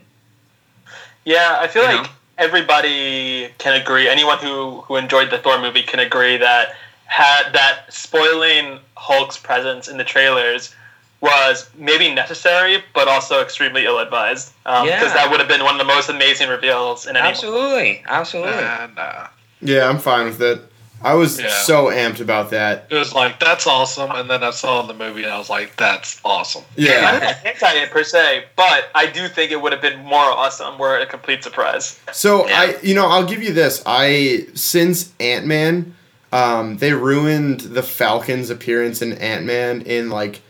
Yeah, 1.24 1.58
I 1.60 1.68
feel 1.68 1.82
You 1.82 1.88
like 1.88 2.02
know? 2.04 2.10
Everybody 2.38 3.48
can 3.58 3.80
agree. 3.80 4.08
Anyone 4.08 4.38
who 4.38 4.80
who 4.82 4.96
enjoyed 4.96 5.30
the 5.30 5.38
Thor 5.38 5.60
movie 5.60 5.82
can 5.82 6.00
agree 6.00 6.36
that 6.38 6.74
had 7.06 7.52
that 7.52 7.92
spoiling 7.92 8.80
Hulk's 8.96 9.36
presence 9.38 9.88
in 9.88 9.96
the 9.98 10.04
trailers 10.04 10.74
was 11.20 11.68
maybe 11.76 12.14
necessary, 12.14 12.82
but 12.94 13.08
also 13.08 13.42
extremely 13.42 13.84
ill 13.84 13.98
advised. 13.98 14.52
Because 14.62 14.82
um, 14.82 14.86
Yeah. 14.86 15.14
that 15.14 15.30
would 15.30 15.40
have 15.40 15.48
been 15.48 15.64
one 15.64 15.74
of 15.74 15.78
the 15.78 15.92
most 15.92 16.08
amazing 16.08 16.48
reveals 16.48 17.06
in 17.06 17.16
any. 17.16 17.26
Absolutely, 17.28 18.02
absolutely. 18.06 18.52
Nah, 18.62 18.84
uh, 18.84 18.88
nah. 18.96 19.26
Yeah, 19.60 19.88
I'm 19.88 19.98
fine 19.98 20.26
with 20.26 20.40
it. 20.40 20.60
I 21.00 21.14
was 21.14 21.38
Yeah. 21.40 21.48
so 21.48 21.86
amped 21.86 22.20
about 22.20 22.50
that. 22.50 22.86
It 22.90 22.94
was 22.96 23.14
like 23.14 23.38
that's 23.38 23.66
awesome, 23.66 24.10
and 24.10 24.28
then 24.28 24.42
I 24.42 24.50
saw 24.50 24.82
the 24.82 24.94
movie 24.94 25.22
and 25.22 25.32
I 25.32 25.38
was 25.38 25.48
like, 25.48 25.76
that's 25.76 26.20
awesome. 26.24 26.64
Yeah. 26.76 27.10
I'm 27.12 27.20
not 27.22 27.36
anti 27.46 27.72
it 27.74 27.90
per 27.90 28.02
se, 28.02 28.44
but 28.56 28.88
I 28.94 29.06
do 29.06 29.28
think 29.28 29.52
it 29.52 29.60
would 29.62 29.72
have 29.72 29.80
been 29.82 29.98
more 30.04 30.18
awesome 30.24 30.76
were 30.78 30.98
it 30.98 31.02
a 31.02 31.06
complete 31.06 31.44
surprise. 31.44 31.98
So 32.12 32.48
Yeah. 32.48 32.60
I, 32.60 32.76
you 32.82 32.94
know, 32.94 33.06
I'll 33.06 33.24
give 33.26 33.42
you 33.42 33.52
this. 33.52 33.82
I 33.86 34.46
since 34.54 35.12
Ant 35.20 35.46
Man, 35.46 35.94
um, 36.32 36.78
they 36.78 36.92
ruined 36.92 37.60
the 37.60 37.82
Falcon's 37.82 38.50
appearance 38.50 39.00
in 39.00 39.12
Ant 39.14 39.44
Man 39.46 39.82
in 39.82 40.10
like 40.10 40.42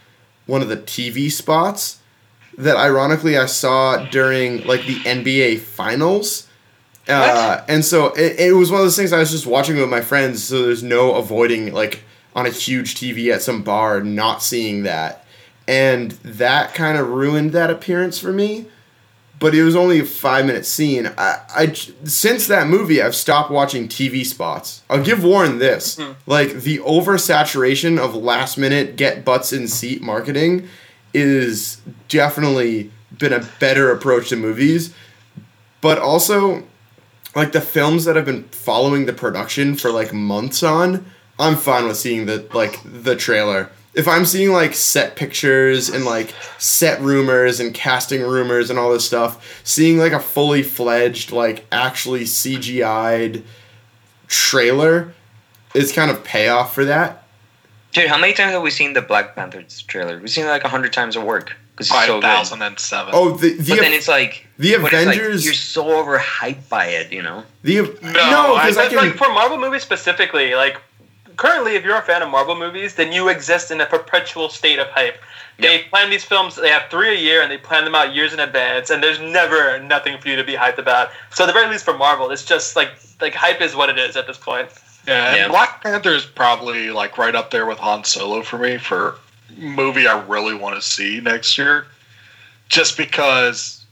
one 0.46 0.62
of 0.62 0.68
the 0.68 0.78
TV 0.78 1.30
spots 1.30 1.98
that 2.56 2.76
ironically 2.76 3.36
I 3.38 3.46
saw 3.46 3.98
during 4.06 4.66
like 4.66 4.86
the 4.86 4.96
NBA 5.00 5.60
Finals. 5.60 6.47
Uh, 7.08 7.64
and 7.68 7.84
so 7.84 8.12
it, 8.14 8.38
it 8.38 8.52
was 8.52 8.70
one 8.70 8.80
of 8.80 8.84
those 8.86 8.96
things 8.96 9.12
I 9.12 9.18
was 9.18 9.30
just 9.30 9.46
watching 9.46 9.76
with 9.76 9.88
my 9.88 10.00
friends, 10.00 10.44
so 10.44 10.62
there's 10.62 10.82
no 10.82 11.14
avoiding 11.14 11.72
like 11.72 12.02
on 12.36 12.46
a 12.46 12.50
huge 12.50 12.94
TV 12.96 13.32
at 13.32 13.42
some 13.42 13.62
bar 13.62 14.00
not 14.02 14.42
seeing 14.42 14.82
that, 14.82 15.24
and 15.66 16.12
that 16.22 16.74
kind 16.74 16.98
of 16.98 17.08
ruined 17.08 17.52
that 17.52 17.70
appearance 17.70 18.18
for 18.18 18.32
me 18.32 18.66
but 19.40 19.54
it 19.54 19.62
was 19.62 19.76
only 19.76 20.00
a 20.00 20.04
five 20.04 20.44
minute 20.46 20.66
scene. 20.66 21.06
I, 21.16 21.40
I 21.56 21.72
since 21.72 22.46
that 22.48 22.66
movie, 22.66 23.00
I've 23.00 23.14
stopped 23.14 23.50
watching 23.50 23.88
TV 23.88 24.24
spots. 24.26 24.82
I'll 24.90 25.02
give 25.02 25.22
Warren 25.22 25.58
this: 25.58 25.96
Mhm. 25.96 26.16
like 26.26 26.62
the 26.62 26.78
oversaturation 26.78 27.98
of 27.98 28.14
last 28.14 28.58
minute 28.58 28.96
get 28.96 29.24
butts 29.24 29.52
in 29.52 29.68
seat 29.68 30.02
marketing 30.02 30.68
is 31.14 31.80
definitely 32.08 32.90
been 33.16 33.32
a 33.32 33.46
better 33.60 33.90
approach 33.92 34.28
to 34.30 34.36
movies, 34.36 34.92
but 35.80 35.98
also 35.98 36.64
like 37.38 37.52
the 37.52 37.60
films 37.60 38.04
that 38.04 38.18
I've 38.18 38.24
been 38.24 38.42
following 38.44 39.06
the 39.06 39.12
production 39.12 39.76
for 39.76 39.92
like 39.92 40.12
months 40.12 40.64
on. 40.64 41.06
I'm 41.38 41.54
fine 41.54 41.86
with 41.86 41.96
seeing 41.96 42.26
the 42.26 42.44
like 42.52 42.80
the 42.84 43.14
trailer. 43.14 43.70
If 43.94 44.08
I'm 44.08 44.26
seeing 44.26 44.50
like 44.50 44.74
set 44.74 45.14
pictures 45.14 45.88
and 45.88 46.04
like 46.04 46.34
set 46.58 47.00
rumors 47.00 47.60
and 47.60 47.72
casting 47.72 48.22
rumors 48.22 48.70
and 48.70 48.78
all 48.78 48.92
this 48.92 49.06
stuff, 49.06 49.62
seeing 49.62 49.98
like 49.98 50.12
a 50.12 50.18
fully 50.18 50.64
fledged 50.64 51.30
like 51.30 51.64
actually 51.70 52.24
CGI'd 52.24 53.44
trailer 54.26 55.14
is 55.74 55.92
kind 55.92 56.10
of 56.10 56.24
payoff 56.24 56.74
for 56.74 56.84
that. 56.86 57.22
Dude, 57.92 58.08
how 58.08 58.18
many 58.18 58.32
times 58.32 58.52
have 58.52 58.62
we 58.62 58.70
seen 58.70 58.94
the 58.94 59.02
Black 59.02 59.36
Panther 59.36 59.64
trailer? 59.86 60.18
We've 60.18 60.28
seen 60.28 60.44
it 60.44 60.48
like 60.48 60.64
a 60.64 60.68
hundred 60.68 60.92
times 60.92 61.16
at 61.16 61.24
work 61.24 61.56
because 61.78 61.90
it's 61.90 62.06
so 62.06 62.14
good. 62.20 62.22
thousand 62.22 62.62
and 62.62 62.78
seven. 62.78 63.12
Oh, 63.14 63.30
the 63.36 63.54
the, 63.54 63.74
But 63.74 63.80
then 63.80 63.92
it's 63.92 64.08
like 64.08 64.46
the 64.58 64.76
but 64.78 64.92
it's 64.92 65.06
like 65.06 65.16
Avengers. 65.16 65.44
you're 65.44 65.54
so 65.54 65.84
overhyped 65.84 66.68
by 66.68 66.86
it, 66.86 67.12
you 67.12 67.22
know. 67.22 67.44
the 67.62 67.76
No, 68.02 68.10
no, 68.12 68.54
I- 68.56 68.64
because 68.66 68.76
I, 68.78 68.88
can. 68.88 68.96
like 68.98 69.14
for 69.16 69.28
Marvel 69.32 69.58
movies 69.58 69.82
specifically, 69.82 70.54
like 70.54 70.80
currently, 71.36 71.76
if 71.76 71.84
you're 71.84 71.96
a 71.96 72.02
fan 72.02 72.22
of 72.22 72.28
Marvel 72.30 72.56
movies, 72.56 72.94
then 72.94 73.12
you 73.12 73.28
exist 73.28 73.70
in 73.70 73.80
a 73.80 73.86
perpetual 73.86 74.48
state 74.48 74.78
of 74.78 74.88
hype. 74.88 75.18
They 75.60 75.78
plan 75.90 76.08
these 76.10 76.24
films; 76.24 76.54
they 76.54 76.68
have 76.70 76.84
three 76.88 77.10
a 77.10 77.18
year, 77.18 77.42
and 77.42 77.50
they 77.50 77.58
plan 77.58 77.84
them 77.84 77.94
out 77.94 78.14
years 78.14 78.32
in 78.32 78.38
advance. 78.38 78.90
And 78.90 79.02
there's 79.02 79.18
never 79.18 79.80
nothing 79.80 80.16
for 80.20 80.28
you 80.28 80.36
to 80.36 80.44
be 80.44 80.54
hyped 80.54 80.78
about. 80.78 81.10
So 81.32 81.42
at 81.44 81.46
the 81.48 81.52
very 81.52 81.68
least, 81.68 81.84
for 81.84 81.96
Marvel, 81.98 82.30
it's 82.30 82.44
just 82.44 82.76
like 82.76 82.90
like 83.20 83.34
hype 83.34 83.60
is 83.60 83.74
what 83.74 83.88
it 83.90 83.98
is 83.98 84.16
at 84.16 84.26
this 84.28 84.38
point. 84.38 84.68
Yeah, 85.08 85.28
and 85.30 85.36
Yeah. 85.36 85.48
Black 85.48 85.82
Panther 85.82 86.10
is 86.14 86.24
probably 86.24 86.90
like 86.92 87.18
right 87.18 87.34
up 87.34 87.50
there 87.50 87.66
with 87.66 87.78
Han 87.78 88.04
Solo 88.04 88.42
for 88.42 88.56
me 88.58 88.76
for 88.78 89.16
movie 89.56 90.06
I 90.06 90.20
really 90.26 90.54
want 90.54 90.76
to 90.76 90.82
see 90.82 91.20
next 91.20 91.56
year, 91.58 91.86
just 92.68 92.96
because 92.96 93.84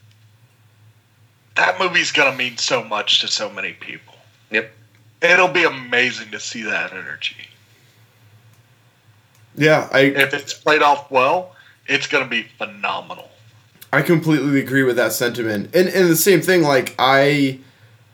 that 1.56 1.78
movie's 1.80 2.12
gonna 2.12 2.36
mean 2.36 2.56
so 2.58 2.84
much 2.84 3.20
to 3.20 3.28
so 3.28 3.48
many 3.50 3.72
people. 3.72 4.14
Yep. 4.50 4.70
It'll 5.22 5.48
be 5.48 5.64
amazing 5.64 6.30
to 6.32 6.40
see 6.40 6.62
that 6.64 6.92
energy. 6.92 7.36
yeah, 9.56 9.88
I 9.92 10.00
If 10.00 10.34
it's 10.34 10.54
played 10.54 10.82
off 10.82 11.10
well, 11.10 11.54
it's 11.86 12.06
gonna 12.06 12.26
be 12.28 12.42
phenomenal. 12.58 13.30
I 13.92 14.02
completely 14.02 14.60
agree 14.60 14.82
with 14.82 14.96
that 14.96 15.12
sentiment. 15.12 15.74
And 15.74 15.88
and 15.88 16.10
the 16.10 16.16
same 16.16 16.42
thing 16.42 16.62
like 16.62 16.94
I 16.98 17.60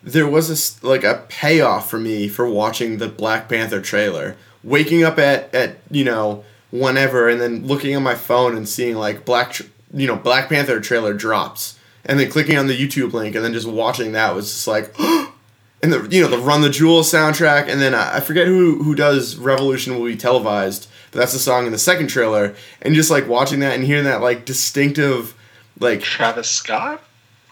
there 0.04 0.26
was 0.26 0.50
a 0.50 0.54
s- 0.54 0.82
like 0.82 1.04
a 1.04 1.24
payoff 1.28 1.90
for 1.90 1.98
me 1.98 2.28
for 2.28 2.48
watching 2.48 2.98
the 2.98 3.08
Black 3.08 3.48
Panther 3.48 3.80
trailer. 3.80 4.36
Waking 4.62 5.02
up 5.02 5.18
at 5.18 5.52
at 5.54 5.78
you 5.90 6.04
know 6.04 6.44
whenever 6.72 7.28
and 7.28 7.40
then 7.40 7.64
looking 7.66 7.94
on 7.94 8.02
my 8.02 8.14
phone 8.16 8.56
and 8.56 8.68
seeing 8.68 8.96
like 8.96 9.24
Black 9.24 9.56
you 9.94 10.06
know 10.08 10.16
Black 10.16 10.48
Panther 10.48 10.80
trailer 10.80 11.14
drops 11.14 11.78
and 12.04 12.18
then 12.18 12.28
clicking 12.30 12.58
on 12.58 12.66
the 12.66 12.76
YouTube 12.76 13.12
link 13.12 13.36
and 13.36 13.44
then 13.44 13.52
just 13.52 13.68
watching 13.68 14.12
that 14.12 14.34
was 14.34 14.50
just 14.50 14.66
like 14.66 14.92
and 14.98 15.92
the 15.92 16.08
you 16.10 16.20
know 16.22 16.28
the 16.28 16.38
Run 16.38 16.62
the 16.62 16.70
Jewel 16.70 17.02
soundtrack 17.02 17.68
and 17.68 17.80
then 17.80 17.94
I, 17.94 18.16
I 18.16 18.20
forget 18.20 18.46
who 18.46 18.82
who 18.82 18.94
does 18.94 19.36
Revolution 19.36 19.94
will 19.96 20.06
be 20.06 20.16
televised 20.16 20.88
but 21.12 21.20
that's 21.20 21.32
the 21.34 21.38
song 21.38 21.66
in 21.66 21.72
the 21.72 21.78
second 21.78 22.08
trailer 22.08 22.54
and 22.80 22.94
just 22.94 23.10
like 23.10 23.28
watching 23.28 23.60
that 23.60 23.74
and 23.74 23.84
hearing 23.84 24.04
that 24.04 24.22
like 24.22 24.44
distinctive 24.46 25.34
like 25.78 26.00
Travis 26.00 26.50
Scott. 26.50 27.02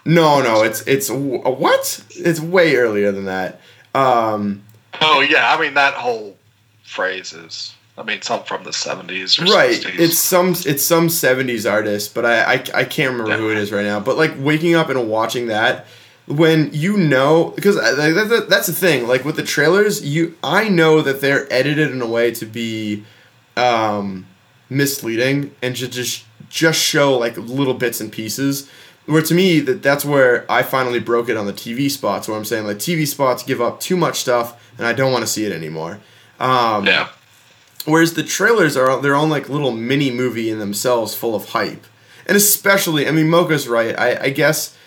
no 0.03 0.41
no 0.41 0.63
it's 0.63 0.81
it's 0.87 1.07
w- 1.09 1.37
what 1.43 2.03
it's 2.09 2.39
way 2.39 2.75
earlier 2.75 3.11
than 3.11 3.25
that 3.25 3.61
um 3.93 4.63
Oh 4.99 5.21
yeah, 5.21 5.53
I 5.55 5.59
mean 5.59 5.75
that 5.75 5.93
whole 5.93 6.37
phrase 6.83 7.31
is. 7.33 7.73
I 7.97 8.03
mean, 8.03 8.21
some 8.21 8.43
from 8.43 8.63
the 8.63 8.73
seventies 8.73 9.37
right 9.39 9.79
60s. 9.79 9.99
it's 9.99 10.17
some 10.17 10.49
it's 10.65 10.83
some 10.83 11.07
70s 11.07 11.69
artist 11.69 12.15
but 12.15 12.25
I, 12.25 12.53
I 12.53 12.63
i 12.73 12.83
can't 12.85 13.11
remember 13.11 13.37
who 13.37 13.51
it 13.51 13.57
is 13.57 13.71
right 13.71 13.85
now 13.85 13.99
but 13.99 14.17
like 14.17 14.33
waking 14.39 14.75
up 14.75 14.89
and 14.89 15.09
watching 15.09 15.47
that 15.47 15.85
when 16.27 16.69
you 16.73 16.95
know 16.97 17.51
because 17.55 17.77
I- 17.77 17.91
like, 17.91 18.13
that, 18.15 18.29
that- 18.29 18.49
that's 18.49 18.67
the 18.67 18.73
thing 18.73 19.07
like 19.07 19.23
with 19.25 19.35
the 19.35 19.43
trailers 19.43 20.03
you 20.03 20.35
i 20.43 20.67
know 20.69 21.01
that 21.01 21.21
they're 21.21 21.51
edited 21.53 21.91
in 21.91 22.01
a 22.01 22.07
way 22.07 22.31
to 22.31 22.45
be 22.45 23.03
um 23.57 24.25
misleading 24.69 25.53
and 25.61 25.75
to 25.75 25.87
just 25.87 26.23
just 26.49 26.79
show 26.81 27.17
like 27.17 27.35
little 27.37 27.73
bits 27.73 27.99
and 28.01 28.11
pieces 28.11 28.69
where 29.05 29.21
to 29.21 29.33
me 29.33 29.59
that 29.59 29.83
that's 29.83 30.05
where 30.05 30.49
i 30.49 30.63
finally 30.63 30.99
broke 30.99 31.27
it 31.29 31.35
on 31.37 31.45
the 31.45 31.53
tv 31.53 31.91
spots 31.91 32.27
where 32.27 32.37
i'm 32.37 32.45
saying 32.45 32.65
like 32.65 32.77
tv 32.77 33.05
spots 33.05 33.43
give 33.43 33.59
up 33.61 33.79
too 33.79 33.97
much 33.97 34.19
stuff 34.21 34.71
and 34.77 34.87
i 34.87 34.93
don't 34.93 35.11
want 35.11 35.23
to 35.23 35.27
see 35.31 35.45
it 35.45 35.51
anymore 35.51 35.99
um 36.39 36.85
yeah. 36.87 37.09
Whereas 37.85 38.13
the 38.13 38.23
trailers 38.23 38.77
are 38.77 39.01
their 39.01 39.15
own 39.15 39.29
like 39.29 39.49
little 39.49 39.71
mini 39.71 40.11
movie 40.11 40.49
in 40.49 40.59
themselves, 40.59 41.15
full 41.15 41.35
of 41.35 41.49
hype, 41.49 41.85
and 42.27 42.37
especially, 42.37 43.07
I 43.07 43.11
mean, 43.11 43.29
Mocha's 43.29 43.67
right. 43.67 43.97
I, 43.97 44.25
I 44.25 44.29
guess 44.29 44.77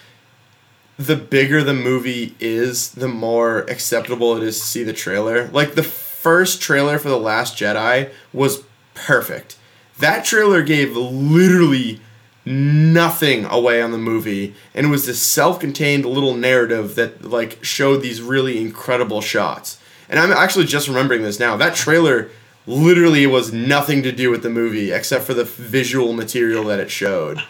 the 0.97 1.17
bigger 1.17 1.63
the 1.63 1.75
movie 1.75 2.37
is, 2.39 2.93
the 2.93 3.09
more 3.09 3.61
acceptable 3.63 4.37
it 4.37 4.43
is 4.43 4.59
to 4.61 4.67
see 4.67 4.85
the 4.85 4.93
trailer. 4.93 5.49
Like 5.49 5.75
the 5.75 5.83
first 5.83 6.63
trailer 6.63 6.99
for 6.99 7.09
The 7.09 7.19
Last 7.19 7.57
Jedi 7.59 8.11
was 8.33 8.63
perfect. 8.95 9.57
That 9.99 10.25
trailer 10.25 10.63
gave 10.63 10.97
literally 10.97 12.01
nothing 12.47 13.45
away 13.47 13.81
on 13.81 13.91
the 13.91 13.99
movie 13.99 14.55
and 14.75 14.87
it 14.87 14.91
was 14.91 15.07
this 15.07 15.21
self-contained 15.23 16.05
little 16.05 16.35
narrative 16.35 16.95
that 16.95 17.25
like 17.25 17.63
showed 17.65 18.03
these 18.03 18.21
really 18.21 18.61
incredible 18.61 19.21
shots. 19.21 19.79
And 20.09 20.21
I'm 20.21 20.31
actually 20.31 20.67
just 20.67 20.87
remembering 20.87 21.23
this 21.23 21.41
now. 21.41 21.57
That 21.57 21.75
trailer 21.75 22.29
literally 22.67 23.25
it 23.25 23.29
was 23.29 23.53
nothing 23.53 24.03
to 24.03 24.13
do 24.13 24.31
with 24.31 24.43
the 24.43 24.51
movie 24.51 24.93
except 24.93 25.25
for 25.25 25.35
the 25.35 25.45
visual 25.45 26.13
material 26.13 26.65
that 26.65 26.81
it 26.81 26.91
showed. 26.91 27.43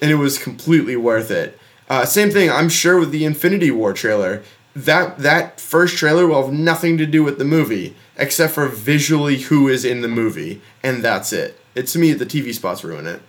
And 0.00 0.10
it 0.10 0.16
was 0.16 0.38
completely 0.38 0.96
worth 0.96 1.30
it. 1.30 1.58
Uh, 1.88 2.04
same 2.04 2.30
thing, 2.30 2.50
I'm 2.50 2.68
sure, 2.68 2.98
with 2.98 3.10
the 3.10 3.24
Infinity 3.24 3.70
War 3.70 3.92
trailer. 3.92 4.42
That 4.76 5.18
that 5.18 5.60
first 5.60 5.96
trailer 5.96 6.28
will 6.28 6.44
have 6.44 6.52
nothing 6.52 6.96
to 6.98 7.06
do 7.06 7.24
with 7.24 7.38
the 7.38 7.44
movie 7.44 7.96
except 8.16 8.52
for 8.52 8.68
visually 8.68 9.38
who 9.38 9.66
is 9.66 9.84
in 9.84 10.00
the 10.00 10.08
movie, 10.08 10.60
and 10.84 11.02
that's 11.02 11.32
it. 11.32 11.58
It 11.74 11.88
to 11.88 11.98
me 11.98 12.12
the 12.12 12.24
TV 12.24 12.54
spots 12.54 12.84
ruin 12.84 13.08
it. 13.08 13.20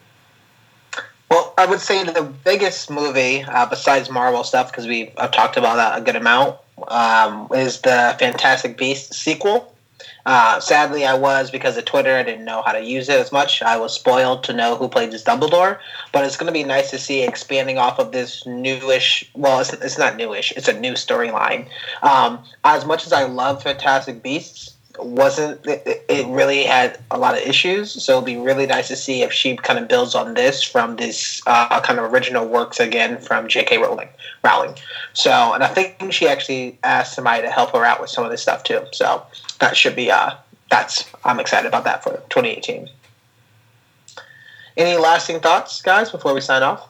Well, 1.32 1.54
I 1.58 1.66
would 1.66 1.80
say 1.80 2.04
the 2.04 2.32
biggest 2.44 2.92
movie 2.92 3.42
uh, 3.42 3.66
besides 3.66 4.12
Marvel 4.12 4.44
stuff, 4.44 4.70
because 4.70 4.86
we 4.86 5.14
have 5.18 5.32
talked 5.32 5.58
about 5.58 5.78
that 5.78 5.98
a 5.98 6.02
good 6.02 6.16
amount, 6.16 6.58
um, 6.90 7.48
is 7.56 7.82
the 7.82 8.16
Fantastic 8.20 8.78
beast 8.78 9.14
sequel. 9.16 9.74
Uh, 10.26 10.60
sadly, 10.60 11.06
I 11.06 11.14
was 11.14 11.52
because 11.52 11.78
of 11.78 11.86
Twitter. 11.86 12.16
I 12.16 12.24
didn't 12.24 12.46
know 12.46 12.62
how 12.62 12.72
to 12.72 12.84
use 12.84 13.10
it 13.10 13.20
as 13.20 13.32
much. 13.32 13.62
I 13.62 13.78
was 13.78 13.94
spoiled 13.94 14.44
to 14.46 14.54
know 14.54 14.76
who 14.76 14.88
played 14.88 15.14
as 15.14 15.24
Dumbledore. 15.24 15.80
But 16.12 16.26
it's 16.26 16.38
going 16.38 16.48
to 16.48 16.54
be 16.54 16.64
nice 16.64 16.92
to 16.92 17.00
see 17.00 17.24
expanding 17.24 17.78
off 17.78 18.00
of 18.00 18.12
this 18.12 18.46
newish. 18.46 19.30
Well, 19.34 19.60
it's, 19.60 19.74
it's 19.74 19.98
not 19.98 20.16
newish. 20.16 20.54
It's 20.56 20.68
a 20.68 20.80
new 20.80 20.94
storyline. 20.94 21.68
Um, 22.02 22.40
as 22.64 22.86
much 22.86 23.06
as 23.06 23.14
I 23.14 23.26
love 23.26 23.64
Fantastic 23.64 24.22
Beasts, 24.22 24.76
wasn't 25.00 25.60
it, 25.66 26.28
really 26.28 26.64
had 26.64 27.00
a 27.12 27.18
lot 27.18 27.34
of 27.34 27.42
issues. 27.42 27.92
So 28.04 28.14
it'll 28.14 28.24
be 28.24 28.38
really 28.38 28.66
nice 28.66 28.88
to 28.90 28.96
see 28.96 29.22
if 29.22 29.32
she 29.32 29.56
kind 29.56 29.80
of 29.80 29.88
builds 29.88 30.16
on 30.16 30.34
this 30.34 30.64
from 30.64 30.96
this 30.96 31.42
uh, 31.48 31.82
kind 31.82 32.00
of 32.00 32.12
original 32.12 32.48
works 32.48 32.80
again 32.80 33.20
from 33.20 33.48
J.K. 33.48 33.78
Rowling. 33.78 34.10
Rowling. 34.44 34.76
So, 35.14 35.54
and 35.54 35.64
I 35.64 35.68
think 35.68 36.12
she 36.12 36.28
actually 36.28 36.78
asked 36.84 37.16
somebody 37.16 37.44
to 37.44 37.50
help 37.50 37.72
her 37.72 37.86
out 37.86 38.02
with 38.02 38.10
some 38.10 38.24
of 38.24 38.32
this 38.32 38.42
stuff 38.42 38.64
too. 38.64 38.82
So 38.92 39.24
that 39.62 39.78
should 39.78 39.96
be 39.96 40.12
uh 40.12 40.32
that's 40.70 41.06
I'm 41.24 41.40
excited 41.40 41.68
about 41.68 41.86
that 41.86 42.04
for 42.04 42.12
2018. 42.30 42.90
Any 44.78 44.98
lasting 44.98 45.40
thoughts, 45.42 45.82
guys, 45.82 46.12
before 46.12 46.34
we 46.34 46.42
sign 46.42 46.64
off? 46.64 46.88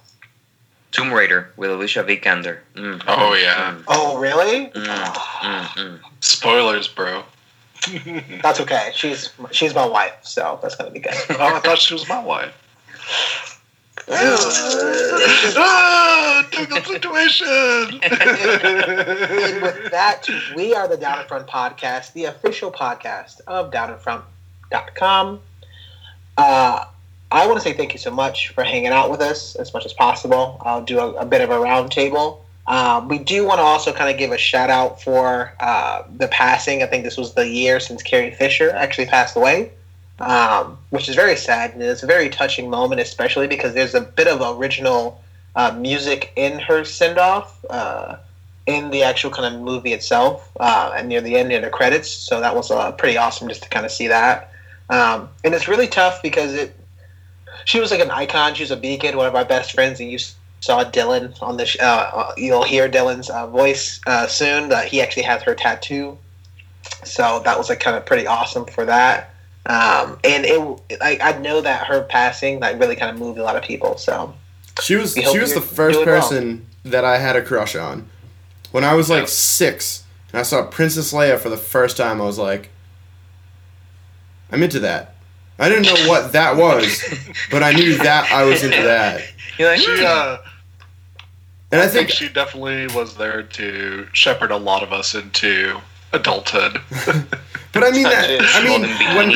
Tomb 0.92 1.12
Raider 1.12 1.52
with 1.58 1.72
Alicia 1.72 2.04
Vikander. 2.04 2.60
Mm. 2.76 3.02
Oh, 3.08 3.34
yeah. 3.34 3.72
Mm, 3.76 3.84
Oh, 3.88 4.18
really? 4.20 4.68
mm, 4.68 4.86
mm, 4.86 5.66
mm. 5.66 6.00
Spoilers, 6.20 6.88
bro. 6.88 7.24
That's 8.44 8.60
okay. 8.60 8.92
She's 8.94 9.32
she's 9.52 9.74
my 9.74 9.86
wife, 9.86 10.14
so 10.22 10.60
that's 10.62 10.76
gonna 10.76 10.92
be 10.92 11.00
good. 11.00 11.14
Oh, 11.32 11.56
I 11.56 11.60
thought 11.60 11.80
she 11.80 11.94
was 11.96 12.08
my 12.08 12.22
wife. 12.24 12.54
ah, 15.58 16.48
difficult 16.52 16.86
situation. 16.86 17.48
and 18.04 19.62
with 19.62 19.92
that, 19.92 20.28
we 20.56 20.74
are 20.74 20.88
the 20.88 20.98
Down 20.98 21.20
in 21.22 21.28
Front 21.28 21.48
podcast, 21.48 22.14
the 22.14 22.26
official 22.26 22.72
podcast 22.72 23.42
of 23.48 23.72
downinfront.com. 23.72 25.40
Uh, 26.38 26.86
I 27.32 27.48
want 27.48 27.58
to 27.60 27.64
say 27.64 27.74
thank 27.74 27.94
you 27.94 28.00
so 28.00 28.12
much 28.12 28.50
for 28.50 28.64
hanging 28.64 28.88
out 28.88 29.10
with 29.10 29.22
us 29.22 29.56
as 29.56 29.74
much 29.74 29.86
as 29.86 29.94
possible. 29.94 30.62
I'll 30.62 30.84
do 30.84 31.00
a, 31.00 31.14
a 31.14 31.26
bit 31.26 31.42
of 31.42 31.50
a 31.50 31.56
roundtable. 31.56 32.40
Um, 32.68 33.08
we 33.08 33.18
do 33.18 33.46
want 33.46 33.60
to 33.60 33.64
also 33.64 33.92
kind 33.92 34.10
of 34.10 34.18
give 34.18 34.32
a 34.32 34.38
shout 34.38 34.70
out 34.70 35.02
for 35.02 35.54
uh, 35.60 36.04
the 36.18 36.28
passing. 36.28 36.84
I 36.84 36.88
think 36.88 37.04
this 37.04 37.18
was 37.18 37.34
the 37.34 37.48
year 37.48 37.80
since 37.80 38.04
Carrie 38.04 38.32
Fisher 38.32 38.70
actually 38.72 39.08
passed 39.08 39.36
away, 39.36 39.72
um, 40.20 40.78
which 40.90 41.10
is 41.10 41.16
very 41.16 41.36
sad. 41.36 41.74
And 41.74 41.82
it's 41.82 42.04
a 42.04 42.08
very 42.08 42.30
touching 42.30 42.70
moment, 42.70 43.02
especially 43.02 43.48
because 43.48 43.74
there's 43.74 43.96
a 43.96 44.02
bit 44.02 44.28
of 44.28 44.60
original 44.60 45.22
uh, 45.56 45.72
music 45.78 46.32
in 46.36 46.60
her 46.60 46.84
send 46.84 47.18
off 47.18 47.64
uh, 47.70 48.18
in 48.68 48.92
the 48.92 49.04
actual 49.04 49.32
kind 49.32 49.54
of 49.54 49.62
movie 49.62 49.94
itself 49.94 50.50
uh, 50.60 50.94
and 50.96 51.10
near 51.10 51.22
the 51.22 51.36
end 51.36 51.52
in 51.52 51.62
the 51.62 51.70
credits. 51.70 52.10
So 52.10 52.40
that 52.40 52.56
was 52.56 52.72
uh, 52.72 52.92
pretty 52.94 53.18
awesome 53.18 53.48
just 53.48 53.64
to 53.64 53.70
kind 53.70 53.86
of 53.86 53.92
see 53.92 54.08
that. 54.08 54.52
Um, 54.90 55.30
and 55.44 55.54
it's 55.54 55.68
really 55.68 55.88
tough 55.88 56.22
because 56.22 56.54
it 56.54 56.76
she 57.66 57.80
was 57.80 57.92
like 57.92 58.00
an 58.00 58.12
icon. 58.12 58.54
She 58.56 58.64
was 58.64 58.72
a 58.72 58.78
beacon, 58.78 59.18
one 59.18 59.28
of 59.28 59.36
our 59.36 59.46
best 59.46 59.74
friends. 59.74 60.00
And 60.00 60.12
you 60.12 60.18
saw 60.62 60.84
Dylan 60.84 61.40
on 61.42 61.58
the 61.58 61.66
sh- 61.66 61.78
uh, 61.80 62.34
you'll 62.38 62.64
hear 62.64 62.90
Dylan's 62.90 63.30
uh, 63.30 63.48
voice 63.48 64.00
uh, 64.08 64.28
soon. 64.28 64.70
That 64.70 64.88
he 64.88 65.02
actually 65.02 65.24
has 65.24 65.42
her 65.44 65.56
tattoo. 65.56 66.18
So 67.04 67.42
that 67.46 67.58
was 67.58 67.70
like 67.70 67.80
kind 67.80 67.96
of 67.96 68.06
pretty 68.06 68.28
awesome 68.28 68.66
for 68.66 68.86
that. 68.86 69.31
Um, 69.66 70.18
and 70.24 70.44
it, 70.46 70.82
I, 71.02 71.20
I 71.22 71.38
know 71.40 71.62
that 71.62 71.86
her 71.88 72.02
passing 72.04 72.60
like 72.60 72.80
really 72.80 72.96
kind 72.96 73.12
of 73.12 73.20
moved 73.22 73.38
a 73.40 73.44
lot 73.44 73.56
of 73.56 73.62
people. 73.64 73.98
So 73.98 74.34
She 74.82 74.96
was 74.96 75.14
she 75.14 75.40
was 75.40 75.54
the 75.54 75.62
first 75.62 75.96
doing 75.98 76.08
well. 76.08 76.20
person 76.22 76.66
that 76.84 77.06
I 77.06 77.18
had 77.20 77.36
a 77.36 77.42
crush 77.44 77.76
on. 77.76 78.10
When 78.72 78.84
I 78.84 78.96
was 78.96 79.10
like 79.10 79.22
Yeah. 79.24 79.28
six 79.28 80.04
and 80.32 80.40
I 80.40 80.44
saw 80.44 80.66
Princess 80.66 81.14
Leia 81.14 81.38
for 81.38 81.50
the 81.50 81.58
first 81.58 81.96
time, 81.98 82.20
I 82.22 82.26
was 82.26 82.40
like, 82.40 82.70
I'm 84.52 84.64
into 84.64 84.80
that. 84.80 85.16
I 85.60 85.70
didn't 85.70 85.86
know 85.86 86.10
what 86.10 86.32
that 86.34 86.56
was, 86.58 87.04
but 87.52 87.62
I 87.62 87.72
knew 87.74 87.98
that 87.98 88.32
I 88.32 88.44
was 88.46 88.64
into 88.64 88.82
that. 88.82 89.22
You're 89.60 89.70
like, 89.70 89.80
She, 89.80 89.96
"Hmm." 89.98 90.04
uh, 90.08 90.38
And 91.72 91.82
I 91.82 91.86
I 91.86 91.88
think 91.88 92.08
think 92.10 92.18
she 92.18 92.30
definitely 92.30 92.88
was 92.96 93.16
there 93.16 93.44
to 93.44 94.08
shepherd 94.14 94.50
a 94.52 94.58
lot 94.58 94.82
of 94.82 94.92
us 94.92 95.14
into 95.14 95.80
adulthood. 96.14 96.82
But 97.74 97.84
I 97.84 97.92
mean 97.92 98.04
that 98.04 98.28
I 98.56 98.64
mean 98.64 98.82
when 99.16 99.32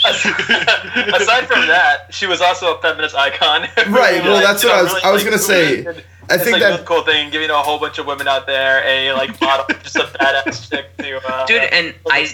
Aside 1.14 1.46
from 1.46 1.66
that, 1.66 2.06
she 2.10 2.26
was 2.26 2.40
also 2.40 2.76
a 2.76 2.82
feminist 2.82 3.14
icon. 3.14 3.68
Right, 3.92 4.22
well, 4.24 4.40
that's 4.42 4.62
you 4.62 4.70
what 4.70 4.78
I 4.78 4.82
was- 4.82 4.92
really, 4.92 5.04
I 5.04 5.12
was 5.12 5.22
like, 5.22 5.30
gonna 5.30 5.42
say, 5.42 5.82
really- 5.82 6.04
I 6.30 6.34
it's 6.34 6.44
think 6.44 6.54
like 6.54 6.62
that 6.62 6.70
really 6.70 6.84
cool 6.84 7.02
thing, 7.02 7.30
giving 7.30 7.50
a 7.50 7.54
whole 7.54 7.78
bunch 7.78 7.98
of 7.98 8.06
women 8.06 8.28
out 8.28 8.46
there 8.46 8.82
a 8.84 9.12
like 9.12 9.40
model, 9.40 9.66
just 9.82 9.96
a 9.96 10.00
badass 10.04 10.70
chick 10.70 10.96
to. 10.98 11.20
Uh, 11.28 11.46
Dude, 11.46 11.62
and 11.64 11.94
I 12.08 12.28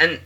and 0.00 0.20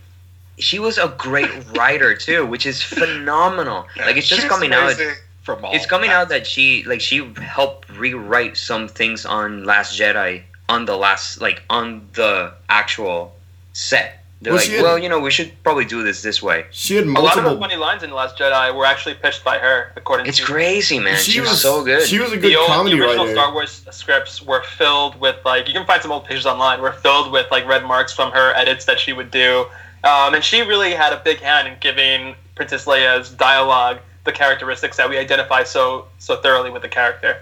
she 0.59 0.79
was 0.79 0.99
a 0.99 1.15
great 1.19 1.51
writer 1.77 2.15
too, 2.15 2.47
which 2.47 2.67
is 2.67 2.83
phenomenal. 2.83 3.87
Like 3.99 4.17
it's 4.17 4.27
just 4.27 4.43
She's 4.43 4.51
coming 4.51 4.73
out. 4.73 4.95
From 5.43 5.65
all 5.65 5.73
It's 5.75 5.87
coming 5.87 6.11
out 6.11 6.29
that 6.29 6.47
she 6.47 6.83
like 6.85 7.01
she 7.01 7.25
helped 7.37 7.89
rewrite 7.91 8.57
some 8.59 8.89
things 8.89 9.25
on 9.25 9.65
Last 9.65 9.99
Jedi 9.99 10.43
on 10.69 10.85
the 10.85 10.97
last 10.97 11.41
like 11.41 11.63
on 11.71 12.07
the 12.13 12.53
actual 12.69 13.35
set. 13.73 14.20
They're 14.43 14.55
Well, 14.55 14.63
like, 14.63 14.71
had- 14.71 14.83
well, 14.83 14.99
you 14.99 15.09
know, 15.11 15.21
we 15.21 15.31
should 15.31 15.53
probably 15.63 15.85
do 15.85 16.03
this 16.03 16.23
this 16.23 16.43
way. 16.43 16.65
she 16.71 16.97
had 16.97 17.07
multiple. 17.07 17.25
a 17.43 17.43
lot 17.43 17.53
of 17.53 17.55
the 17.55 17.61
funny 17.61 17.77
lines 17.77 18.03
in 18.03 18.09
the 18.11 18.17
Last 18.17 18.39
Jedi 18.39 18.75
were 18.75 18.87
actually 18.87 19.15
pitched 19.15 19.45
by 19.45 19.59
her, 19.59 19.93
according 19.97 20.27
It's 20.27 20.39
to 20.39 20.43
It's 20.45 20.51
crazy, 20.51 20.99
man. 20.99 21.17
She, 21.19 21.41
was, 21.41 21.61
so 21.61 21.85
good. 21.85 22.07
She 22.07 22.19
was 22.19 22.33
a 22.33 22.37
the 22.37 22.41
good 22.41 22.57
old 22.57 22.67
comedy 22.69 22.97
the 22.97 23.03
original 23.05 23.27
writer. 23.27 23.37
Star 23.37 23.53
Wars 23.53 23.85
scripts 23.91 24.41
were 24.41 24.63
filled 24.63 25.21
with 25.21 25.37
like 25.45 25.69
you 25.69 25.75
can 25.75 25.85
find 25.87 26.01
some 26.01 26.11
old 26.11 26.25
pages 26.25 26.47
online. 26.47 26.81
Were 26.81 26.93
filled 26.93 27.31
with 27.33 27.51
like 27.51 27.67
red 27.67 27.85
marks 27.85 28.15
from 28.15 28.33
her 28.33 28.55
edits 28.55 28.87
that 28.87 28.99
she 28.99 29.13
would 29.13 29.31
do, 29.31 29.67
um, 30.05 30.33
and 30.35 30.43
she 30.43 30.63
really 30.63 30.93
had 30.93 31.13
a 31.13 31.19
big 31.23 31.39
hand 31.41 31.69
in 31.69 31.75
giving 31.81 32.35
Princess 32.55 32.87
Leia's 32.87 33.29
dialogue 33.31 33.99
the 34.25 34.33
characteristics 34.33 34.97
that 34.97 35.09
we 35.11 35.19
identify 35.19 35.65
so 35.65 36.07
so 36.19 36.37
thoroughly 36.37 36.71
with 36.71 36.81
the 36.81 36.89
character. 36.89 37.37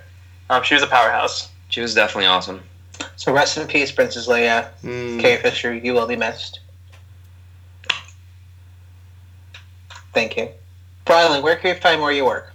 Um, 0.50 0.64
she 0.64 0.74
was 0.74 0.82
a 0.82 0.86
powerhouse. 0.88 1.48
she 1.68 1.80
was 1.80 1.94
definitely 1.94 2.26
awesome. 2.26 2.60
so 3.14 3.32
rest 3.32 3.56
in 3.56 3.68
peace, 3.68 3.92
Princess 3.92 4.26
Leia, 4.26 4.68
Mm. 4.82 5.20
Carrie 5.20 5.36
Fisher. 5.40 5.72
You 5.72 5.94
will 5.94 6.06
be 6.08 6.16
missed. 6.16 6.58
Thank 10.18 10.36
you, 10.36 10.48
Brilund. 11.06 11.44
Where 11.44 11.54
can 11.54 11.76
we 11.76 11.80
find 11.80 12.02
where 12.02 12.10
you 12.10 12.24
work? 12.24 12.52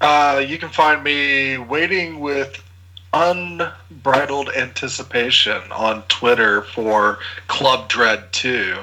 Uh, 0.00 0.42
you 0.42 0.56
can 0.56 0.70
find 0.70 1.04
me 1.04 1.58
waiting 1.58 2.18
with 2.18 2.64
unbridled 3.12 4.48
anticipation 4.56 5.60
on 5.70 6.02
Twitter 6.04 6.62
for 6.62 7.18
Club 7.46 7.90
Dread 7.90 8.32
2 8.32 8.78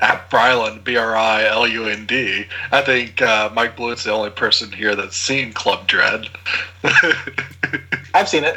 at 0.00 0.30
Brilund, 0.30 0.82
B 0.82 0.96
R 0.96 1.14
I 1.14 1.44
L 1.44 1.68
U 1.68 1.84
N 1.84 2.06
D. 2.06 2.46
I 2.72 2.80
think 2.80 3.20
uh, 3.20 3.50
Mike 3.52 3.76
Blue's 3.76 4.04
the 4.04 4.12
only 4.12 4.30
person 4.30 4.72
here 4.72 4.96
that's 4.96 5.14
seen 5.14 5.52
Club 5.52 5.86
Dread. 5.86 6.30
I've 8.14 8.30
seen 8.30 8.44
it. 8.44 8.56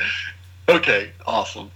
Okay, 0.70 1.12
awesome. 1.28 1.70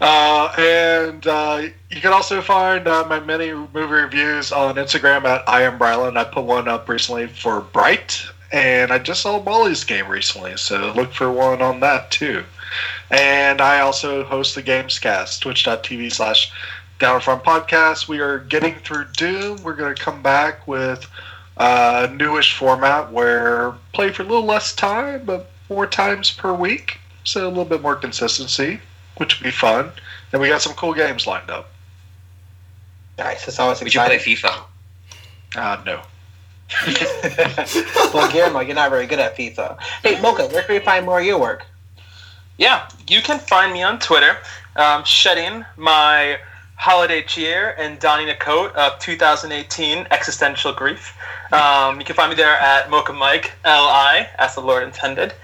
Uh, 0.00 0.52
and 0.58 1.26
uh, 1.26 1.62
you 1.90 2.00
can 2.00 2.12
also 2.12 2.40
find 2.40 2.86
uh, 2.86 3.04
my 3.08 3.20
many 3.20 3.52
movie 3.52 3.92
reviews 3.92 4.52
on 4.52 4.76
Instagram 4.76 5.24
at 5.24 5.48
I 5.48 5.62
am 5.62 5.78
Brilund. 5.78 6.16
I 6.16 6.24
put 6.24 6.44
one 6.44 6.68
up 6.68 6.88
recently 6.88 7.26
for 7.26 7.60
Bright, 7.60 8.22
and 8.52 8.92
I 8.92 8.98
just 8.98 9.22
saw 9.22 9.42
Molly's 9.42 9.84
game 9.84 10.08
recently, 10.08 10.56
so 10.56 10.92
look 10.94 11.12
for 11.12 11.30
one 11.30 11.62
on 11.62 11.80
that 11.80 12.10
too. 12.10 12.44
And 13.10 13.60
I 13.60 13.80
also 13.80 14.24
host 14.24 14.54
the 14.54 14.62
Gamescast, 14.62 15.40
twitch.tv 15.40 16.12
slash 16.12 16.52
Down 16.98 17.16
in 17.16 17.20
Front 17.20 17.42
Podcast. 17.42 18.08
We 18.08 18.20
are 18.20 18.38
getting 18.38 18.74
through 18.76 19.06
Doom. 19.16 19.62
We're 19.62 19.74
going 19.74 19.94
to 19.94 20.02
come 20.02 20.22
back 20.22 20.66
with 20.68 21.06
a 21.56 22.08
newish 22.14 22.56
format 22.56 23.12
where 23.12 23.74
play 23.92 24.12
for 24.12 24.22
a 24.22 24.26
little 24.26 24.44
less 24.46 24.74
time, 24.74 25.24
but 25.24 25.50
more 25.68 25.86
times 25.86 26.30
per 26.30 26.54
week. 26.54 26.98
So 27.24 27.46
a 27.46 27.48
little 27.48 27.64
bit 27.64 27.82
more 27.82 27.96
consistency, 27.96 28.80
which 29.20 29.38
would 29.38 29.44
be 29.44 29.50
fun. 29.50 29.92
And 30.32 30.40
we 30.40 30.48
got 30.48 30.62
some 30.62 30.72
cool 30.72 30.94
games 30.94 31.26
lined 31.26 31.50
up. 31.50 31.68
Nice. 33.18 33.46
It's 33.46 33.60
always 33.60 33.80
Would 33.82 33.94
you 33.94 34.00
play. 34.00 34.16
FIFA. 34.18 34.62
Ah, 35.56 35.82
no. 35.84 36.00
well, 38.14 38.32
Guillermo, 38.32 38.60
you're 38.60 38.74
not 38.74 38.90
very 38.90 39.06
good 39.06 39.18
at 39.18 39.36
FIFA. 39.36 39.78
Hey, 40.02 40.18
Mocha, 40.22 40.46
where 40.48 40.62
can 40.62 40.74
we 40.76 40.80
find 40.80 41.04
more 41.04 41.20
of 41.20 41.26
your 41.26 41.38
work? 41.38 41.66
Yeah, 42.56 42.88
you 43.08 43.20
can 43.20 43.38
find 43.38 43.72
me 43.72 43.82
on 43.82 43.98
Twitter, 43.98 44.38
um, 44.76 45.04
shedding 45.04 45.64
my 45.76 46.38
holiday 46.76 47.22
cheer 47.22 47.74
and 47.76 47.98
donning 47.98 48.30
a 48.30 48.36
coat 48.36 48.74
of 48.74 48.98
2018 49.00 50.06
existential 50.10 50.72
grief. 50.72 51.14
Um, 51.52 51.98
you 51.98 52.06
can 52.06 52.16
find 52.16 52.30
me 52.30 52.36
there 52.36 52.54
at 52.54 52.88
Mocha 52.88 53.12
Mike 53.12 53.52
Li, 53.66 54.26
as 54.38 54.54
the 54.54 54.62
Lord 54.62 54.84
intended. 54.84 55.34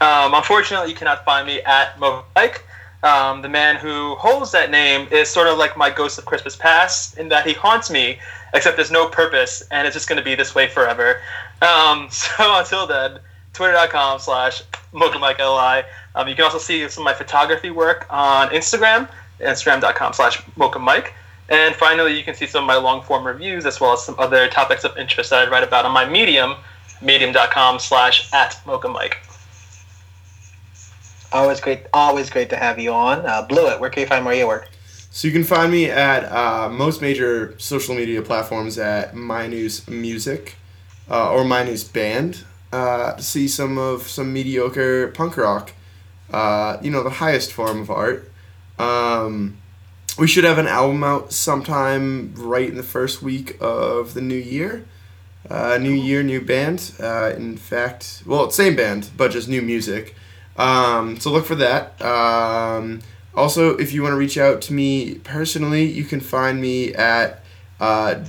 Um, 0.00 0.32
unfortunately, 0.32 0.88
you 0.88 0.96
cannot 0.96 1.24
find 1.24 1.46
me 1.46 1.60
at 1.62 1.98
Mocha 1.98 2.24
Mike. 2.34 2.65
Um, 3.06 3.40
the 3.40 3.48
man 3.48 3.76
who 3.76 4.16
holds 4.16 4.50
that 4.50 4.72
name 4.72 5.06
is 5.12 5.28
sort 5.28 5.46
of 5.46 5.58
like 5.58 5.76
my 5.76 5.90
ghost 5.90 6.18
of 6.18 6.24
Christmas 6.24 6.56
past, 6.56 7.16
in 7.18 7.28
that 7.28 7.46
he 7.46 7.52
haunts 7.52 7.88
me, 7.88 8.18
except 8.52 8.74
there's 8.76 8.90
no 8.90 9.06
purpose, 9.06 9.62
and 9.70 9.86
it's 9.86 9.94
just 9.94 10.08
going 10.08 10.18
to 10.18 10.24
be 10.24 10.34
this 10.34 10.56
way 10.56 10.66
forever. 10.66 11.20
Um, 11.62 12.08
so 12.10 12.58
until 12.58 12.84
then, 12.84 13.20
twitter.com 13.52 14.18
slash 14.18 14.64
mokamike.li. 14.92 15.84
Um, 16.16 16.26
you 16.26 16.34
can 16.34 16.42
also 16.46 16.58
see 16.58 16.88
some 16.88 17.02
of 17.02 17.04
my 17.04 17.14
photography 17.14 17.70
work 17.70 18.06
on 18.10 18.48
Instagram, 18.48 19.08
instagram.com 19.38 20.12
slash 20.12 20.42
mokamike. 20.56 21.12
And 21.48 21.76
finally, 21.76 22.18
you 22.18 22.24
can 22.24 22.34
see 22.34 22.48
some 22.48 22.64
of 22.64 22.66
my 22.66 22.76
long 22.76 23.02
form 23.02 23.24
reviews 23.24 23.66
as 23.66 23.80
well 23.80 23.92
as 23.92 24.04
some 24.04 24.16
other 24.18 24.48
topics 24.48 24.82
of 24.82 24.98
interest 24.98 25.30
that 25.30 25.46
I 25.46 25.48
write 25.48 25.62
about 25.62 25.84
on 25.84 25.92
my 25.92 26.08
Medium, 26.08 26.56
medium.com 27.00 27.78
slash 27.78 28.32
at 28.32 28.60
mokamike. 28.66 29.14
Always 31.32 31.60
great. 31.60 31.80
Always 31.92 32.30
great 32.30 32.50
to 32.50 32.56
have 32.56 32.78
you 32.78 32.92
on. 32.92 33.26
Uh, 33.26 33.46
Blewitt, 33.46 33.80
where 33.80 33.90
can 33.90 34.02
we 34.02 34.06
find 34.06 34.24
more 34.24 34.32
of 34.32 34.38
your 34.38 34.48
work? 34.48 34.68
So 35.10 35.26
you 35.26 35.32
can 35.32 35.44
find 35.44 35.72
me 35.72 35.86
at 35.90 36.24
uh, 36.24 36.68
most 36.68 37.00
major 37.00 37.54
social 37.58 37.94
media 37.94 38.20
platforms 38.22 38.78
at 38.78 39.14
My 39.14 39.46
News 39.46 39.88
Music 39.88 40.56
uh, 41.10 41.32
or 41.32 41.44
My 41.44 41.64
News 41.64 41.84
Band 41.84 42.44
uh, 42.72 43.14
to 43.14 43.22
see 43.22 43.48
some 43.48 43.78
of 43.78 44.02
some 44.02 44.32
mediocre 44.32 45.08
punk 45.08 45.36
rock. 45.36 45.72
Uh, 46.30 46.76
you 46.82 46.90
know, 46.90 47.02
the 47.02 47.10
highest 47.10 47.52
form 47.52 47.80
of 47.80 47.90
art. 47.90 48.30
Um, 48.78 49.56
we 50.18 50.26
should 50.26 50.44
have 50.44 50.58
an 50.58 50.66
album 50.66 51.04
out 51.04 51.32
sometime 51.32 52.34
right 52.34 52.68
in 52.68 52.76
the 52.76 52.82
first 52.82 53.22
week 53.22 53.56
of 53.60 54.14
the 54.14 54.20
new 54.20 54.36
year. 54.36 54.84
Uh, 55.48 55.78
new 55.78 55.92
year, 55.92 56.22
new 56.22 56.40
band. 56.40 56.92
Uh, 57.00 57.32
in 57.36 57.56
fact, 57.56 58.22
well, 58.26 58.50
same 58.50 58.74
band, 58.74 59.10
but 59.16 59.30
just 59.30 59.48
new 59.48 59.62
music. 59.62 60.14
Um, 60.58 61.18
so 61.18 61.30
look 61.30 61.46
for 61.46 61.54
that. 61.56 62.00
Um, 62.02 63.00
also, 63.34 63.76
if 63.76 63.92
you 63.92 64.02
want 64.02 64.12
to 64.12 64.16
reach 64.16 64.38
out 64.38 64.62
to 64.62 64.72
me 64.72 65.16
personally, 65.16 65.84
you 65.84 66.04
can 66.04 66.20
find 66.20 66.60
me 66.60 66.94
at 66.94 67.42
uh, 67.80 68.24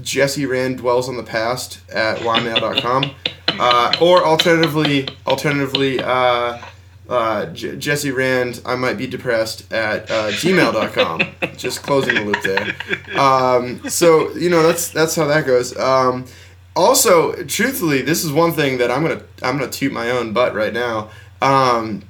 Jesse 0.00 0.46
Rand 0.46 0.78
dwells 0.78 1.08
on 1.08 1.16
the 1.16 1.22
past 1.22 1.80
at 1.90 2.18
ymail.com. 2.18 3.10
Uh, 3.48 3.92
or 4.00 4.24
alternatively, 4.24 5.08
alternatively, 5.26 6.00
uh, 6.00 6.58
uh, 7.08 7.46
J- 7.46 7.76
Jesse 7.76 8.12
Rand, 8.12 8.62
I 8.64 8.76
might 8.76 8.96
be 8.96 9.08
depressed 9.08 9.70
at 9.72 10.08
uh, 10.10 10.28
gmail.com. 10.30 11.20
Just 11.56 11.82
closing 11.82 12.14
the 12.14 12.20
loop 12.24 12.40
there. 12.42 13.20
Um, 13.20 13.86
so 13.88 14.32
you 14.36 14.48
know 14.48 14.62
that's 14.62 14.90
that's 14.90 15.16
how 15.16 15.26
that 15.26 15.44
goes. 15.44 15.76
Um, 15.76 16.24
also, 16.76 17.34
truthfully, 17.44 18.02
this 18.02 18.24
is 18.24 18.30
one 18.32 18.52
thing 18.52 18.78
that 18.78 18.90
I'm 18.92 19.02
gonna 19.02 19.22
I'm 19.42 19.58
gonna 19.58 19.70
toot 19.70 19.92
my 19.92 20.10
own 20.10 20.32
butt 20.32 20.54
right 20.54 20.72
now. 20.72 21.10
Um, 21.42 22.02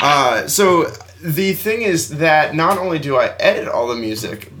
uh, 0.00 0.46
so 0.46 0.84
the 1.22 1.52
thing 1.54 1.82
is 1.82 2.18
that 2.18 2.54
not 2.54 2.78
only 2.78 2.98
do 2.98 3.16
I 3.16 3.34
edit 3.38 3.68
all 3.68 3.88
the 3.88 3.96
music, 3.96 4.52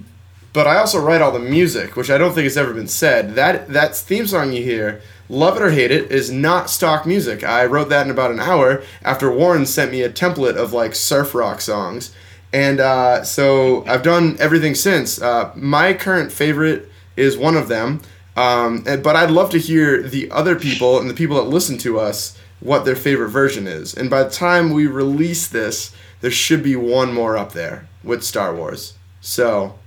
but 0.52 0.66
I 0.66 0.76
also 0.76 1.00
write 1.00 1.20
all 1.20 1.32
the 1.32 1.38
music, 1.38 1.96
which 1.96 2.10
I 2.10 2.16
don't 2.16 2.32
think 2.32 2.44
has 2.44 2.56
ever 2.56 2.72
been 2.72 2.88
said. 2.88 3.34
That 3.34 3.68
that 3.68 3.96
theme 3.96 4.26
song 4.26 4.52
you 4.52 4.62
hear, 4.62 5.02
"Love 5.28 5.56
It 5.56 5.62
or 5.62 5.70
Hate 5.70 5.90
It," 5.90 6.10
is 6.10 6.30
not 6.30 6.70
stock 6.70 7.06
music. 7.06 7.42
I 7.44 7.64
wrote 7.64 7.88
that 7.88 8.06
in 8.06 8.10
about 8.10 8.30
an 8.30 8.40
hour 8.40 8.82
after 9.02 9.30
Warren 9.30 9.66
sent 9.66 9.90
me 9.90 10.02
a 10.02 10.10
template 10.10 10.56
of 10.56 10.72
like 10.72 10.94
surf 10.94 11.34
rock 11.34 11.60
songs, 11.60 12.12
and 12.52 12.78
uh, 12.80 13.24
so 13.24 13.84
I've 13.86 14.04
done 14.04 14.36
everything 14.38 14.76
since. 14.76 15.20
Uh, 15.20 15.50
my 15.56 15.92
current 15.92 16.30
favorite 16.30 16.88
is 17.16 17.36
one 17.36 17.56
of 17.56 17.66
them, 17.66 18.00
um, 18.36 18.84
but 18.84 19.16
I'd 19.16 19.32
love 19.32 19.50
to 19.50 19.58
hear 19.58 20.02
the 20.02 20.30
other 20.30 20.54
people 20.54 21.00
and 21.00 21.10
the 21.10 21.14
people 21.14 21.36
that 21.36 21.50
listen 21.50 21.78
to 21.78 21.98
us 21.98 22.33
what 22.60 22.84
their 22.84 22.96
favorite 22.96 23.30
version 23.30 23.66
is. 23.66 23.94
And 23.94 24.08
by 24.08 24.22
the 24.22 24.30
time 24.30 24.70
we 24.70 24.86
release 24.86 25.46
this, 25.46 25.94
there 26.20 26.30
should 26.30 26.62
be 26.62 26.76
one 26.76 27.12
more 27.12 27.36
up 27.36 27.52
there 27.52 27.86
with 28.02 28.22
Star 28.24 28.54
Wars. 28.54 28.94
So. 29.20 29.78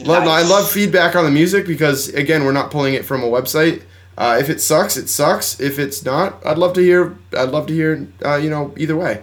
Love, 0.00 0.26
I 0.26 0.42
love 0.42 0.68
feedback 0.68 1.14
on 1.14 1.24
the 1.24 1.30
music 1.30 1.68
because 1.68 2.08
again, 2.08 2.44
we're 2.44 2.52
not 2.52 2.72
pulling 2.72 2.94
it 2.94 3.04
from 3.04 3.22
a 3.22 3.26
website. 3.26 3.84
Uh, 4.16 4.36
if 4.40 4.48
it 4.48 4.60
sucks, 4.60 4.96
it 4.96 5.08
sucks. 5.08 5.60
If 5.60 5.78
it's 5.78 6.04
not, 6.04 6.44
I'd 6.46 6.58
love 6.58 6.72
to 6.74 6.80
hear. 6.80 7.16
I'd 7.36 7.50
love 7.50 7.66
to 7.68 7.72
hear. 7.72 8.08
Uh, 8.24 8.36
you 8.36 8.50
know, 8.50 8.74
either 8.76 8.96
way. 8.96 9.22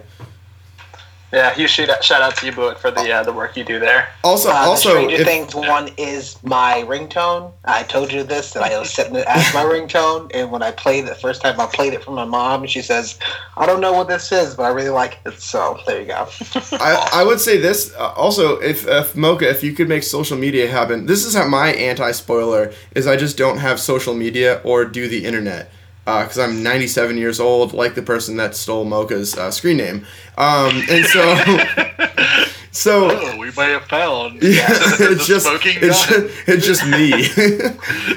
Yeah, 1.32 1.54
huge 1.54 1.70
shout 1.70 1.88
out, 1.88 2.04
shout 2.04 2.20
out 2.20 2.36
to 2.36 2.46
you, 2.46 2.52
Blewitt, 2.52 2.76
for 2.76 2.90
the 2.90 3.10
uh, 3.10 3.22
the 3.22 3.32
work 3.32 3.56
you 3.56 3.64
do 3.64 3.78
there. 3.78 4.08
Also, 4.22 4.50
Uh, 4.50 4.64
the 4.64 4.68
also, 4.68 4.90
Stranger 4.90 5.16
if, 5.16 5.26
Things 5.26 5.54
one 5.54 5.88
is 5.96 6.36
my 6.42 6.84
ringtone. 6.86 7.52
I 7.64 7.84
told 7.84 8.12
you 8.12 8.22
this 8.22 8.52
that 8.52 8.62
I 8.62 8.78
was 8.78 8.90
setting 8.90 9.16
it 9.16 9.24
as 9.26 9.54
my 9.54 9.62
ringtone, 9.64 10.30
and 10.34 10.50
when 10.52 10.62
I 10.62 10.72
played 10.72 11.04
it 11.04 11.08
the 11.08 11.14
first 11.14 11.40
time, 11.40 11.58
I 11.58 11.66
played 11.66 11.94
it 11.94 12.04
for 12.04 12.10
my 12.10 12.26
mom, 12.26 12.60
and 12.60 12.70
she 12.70 12.82
says, 12.82 13.18
"I 13.56 13.64
don't 13.64 13.80
know 13.80 13.94
what 13.94 14.08
this 14.08 14.30
is, 14.30 14.54
but 14.54 14.64
I 14.64 14.68
really 14.68 14.90
like 14.90 15.20
it." 15.24 15.40
So 15.40 15.78
there 15.86 16.00
you 16.00 16.06
go. 16.06 16.28
I, 16.72 17.08
I 17.14 17.24
would 17.24 17.40
say 17.40 17.56
this. 17.56 17.94
Uh, 17.94 18.12
also, 18.12 18.60
if 18.60 18.86
if 18.86 19.16
Mocha, 19.16 19.48
if 19.48 19.64
you 19.64 19.72
could 19.72 19.88
make 19.88 20.02
social 20.02 20.36
media 20.36 20.68
happen, 20.68 21.06
this 21.06 21.24
is 21.24 21.34
how 21.34 21.48
my 21.48 21.68
anti 21.72 22.12
spoiler 22.12 22.72
is. 22.94 23.06
I 23.06 23.16
just 23.16 23.38
don't 23.38 23.56
have 23.58 23.80
social 23.80 24.14
media 24.14 24.60
or 24.64 24.84
do 24.84 25.08
the 25.08 25.24
internet 25.24 25.70
because 26.04 26.38
I'm 26.38 26.62
97 26.62 27.16
years 27.16 27.38
old, 27.40 27.72
like 27.72 27.94
the 27.94 28.02
person 28.02 28.36
that 28.36 28.56
stole 28.56 28.84
Mocha's 28.84 29.36
uh, 29.36 29.50
screen 29.50 29.76
name. 29.76 30.04
Um, 30.36 30.82
and 30.90 31.04
so, 31.06 31.36
so 32.72 33.10
Oh, 33.12 33.36
we 33.38 33.46
may 33.56 33.70
have 33.70 33.84
found. 33.84 34.42
Yeah, 34.42 34.66
it's 34.70 35.26
just 35.26 35.46
it's 35.50 36.06
just, 36.06 36.30
it's 36.48 36.66
just 36.66 36.86
me. 36.86 37.12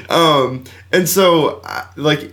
um, 0.08 0.64
and 0.92 1.08
so, 1.08 1.60
uh, 1.64 1.86
like, 1.96 2.32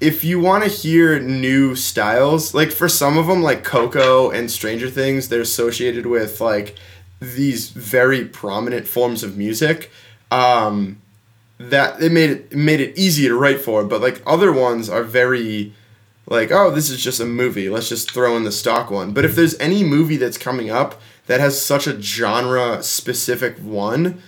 if 0.00 0.24
you 0.24 0.40
want 0.40 0.64
to 0.64 0.70
hear 0.70 1.18
new 1.18 1.74
styles, 1.74 2.54
like 2.54 2.70
for 2.70 2.88
some 2.88 3.16
of 3.18 3.26
them, 3.26 3.42
like 3.42 3.64
Coco 3.64 4.30
and 4.30 4.50
Stranger 4.50 4.90
Things, 4.90 5.28
they're 5.28 5.40
associated 5.40 6.06
with 6.06 6.40
like 6.40 6.76
these 7.20 7.70
very 7.70 8.24
prominent 8.24 8.86
forms 8.86 9.22
of 9.22 9.36
music. 9.38 9.90
Um, 10.30 11.00
that 11.58 12.02
it 12.02 12.12
made 12.12 12.30
it 12.30 12.52
made 12.54 12.80
it 12.80 12.96
easy 12.98 13.26
to 13.28 13.36
write 13.36 13.60
for, 13.60 13.84
but 13.84 14.00
like 14.00 14.22
other 14.26 14.52
ones 14.52 14.88
are 14.88 15.02
very 15.02 15.72
like, 16.28 16.50
oh, 16.50 16.70
this 16.70 16.90
is 16.90 17.02
just 17.02 17.20
a 17.20 17.24
movie. 17.24 17.68
Let's 17.68 17.88
just 17.88 18.10
throw 18.10 18.36
in 18.36 18.44
the 18.44 18.52
stock 18.52 18.90
one. 18.90 19.12
But 19.12 19.24
if 19.24 19.36
there's 19.36 19.58
any 19.58 19.84
movie 19.84 20.16
that's 20.16 20.38
coming 20.38 20.70
up 20.70 21.00
that 21.26 21.40
has 21.40 21.64
such 21.64 21.86
a 21.86 22.00
genre 22.00 22.82
specific 22.82 23.58
one, 23.58 24.22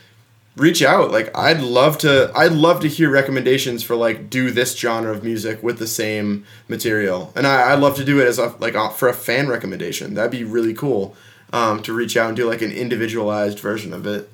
reach 0.57 0.83
out. 0.83 1.11
Like 1.11 1.37
I'd 1.37 1.61
love 1.61 1.99
to 1.99 2.33
I'd 2.35 2.53
love 2.53 2.81
to 2.81 2.89
hear 2.89 3.11
recommendations 3.11 3.83
for 3.83 3.97
like 3.97 4.31
do 4.31 4.51
this 4.51 4.77
genre 4.77 5.13
of 5.13 5.25
music 5.25 5.63
with 5.63 5.79
the 5.79 5.87
same 5.87 6.45
material. 6.69 7.33
And 7.37 7.47
I, 7.47 7.73
I'd 7.73 7.81
love 7.81 7.97
to 7.97 8.05
do 8.05 8.21
it 8.21 8.27
as 8.27 8.39
a 8.39 8.55
like 8.59 8.75
a, 8.75 8.91
for 8.91 9.09
a 9.09 9.15
fan 9.15 9.49
recommendation. 9.49 10.15
That'd 10.15 10.31
be 10.31 10.45
really 10.45 10.75
cool. 10.75 11.17
Um, 11.51 11.83
to 11.85 11.95
reach 11.95 12.15
out 12.15 12.29
and 12.29 12.37
do 12.37 12.47
like 12.47 12.61
an 12.61 12.71
individualized 12.71 13.59
version 13.59 13.95
of 13.95 14.07
it. 14.07 14.29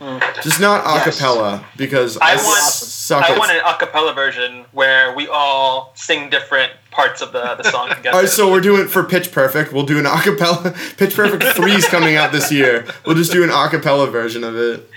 Mm. 0.00 0.42
Just 0.42 0.60
not 0.60 0.80
a 0.86 0.94
Yes. 1.04 1.18
cappella 1.18 1.64
because 1.76 2.16
I, 2.18 2.32
I 2.32 2.36
want- 2.36 2.62
suck 2.62 3.22
I 3.28 3.36
want 3.38 3.50
an 3.50 3.60
a 3.66 3.76
cappella 3.76 4.14
version 4.14 4.64
where 4.72 5.14
we 5.14 5.28
all 5.28 5.92
sing 5.94 6.30
different 6.30 6.72
parts 6.90 7.20
of 7.20 7.32
the, 7.32 7.54
the 7.56 7.64
song 7.70 7.88
together. 7.94 8.14
All 8.16 8.20
right, 8.22 8.28
so 8.30 8.50
we're 8.50 8.62
doing 8.62 8.88
for 8.88 9.04
Pitch 9.04 9.30
Perfect. 9.30 9.72
We'll 9.74 9.84
do 9.84 9.98
an 9.98 10.06
acapella. 10.06 10.74
Pitch 10.96 11.14
Perfect 11.14 11.44
three 11.56 11.72
is 11.72 11.86
coming 11.86 12.16
out 12.16 12.32
this 12.32 12.50
year. 12.50 12.86
We'll 13.04 13.14
just 13.16 13.30
do 13.30 13.44
an 13.44 13.50
acapella 13.50 14.10
version 14.10 14.42
of 14.42 14.56
it. 14.56 14.88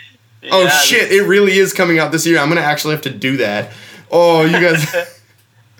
Oh 0.52 0.68
shit! 0.68 1.12
It 1.12 1.24
really 1.24 1.54
is 1.54 1.72
coming 1.74 2.00
out 2.00 2.12
this 2.12 2.26
year. 2.26 2.38
I'm 2.40 2.50
gonna 2.50 2.62
actually 2.62 2.94
have 2.96 3.04
to 3.04 3.10
do 3.10 3.38
that. 3.38 3.72
Oh, 4.12 4.44
you 4.44 4.52
guys. 4.60 4.94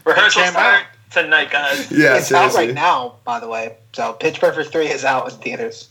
Rehearsal 0.06 0.42
Came 0.44 0.52
start 0.52 0.84
tonight, 1.12 1.50
guys. 1.52 1.92
yeah, 1.92 2.18
it's 2.18 2.32
out 2.32 2.52
seriously. 2.52 2.66
right 2.68 2.74
now, 2.76 3.16
by 3.26 3.40
the 3.40 3.48
way. 3.48 3.78
So 3.94 4.14
Pitch 4.14 4.40
Perfect 4.40 4.72
three 4.72 4.88
is 4.88 5.06
out 5.06 5.32
in 5.32 5.38
theaters. 5.40 5.90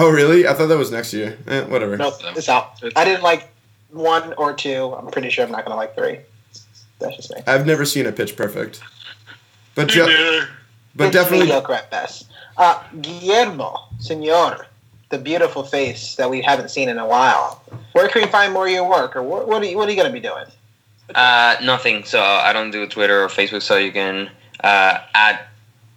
Oh 0.00 0.10
really? 0.10 0.46
I 0.48 0.54
thought 0.54 0.68
that 0.68 0.78
was 0.78 0.90
next 0.90 1.12
year. 1.12 1.36
Eh, 1.46 1.62
whatever. 1.64 1.96
Nope, 1.98 2.14
it's 2.36 2.48
out. 2.48 2.72
It's- 2.82 2.92
I 2.96 3.04
didn't 3.04 3.22
like 3.22 3.48
one 3.90 4.32
or 4.34 4.54
two. 4.54 4.94
I'm 4.96 5.08
pretty 5.10 5.28
sure 5.28 5.44
I'm 5.44 5.50
not 5.52 5.64
gonna 5.64 5.76
like 5.76 5.94
three. 5.94 6.20
That's 6.98 7.16
just 7.16 7.34
me. 7.34 7.42
I've 7.46 7.66
never 7.66 7.84
seen 7.84 8.06
a 8.06 8.12
Pitch 8.12 8.34
Perfect. 8.34 8.80
But 9.74 9.88
Me 9.88 9.92
ju- 9.92 10.06
neither. 10.06 10.48
but 10.96 11.08
It's 11.08 11.16
definitely 11.16 11.46
mediocre 11.46 11.74
at 11.74 11.90
best. 11.90 12.28
Uh, 12.56 12.82
Guillermo, 13.00 13.76
Senor, 13.98 14.66
the 15.10 15.18
beautiful 15.18 15.64
face 15.64 16.14
that 16.16 16.28
we 16.30 16.40
haven't 16.40 16.70
seen 16.70 16.88
in 16.88 16.98
a 16.98 17.06
while. 17.06 17.62
Where 17.92 18.08
can 18.08 18.22
we 18.22 18.28
find 18.28 18.52
more 18.54 18.66
of 18.66 18.72
your 18.72 18.88
work, 18.88 19.16
or 19.16 19.22
what, 19.22 19.46
what 19.48 19.62
are 19.62 19.66
you 19.66 19.76
what 19.76 19.86
are 19.86 19.90
you 19.92 19.96
gonna 19.98 20.10
be 20.12 20.20
doing? 20.20 20.46
Uh, 21.14 21.56
nothing. 21.62 22.04
So 22.04 22.22
I 22.22 22.52
don't 22.54 22.70
do 22.70 22.86
Twitter 22.86 23.22
or 23.22 23.28
Facebook. 23.28 23.60
So 23.62 23.76
you 23.76 23.92
can 23.92 24.30
uh, 24.64 24.98
at 25.14 25.48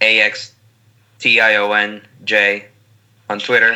a 0.02 0.20
x 0.22 0.52
t 1.20 1.40
i 1.40 1.56
o 1.56 1.72
n 1.72 2.02
j 2.26 2.66
on 3.30 3.40
Twitter. 3.40 3.76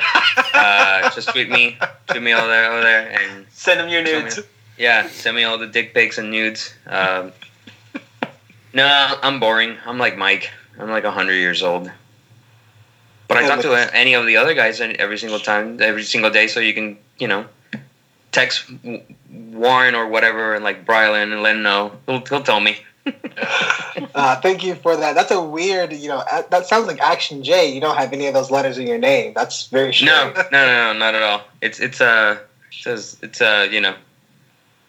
uh, 0.54 1.10
just 1.12 1.30
tweet 1.30 1.50
me, 1.50 1.78
tweet 2.08 2.24
me 2.24 2.34
over 2.34 2.48
there, 2.48 2.72
over 2.72 2.82
there, 2.82 3.10
and 3.20 3.46
Send 3.52 3.80
them 3.80 3.90
your 3.90 4.04
nudes. 4.04 4.38
me- 4.38 4.44
yeah, 4.78 5.08
send 5.10 5.36
me 5.36 5.44
all 5.44 5.58
the 5.58 5.66
dick 5.68 5.94
pics 5.94 6.18
and 6.20 6.30
nudes. 6.30 6.74
Um, 6.86 7.32
no, 8.74 9.18
I'm 9.24 9.40
boring. 9.40 9.78
I'm 9.86 9.98
like 9.98 10.18
Mike. 10.18 10.52
I'm 10.80 10.90
like 10.90 11.04
hundred 11.04 11.34
years 11.36 11.64
old. 11.64 11.90
But 13.28 13.38
I 13.38 13.42
Yeah, 13.42 13.48
talk 13.56 13.62
to 13.62 13.96
any 13.96 14.14
of 14.14 14.26
the 14.26 14.38
other 14.38 14.54
guys 14.54 14.80
every 14.80 15.18
single 15.18 15.40
time, 15.40 15.82
every 15.82 16.04
single 16.04 16.30
day, 16.30 16.48
so 16.48 16.60
you 16.60 16.74
can, 16.74 16.98
you 17.18 17.28
know, 17.28 17.46
text 18.32 18.66
Warren 19.32 19.96
or 19.96 20.08
whatever, 20.08 20.54
and 20.54 20.64
like 20.64 20.86
Brilund, 20.86 21.34
and 21.34 21.42
let 21.42 21.56
him 21.56 21.64
know. 21.64 21.98
He'll, 22.06 22.24
he'll 22.26 22.44
tell 22.44 22.60
me. 22.60 22.78
Uh, 24.14 24.36
thank 24.42 24.64
you 24.64 24.76
for 24.76 24.96
that. 24.96 25.14
That's 25.16 25.32
a 25.32 25.42
weird, 25.42 25.92
you 25.94 26.08
know, 26.08 26.24
uh, 26.32 26.44
that 26.52 26.66
sounds 26.68 26.88
like 26.88 27.00
Action 27.02 27.44
J. 27.44 27.74
You 27.74 27.82
don't 27.82 27.98
have 27.98 28.14
any 28.14 28.28
of 28.28 28.34
those 28.34 28.52
letters 28.52 28.78
in 28.78 28.86
your 28.88 28.98
name. 28.98 29.34
That's 29.34 29.68
very 29.68 29.88
No, 29.88 29.92
strange. 29.92 30.36
no, 30.36 30.44
no, 30.52 30.94
no, 30.94 31.00
not 31.00 31.16
at 31.16 31.22
all. 31.24 31.42
It's 31.62 31.80
it's 31.80 32.00
uh, 32.02 32.38
it 32.72 32.76
says 32.76 33.18
it's 33.22 33.42
uh, 33.42 33.68
you 33.72 33.82
know, 33.82 33.96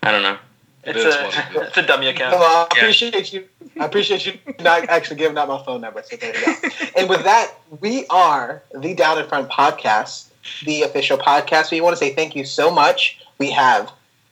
I 0.02 0.12
don't 0.12 0.22
know. 0.22 0.36
It 0.84 0.96
It's 0.96 1.04
is 1.04 1.14
a, 1.14 1.26
it 1.26 1.68
is. 1.70 1.76
a 1.76 1.82
dummy 1.86 2.08
account. 2.08 2.38
Well, 2.38 2.42
I 2.70 2.74
Yeah. 2.76 2.82
appreciate 2.82 3.32
you. 3.32 3.44
I 3.80 3.84
appreciate 3.86 4.26
you 4.26 4.38
not 4.60 4.88
actually 4.88 5.16
giving 5.16 5.36
out 5.38 5.48
my 5.48 5.62
phone 5.64 5.80
number. 5.80 6.02
So 6.02 6.16
there 6.16 6.34
you 6.38 6.46
go. 6.46 6.68
and 6.96 7.08
with 7.08 7.24
that, 7.24 7.52
we 7.80 8.06
are 8.08 8.62
the 8.74 8.94
Down 8.94 9.18
in 9.18 9.26
Front 9.26 9.50
podcast, 9.50 10.26
the 10.64 10.82
official 10.82 11.18
podcast. 11.18 11.70
We 11.70 11.80
want 11.80 11.94
to 11.94 11.98
say 11.98 12.14
thank 12.14 12.34
you 12.36 12.44
so 12.44 12.70
much. 12.70 13.18
We 13.38 13.50
have 13.52 13.90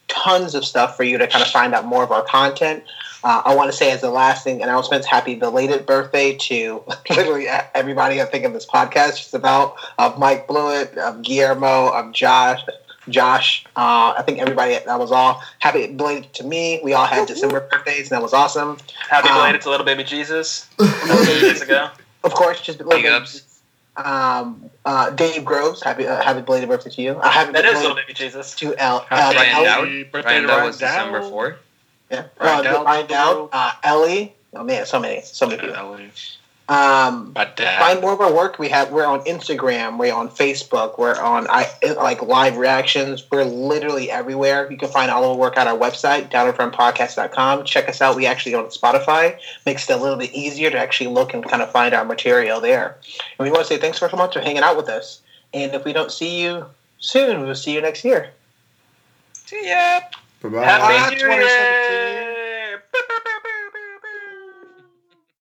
tons 0.08 0.54
of 0.54 0.64
stuff 0.64 0.96
for 0.96 1.02
you 1.04 1.18
to 1.18 1.26
kind 1.26 1.42
of 1.44 1.50
find 1.50 1.74
out 1.74 1.84
more 1.84 2.02
of 2.04 2.12
our 2.12 2.22
content. 2.22 2.84
Uh, 3.24 3.42
I 3.44 3.54
want 3.54 3.70
to 3.70 3.76
say 3.76 3.90
as 3.90 4.00
the 4.02 4.10
last 4.10 4.44
thing 4.44 4.62
announcements, 4.62 5.06
happy 5.06 5.34
belated 5.34 5.86
birthday 5.86 6.36
to 6.36 6.82
literally 7.10 7.46
everybody 7.74 8.20
I 8.20 8.24
think 8.26 8.44
of 8.44 8.52
this 8.52 8.66
podcast 8.66 9.16
just 9.16 9.34
about 9.34 9.76
of 9.98 10.18
Mike 10.18 10.46
Blewitt, 10.46 10.96
of 10.96 11.22
Guillermo, 11.22 11.88
of 11.92 12.12
Josh, 12.12 12.60
Josh. 13.08 13.64
Uh, 13.76 14.14
I 14.16 14.22
think 14.24 14.38
everybody 14.40 14.78
that 14.84 14.98
was 14.98 15.10
all 15.12 15.42
happy 15.58 15.86
belated 15.88 16.32
to 16.34 16.44
me. 16.44 16.80
We 16.84 16.92
all 16.92 17.06
had 17.06 17.26
December 17.26 17.60
birthdays, 17.70 18.10
and 18.10 18.16
that 18.16 18.22
was 18.22 18.32
awesome. 18.34 18.78
Happy 19.08 19.28
Um, 19.28 19.36
belated 19.36 19.60
to 19.62 19.70
little 19.70 19.86
baby 19.86 20.04
Jesus. 20.04 20.66
That 20.78 21.16
was 21.18 21.28
eight 21.28 21.40
days 21.40 21.62
ago. 21.62 21.88
Of 22.24 22.34
course, 22.34 22.60
just 22.60 22.78
Big 22.78 22.86
belated. 22.88 23.12
ups. 23.12 23.42
Um, 23.96 24.68
uh, 24.84 25.10
Dave 25.10 25.44
Groves, 25.44 25.82
happy 25.82 26.06
uh, 26.06 26.22
happy 26.22 26.42
belated 26.42 26.68
birthday 26.68 26.90
to 26.90 27.02
you. 27.02 27.18
I 27.22 27.28
happy 27.30 27.52
That 27.52 27.64
is 27.64 27.80
little 27.80 27.96
baby 27.96 28.12
Jesus. 28.12 28.54
to 28.56 28.74
El. 28.76 28.98
Uh, 28.98 29.04
Happy 29.16 29.36
Ryan 29.36 29.54
Ellie. 29.66 30.02
Dowd. 30.04 30.12
birthday 30.12 30.28
Ryan, 30.28 30.42
to 30.42 30.46
that 30.48 30.54
Ryan 30.54 30.66
was 30.66 30.78
December 30.78 31.20
Dowd. 31.20 31.30
4th. 32.10 32.28
Yeah, 32.64 32.82
Ryan 32.82 33.06
uh, 33.10 33.48
uh, 33.52 33.72
Ellie. 33.82 34.34
Oh 34.54 34.64
man, 34.64 34.86
so 34.86 35.00
many, 35.00 35.22
so 35.22 35.46
many 35.46 35.60
people. 35.60 35.76
Ellie. 35.76 36.10
Um, 36.68 37.32
My 37.32 37.44
dad. 37.44 37.78
find 37.78 38.00
more 38.00 38.12
of 38.12 38.20
our 38.20 38.32
work. 38.32 38.58
We 38.58 38.68
have 38.70 38.90
we're 38.90 39.06
on 39.06 39.20
Instagram, 39.20 39.98
we're 39.98 40.12
on 40.12 40.28
Facebook, 40.28 40.98
we're 40.98 41.14
on 41.14 41.46
I 41.48 41.70
like 41.96 42.22
live 42.22 42.56
reactions. 42.56 43.24
We're 43.30 43.44
literally 43.44 44.10
everywhere. 44.10 44.68
You 44.68 44.76
can 44.76 44.88
find 44.88 45.08
all 45.08 45.22
of 45.22 45.30
our 45.30 45.36
work 45.36 45.56
on 45.58 45.68
our 45.68 45.78
website, 45.78 46.28
downinfrontpodcast.com. 46.30 47.66
Check 47.66 47.88
us 47.88 48.00
out. 48.00 48.16
We 48.16 48.26
actually 48.26 48.56
on 48.56 48.64
Spotify. 48.66 49.38
Makes 49.64 49.88
it 49.88 49.96
a 49.96 50.02
little 50.02 50.18
bit 50.18 50.32
easier 50.32 50.70
to 50.70 50.76
actually 50.78 51.10
look 51.10 51.34
and 51.34 51.48
kind 51.48 51.62
of 51.62 51.70
find 51.70 51.94
our 51.94 52.04
material 52.04 52.60
there. 52.60 52.96
And 53.38 53.46
we 53.46 53.50
want 53.52 53.62
to 53.62 53.72
say 53.72 53.78
thanks 53.78 53.98
for 53.98 54.08
so 54.08 54.16
much 54.16 54.34
for 54.34 54.40
hanging 54.40 54.62
out 54.62 54.76
with 54.76 54.88
us. 54.88 55.20
And 55.54 55.72
if 55.72 55.84
we 55.84 55.92
don't 55.92 56.10
see 56.10 56.42
you 56.42 56.66
soon, 56.98 57.42
we'll 57.42 57.54
see 57.54 57.74
you 57.74 57.80
next 57.80 58.04
year. 58.04 58.30
See 59.34 59.68
ya. 59.68 60.00
Happy 60.54 61.16
New 61.16 61.30
Year. 61.30 62.25